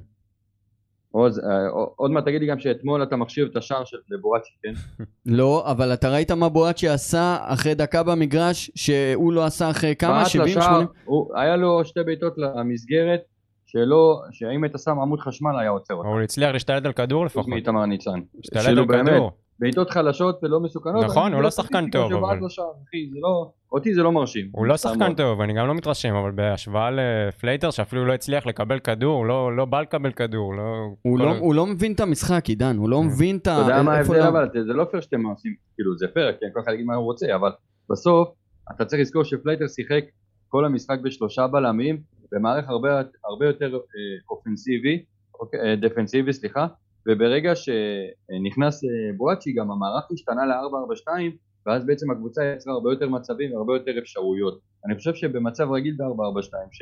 עוד, 1.15 1.31
אה, 1.39 1.67
עוד 1.95 2.11
מעט 2.11 2.25
תגיד 2.25 2.41
לי 2.41 2.47
גם 2.47 2.59
שאתמול 2.59 3.03
אתה 3.03 3.15
מחשיב 3.15 3.47
את 3.51 3.57
השער 3.57 3.83
של 3.85 3.97
בואצ'י, 4.21 4.51
כן? 4.63 5.03
לא, 5.39 5.71
אבל 5.71 5.93
אתה 5.93 6.09
ראית 6.09 6.31
מה 6.31 6.49
בואצ'י 6.49 6.87
עשה 6.89 7.37
אחרי 7.41 7.75
דקה 7.75 8.03
במגרש, 8.03 8.71
שהוא 8.75 9.33
לא 9.33 9.45
עשה 9.45 9.69
אחרי 9.69 9.95
כמה? 9.95 10.17
בעט 10.19 10.27
70? 10.27 10.57
לשער, 10.57 10.63
80? 10.73 10.87
הוא- 11.05 11.31
היה 11.37 11.55
לו 11.55 11.85
שתי 11.85 11.99
בעיטות 12.05 12.33
למסגרת, 12.37 13.19
שלא, 13.65 14.21
שאם 14.31 14.63
היית 14.63 14.73
שם 14.83 14.99
עמוד 14.99 15.19
חשמל 15.19 15.59
היה 15.59 15.69
עוצר 15.69 15.93
אותה, 15.93 16.07
הוא 16.09 16.21
הצליח 16.21 16.51
להשתלט 16.53 16.85
על 16.85 16.93
כדור 16.93 17.25
לפחות. 17.25 17.47
מאיתמר 17.47 17.85
ניצן. 17.85 18.19
השתלט 18.39 18.65
על 18.77 19.03
כדור. 19.05 19.31
בעיטות 19.59 19.89
חלשות 19.89 20.39
ולא 20.43 20.59
מסוכנות. 20.59 21.03
נכון, 21.05 21.33
הוא 21.33 21.41
לא 21.41 21.49
שחקן 21.49 21.89
טוב, 21.89 22.13
אבל- 22.13 22.39
לשער, 22.45 22.65
אחי, 22.87 23.09
זה 23.13 23.19
לא... 23.21 23.51
אותי 23.75 23.93
זה 23.93 24.03
לא 24.03 24.11
מרשים. 24.11 24.49
הוא 24.51 24.65
לא 24.65 24.77
שחקן 24.77 24.99
מאוד. 24.99 25.17
טוב, 25.17 25.41
אני 25.41 25.53
גם 25.53 25.67
לא 25.67 25.73
מתרשם, 25.75 26.15
אבל 26.15 26.31
בהשוואה 26.31 26.89
לפלייטר, 26.91 27.71
שאפילו 27.71 28.05
לא 28.05 28.13
הצליח 28.13 28.45
לקבל 28.47 28.79
כדור, 28.79 29.25
לא 29.25 29.55
לא 29.55 29.65
בא 29.65 29.81
לקבל 29.81 30.11
כדור, 30.11 30.55
לא... 30.55 30.63
הוא 31.01 31.17
כל- 31.17 31.23
לא- 31.23 31.37
הוא 31.37 31.55
לא 31.55 31.65
מבין 31.65 31.91
את 31.93 31.99
המשחק, 31.99 32.45
עידן, 32.47 32.77
הוא 32.77 32.89
לא 32.89 32.97
כן. 32.97 33.05
מבין 33.07 33.37
את 33.37 33.47
ה... 33.47 33.51
אתה 33.61 33.61
יודע 33.71 33.81
מה 33.83 33.93
ההבדל 33.93 34.17
לא- 34.19 34.27
אבל? 34.27 34.49
זה 34.53 34.73
לא 34.73 34.83
פייר 34.83 35.01
שאתם 35.01 35.25
עושים, 35.25 35.53
כאילו 35.75 35.97
זה 35.97 36.07
פייר, 36.13 36.31
כן, 36.31 36.47
כל 36.53 36.59
אחד 36.59 36.71
יגיד 36.73 36.85
מה 36.85 36.95
הוא 36.95 37.03
רוצה, 37.05 37.35
אבל 37.35 37.49
בסוף 37.91 38.29
אתה 38.75 38.85
צריך 38.85 39.01
לזכור 39.01 39.23
שפלייטר 39.23 39.67
שיחק 39.67 40.03
כל 40.47 40.65
המשחק 40.65 40.97
בשלושה 41.03 41.47
בלמים, 41.47 41.97
במערך 42.31 42.69
הרבה, 42.69 42.89
הרבה 43.25 43.45
יותר 43.45 43.73
אה, 43.75 43.79
אופנסיבי, 44.29 45.03
אוקיי, 45.39 45.59
אה, 45.59 45.75
דפנסיבי, 45.75 46.33
סליחה, 46.33 46.67
וברגע 47.09 47.53
שנכנס 47.55 48.83
אה, 48.83 48.89
בואצ'י 49.17 49.53
גם 49.53 49.71
המערך 49.71 50.03
השתנה 50.13 50.45
ל-4-4-2, 50.45 51.09
ואז 51.65 51.85
בעצם 51.85 52.11
הקבוצה 52.11 52.45
יצרה 52.45 52.73
הרבה 52.73 52.91
יותר 52.91 53.09
מצבים 53.09 53.53
והרבה 53.53 53.73
יותר 53.73 53.91
אפשרויות. 53.99 54.59
אני 54.85 54.95
חושב 54.95 55.13
שבמצב 55.13 55.71
רגיל 55.71 55.95
ב-4-4-2, 55.97 56.53
ש... 56.71 56.81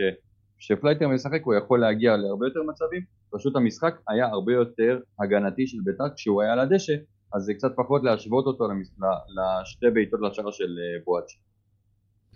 כשפלייטר 0.58 1.08
משחק 1.08 1.42
הוא 1.44 1.54
יכול 1.54 1.80
להגיע 1.80 2.18
להרבה 2.18 2.48
יותר 2.48 2.64
מצבים, 2.64 3.02
פשוט 3.32 3.56
המשחק 3.56 3.96
היה 4.08 4.26
הרבה 4.28 4.54
יותר 4.54 5.00
הגנתי 5.20 5.68
של 5.68 5.78
בית"ר 5.84 6.04
כשהוא 6.16 6.42
היה 6.42 6.54
על 6.54 6.60
הדשא, 6.60 6.94
אז 7.34 7.44
זה 7.44 7.54
קצת 7.54 7.72
פחות 7.78 8.04
להשוות 8.04 8.46
אותו 8.46 8.68
למס... 8.68 8.96
לשתי 9.36 9.86
בעיטות 9.94 10.20
לשער 10.22 10.52
של 10.52 10.64
אה, 10.80 11.04
בואצ'י. 11.06 11.38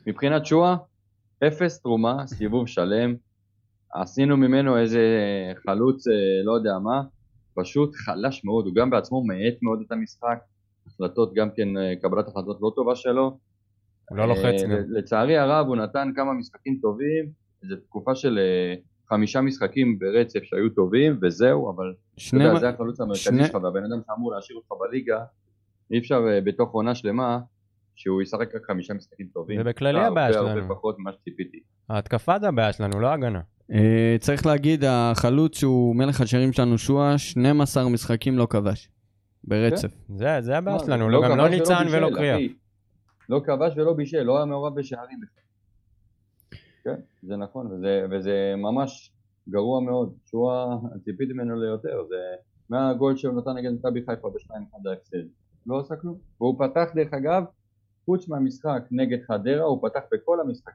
מבחינת 0.07 0.45
שואה, 0.45 0.75
אפס 1.47 1.81
תרומה, 1.81 2.27
סיבוב 2.27 2.67
שלם, 2.67 3.15
עשינו 3.93 4.37
ממנו 4.37 4.77
איזה 4.77 5.01
חלוץ 5.65 6.07
אה, 6.07 6.13
לא 6.43 6.51
יודע 6.51 6.79
מה, 6.83 7.01
פשוט 7.55 7.95
חלש 7.95 8.45
מאוד, 8.45 8.65
הוא 8.65 8.75
גם 8.75 8.89
בעצמו 8.89 9.23
מאט 9.23 9.57
מאוד 9.61 9.79
את 9.85 9.91
המשחק, 9.91 10.37
החלטות 10.87 11.33
גם 11.33 11.49
כן, 11.55 11.77
אה, 11.77 11.93
קבלת 12.01 12.27
החלטות 12.27 12.57
לא 12.61 12.71
טובה 12.75 12.95
שלו, 12.95 13.37
הוא 14.09 14.17
לא 14.17 14.25
לוחץ 14.27 14.43
אה, 14.43 14.67
גם. 14.67 14.83
לצערי 14.89 15.37
הרב 15.37 15.67
הוא 15.67 15.75
נתן 15.75 16.11
כמה 16.15 16.33
משחקים 16.33 16.79
טובים, 16.81 17.25
איזו 17.63 17.75
תקופה 17.75 18.15
של 18.15 18.39
אה, 18.39 18.75
חמישה 19.09 19.41
משחקים 19.41 19.99
ברצף 19.99 20.39
שהיו 20.43 20.69
טובים 20.69 21.19
וזהו, 21.21 21.71
אבל 21.75 21.85
אתה 22.13 22.21
שני... 22.21 22.43
יודע, 22.43 22.59
זה 22.59 22.69
החלוץ 22.69 23.01
המרכזי 23.01 23.23
שני- 23.23 23.43
שלך 23.45 23.55
והבן 23.55 23.83
אדם 23.83 24.01
שאמור 24.07 24.31
להשאיר 24.33 24.57
אותך 24.57 24.71
בליגה, 24.81 25.19
אי 25.91 25.99
אפשר 25.99 26.21
בתוך 26.45 26.71
עונה 26.71 26.95
שלמה 26.95 27.39
שהוא 27.95 28.21
ישחק 28.21 28.55
רק 28.55 28.61
חמישה 28.67 28.93
משחקים 28.93 29.27
טובים. 29.33 29.57
זה 29.57 29.63
בכללי 29.63 29.99
הרבה, 29.99 30.07
הבעיה 30.25 30.39
הרבה 30.39 30.51
שלנו. 30.61 30.75
פחות 30.75 30.99
ממה 30.99 31.11
שציפיתי. 31.13 31.59
ההתקפה 31.89 32.39
זה 32.39 32.47
הבעיה 32.47 32.73
שלנו, 32.73 32.99
לא 32.99 33.07
ההגנה. 33.07 33.41
צריך 34.19 34.45
להגיד, 34.45 34.83
החלוץ 34.87 35.57
שהוא 35.59 35.95
מלך 35.95 36.21
השערים 36.21 36.53
שלנו, 36.53 36.77
שואה, 36.77 37.17
12 37.17 37.89
משחקים 37.89 38.37
לא 38.37 38.47
כבש. 38.49 38.89
ברצף. 39.47 39.91
זה 40.09 40.41
זה 40.41 40.57
הבעיה 40.57 40.77
מה, 40.77 40.83
שלנו, 40.83 41.05
זה 41.05 41.11
לא- 41.11 41.21
גם 41.23 41.29
כבש 41.31 41.37
לא 41.37 41.49
ניצן 41.49 41.85
ולא 41.91 42.09
קריאף. 42.15 42.35
אחי. 42.37 42.53
לא 43.29 43.41
כבש 43.45 43.77
ולא 43.77 43.93
בישל, 43.93 44.23
לא 44.23 44.37
היה 44.37 44.45
מעורב 44.45 44.79
בשערים 44.79 45.19
בכלל. 45.21 45.43
כן, 46.83 47.01
זה 47.23 47.35
נכון, 47.37 47.67
וזה, 47.71 48.05
וזה 48.11 48.53
ממש 48.57 49.11
גרוע 49.49 49.81
מאוד. 49.81 50.13
שואה, 50.25 50.65
ציפיתי 51.05 51.33
ממנו 51.33 51.55
ליותר, 51.61 52.03
זה 52.09 52.15
מהגול 52.69 53.17
שהוא 53.17 53.33
נתן 53.41 53.51
נגד 53.57 53.71
מכבי 53.71 53.99
חיפה 54.05 54.29
ב-2-1 54.29 54.89
ההפסד. 54.89 55.17
לא 55.67 55.79
עשה 55.79 55.95
כלום. 55.95 56.17
והוא 56.41 56.59
פתח 56.59 56.85
דרך 56.95 57.13
אגב, 57.13 57.43
חוץ 58.05 58.27
מהמשחק 58.29 58.81
נגד 58.91 59.17
חדרה, 59.27 59.63
הוא 59.63 59.89
פתח 59.89 59.99
בכל 60.13 60.39
המשחק. 60.39 60.71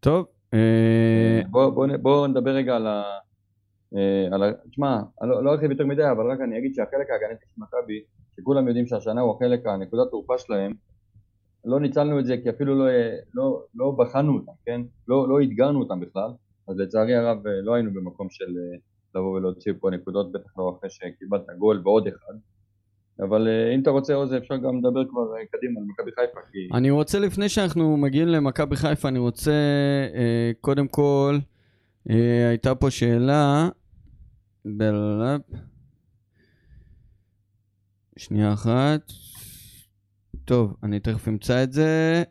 טוב, 0.00 0.26
אה, 0.54 1.40
בוא, 1.50 1.86
בוא 2.02 2.26
נדבר 2.26 2.50
רגע 2.50 2.76
על 2.76 2.86
ה... 2.86 3.02
אה. 3.96 4.52
תשמע, 4.70 5.00
לא 5.22 5.44
לא 5.44 5.52
ארחיב 5.52 5.70
יותר 5.70 5.86
מדי, 5.86 6.10
אבל 6.10 6.30
רק 6.30 6.40
אני 6.40 6.58
אגיד 6.58 6.74
שהחלק 6.74 7.10
ההגנתי 7.10 7.44
של 7.54 7.62
מכבי, 7.62 8.02
שכולם 8.36 8.68
יודעים 8.68 8.86
שהשנה 8.86 9.20
הוא 9.20 9.36
החלק, 9.36 9.66
הנקודת 9.66 10.10
תורפה 10.10 10.38
שלהם, 10.38 10.72
לא 11.64 11.80
ניצלנו 11.80 12.20
את 12.20 12.26
זה 12.26 12.36
כי 12.42 12.50
אפילו 12.50 12.74
לא, 12.78 12.86
לא, 13.34 13.62
לא 13.74 13.90
בחנו 13.98 14.34
אותם, 14.34 14.52
כן? 14.66 14.80
לא, 15.08 15.28
לא 15.28 15.42
אתגרנו 15.42 15.80
אותם 15.80 16.00
בכלל, 16.00 16.30
אז 16.68 16.78
לצערי 16.78 17.14
הרב 17.14 17.46
אה, 17.46 17.60
לא 17.62 17.74
היינו 17.74 17.94
במקום 17.94 18.30
של 18.30 18.44
אה, 18.44 18.78
לבוא 19.14 19.36
ולהוציא 19.36 19.72
פה 19.80 19.90
נקודות, 19.90 20.32
בטח 20.32 20.58
לא 20.58 20.76
אחרי 20.78 20.90
שקיבלת 20.90 21.46
גול 21.58 21.82
ועוד 21.84 22.06
אחד. 22.06 22.34
אבל 23.20 23.48
אה, 23.48 23.74
אם 23.74 23.80
אתה 23.82 23.90
רוצה 23.90 24.14
עוד 24.14 24.28
זה 24.28 24.38
אפשר 24.38 24.56
גם 24.56 24.78
לדבר 24.78 25.08
כבר 25.08 25.36
אה, 25.36 25.46
קדימה 25.52 25.80
על 25.80 25.86
מכבי 25.86 26.10
חיפה, 26.10 26.40
כי... 26.52 26.58
אני 26.76 26.90
רוצה, 26.90 27.18
לפני 27.18 27.48
שאנחנו 27.48 27.96
מגיעים 27.96 28.28
למכבי 28.28 28.76
חיפה, 28.76 29.08
אני 29.08 29.18
רוצה, 29.18 29.52
אה, 30.14 30.50
קודם 30.60 30.88
כל, 30.88 31.34
אה, 31.34 31.53
הייתה 32.08 32.74
פה 32.74 32.90
שאלה, 32.90 33.68
בלאפ. 34.64 35.40
שנייה 38.16 38.52
אחת. 38.52 39.12
טוב, 40.44 40.76
אני 40.82 41.00
תכף 41.00 41.28
אמצא 41.28 41.62
את 41.62 41.72
זה. 41.72 42.22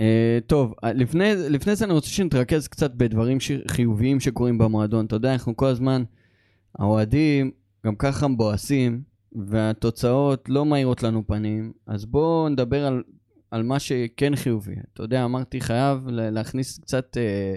אה, 0.00 0.38
טוב, 0.46 0.74
אה, 0.84 0.92
לפני, 0.92 1.32
לפני 1.36 1.76
זה 1.76 1.84
אני 1.84 1.92
רוצה 1.92 2.08
שנתרכז 2.08 2.68
קצת 2.68 2.94
בדברים 2.94 3.40
ש- 3.40 3.66
חיוביים 3.68 4.20
שקורים 4.20 4.58
במועדון. 4.58 5.06
אתה 5.06 5.16
יודע, 5.16 5.32
אנחנו 5.32 5.56
כל 5.56 5.66
הזמן, 5.66 6.04
האוהדים 6.78 7.50
גם 7.86 7.96
ככה 7.96 8.28
מבואסים, 8.28 9.02
והתוצאות 9.48 10.48
לא 10.48 10.64
מאירות 10.66 11.02
לנו 11.02 11.26
פנים, 11.26 11.72
אז 11.86 12.04
בואו 12.04 12.48
נדבר 12.48 12.86
על, 12.86 13.02
על 13.50 13.62
מה 13.62 13.78
שכן 13.78 14.36
חיובי. 14.36 14.74
אתה 14.92 15.02
יודע, 15.02 15.24
אמרתי, 15.24 15.60
חייב 15.60 16.08
להכניס 16.08 16.78
קצת, 16.78 17.16
אה, 17.16 17.56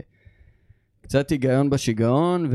קצת 1.07 1.29
היגיון 1.29 1.69
בשיגעון, 1.69 2.49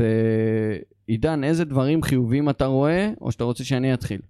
ועידן, 1.07 1.43
איזה 1.43 1.65
דברים 1.65 2.01
חיוביים 2.01 2.49
אתה 2.49 2.65
רואה, 2.65 3.11
או 3.21 3.31
שאתה 3.31 3.43
רוצה 3.43 3.63
שאני 3.63 3.93
אתחיל? 3.93 4.21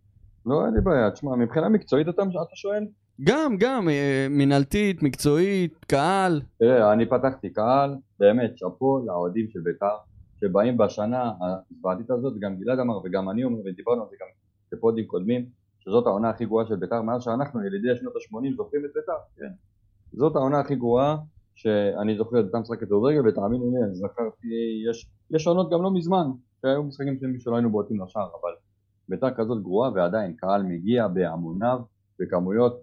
לא, 0.46 0.66
אין 0.66 0.74
לי 0.74 0.82
בעיה, 0.82 1.12
תשמע, 1.12 1.36
מבחינה 1.36 1.70
מקצועית 1.70 2.10
אתה, 2.10 2.22
אתה 2.22 2.56
שואל? 2.56 2.86
גם, 3.24 3.58
גם, 3.60 3.90
אה, 3.90 4.28
מינהלתית, 4.30 5.04
מקצועית, 5.04 5.86
קהל. 5.86 6.42
תראה, 6.60 6.94
אני 6.94 7.06
פתחתי 7.06 7.50
קהל, 7.50 7.96
באמת, 8.20 8.58
שאפו 8.58 9.04
לאוהדים 9.06 9.48
של 9.50 9.60
בית"ר, 9.60 9.96
שבאים 10.42 10.78
בשנה 10.78 11.32
הזוועתית 11.42 12.12
הזאת, 12.12 12.34
גם 12.40 12.56
גלעד 12.60 12.80
אמר 12.80 12.98
וגם 13.04 13.30
אני 13.30 13.44
אומר, 13.44 13.60
ודיברנו 13.66 14.02
על 14.02 14.08
זה 14.10 14.16
גם 14.22 14.28
בפודים 14.72 15.06
קודמים, 15.06 15.46
שזאת 15.80 16.08
העונה 16.08 16.30
הכי 16.30 16.46
גרועה 16.46 16.66
של 16.68 16.76
בית"ר, 16.76 17.02
מאז 17.02 17.24
שאנחנו, 17.24 17.66
ילידי 17.66 17.88
שנות 18.00 18.14
ה-80, 18.16 18.56
זוכרים 18.58 18.86
את 18.86 18.90
בית"ר, 18.96 19.14
כן. 19.38 19.52
זאת 20.14 20.36
העונה 20.36 20.60
הכי 20.60 20.76
גרועה 20.76 21.18
שאני 21.56 22.18
זוכר 22.18 22.40
את 22.40 22.46
אותם 22.46 22.60
משחקי 22.60 22.86
כדורגל, 22.86 23.28
ותאמינו 23.28 23.72
לי, 23.72 23.84
אני 23.84 23.96
זכרתי, 23.96 24.48
יש, 24.90 25.10
יש 25.32 25.48
עונות 25.48 25.72
גם 25.72 25.84
לא 25.84 25.94
מזמן, 25.94 26.28
שהיו 26.62 26.84
משחקים 26.84 27.18
של- 27.20 27.40
שלא 27.40 27.56
היינו 27.56 27.70
בועטים 27.70 28.02
לשער, 28.02 28.28
אבל 28.42 28.52
ביתר 29.10 29.34
כזאת 29.38 29.64
גרועה 29.64 29.92
ועדיין 29.96 30.34
קהל 30.34 30.64
מגיע 30.64 31.08
בהמוניו, 31.08 31.80
בכמויות, 32.20 32.82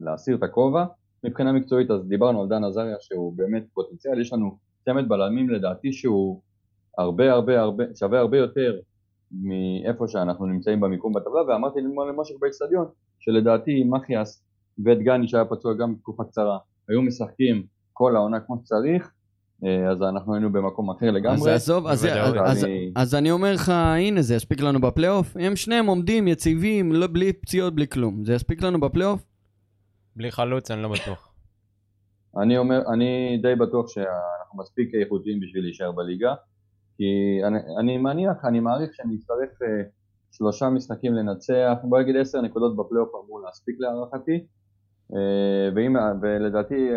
להסיר 0.00 0.36
את 0.36 0.42
הכובע. 0.42 0.84
מבחינה 1.24 1.52
מקצועית 1.52 1.90
אז 1.90 2.08
דיברנו 2.08 2.42
על 2.42 2.48
דן 2.48 2.64
עזריה 2.64 2.96
שהוא 3.00 3.32
באמת 3.36 3.64
פוטנציאל, 3.74 4.20
יש 4.20 4.32
לנו 4.32 4.58
צמד 4.84 5.08
בלמים 5.08 5.50
לדעתי 5.50 5.92
שהוא 5.92 6.40
הרבה 6.98 7.32
הרבה 7.32 7.60
הרבה, 7.60 7.84
שווה 7.94 8.18
הרבה 8.20 8.38
יותר 8.38 8.80
מאיפה 9.32 10.08
שאנחנו 10.08 10.46
נמצאים 10.46 10.80
במיקום 10.80 11.12
בטבלה 11.12 11.42
ואמרתי 11.48 11.80
למשהו 11.80 12.38
באצטדיון 12.38 12.86
שלדעתי 13.18 13.84
מחיאס 13.84 14.44
ודגני 14.84 15.28
שהיה 15.28 15.44
פצוע 15.44 15.74
גם 15.74 15.94
בתקופה 15.94 16.24
קצרה 16.24 16.58
היו 16.88 17.02
משחקים 17.02 17.66
כל 18.00 18.16
העונה 18.16 18.40
כמו 18.40 18.56
שצריך 18.64 19.10
אה, 19.64 19.90
אז 19.90 20.02
אנחנו 20.02 20.34
היינו 20.34 20.52
במקום 20.52 20.90
אחר 20.90 21.10
לגמרי. 21.10 21.36
אז 21.36 21.46
עזוב, 21.46 21.86
אז, 21.86 22.06
אז, 22.06 22.34
אז, 22.44 22.66
אז 22.96 23.14
אני 23.14 23.30
אומר 23.30 23.52
לך, 23.54 23.68
הנה 23.68 24.22
זה 24.22 24.34
יספיק 24.34 24.60
לנו 24.60 24.80
בפלייאוף. 24.80 25.36
הם 25.36 25.56
שניהם 25.56 25.86
עומדים 25.86 26.28
יציבים, 26.28 26.92
לא, 26.92 27.06
בלי 27.06 27.32
פציעות, 27.32 27.74
בלי 27.74 27.88
כלום. 27.88 28.24
זה 28.24 28.34
יספיק 28.34 28.62
לנו 28.62 28.80
בפלייאוף? 28.80 29.26
בלי 30.16 30.30
חלוץ 30.30 30.70
אני 30.70 30.82
לא 30.82 30.88
בטוח. 30.88 31.32
אני 32.42 32.58
אומר, 32.58 32.82
אני 32.94 33.38
די 33.42 33.54
בטוח 33.54 33.88
שאנחנו 33.88 34.58
מספיק 34.58 34.94
איכותיים 34.94 35.40
בשביל 35.40 35.64
להישאר 35.64 35.92
בליגה. 35.92 36.34
כי 36.96 37.04
אני, 37.44 37.58
אני 37.80 37.98
מניח, 37.98 38.44
אני 38.44 38.60
מעריך 38.60 38.90
שאני 38.94 39.14
אצטרך 39.16 39.62
אה, 39.62 39.82
שלושה 40.32 40.68
משחקים 40.68 41.14
לנצח, 41.14 41.78
בוא 41.82 42.00
נגיד 42.00 42.16
עשר 42.16 42.40
נקודות 42.40 42.76
בפלייאוף 42.76 43.10
אמור 43.24 43.40
להספיק 43.40 43.76
להערכתי, 43.78 44.46
אה, 45.14 45.68
ואם, 45.74 45.96
ולדעתי 46.22 46.88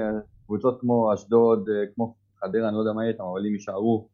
קבוצות 0.46 0.82
כמו 0.82 1.14
אשדוד, 1.14 1.70
אה, 1.70 1.86
כמו 1.96 2.16
חדרה, 2.40 2.68
אני 2.68 2.76
לא 2.76 2.80
יודע 2.82 2.94
מה 2.94 3.04
יהיה 3.04 3.14
איתם, 3.14 3.24
אבל 3.24 3.46
אם 3.48 3.54
יישארו, 3.54 4.08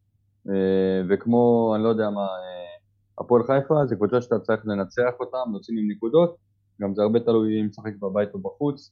אה, 0.49 1.01
וכמו, 1.10 1.72
אני 1.76 1.84
לא 1.84 1.89
יודע 1.89 2.10
מה, 2.10 2.22
אה, 2.22 2.80
הפועל 3.19 3.43
חיפה, 3.43 3.85
זה 3.85 3.95
קבוצה 3.95 4.22
שאתה 4.22 4.39
צריך 4.39 4.61
לנצח 4.65 5.11
אותם, 5.19 5.53
יוצאים 5.53 5.77
עם 5.77 5.91
נקודות, 5.91 6.35
גם 6.81 6.95
זה 6.95 7.01
הרבה 7.01 7.19
תלוי 7.19 7.61
אם 7.61 7.65
נשחק 7.65 7.93
בבית 8.01 8.34
או 8.34 8.39
בחוץ. 8.39 8.91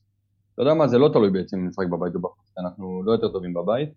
אתה 0.53 0.61
יודע 0.61 0.73
מה, 0.73 0.87
זה 0.87 0.97
לא 0.97 1.09
תלוי 1.13 1.29
בעצם 1.29 1.57
אם 1.57 1.67
נשחק 1.67 1.87
בבית 1.87 2.15
או 2.15 2.19
בחוץ, 2.19 2.53
אנחנו 2.59 3.03
לא 3.03 3.11
יותר 3.11 3.31
טובים 3.31 3.53
בבית. 3.53 3.89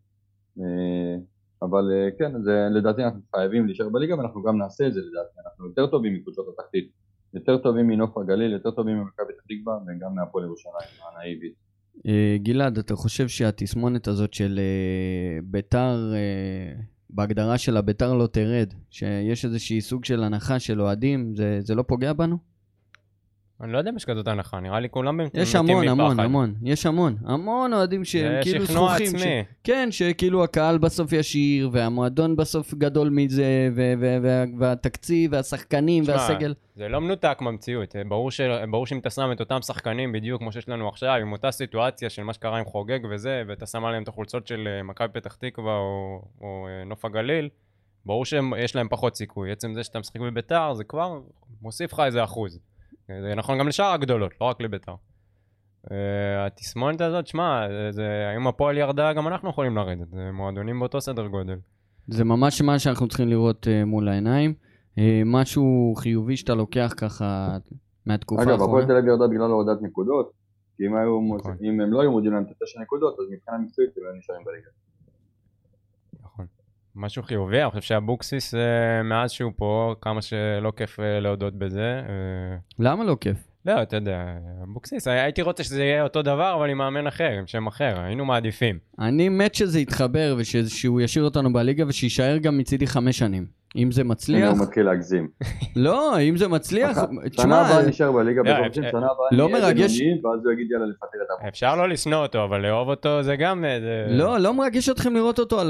אבל 1.63 1.85
כן, 2.19 2.43
זה, 2.43 2.69
לדעתי 2.71 3.05
אנחנו 3.05 3.21
חייבים 3.37 3.67
להישאר 3.67 3.89
בליגה 3.89 4.17
ואנחנו 4.17 4.43
גם 4.43 4.59
נעשה 4.59 4.87
את 4.87 4.95
זה 4.95 5.01
לדעתי, 5.01 5.41
אנחנו 5.47 5.67
יותר 5.67 5.87
טובים 5.87 6.15
מקבוצות 6.15 6.47
התחתית, 6.49 6.91
יותר 7.35 7.59
טובים 7.59 7.87
מנוף 7.87 8.19
הגליל, 8.19 8.53
יותר 8.53 8.71
טובים 8.71 8.97
ממכבי 8.97 9.33
פתח 9.33 9.43
תקווה 9.49 9.79
וגם 9.87 10.15
מהפועל 10.15 10.45
ירושלים 10.45 10.89
הנאיבית. 11.13 11.70
גלעד, 12.43 12.79
אתה 12.79 12.97
חושב 12.97 13.29
שהתסמונת 13.29 14.09
הזאת 14.09 14.35
של 14.35 14.61
ביתר, 15.45 16.13
בהגדרה 17.11 17.59
של 17.59 17.77
הביתר 17.77 18.15
לא 18.15 18.27
תרד, 18.27 18.75
שיש 18.91 19.45
איזשהי 19.45 19.81
סוג 19.81 20.05
של 20.05 20.23
הנחה 20.23 20.59
של 20.59 20.81
אוהדים, 20.81 21.35
זה, 21.37 21.59
זה 21.61 21.75
לא 21.75 21.83
פוגע 21.83 22.13
בנו? 22.13 22.50
אני 23.61 23.73
לא 23.73 23.79
יודע 23.79 23.91
אם 23.91 23.97
יש 23.97 24.05
כזאת 24.05 24.29
הנחה, 24.29 24.61
נראה 24.61 24.81
לי 24.81 24.89
כולם 24.91 25.21
יש 25.35 25.55
המון, 25.55 25.89
המון, 25.89 26.21
המון, 26.21 26.55
יש 26.63 26.87
המון, 26.87 27.17
המון 27.25 27.73
אוהדים 27.73 28.05
שהם 28.05 28.43
כאילו 28.43 28.65
זכוכים. 28.65 29.07
זה 29.07 29.19
שכנוע 29.19 29.27
עצמי. 29.27 29.45
כן, 29.65 29.89
שכאילו 29.91 30.45
הקהל 30.45 30.79
בסוף 30.79 31.13
ישיר, 31.13 31.71
והמועדון 31.73 32.37
בסוף 32.37 32.75
גדול 32.75 33.09
מזה, 33.09 33.69
והתקציב, 34.59 35.33
והשחקנים, 35.33 36.05
והסגל. 36.07 36.55
זה 36.75 36.89
לא 36.89 37.01
מנותק 37.01 37.39
מהמציאות, 37.41 37.97
ברור, 38.09 38.31
ש... 38.31 38.41
ברור 38.71 38.87
שאם 38.87 38.99
אתה 38.99 39.11
שם 39.11 39.33
את 39.33 39.41
אותם 39.41 39.63
שחקנים 39.63 40.13
בדיוק 40.13 40.41
כמו 40.41 40.53
שיש 40.53 40.69
לנו 40.69 40.89
עכשיו, 40.89 41.15
עם 41.15 41.33
אותה 41.33 41.51
סיטואציה 41.51 42.11
של 42.11 42.23
מה 42.23 42.33
שקרה 42.33 42.59
עם 42.59 42.65
חוגג 42.65 42.99
וזה, 43.11 43.43
ואתה 43.49 43.67
שם 43.67 43.85
עליהם 43.85 44.03
את 44.03 44.09
החולצות 44.09 44.47
של 44.47 44.69
אה, 44.69 44.83
מכבי 44.83 45.09
פתח 45.13 45.35
תקווה 45.35 45.77
או, 45.77 46.23
או 46.41 46.67
אה, 46.69 46.85
נוף 46.85 47.05
הגליל, 47.05 47.49
ברור 48.07 48.25
שיש 48.25 48.77
להם 48.77 48.89
פחות 48.91 49.17
סיכוי. 49.17 49.53
עצם 49.53 49.75
זה 49.75 49.85
שאתה 49.85 49.99
משחק 49.99 50.21
בביתר, 50.21 50.75
זה 50.75 50.85
כבר 50.85 51.21
מוסיף 51.63 51.93
לך 51.93 52.01
איזה 52.01 52.25
אחוז. 52.25 52.61
זה 53.23 53.35
נכון 53.35 53.59
גם 53.59 53.69
לשאר 53.69 53.93
הגדולות, 53.93 54.33
לא 54.41 54.47
רק 54.47 54.61
לביתר. 54.61 54.95
Uh, 55.87 55.91
התסמונת 56.47 57.01
הזאת, 57.01 57.27
שמע, 57.27 57.67
אם 58.37 58.47
הפועל 58.47 58.79
ירדה, 58.79 59.13
גם 59.13 59.29
אנחנו 59.29 59.51
יכולים 59.51 59.77
לרדת. 59.77 60.11
זה 60.11 60.31
מועדונים 60.33 60.79
באותו 60.79 61.01
סדר 61.01 61.27
גודל. 61.27 61.57
זה 62.09 62.25
ממש 62.25 62.63
מה 62.63 62.79
שאנחנו 62.79 63.09
צריכים 63.09 63.29
לראות 63.29 63.67
uh, 63.67 63.85
מול 63.85 64.09
העיניים. 64.09 64.55
Uh, 64.97 65.01
משהו 65.25 65.95
חיובי 65.97 66.37
שאתה 66.37 66.55
לוקח 66.55 66.95
ככה 66.97 67.57
מהתקופה 68.07 68.41
האחרונה. 68.41 68.57
אגב, 68.57 68.69
הפועל 68.69 68.85
תל 68.87 68.93
אביב 68.93 69.09
ירדה 69.09 69.27
בגלל 69.27 69.51
הורדת 69.51 69.83
נקודות, 69.83 70.33
כי 70.77 70.87
אם, 70.87 70.97
היו, 70.97 71.37
נכון. 71.39 71.57
אם 71.63 71.81
הם 71.81 71.93
לא 71.93 72.01
היו 72.01 72.11
מודיעים 72.11 72.35
להם 72.35 72.45
את 72.45 72.49
התשע 72.51 72.81
נקודות, 72.81 73.15
אז 73.19 73.25
מבחינה 73.33 73.59
מקצועית 73.59 73.91
הם 73.97 74.03
היו 74.07 74.19
נשארים 74.19 74.45
בליגה. 74.45 74.71
משהו 76.97 77.23
חיובי, 77.23 77.63
אני 77.63 77.71
חושב 77.71 77.83
שאבוקסיס 77.83 78.55
מאז 79.05 79.31
שהוא 79.31 79.53
פה, 79.57 79.95
כמה 80.01 80.23
שלא 80.23 80.73
כיף 80.77 80.99
להודות 81.21 81.55
בזה. 81.55 82.03
למה 82.79 83.05
לא 83.05 83.17
כיף? 83.21 83.37
לא, 83.67 83.83
אתה 83.83 83.97
יודע, 83.97 84.25
אבוקסיס, 84.63 85.09
הייתי 85.09 85.43
רוצה 85.43 85.65
שזה 85.65 85.85
יהיה 85.85 86.03
אותו 86.03 86.23
דבר, 86.23 86.55
אבל 86.55 86.71
עם 86.71 86.79
מאמן 86.79 87.07
אחר, 87.07 87.31
עם 87.39 87.47
שם 87.47 87.67
אחר, 87.67 88.01
היינו 88.01 88.25
מעדיפים. 88.25 88.79
אני 88.99 89.29
מת 89.29 89.55
שזה 89.55 89.81
יתחבר 89.81 90.35
ושהוא 90.39 91.01
ישאיר 91.01 91.25
אותנו 91.25 91.53
בליגה 91.53 91.85
ושיישאר 91.89 92.37
גם 92.37 92.59
מצידי 92.59 92.87
חמש 92.87 93.19
שנים. 93.19 93.60
אם 93.77 93.93
זה 93.93 94.05
מצליח... 94.05 94.39
הנה 94.39 94.51
הוא 94.51 94.59
מתחיל 94.59 94.87
להגזים. 94.87 95.29
לא, 95.77 96.21
אם 96.21 96.37
זה 96.37 96.49
מצליח, 96.49 96.99
תשמע... 97.31 97.43
שנה 97.43 97.61
הבאה 97.61 97.87
נשאר 97.87 98.13
בליגה 98.13 98.43
לא, 98.43 98.53
בקורסים, 98.53 98.83
שנה 98.91 99.07
הבאה 99.07 99.29
לא 99.33 99.49
נהיה 99.49 99.75
בינוניים, 99.75 100.25
ואז 100.25 100.41
הוא 100.45 100.53
יגיד 100.53 100.71
יאללה 100.71 100.87
לפטר 100.87 101.19
את. 101.23 101.49
אפשר 101.49 101.77
לא 101.77 101.89
לשנוא 101.89 102.23
אותו, 102.23 102.45
אבל 102.45 102.61
לאהוב 102.63 102.89
אותו 102.89 103.23
זה 103.23 103.37
גם... 103.37 103.65
לא, 104.09 104.39
לא 104.39 104.55
מרגש 104.55 104.89
אתכם 104.89 105.15
לראות 105.15 105.39
אותו 105.39 105.61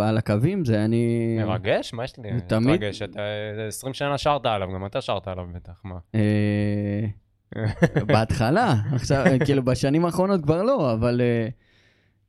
על 0.00 0.18
הקווים, 0.18 0.64
זה 0.64 0.84
אני... 0.84 1.36
מרגש? 1.46 1.94
מה 1.94 2.04
יש 2.04 2.18
לי? 2.18 2.30
תמיד... 2.46 2.68
מרגש, 2.68 3.02
אתה 3.02 3.20
20 3.68 3.94
שנה 3.94 4.18
שרת 4.18 4.46
עליו, 4.46 4.68
גם 4.74 4.86
אתה 4.86 5.00
שרת 5.00 5.28
עליו 5.28 5.44
בטח, 5.54 5.80
מה? 5.84 5.96
אה, 6.14 7.06
בהתחלה, 8.06 8.74
עכשיו, 8.94 9.24
כאילו 9.44 9.62
בשנים 9.64 10.04
האחרונות 10.04 10.42
כבר 10.42 10.62
לא, 10.62 10.92
אבל 10.92 11.20
אה, 11.20 11.69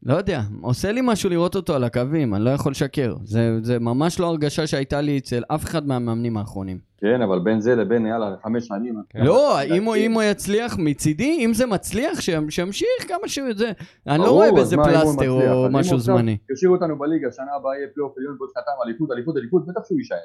לא 0.03 0.13
יודע, 0.13 0.41
עושה 0.61 0.91
לי 0.91 1.01
משהו 1.03 1.29
לראות 1.29 1.55
אותו 1.55 1.75
על 1.75 1.83
הקווים, 1.83 2.35
אני 2.35 2.43
לא 2.43 2.49
יכול 2.49 2.71
לשקר. 2.71 3.15
זה, 3.23 3.59
זה 3.63 3.79
ממש 3.79 4.19
לא 4.19 4.27
הרגשה 4.27 4.67
שהייתה 4.67 5.01
לי 5.01 5.17
אצל 5.17 5.43
אף 5.47 5.63
אחד 5.63 5.87
מהמאמנים 5.87 6.37
האחרונים. 6.37 6.79
כן, 6.97 7.21
אבל 7.21 7.39
בין 7.39 7.61
זה 7.61 7.75
לבין 7.75 8.05
יאללה, 8.05 8.35
חמש 8.43 8.67
שנים. 8.67 8.95
כן. 9.09 9.19
לא, 9.23 9.61
אם 9.63 9.83
הוא, 9.83 9.95
אם 9.95 10.11
הוא 10.13 10.23
יצליח 10.23 10.77
מצידי, 10.79 11.45
אם 11.45 11.53
זה 11.53 11.65
מצליח, 11.65 12.19
שימשיך 12.49 13.07
כמה 13.07 13.27
שהוא 13.27 13.47
זה. 13.55 13.71
אני 14.07 14.19
לא 14.19 14.31
רואה 14.31 14.51
בזה 14.51 14.75
פלסטר 14.75 15.29
או 15.53 15.67
משהו 15.71 15.99
זמני. 15.99 16.37
ישאירו 16.53 16.75
אותנו 16.75 16.99
בליגה, 16.99 17.27
שנה 17.31 17.55
הבאה 17.59 17.77
יהיה 17.77 17.87
פלייאוף 17.93 18.13
עליון, 18.17 18.37
בעוד 18.37 18.49
שנתיים 18.53 18.77
אליפות, 18.85 19.11
אליפות, 19.11 19.37
אליפות, 19.37 19.65
בטח 19.67 19.81
שהוא 19.87 19.97
יישאר. 19.99 20.17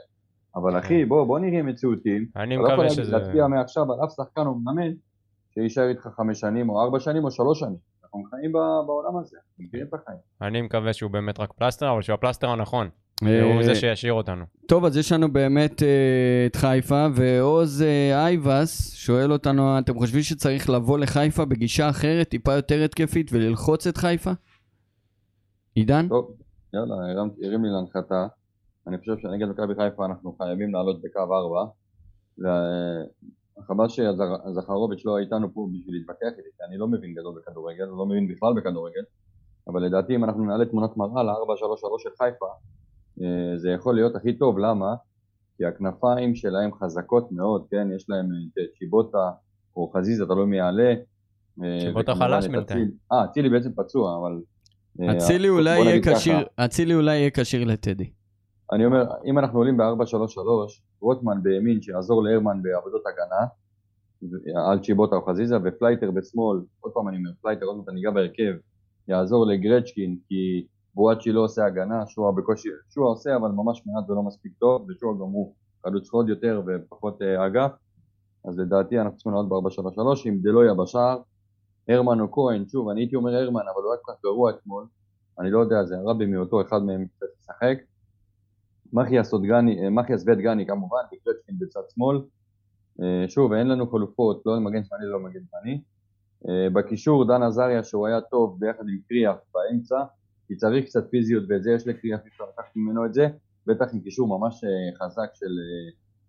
אבל 0.57 0.79
אחי, 0.79 1.05
בוא, 1.05 1.25
בוא 1.25 1.39
נראה 1.39 1.63
מציאותיים. 1.63 2.27
אני 2.37 2.57
מקווה 2.57 2.91
שזה... 2.91 3.03
אתה 3.03 3.11
לא 3.11 3.17
יכול 3.17 3.19
להצביע 3.19 3.47
מעכשיו 3.47 3.93
על 3.93 3.99
אף 4.05 4.11
שחקן 4.17 4.47
או 4.47 4.55
מאמן 4.55 4.93
שיישאר 5.55 5.89
איתך 5.89 6.09
חמש 6.17 6.41
שנים 6.41 6.71
או 6.71 6.83
ארבע 6.83 7.01
שנים 7.01 7.25
או 7.25 7.31
שלוש 7.31 7.61
שנים. 7.61 7.96
אנחנו 8.07 8.25
חיים 8.31 8.53
בעולם 8.87 9.17
הזה, 9.17 9.37
מכירים 9.59 9.87
את 9.87 9.95
החיים. 9.95 10.19
אני 10.43 10.63
מקווה 10.63 10.93
שהוא 10.93 11.11
באמת 11.11 11.41
רק 11.41 11.53
פלסטר, 11.53 11.93
אבל 11.93 12.03
שהוא 12.03 12.15
הפלסטר 12.15 12.51
הנכון. 12.51 12.89
הוא 13.21 13.63
זה 13.63 13.75
שישאיר 13.75 14.13
אותנו. 14.13 14.45
טוב, 14.67 14.85
אז 14.85 14.97
יש 14.97 15.13
לנו 15.13 15.33
באמת 15.33 15.83
אה, 15.83 16.47
את 16.47 16.57
חיפה, 16.57 17.07
ועוז 17.15 17.83
אה, 17.83 18.25
אייבס 18.25 18.95
שואל 18.95 19.33
אותנו, 19.33 19.79
אתם 19.79 19.99
חושבים 19.99 20.23
שצריך 20.23 20.71
לבוא 20.71 20.99
לחיפה 20.99 21.45
בגישה 21.45 21.91
אחרת, 21.91 22.29
טיפה 22.29 22.53
יותר 22.55 22.85
התקפית, 22.85 23.31
וללחוץ 23.33 23.87
את 23.87 23.97
חיפה? 23.97 24.31
עידן? 25.75 26.09
טוב, 26.09 26.31
יאללה, 26.75 26.95
הרים 27.43 27.65
לי 27.65 27.71
להנחתה. 27.71 28.27
אני 28.87 28.99
חושב 28.99 29.13
שנגד 29.19 29.49
מכבי 29.49 29.75
חיפה 29.75 30.07
אנחנו 30.07 30.37
חייבים 30.39 30.75
לעלות 30.75 31.03
בקו 31.03 31.21
4. 31.21 31.65
חבל 33.63 33.89
שזכרוביץ' 33.89 35.05
לא 35.05 35.19
איתנו 35.19 35.55
פה 35.55 35.69
בשביל 35.73 35.95
להתווכח 35.95 36.39
איתי, 36.39 36.49
כי 36.57 36.65
אני 36.69 36.79
לא 36.79 36.89
מבין 36.89 37.15
גדול 37.15 37.35
בכדורגל, 37.41 37.85
לא 37.85 38.07
מבין 38.07 38.29
בכלל 38.29 38.53
בכדורגל, 38.57 39.03
אבל 39.69 39.83
לדעתי 39.83 40.15
אם 40.15 40.25
אנחנו 40.25 40.45
נעלה 40.45 40.65
תמונת 40.65 40.97
מראה 40.97 41.23
ל-4-3-3 41.23 41.99
של 41.99 42.11
חיפה, 42.19 42.47
אה, 43.23 43.59
זה 43.59 43.71
יכול 43.71 43.95
להיות 43.95 44.17
הכי 44.17 44.39
טוב, 44.39 44.59
למה? 44.59 44.95
כי 45.57 45.65
הכנפיים 45.65 46.35
שלהם 46.35 46.71
חזקות 46.75 47.33
מאוד, 47.33 47.67
כן? 47.71 47.89
יש 47.97 48.11
להם 48.11 48.27
את 48.49 48.79
צ'יבוטה 48.79 49.31
או 49.77 49.91
חזיזה, 49.97 50.27
תלוי 50.27 50.47
מי 50.47 50.57
יעלה. 50.57 50.95
אה, 51.65 51.79
צ'יבוטה 51.81 52.15
חלש 52.15 52.49
בינתיים. 52.49 52.91
אה, 53.13 53.25
אצילי 53.25 53.49
בעצם 53.49 53.73
פצוע, 53.77 54.19
אבל... 54.21 54.41
אה, 55.01 55.17
אצילי 56.65 56.95
אולי 56.95 57.17
יהיה 57.17 57.31
כשיר 57.31 57.65
לטדי. 57.65 58.11
אני 58.73 58.87
אומר, 58.87 59.05
אם 59.25 59.39
אנחנו 59.39 59.59
עולים 59.59 59.77
ב-4-3-3, 59.77 60.39
רוטמן 61.01 61.43
בימין 61.43 61.83
שיעזור 61.83 62.23
להרמן 62.23 62.63
בעבודות 62.63 63.03
הגנה, 63.07 63.47
על 64.71 64.79
צ'יבוטה 64.79 65.17
או 65.17 65.23
חזיזה, 65.23 65.57
ופלייטר 65.65 66.11
בשמאל, 66.11 66.59
עוד 66.81 66.93
פעם 66.93 67.09
אני 67.09 67.17
אומר, 67.17 67.31
פלייטר 67.43 67.67
עוד 67.67 67.77
מעט 67.77 67.89
אני 67.89 68.01
אגע 68.01 68.11
בהרכב, 68.11 68.53
יעזור 69.09 69.47
לגרצ'קין, 69.47 70.19
כי 70.29 70.67
בואצ'י 70.95 71.33
לא 71.33 71.41
עושה 71.41 71.67
הגנה, 71.67 72.07
שועה 72.07 72.33
בקושי, 72.33 72.69
שועה 72.95 73.09
עושה 73.09 73.37
אבל 73.37 73.49
ממש 73.49 73.83
מעט 73.87 74.11
ולא 74.11 74.23
מספיק 74.23 74.53
טוב, 74.59 74.87
ושועה 74.89 75.15
גם 75.15 75.21
הוא 75.21 75.55
חלוץ 75.83 76.09
חוד 76.11 76.29
יותר 76.29 76.63
ופחות 76.67 77.23
אה, 77.23 77.47
אגף, 77.47 77.73
אז 78.45 78.59
לדעתי 78.59 78.99
אנחנו 79.01 79.17
צריכים 79.17 79.33
לעלות 79.33 79.49
ב-4-3-3, 79.49 80.29
אם 80.29 80.39
דלויה 80.43 80.75
בשער, 80.75 81.19
הרמן 81.89 82.21
או 82.21 82.33
כהן, 82.33 82.69
שוב, 82.69 82.89
אני 82.89 83.01
הייתי 83.01 83.17
אומר 83.17 83.35
הרמן, 83.35 83.61
אבל 83.75 83.83
הוא 83.83 83.93
היה 83.93 84.01
כל 84.03 84.13
כך 84.13 84.19
גרוע 84.23 84.51
אתמול, 84.51 84.87
אני 85.41 85.51
לא 85.51 85.59
יודע, 85.59 85.85
זה 85.85 85.99
הרבי 85.99 86.27
מאותו 86.27 86.61
אחד 86.63 86.83
מהם 86.83 87.07
קצת 87.07 87.27
לשחק, 87.41 87.79
מחיאס 88.93 89.33
אודגני, 89.33 89.85
אה, 89.85 89.91
מחיאס 89.91 90.25
ודגני 90.27 90.67
כמובן, 90.67 91.03
וקרצ'קין 91.07 91.59
בצד 91.59 91.81
שמאל. 91.95 92.21
אה, 93.03 93.29
שוב, 93.29 93.53
אין 93.53 93.67
לנו 93.67 93.91
חלופות, 93.91 94.43
לא 94.47 94.57
למגן 94.57 94.85
שמאלי, 94.85 95.07
לא 95.07 95.21
למגן 95.21 95.41
שמאלי. 95.51 95.81
אה, 96.49 96.71
בקישור 96.71 97.27
דן 97.29 97.43
עזריה 97.43 97.85
שהוא 97.85 98.07
היה 98.07 98.21
טוב 98.21 98.61
ביחד 98.61 98.85
עם 98.89 98.99
קריאף 99.09 99.37
באמצע, 99.55 99.97
כי 100.49 100.57
צריך 100.57 100.85
קצת 100.85 101.11
פיזיות 101.11 101.45
ואת 101.49 101.63
זה 101.63 101.73
יש 101.73 101.87
לקריאף, 101.87 102.21
אי 102.25 102.29
אפשר 102.29 102.45
לקחת 102.45 102.77
ממנו 102.77 103.07
את 103.07 103.15
זה, 103.15 103.29
בטח 103.67 103.87
עם 103.93 104.01
קישור 104.01 104.39
ממש 104.39 104.65
חזק 105.03 105.29
של 105.35 105.51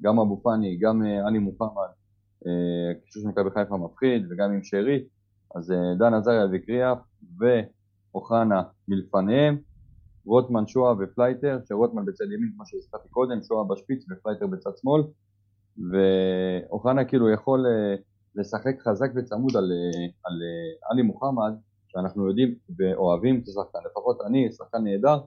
גם 0.01 0.19
אבו 0.19 0.41
פאני, 0.43 0.77
גם 0.77 1.01
עלי 1.27 1.39
מוחמד, 1.39 1.87
קישור 3.05 3.23
של 3.23 3.29
מכבי 3.29 3.49
חיפה 3.53 3.77
מפחיד, 3.77 4.27
וגם 4.29 4.51
עם 4.51 4.63
שרי, 4.63 5.03
אז 5.55 5.73
דן 5.99 6.13
עזריה 6.13 6.45
וקריאף 6.51 6.97
ואוחנה 7.39 8.61
מלפניהם, 8.87 9.57
רוטמן, 10.27 10.67
שועה 10.67 10.93
ופלייטר, 10.99 11.59
שרוטמן 11.67 12.05
בצד 12.05 12.25
ימין 12.25 12.51
כמו 12.55 12.65
שהזכרתי 12.65 13.09
קודם, 13.09 13.43
שועה 13.43 13.63
בשפיץ 13.63 14.05
ופלייטר 14.11 14.47
בצד 14.47 14.71
שמאל, 14.81 15.01
ואוחנה 15.91 17.05
כאילו 17.05 17.29
יכול 17.29 17.65
אה, 17.65 17.95
לשחק 18.35 18.81
חזק 18.81 19.09
וצמוד 19.15 19.57
על, 19.57 19.71
אה, 19.71 20.05
על 20.23 20.33
אה, 20.33 20.89
עלי 20.91 21.01
מוחמד, 21.01 21.53
שאנחנו 21.87 22.27
יודעים 22.27 22.55
ואוהבים 22.77 23.39
את 23.39 23.47
השחקן, 23.47 23.79
לפחות 23.91 24.17
אני, 24.25 24.51
שחקן 24.51 24.83
נהדר, 24.83 25.19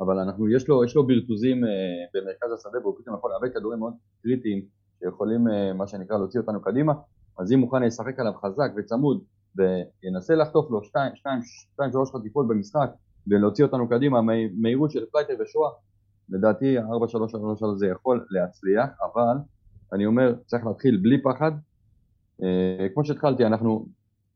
אבל 0.00 0.18
אנחנו, 0.18 0.48
יש 0.48 0.68
לו, 0.68 0.84
יש 0.84 0.96
לו 0.96 1.06
ברטוזים 1.06 1.60
במרכז 2.14 2.52
השדה 2.52 2.78
והוא 2.82 2.96
פתאום 3.02 3.16
יכול 3.16 3.30
לאבד 3.30 3.54
כדורים 3.54 3.78
מאוד 3.78 3.92
קריטיים 4.22 4.62
שיכולים 4.98 5.46
מה 5.74 5.86
שנקרא 5.86 6.18
להוציא 6.18 6.40
אותנו 6.40 6.62
קדימה, 6.62 6.92
אז 7.38 7.52
אם 7.52 7.62
אוחנה 7.62 7.86
ישחק 7.86 8.20
עליו 8.20 8.32
חזק 8.34 8.70
וצמוד 8.76 9.24
וינסה 9.56 10.34
לחטוף 10.34 10.70
לו 10.70 10.80
2-3 10.80 10.88
חטיפות 12.12 12.48
במשחק 12.48 12.90
ולהוציא 13.26 13.64
אותנו 13.64 13.88
קדימה, 13.88 14.20
מהירות 14.54 14.90
של 14.90 15.04
פלייטר 15.12 15.34
ושועה, 15.40 15.70
לדעתי 16.28 16.78
4-3-3 16.78 16.82
זה 17.76 17.86
יכול 17.86 18.26
להצליח, 18.30 18.88
אבל 19.12 19.36
אני 19.92 20.06
אומר, 20.06 20.34
צריך 20.46 20.66
להתחיל 20.66 21.00
בלי 21.02 21.22
פחד. 21.22 21.52
אה, 22.42 22.86
כמו 22.94 23.04
שהתחלתי, 23.04 23.46
אנחנו, 23.46 23.86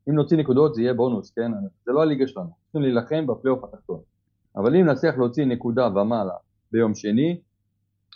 אם 0.09 0.15
נוציא 0.15 0.37
נקודות 0.37 0.75
זה 0.75 0.83
יהיה 0.83 0.95
בונוס, 0.95 1.31
כן? 1.31 1.53
זה 1.87 1.93
לא 1.93 2.03
הליגה 2.03 2.27
שלנו, 2.27 2.51
צריכים 2.65 2.83
להילחם 2.83 3.27
בפלייאוף 3.27 3.65
התחתון. 3.65 4.01
אבל 4.57 4.77
אם 4.77 4.87
נצליח 4.87 5.19
להוציא 5.19 5.45
נקודה 5.45 5.89
ומעלה 5.89 6.35
ביום 6.73 6.95
שני, 6.95 7.41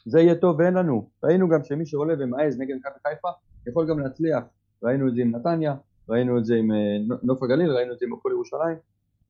זה 0.06 0.20
יהיה 0.20 0.34
טוב 0.34 0.58
ואין 0.58 0.74
לנו. 0.74 1.08
ראינו 1.24 1.48
גם 1.48 1.64
שמי 1.64 1.86
שעולה 1.86 2.14
ומעז 2.18 2.60
נגד 2.60 2.74
מכבי 2.76 2.94
חיפה, 3.08 3.28
יכול 3.66 3.88
גם 3.88 3.98
להצליח. 3.98 4.44
ראינו 4.82 5.08
את 5.08 5.14
זה 5.14 5.20
עם 5.20 5.36
נתניה, 5.36 5.74
ראינו 6.08 6.38
את 6.38 6.44
זה 6.44 6.54
עם 6.54 6.72
אה, 6.72 7.16
נוף 7.22 7.42
הגליל, 7.42 7.70
ראינו 7.70 7.92
את 7.92 7.98
זה 7.98 8.06
עם 8.06 8.12
הפועל 8.12 8.34
ירושלים. 8.34 8.76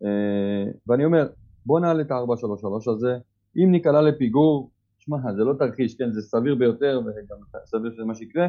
אה, 0.05 0.72
ואני 0.86 1.05
אומר, 1.05 1.28
בוא 1.66 1.81
נעלה 1.81 2.02
את 2.02 2.10
ה-433 2.10 2.90
הזה, 2.90 3.18
אם 3.56 3.70
ניקלע 3.70 4.02
לפיגור, 4.02 4.70
שמע, 4.98 5.16
זה 5.36 5.44
לא 5.44 5.55
תרחיש, 5.59 5.94
כן, 5.94 6.12
זה 6.12 6.22
סביר 6.22 6.55
ביותר, 6.55 7.01
וגם 7.01 7.36
סביר 7.64 7.93
שזה 7.93 8.05
מה 8.05 8.14
שיקרה, 8.14 8.47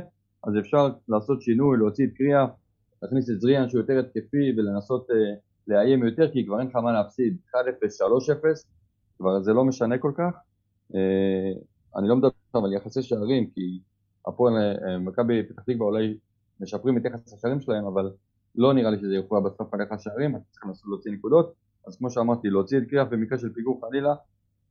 אז 0.48 0.53
אפשר 0.60 0.90
לעשות 1.07 1.41
שינוי, 1.41 1.78
להוציא 1.78 2.06
את 2.06 2.11
קריאה, 2.15 2.45
להכניס 3.02 3.30
את 3.30 3.41
זריאן 3.41 3.69
שהוא 3.69 3.82
יותר 3.82 3.99
התקפי 3.99 4.52
ולנסות 4.57 5.10
uh, 5.10 5.14
לאיים 5.68 6.06
יותר, 6.06 6.32
כי 6.32 6.45
כבר 6.45 6.60
אין 6.60 6.68
לך 6.68 6.76
מה 6.76 6.91
להפסיד, 6.91 7.38
1-0, 7.56 7.57
3-0, 7.57 7.57
כבר 9.18 9.41
זה 9.41 9.53
לא 9.53 9.65
משנה 9.65 9.98
כל 9.98 10.11
כך. 10.18 10.34
Uh, 10.91 10.95
אני 11.95 12.07
לא 12.07 12.15
מדבר 12.15 12.30
עכשיו 12.48 12.65
על 12.65 12.73
יחסי 12.73 13.02
שערים, 13.02 13.49
כי 13.49 13.80
הפועל, 14.28 14.53
uh, 14.53 14.98
מכבי 14.99 15.44
פתח 15.44 15.61
תקווה 15.61 15.86
אולי 15.86 16.18
משפרים 16.60 16.98
את 16.98 17.06
יחס 17.06 17.34
השערים 17.34 17.61
שלהם, 17.61 17.86
אבל 17.86 18.11
לא 18.56 18.73
נראה 18.73 18.91
לי 18.91 18.98
שזה 18.98 19.15
יופיע 19.15 19.40
בסוף 19.40 19.73
על 19.73 19.82
יחס 19.82 20.03
שערים, 20.03 20.36
אתה 20.36 20.44
צריך 20.52 20.65
לנסות 20.65 20.88
להוציא 20.88 21.11
נקודות, 21.11 21.53
אז 21.88 21.98
כמו 21.98 22.10
שאמרתי, 22.10 22.49
להוציא 22.49 22.78
את 22.78 22.84
קריאה 22.90 23.06
במקרה 23.06 23.38
של 23.38 23.53
פיגור 23.53 23.82
חלילה, 23.82 24.15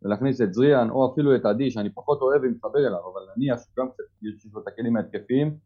ולהכניס 0.02 0.40
את 0.40 0.54
זריאן 0.54 0.90
או 0.90 1.12
אפילו 1.12 1.36
את 1.36 1.44
עדי 1.44 1.70
שאני 1.70 1.90
פחות 1.90 2.20
אוהב 2.20 2.42
ומתחבר 2.42 2.78
אליו 2.78 2.98
אבל 3.12 3.20
נניח 3.36 3.58
שגם 3.58 3.86
קצת 3.90 4.04
יש 4.22 4.46
לו 4.52 4.62
את 4.62 4.68
הכלים 4.68 4.96
ההתקפיים 4.96 5.56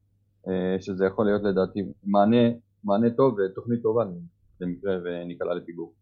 אה, 0.49 0.77
שזה 0.81 1.05
יכול 1.05 1.27
להיות 1.27 1.43
לדעתי 1.43 1.81
מענה, 2.05 2.47
מענה 2.85 3.11
טוב 3.11 3.35
ותוכנית 3.39 3.83
טובה 3.83 4.05
במקרה 4.61 4.99
וניקלע 5.05 5.55
לפיגור. 5.55 5.93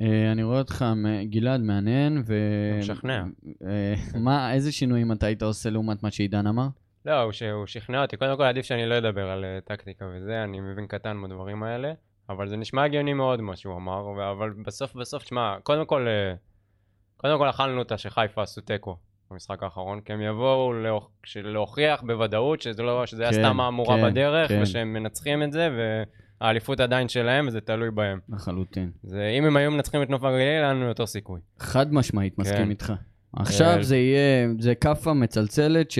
אה, 0.00 0.32
אני 0.32 0.42
רואה 0.42 0.58
אותך, 0.58 0.84
גלעד, 1.30 1.60
מעניין, 1.60 2.22
ו... 2.26 2.34
משכנע. 2.78 3.24
אה, 3.64 3.94
מה, 4.20 4.54
איזה 4.54 4.72
שינויים 4.72 5.12
אתה 5.12 5.26
היית 5.26 5.42
עושה 5.42 5.70
לעומת 5.70 6.02
מה 6.02 6.10
שעידן 6.10 6.46
אמר? 6.46 6.68
לא, 7.06 7.22
הוא, 7.22 7.32
ש... 7.32 7.42
הוא 7.42 7.66
שכנע 7.66 8.02
אותי. 8.02 8.16
קודם 8.16 8.36
כל 8.36 8.42
עדיף 8.42 8.66
שאני 8.66 8.86
לא 8.86 8.98
אדבר 8.98 9.30
על 9.30 9.44
טקטיקה 9.64 10.04
וזה, 10.14 10.44
אני 10.44 10.60
מבין 10.60 10.86
קטן 10.86 11.22
בדברים 11.22 11.62
האלה, 11.62 11.92
אבל 12.28 12.48
זה 12.48 12.56
נשמע 12.56 12.84
הגיוני 12.84 13.12
מאוד 13.12 13.40
מה 13.40 13.56
שהוא 13.56 13.76
אמר, 13.76 14.30
אבל 14.30 14.50
בסוף 14.66 14.94
בסוף, 14.94 15.22
תשמע, 15.22 15.56
קודם 15.62 15.86
כל... 15.86 16.06
קודם 17.16 17.38
כל 17.38 17.50
אכלנו 17.50 17.78
אותה 17.78 17.98
שחיפה 17.98 18.42
עשו 18.42 18.60
תיקו 18.60 18.96
במשחק 19.30 19.62
האחרון, 19.62 20.00
כי 20.00 20.12
הם 20.12 20.20
יבואו 20.20 20.72
להוכ... 20.72 21.10
להוכיח 21.36 22.02
בוודאות 22.02 22.60
שזה, 22.60 22.82
לא, 22.82 23.06
שזה 23.06 23.24
כן, 23.24 23.32
היה 23.32 23.32
סתם 23.32 23.56
מהמורה 23.56 23.96
כן, 23.96 24.10
בדרך, 24.10 24.48
כן. 24.48 24.62
ושהם 24.62 24.92
מנצחים 24.92 25.42
את 25.42 25.52
זה, 25.52 25.68
והאליפות 26.40 26.80
עדיין 26.80 27.08
שלהם, 27.08 27.48
וזה 27.48 27.60
תלוי 27.60 27.90
בהם. 27.90 28.20
לחלוטין. 28.28 28.90
זה, 29.02 29.28
אם 29.38 29.44
הם 29.44 29.56
היו 29.56 29.70
מנצחים 29.70 30.02
את 30.02 30.10
נוף 30.10 30.24
הגליל, 30.24 30.48
היה 30.48 30.70
לנו 30.72 30.86
יותר 30.86 31.06
סיכוי. 31.06 31.40
חד 31.58 31.94
משמעית, 31.94 32.38
מסכים 32.38 32.64
כן. 32.64 32.70
איתך. 32.70 32.92
עכשיו 33.36 33.76
אה, 33.76 33.82
זה 33.82 33.96
יהיה, 33.96 34.48
זה 34.58 34.74
כאפה 34.74 35.12
מצלצלת 35.12 35.90
ש... 35.90 35.98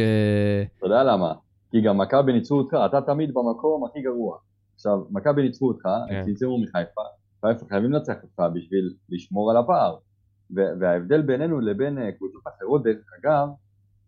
אתה 0.78 0.86
יודע 0.86 1.04
למה? 1.04 1.32
כי 1.70 1.80
גם 1.80 1.98
מכבי 1.98 2.32
ניצחו 2.32 2.58
אותך, 2.58 2.76
אתה 2.86 3.00
תמיד 3.00 3.34
במקום 3.34 3.84
הכי 3.84 4.02
גרוע. 4.02 4.38
עכשיו, 4.74 4.98
מכבי 5.10 5.42
ניצחו 5.42 5.68
אותך, 5.68 5.82
כן. 6.08 6.14
הם 6.14 6.24
צמצמו 6.24 6.58
מחיפה, 6.58 7.00
חיפה 7.46 7.66
חייבים 7.68 7.92
לנצח 7.92 8.14
אותך 8.22 8.42
בשביל 8.54 8.94
לשמור 9.08 9.50
על 9.50 9.56
הפער. 9.56 9.96
וההבדל 10.80 11.22
בינינו 11.22 11.60
לבין 11.60 11.98
אה, 11.98 12.12
קבוצות 12.12 12.42
אחרות, 12.48 12.82
דרך 12.82 13.06
אגב, 13.20 13.48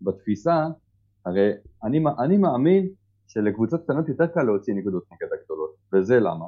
בתפיסה, 0.02 0.66
הרי 1.26 1.51
אני, 1.84 2.02
אני 2.18 2.36
מאמין 2.36 2.88
שלקבוצות 3.26 3.82
קטנות 3.84 4.09
יותר 4.09 4.26
קל 4.26 4.42
להוציא 4.42 4.74
נקודות 4.74 5.05
נגד 5.12 5.32
הגדולות, 5.32 5.74
וזה 5.92 6.20
למה? 6.20 6.44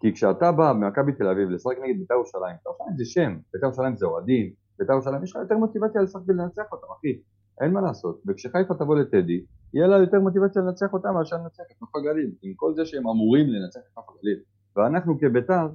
כי 0.00 0.12
כשאתה 0.12 0.52
בא 0.52 0.72
ממכבי 0.72 1.12
תל 1.12 1.26
אביב 1.28 1.50
לשחק 1.50 1.76
נגד 1.82 1.98
בית"ר 1.98 2.14
ירושלים, 2.14 2.56
בית"ר 2.56 2.70
ירושלים 2.70 2.96
זה 2.96 3.04
שם, 3.04 3.38
בית"ר 3.52 3.66
ירושלים 3.66 3.96
זה 3.96 4.06
אוהדים, 4.06 4.52
בית"ר 4.80 4.92
ירושלים 4.92 5.22
יש 5.22 5.30
לך 5.30 5.42
יותר 5.42 5.56
מוטיבציה 5.56 6.02
לשחק 6.02 6.22
ולנצח 6.26 6.62
אותם, 6.72 6.86
אחי, 6.98 7.20
אין 7.60 7.72
מה 7.72 7.80
לעשות. 7.80 8.22
וכשחיפה 8.26 8.74
תבוא 8.74 8.96
לטדי, 8.96 9.44
יהיה 9.74 9.86
לה 9.86 9.96
יותר 9.96 10.20
מוטיבציה 10.20 10.62
לנצח 10.62 10.92
אותם 10.92 11.14
מאשר 11.14 11.36
לנצח 11.36 11.62
את 11.76 11.82
נוף 11.82 11.96
הגליל, 11.96 12.30
עם 12.42 12.52
כל 12.56 12.74
זה 12.74 12.84
שהם 12.84 13.08
אמורים 13.08 13.46
לנצח 13.48 13.80
את 13.80 13.96
נוף 13.96 14.06
הגליל. 14.08 14.40
ואנחנו 14.76 15.18
כבית"ר 15.18 15.68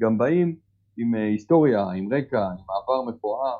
גם 0.00 0.18
באים 0.18 0.56
עם 0.96 1.14
אה, 1.14 1.26
היסטוריה, 1.26 1.90
עם 1.90 2.12
רקע, 2.14 2.44
עם 2.44 2.64
עבר 2.82 3.10
מפואר, 3.10 3.56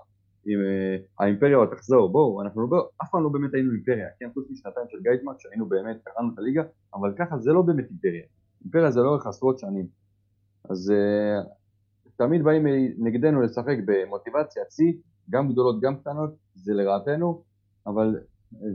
עם 0.47 0.59
uh, 0.61 1.23
האימפריה 1.23 1.59
תחזור, 1.71 2.13
בואו, 2.13 2.43
אנחנו 2.43 2.71
לא, 2.71 2.89
אף 3.03 3.09
פעם 3.11 3.23
לא 3.23 3.29
באמת 3.29 3.55
היינו 3.55 3.73
אימפריה, 3.73 4.09
כן, 4.21 4.31
חוץ 4.35 4.51
משנתיים 4.51 4.87
של 4.91 4.99
גייטמן, 5.03 5.33
שהיינו 5.39 5.67
באמת, 5.67 5.97
קראנו 6.05 6.31
את 6.35 6.39
הליגה, 6.39 6.63
אבל 6.95 7.15
ככה 7.19 7.39
זה 7.39 7.53
לא 7.53 7.63
באמת 7.63 7.85
אימפריה, 7.91 8.23
אימפריה 8.65 8.91
זה 8.91 9.01
לאורך 9.01 9.27
עשרות 9.27 9.59
שנים, 9.59 9.87
אז 10.71 10.93
uh, 10.93 11.49
תמיד 12.19 12.43
באים 12.45 12.67
נגדנו 12.99 13.43
לשחק 13.43 13.77
במוטיבציה 13.87 14.63
שיא, 14.71 14.93
גם 15.31 15.49
גדולות 15.49 15.81
גם 15.81 15.97
קטנות, 15.97 16.31
זה 16.55 16.73
לרעתנו, 16.75 17.43
אבל 17.87 18.17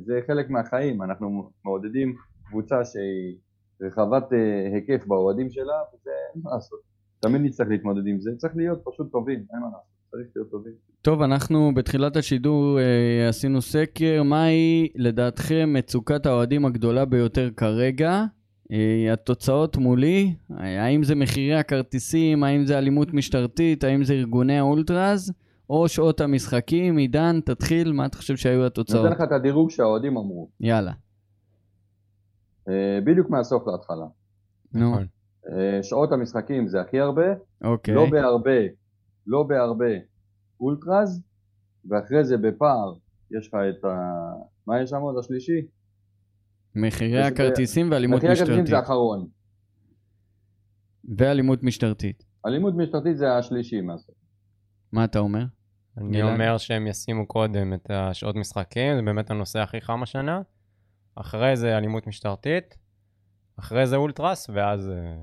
זה 0.05 0.19
חלק 0.27 0.49
מהחיים, 0.49 1.03
אנחנו 1.03 1.51
מעודדים 1.65 2.15
קבוצה 2.45 2.85
שהיא 2.85 3.37
רחבת 3.81 4.31
uh, 4.31 4.35
היקף 4.73 5.05
באוהדים 5.07 5.49
שלה, 5.49 5.79
וזה 5.93 6.11
מה 6.43 6.51
לעשות. 6.53 6.79
תמיד 7.19 7.41
נצטרך 7.41 7.67
להתמודד 7.69 8.07
עם 8.07 8.19
זה, 8.19 8.31
צריך 8.37 8.53
להיות 8.55 8.79
פשוט 8.85 9.11
טובים, 9.11 9.39
אין 9.53 9.59
מה 9.59 9.65
לעשות, 9.65 9.93
צריך 10.11 10.27
להיות 10.35 10.51
טובים. 10.51 10.73
טוב, 11.01 11.21
אנחנו 11.21 11.71
בתחילת 11.75 12.15
השידור 12.17 12.79
אה, 12.79 13.29
עשינו 13.29 13.61
סקר, 13.61 14.23
מהי 14.23 14.87
לדעתכם 14.95 15.73
מצוקת 15.73 16.25
האוהדים 16.25 16.65
הגדולה 16.65 17.05
ביותר 17.05 17.49
כרגע? 17.57 18.23
אה, 18.71 19.13
התוצאות 19.13 19.77
מולי, 19.77 20.35
האם 20.57 21.03
זה 21.03 21.15
מחירי 21.15 21.55
הכרטיסים, 21.55 22.43
האם 22.43 22.65
זה 22.65 22.77
אלימות 22.77 23.13
משטרתית, 23.13 23.83
האם 23.83 24.03
זה 24.03 24.13
ארגוני 24.13 24.59
האולטראז, 24.59 25.33
או 25.69 25.87
שעות 25.87 26.21
המשחקים? 26.21 26.97
עידן, 26.97 27.39
תתחיל, 27.45 27.91
מה 27.91 28.05
אתה 28.05 28.17
חושב 28.17 28.35
שהיו 28.35 28.65
התוצאות? 28.65 29.05
אני 29.05 29.13
אתן 29.13 29.23
לך 29.23 29.27
את 29.27 29.31
הדירוג 29.31 29.69
שהאוהדים 29.69 30.17
אמרו. 30.17 30.49
יאללה. 30.59 30.91
אה, 32.69 32.99
בדיוק 33.03 33.29
מהסוף 33.29 33.67
להתחלה. 33.67 34.05
נו. 34.73 34.91
נכון. 34.91 35.05
אה, 35.51 35.83
שעות 35.83 36.11
המשחקים 36.11 36.67
זה 36.67 36.81
הכי 36.81 36.99
הרבה, 36.99 37.25
אוקיי. 37.63 37.95
לא 37.95 38.05
בהרבה, 38.11 38.59
לא 39.27 39.43
בהרבה 39.43 39.93
אולטראז, 40.59 41.23
ואחרי 41.89 42.23
זה 42.23 42.37
בפער 42.37 42.93
יש 43.31 43.47
לך 43.47 43.53
את 43.53 43.85
ה... 43.85 44.11
מה 44.67 44.81
יש 44.81 44.89
שם 44.89 45.01
עוד 45.01 45.15
השלישי? 45.19 45.61
מחירי 46.75 47.21
הכרטיסים 47.23 47.91
ואלימות 47.91 48.17
משטרתית. 48.23 48.41
מחירי 48.41 48.53
הכרטיסים 48.53 48.65
זה 48.65 48.77
האחרון. 48.77 49.27
ואלימות 51.17 51.63
משטרתית. 51.63 52.23
אלימות 52.45 52.73
משטרתית 52.75 53.17
זה 53.17 53.33
השלישי 53.37 53.81
מהסוף. 53.81 54.15
מה 54.91 55.03
אתה 55.03 55.19
אומר? 55.19 55.43
אני 55.97 56.23
אומר 56.23 56.57
שהם 56.57 56.87
ישימו 56.87 57.27
קודם 57.27 57.73
את 57.73 57.91
השעות 57.93 58.35
משחקים, 58.35 58.95
זה 58.95 59.01
באמת 59.01 59.31
הנושא 59.31 59.59
הכי 59.59 59.81
חם 59.81 60.03
השנה. 60.03 60.41
אחרי 61.15 61.57
זה 61.57 61.77
אלימות 61.77 62.07
משטרתית, 62.07 62.75
אחרי 63.59 63.87
זה 63.87 63.95
אולטרס, 63.95 64.49
ואז 64.53 64.89
אה, 64.89 65.15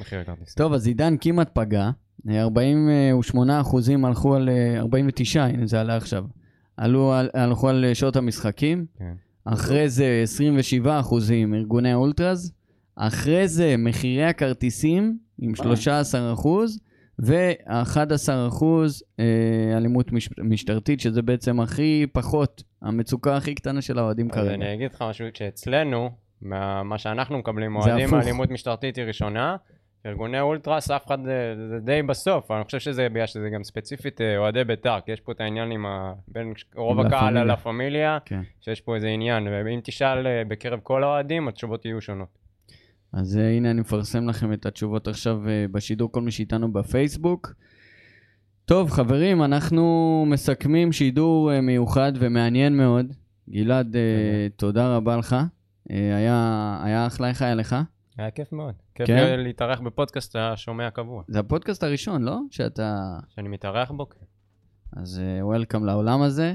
מחיר 0.00 0.20
הכרטיס. 0.20 0.54
טוב, 0.54 0.72
אז 0.72 0.86
עידן 0.86 1.14
כמעט 1.20 1.50
פגע. 1.54 1.90
48 2.30 3.60
אחוזים 3.60 4.04
הלכו 4.04 4.34
על 4.34 4.48
49, 4.76 5.40
אה, 5.40 5.46
הנה 5.46 5.66
זה 5.66 5.80
עלה 5.80 5.96
עכשיו. 5.96 6.24
עלו, 6.76 7.12
על- 7.12 7.30
הלכו 7.34 7.68
על 7.68 7.84
שעות 7.94 8.16
המשחקים, 8.16 8.86
כן. 8.98 9.14
אחרי 9.44 9.88
זה 9.88 10.20
27 10.22 11.00
אחוזים 11.00 11.54
ארגוני 11.54 11.92
האולטראז, 11.92 12.52
אחרי 12.96 13.48
זה 13.48 13.74
מחירי 13.78 14.24
הכרטיסים 14.24 15.18
עם 15.38 15.54
13 15.54 16.32
אחוז, 16.32 16.80
ו-11 17.18 18.48
אחוז 18.48 19.02
אה, 19.20 19.24
אלימות 19.76 20.12
מש, 20.12 20.28
משטרתית, 20.38 21.00
שזה 21.00 21.22
בעצם 21.22 21.60
הכי 21.60 22.06
פחות, 22.12 22.62
המצוקה 22.82 23.36
הכי 23.36 23.54
קטנה 23.54 23.82
של 23.82 23.98
האוהדים 23.98 24.28
כרגע. 24.28 24.54
אני 24.54 24.74
אגיד 24.74 24.92
לך 24.92 25.02
משהו, 25.02 25.26
שאצלנו, 25.34 26.10
מה 26.42 26.82
מה 26.82 26.98
שאנחנו 26.98 27.38
מקבלים 27.38 27.76
אוהדים, 27.76 28.06
הפוך. 28.06 28.18
האלימות 28.18 28.50
משטרתית 28.50 28.96
היא 28.96 29.04
ראשונה. 29.04 29.56
ארגוני 30.06 30.40
אולטרס, 30.40 30.90
אף 30.90 31.06
אחד, 31.06 31.18
אה, 31.28 31.54
זה 31.68 31.78
די 31.78 32.02
בסוף, 32.02 32.50
אני 32.50 32.64
חושב 32.64 32.78
שזה 32.78 33.08
בגלל 33.08 33.26
שזה 33.26 33.50
גם 33.54 33.64
ספציפית 33.64 34.20
אה, 34.20 34.38
אוהדי 34.38 34.64
בית"ר, 34.64 35.00
כי 35.04 35.12
יש 35.12 35.20
פה 35.20 35.32
את 35.32 35.40
העניין 35.40 35.70
עם 35.70 35.86
ה... 35.86 36.12
בין 36.28 36.52
רוב 36.74 37.00
הקהל 37.00 37.36
על 37.36 37.56
פמיליה. 37.56 38.18
כן. 38.24 38.40
שיש 38.60 38.80
פה 38.80 38.94
איזה 38.94 39.08
עניין, 39.08 39.48
ואם 39.48 39.80
תשאל 39.84 40.26
אה, 40.26 40.42
בקרב 40.48 40.80
כל 40.82 41.04
האוהדים, 41.04 41.48
התשובות 41.48 41.84
יהיו 41.84 42.00
שונות. 42.00 42.38
אז 43.12 43.36
הנה 43.36 43.70
אני 43.70 43.80
מפרסם 43.80 44.28
לכם 44.28 44.52
את 44.52 44.66
התשובות 44.66 45.08
עכשיו 45.08 45.40
בשידור, 45.72 46.12
כל 46.12 46.20
מי 46.20 46.30
שאיתנו 46.30 46.72
בפייסבוק. 46.72 47.52
טוב, 48.64 48.90
חברים, 48.90 49.42
אנחנו 49.42 50.24
מסכמים 50.28 50.92
שידור 50.92 51.60
מיוחד 51.60 52.12
ומעניין 52.18 52.76
מאוד. 52.76 53.12
גלעד, 53.50 53.96
תודה 54.56 54.96
רבה 54.96 55.16
לך. 55.16 55.36
היה, 55.88 56.78
היה 56.84 57.06
אחלה, 57.06 57.28
איך 57.28 57.42
היה 57.42 57.54
לך? 57.54 57.76
היה 58.18 58.30
כיף 58.30 58.52
מאוד. 58.52 58.74
כיף 58.94 59.06
כן? 59.06 59.40
להתארח 59.40 59.80
בפודקאסט 59.80 60.36
השומע 60.36 60.86
הקבוע. 60.86 61.22
זה 61.28 61.40
הפודקאסט 61.40 61.82
הראשון, 61.82 62.22
לא? 62.22 62.38
שאתה... 62.50 63.18
שאני 63.28 63.48
מתארח 63.48 63.90
בו, 63.90 64.08
כן. 64.08 64.26
אז 64.96 65.20
וולקאם 65.40 65.84
לעולם 65.84 66.22
הזה. 66.22 66.54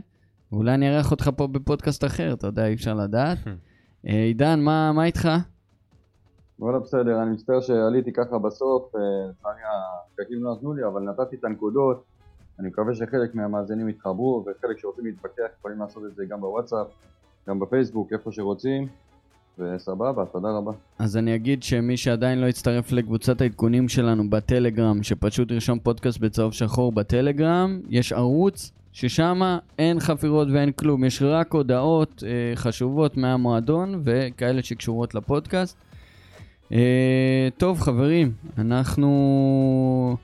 ואולי 0.52 0.74
אני 0.74 0.96
אארח 0.96 1.12
אותך 1.12 1.30
פה 1.36 1.48
בפודקאסט 1.48 2.06
אחר, 2.06 2.34
אתה 2.34 2.48
יודע, 2.48 2.68
אי 2.68 2.74
אפשר 2.74 2.94
לדעת. 2.94 3.38
אה, 4.08 4.24
עידן, 4.24 4.60
מה, 4.60 4.92
מה 4.92 5.06
איתך? 5.06 5.30
וואלה 6.60 6.80
בסדר, 6.80 7.22
אני 7.22 7.32
מצטער 7.32 7.62
שעליתי 7.62 8.14
ככה 8.14 8.40
בסוף, 8.40 8.96
אה, 8.96 9.02
לצערי 9.30 9.62
הפקקים 9.64 10.44
לא 10.44 10.56
נתנו 10.56 10.74
לי, 10.74 10.86
אבל 10.86 11.02
נתתי 11.02 11.36
את 11.36 11.44
הנקודות. 11.44 12.04
אני 12.60 12.68
מקווה 12.68 12.96
שחלק 12.96 13.36
מהמאזינים 13.36 13.90
יתחברו, 13.90 14.46
וחלק 14.46 14.78
שרוצים 14.78 15.06
להתווכח 15.06 15.48
יכולים 15.60 15.80
לעשות 15.80 16.04
את 16.06 16.16
זה 16.16 16.26
גם 16.26 16.42
בוואטסאפ, 16.42 16.88
גם 17.50 17.60
בפייסבוק, 17.60 18.14
איפה 18.14 18.32
שרוצים, 18.32 18.88
וסבבה, 19.60 20.26
תודה 20.26 20.50
רבה. 20.50 20.72
אז 21.00 21.18
אני 21.18 21.36
אגיד 21.36 21.64
שמי 21.64 21.98
שעדיין 21.98 22.42
לא 22.42 22.48
הצטרף 22.48 22.92
לקבוצת 22.92 23.42
העדכונים 23.42 23.90
שלנו 23.90 24.30
בטלגרם, 24.30 25.04
שפשוט 25.04 25.52
ירשום 25.52 25.80
פודקאסט 25.80 26.20
בצהוב 26.20 26.54
שחור 26.54 26.92
בטלגרם, 26.92 27.80
יש 27.90 28.14
ערוץ 28.14 28.72
ששם 28.94 29.42
אין 29.80 30.00
חפירות 30.00 30.48
ואין 30.52 30.72
כלום, 30.72 31.04
יש 31.04 31.22
רק 31.22 31.54
הודעות 31.54 32.24
אה, 32.28 32.56
חשובות 32.56 33.18
מהמועדון 33.18 34.02
וכאלה 34.04 34.64
שקשורות 34.64 35.16
לפודקאסט. 35.16 35.78
אה, 36.72 37.48
טוב 37.58 37.80
חברים, 37.80 38.32
אנחנו... 38.58 40.18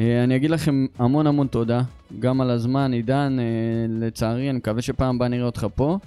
אה, 0.00 0.24
אני 0.24 0.36
אגיד 0.36 0.50
לכם 0.50 0.86
המון 0.98 1.26
המון 1.26 1.46
תודה, 1.46 1.82
גם 2.20 2.40
על 2.40 2.50
הזמן, 2.50 2.92
עידן, 2.92 3.36
אה, 3.40 3.44
לצערי, 3.88 4.50
אני 4.50 4.58
מקווה 4.58 4.82
שפעם 4.82 5.16
הבאה 5.16 5.28
נראה 5.28 5.46
אותך 5.46 5.66
פה. 5.74 5.98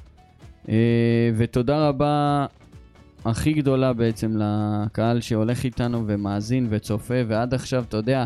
אה, 0.69 1.31
ותודה 1.37 1.87
רבה 1.87 2.45
הכי 3.25 3.53
גדולה 3.53 3.93
בעצם 3.93 4.37
לקהל 4.37 5.21
שהולך 5.21 5.63
איתנו 5.63 6.03
ומאזין 6.07 6.67
וצופה, 6.69 7.13
ועד 7.27 7.53
עכשיו, 7.53 7.83
אתה 7.89 7.97
יודע, 7.97 8.25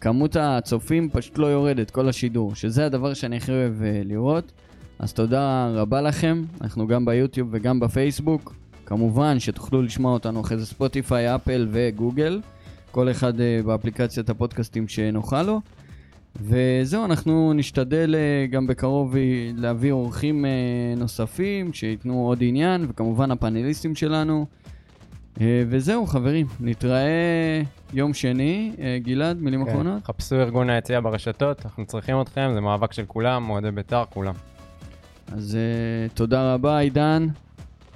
כמות 0.00 0.36
הצופים 0.36 1.10
פשוט 1.10 1.38
לא 1.38 1.46
יורדת, 1.46 1.90
כל 1.90 2.08
השידור, 2.08 2.54
שזה 2.54 2.86
הדבר 2.86 3.14
שאני 3.14 3.36
הכי 3.36 3.52
אוהב 3.52 3.82
אה, 3.82 4.02
לראות. 4.04 4.52
אז 4.98 5.12
תודה 5.12 5.70
רבה 5.74 6.00
לכם, 6.00 6.44
אנחנו 6.60 6.86
גם 6.86 7.04
ביוטיוב 7.04 7.48
וגם 7.50 7.80
בפייסבוק. 7.80 8.54
כמובן 8.86 9.38
שתוכלו 9.38 9.82
לשמוע 9.82 10.12
אותנו 10.12 10.40
אחרי 10.40 10.58
זה 10.58 10.66
ספוטיפיי, 10.66 11.34
אפל 11.34 11.68
וגוגל, 11.70 12.40
כל 12.90 13.10
אחד 13.10 13.40
אה, 13.40 13.60
באפליקציית 13.64 14.30
הפודקאסטים 14.30 14.88
שנוחה 14.88 15.42
לו. 15.42 15.60
וזהו, 16.40 17.04
אנחנו 17.04 17.52
נשתדל 17.52 18.14
אה, 18.14 18.46
גם 18.50 18.66
בקרוב 18.66 19.14
להביא 19.56 19.92
אורחים 19.92 20.44
אה, 20.44 20.50
נוספים 20.96 21.72
שייתנו 21.72 22.26
עוד 22.26 22.38
עניין, 22.40 22.86
וכמובן 22.88 23.30
הפאנליסטים 23.30 23.94
שלנו. 23.94 24.46
אה, 25.40 25.62
וזהו, 25.68 26.06
חברים, 26.06 26.46
נתראה 26.60 27.62
יום 27.92 28.14
שני. 28.14 28.72
גלעד, 29.02 29.40
מילים 29.40 29.64
כן. 29.64 29.70
אחרונות? 29.70 30.04
חפשו 30.04 30.36
ארגון 30.36 30.70
היציאה 30.70 31.00
ברשתות, 31.00 31.64
אנחנו 31.64 31.86
צריכים 31.86 32.20
אתכם, 32.20 32.50
זה 32.54 32.60
מאבק 32.60 32.92
של 32.92 33.04
כולם, 33.06 33.50
אוהדי 33.50 33.70
בית"ר, 33.70 34.04
כולם. 34.10 34.34
אז 35.32 35.58
תודה 36.14 36.54
רבה, 36.54 36.78
עידן. 36.78 37.26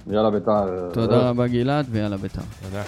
יאללה 0.07 0.31
בית"ר. 0.31 0.89
תודה 0.93 1.29
רבה, 1.29 1.47
גלעד, 1.47 1.85
ויאללה 1.89 2.17
בית"ר. 2.17 2.41
תודה. 2.63 2.83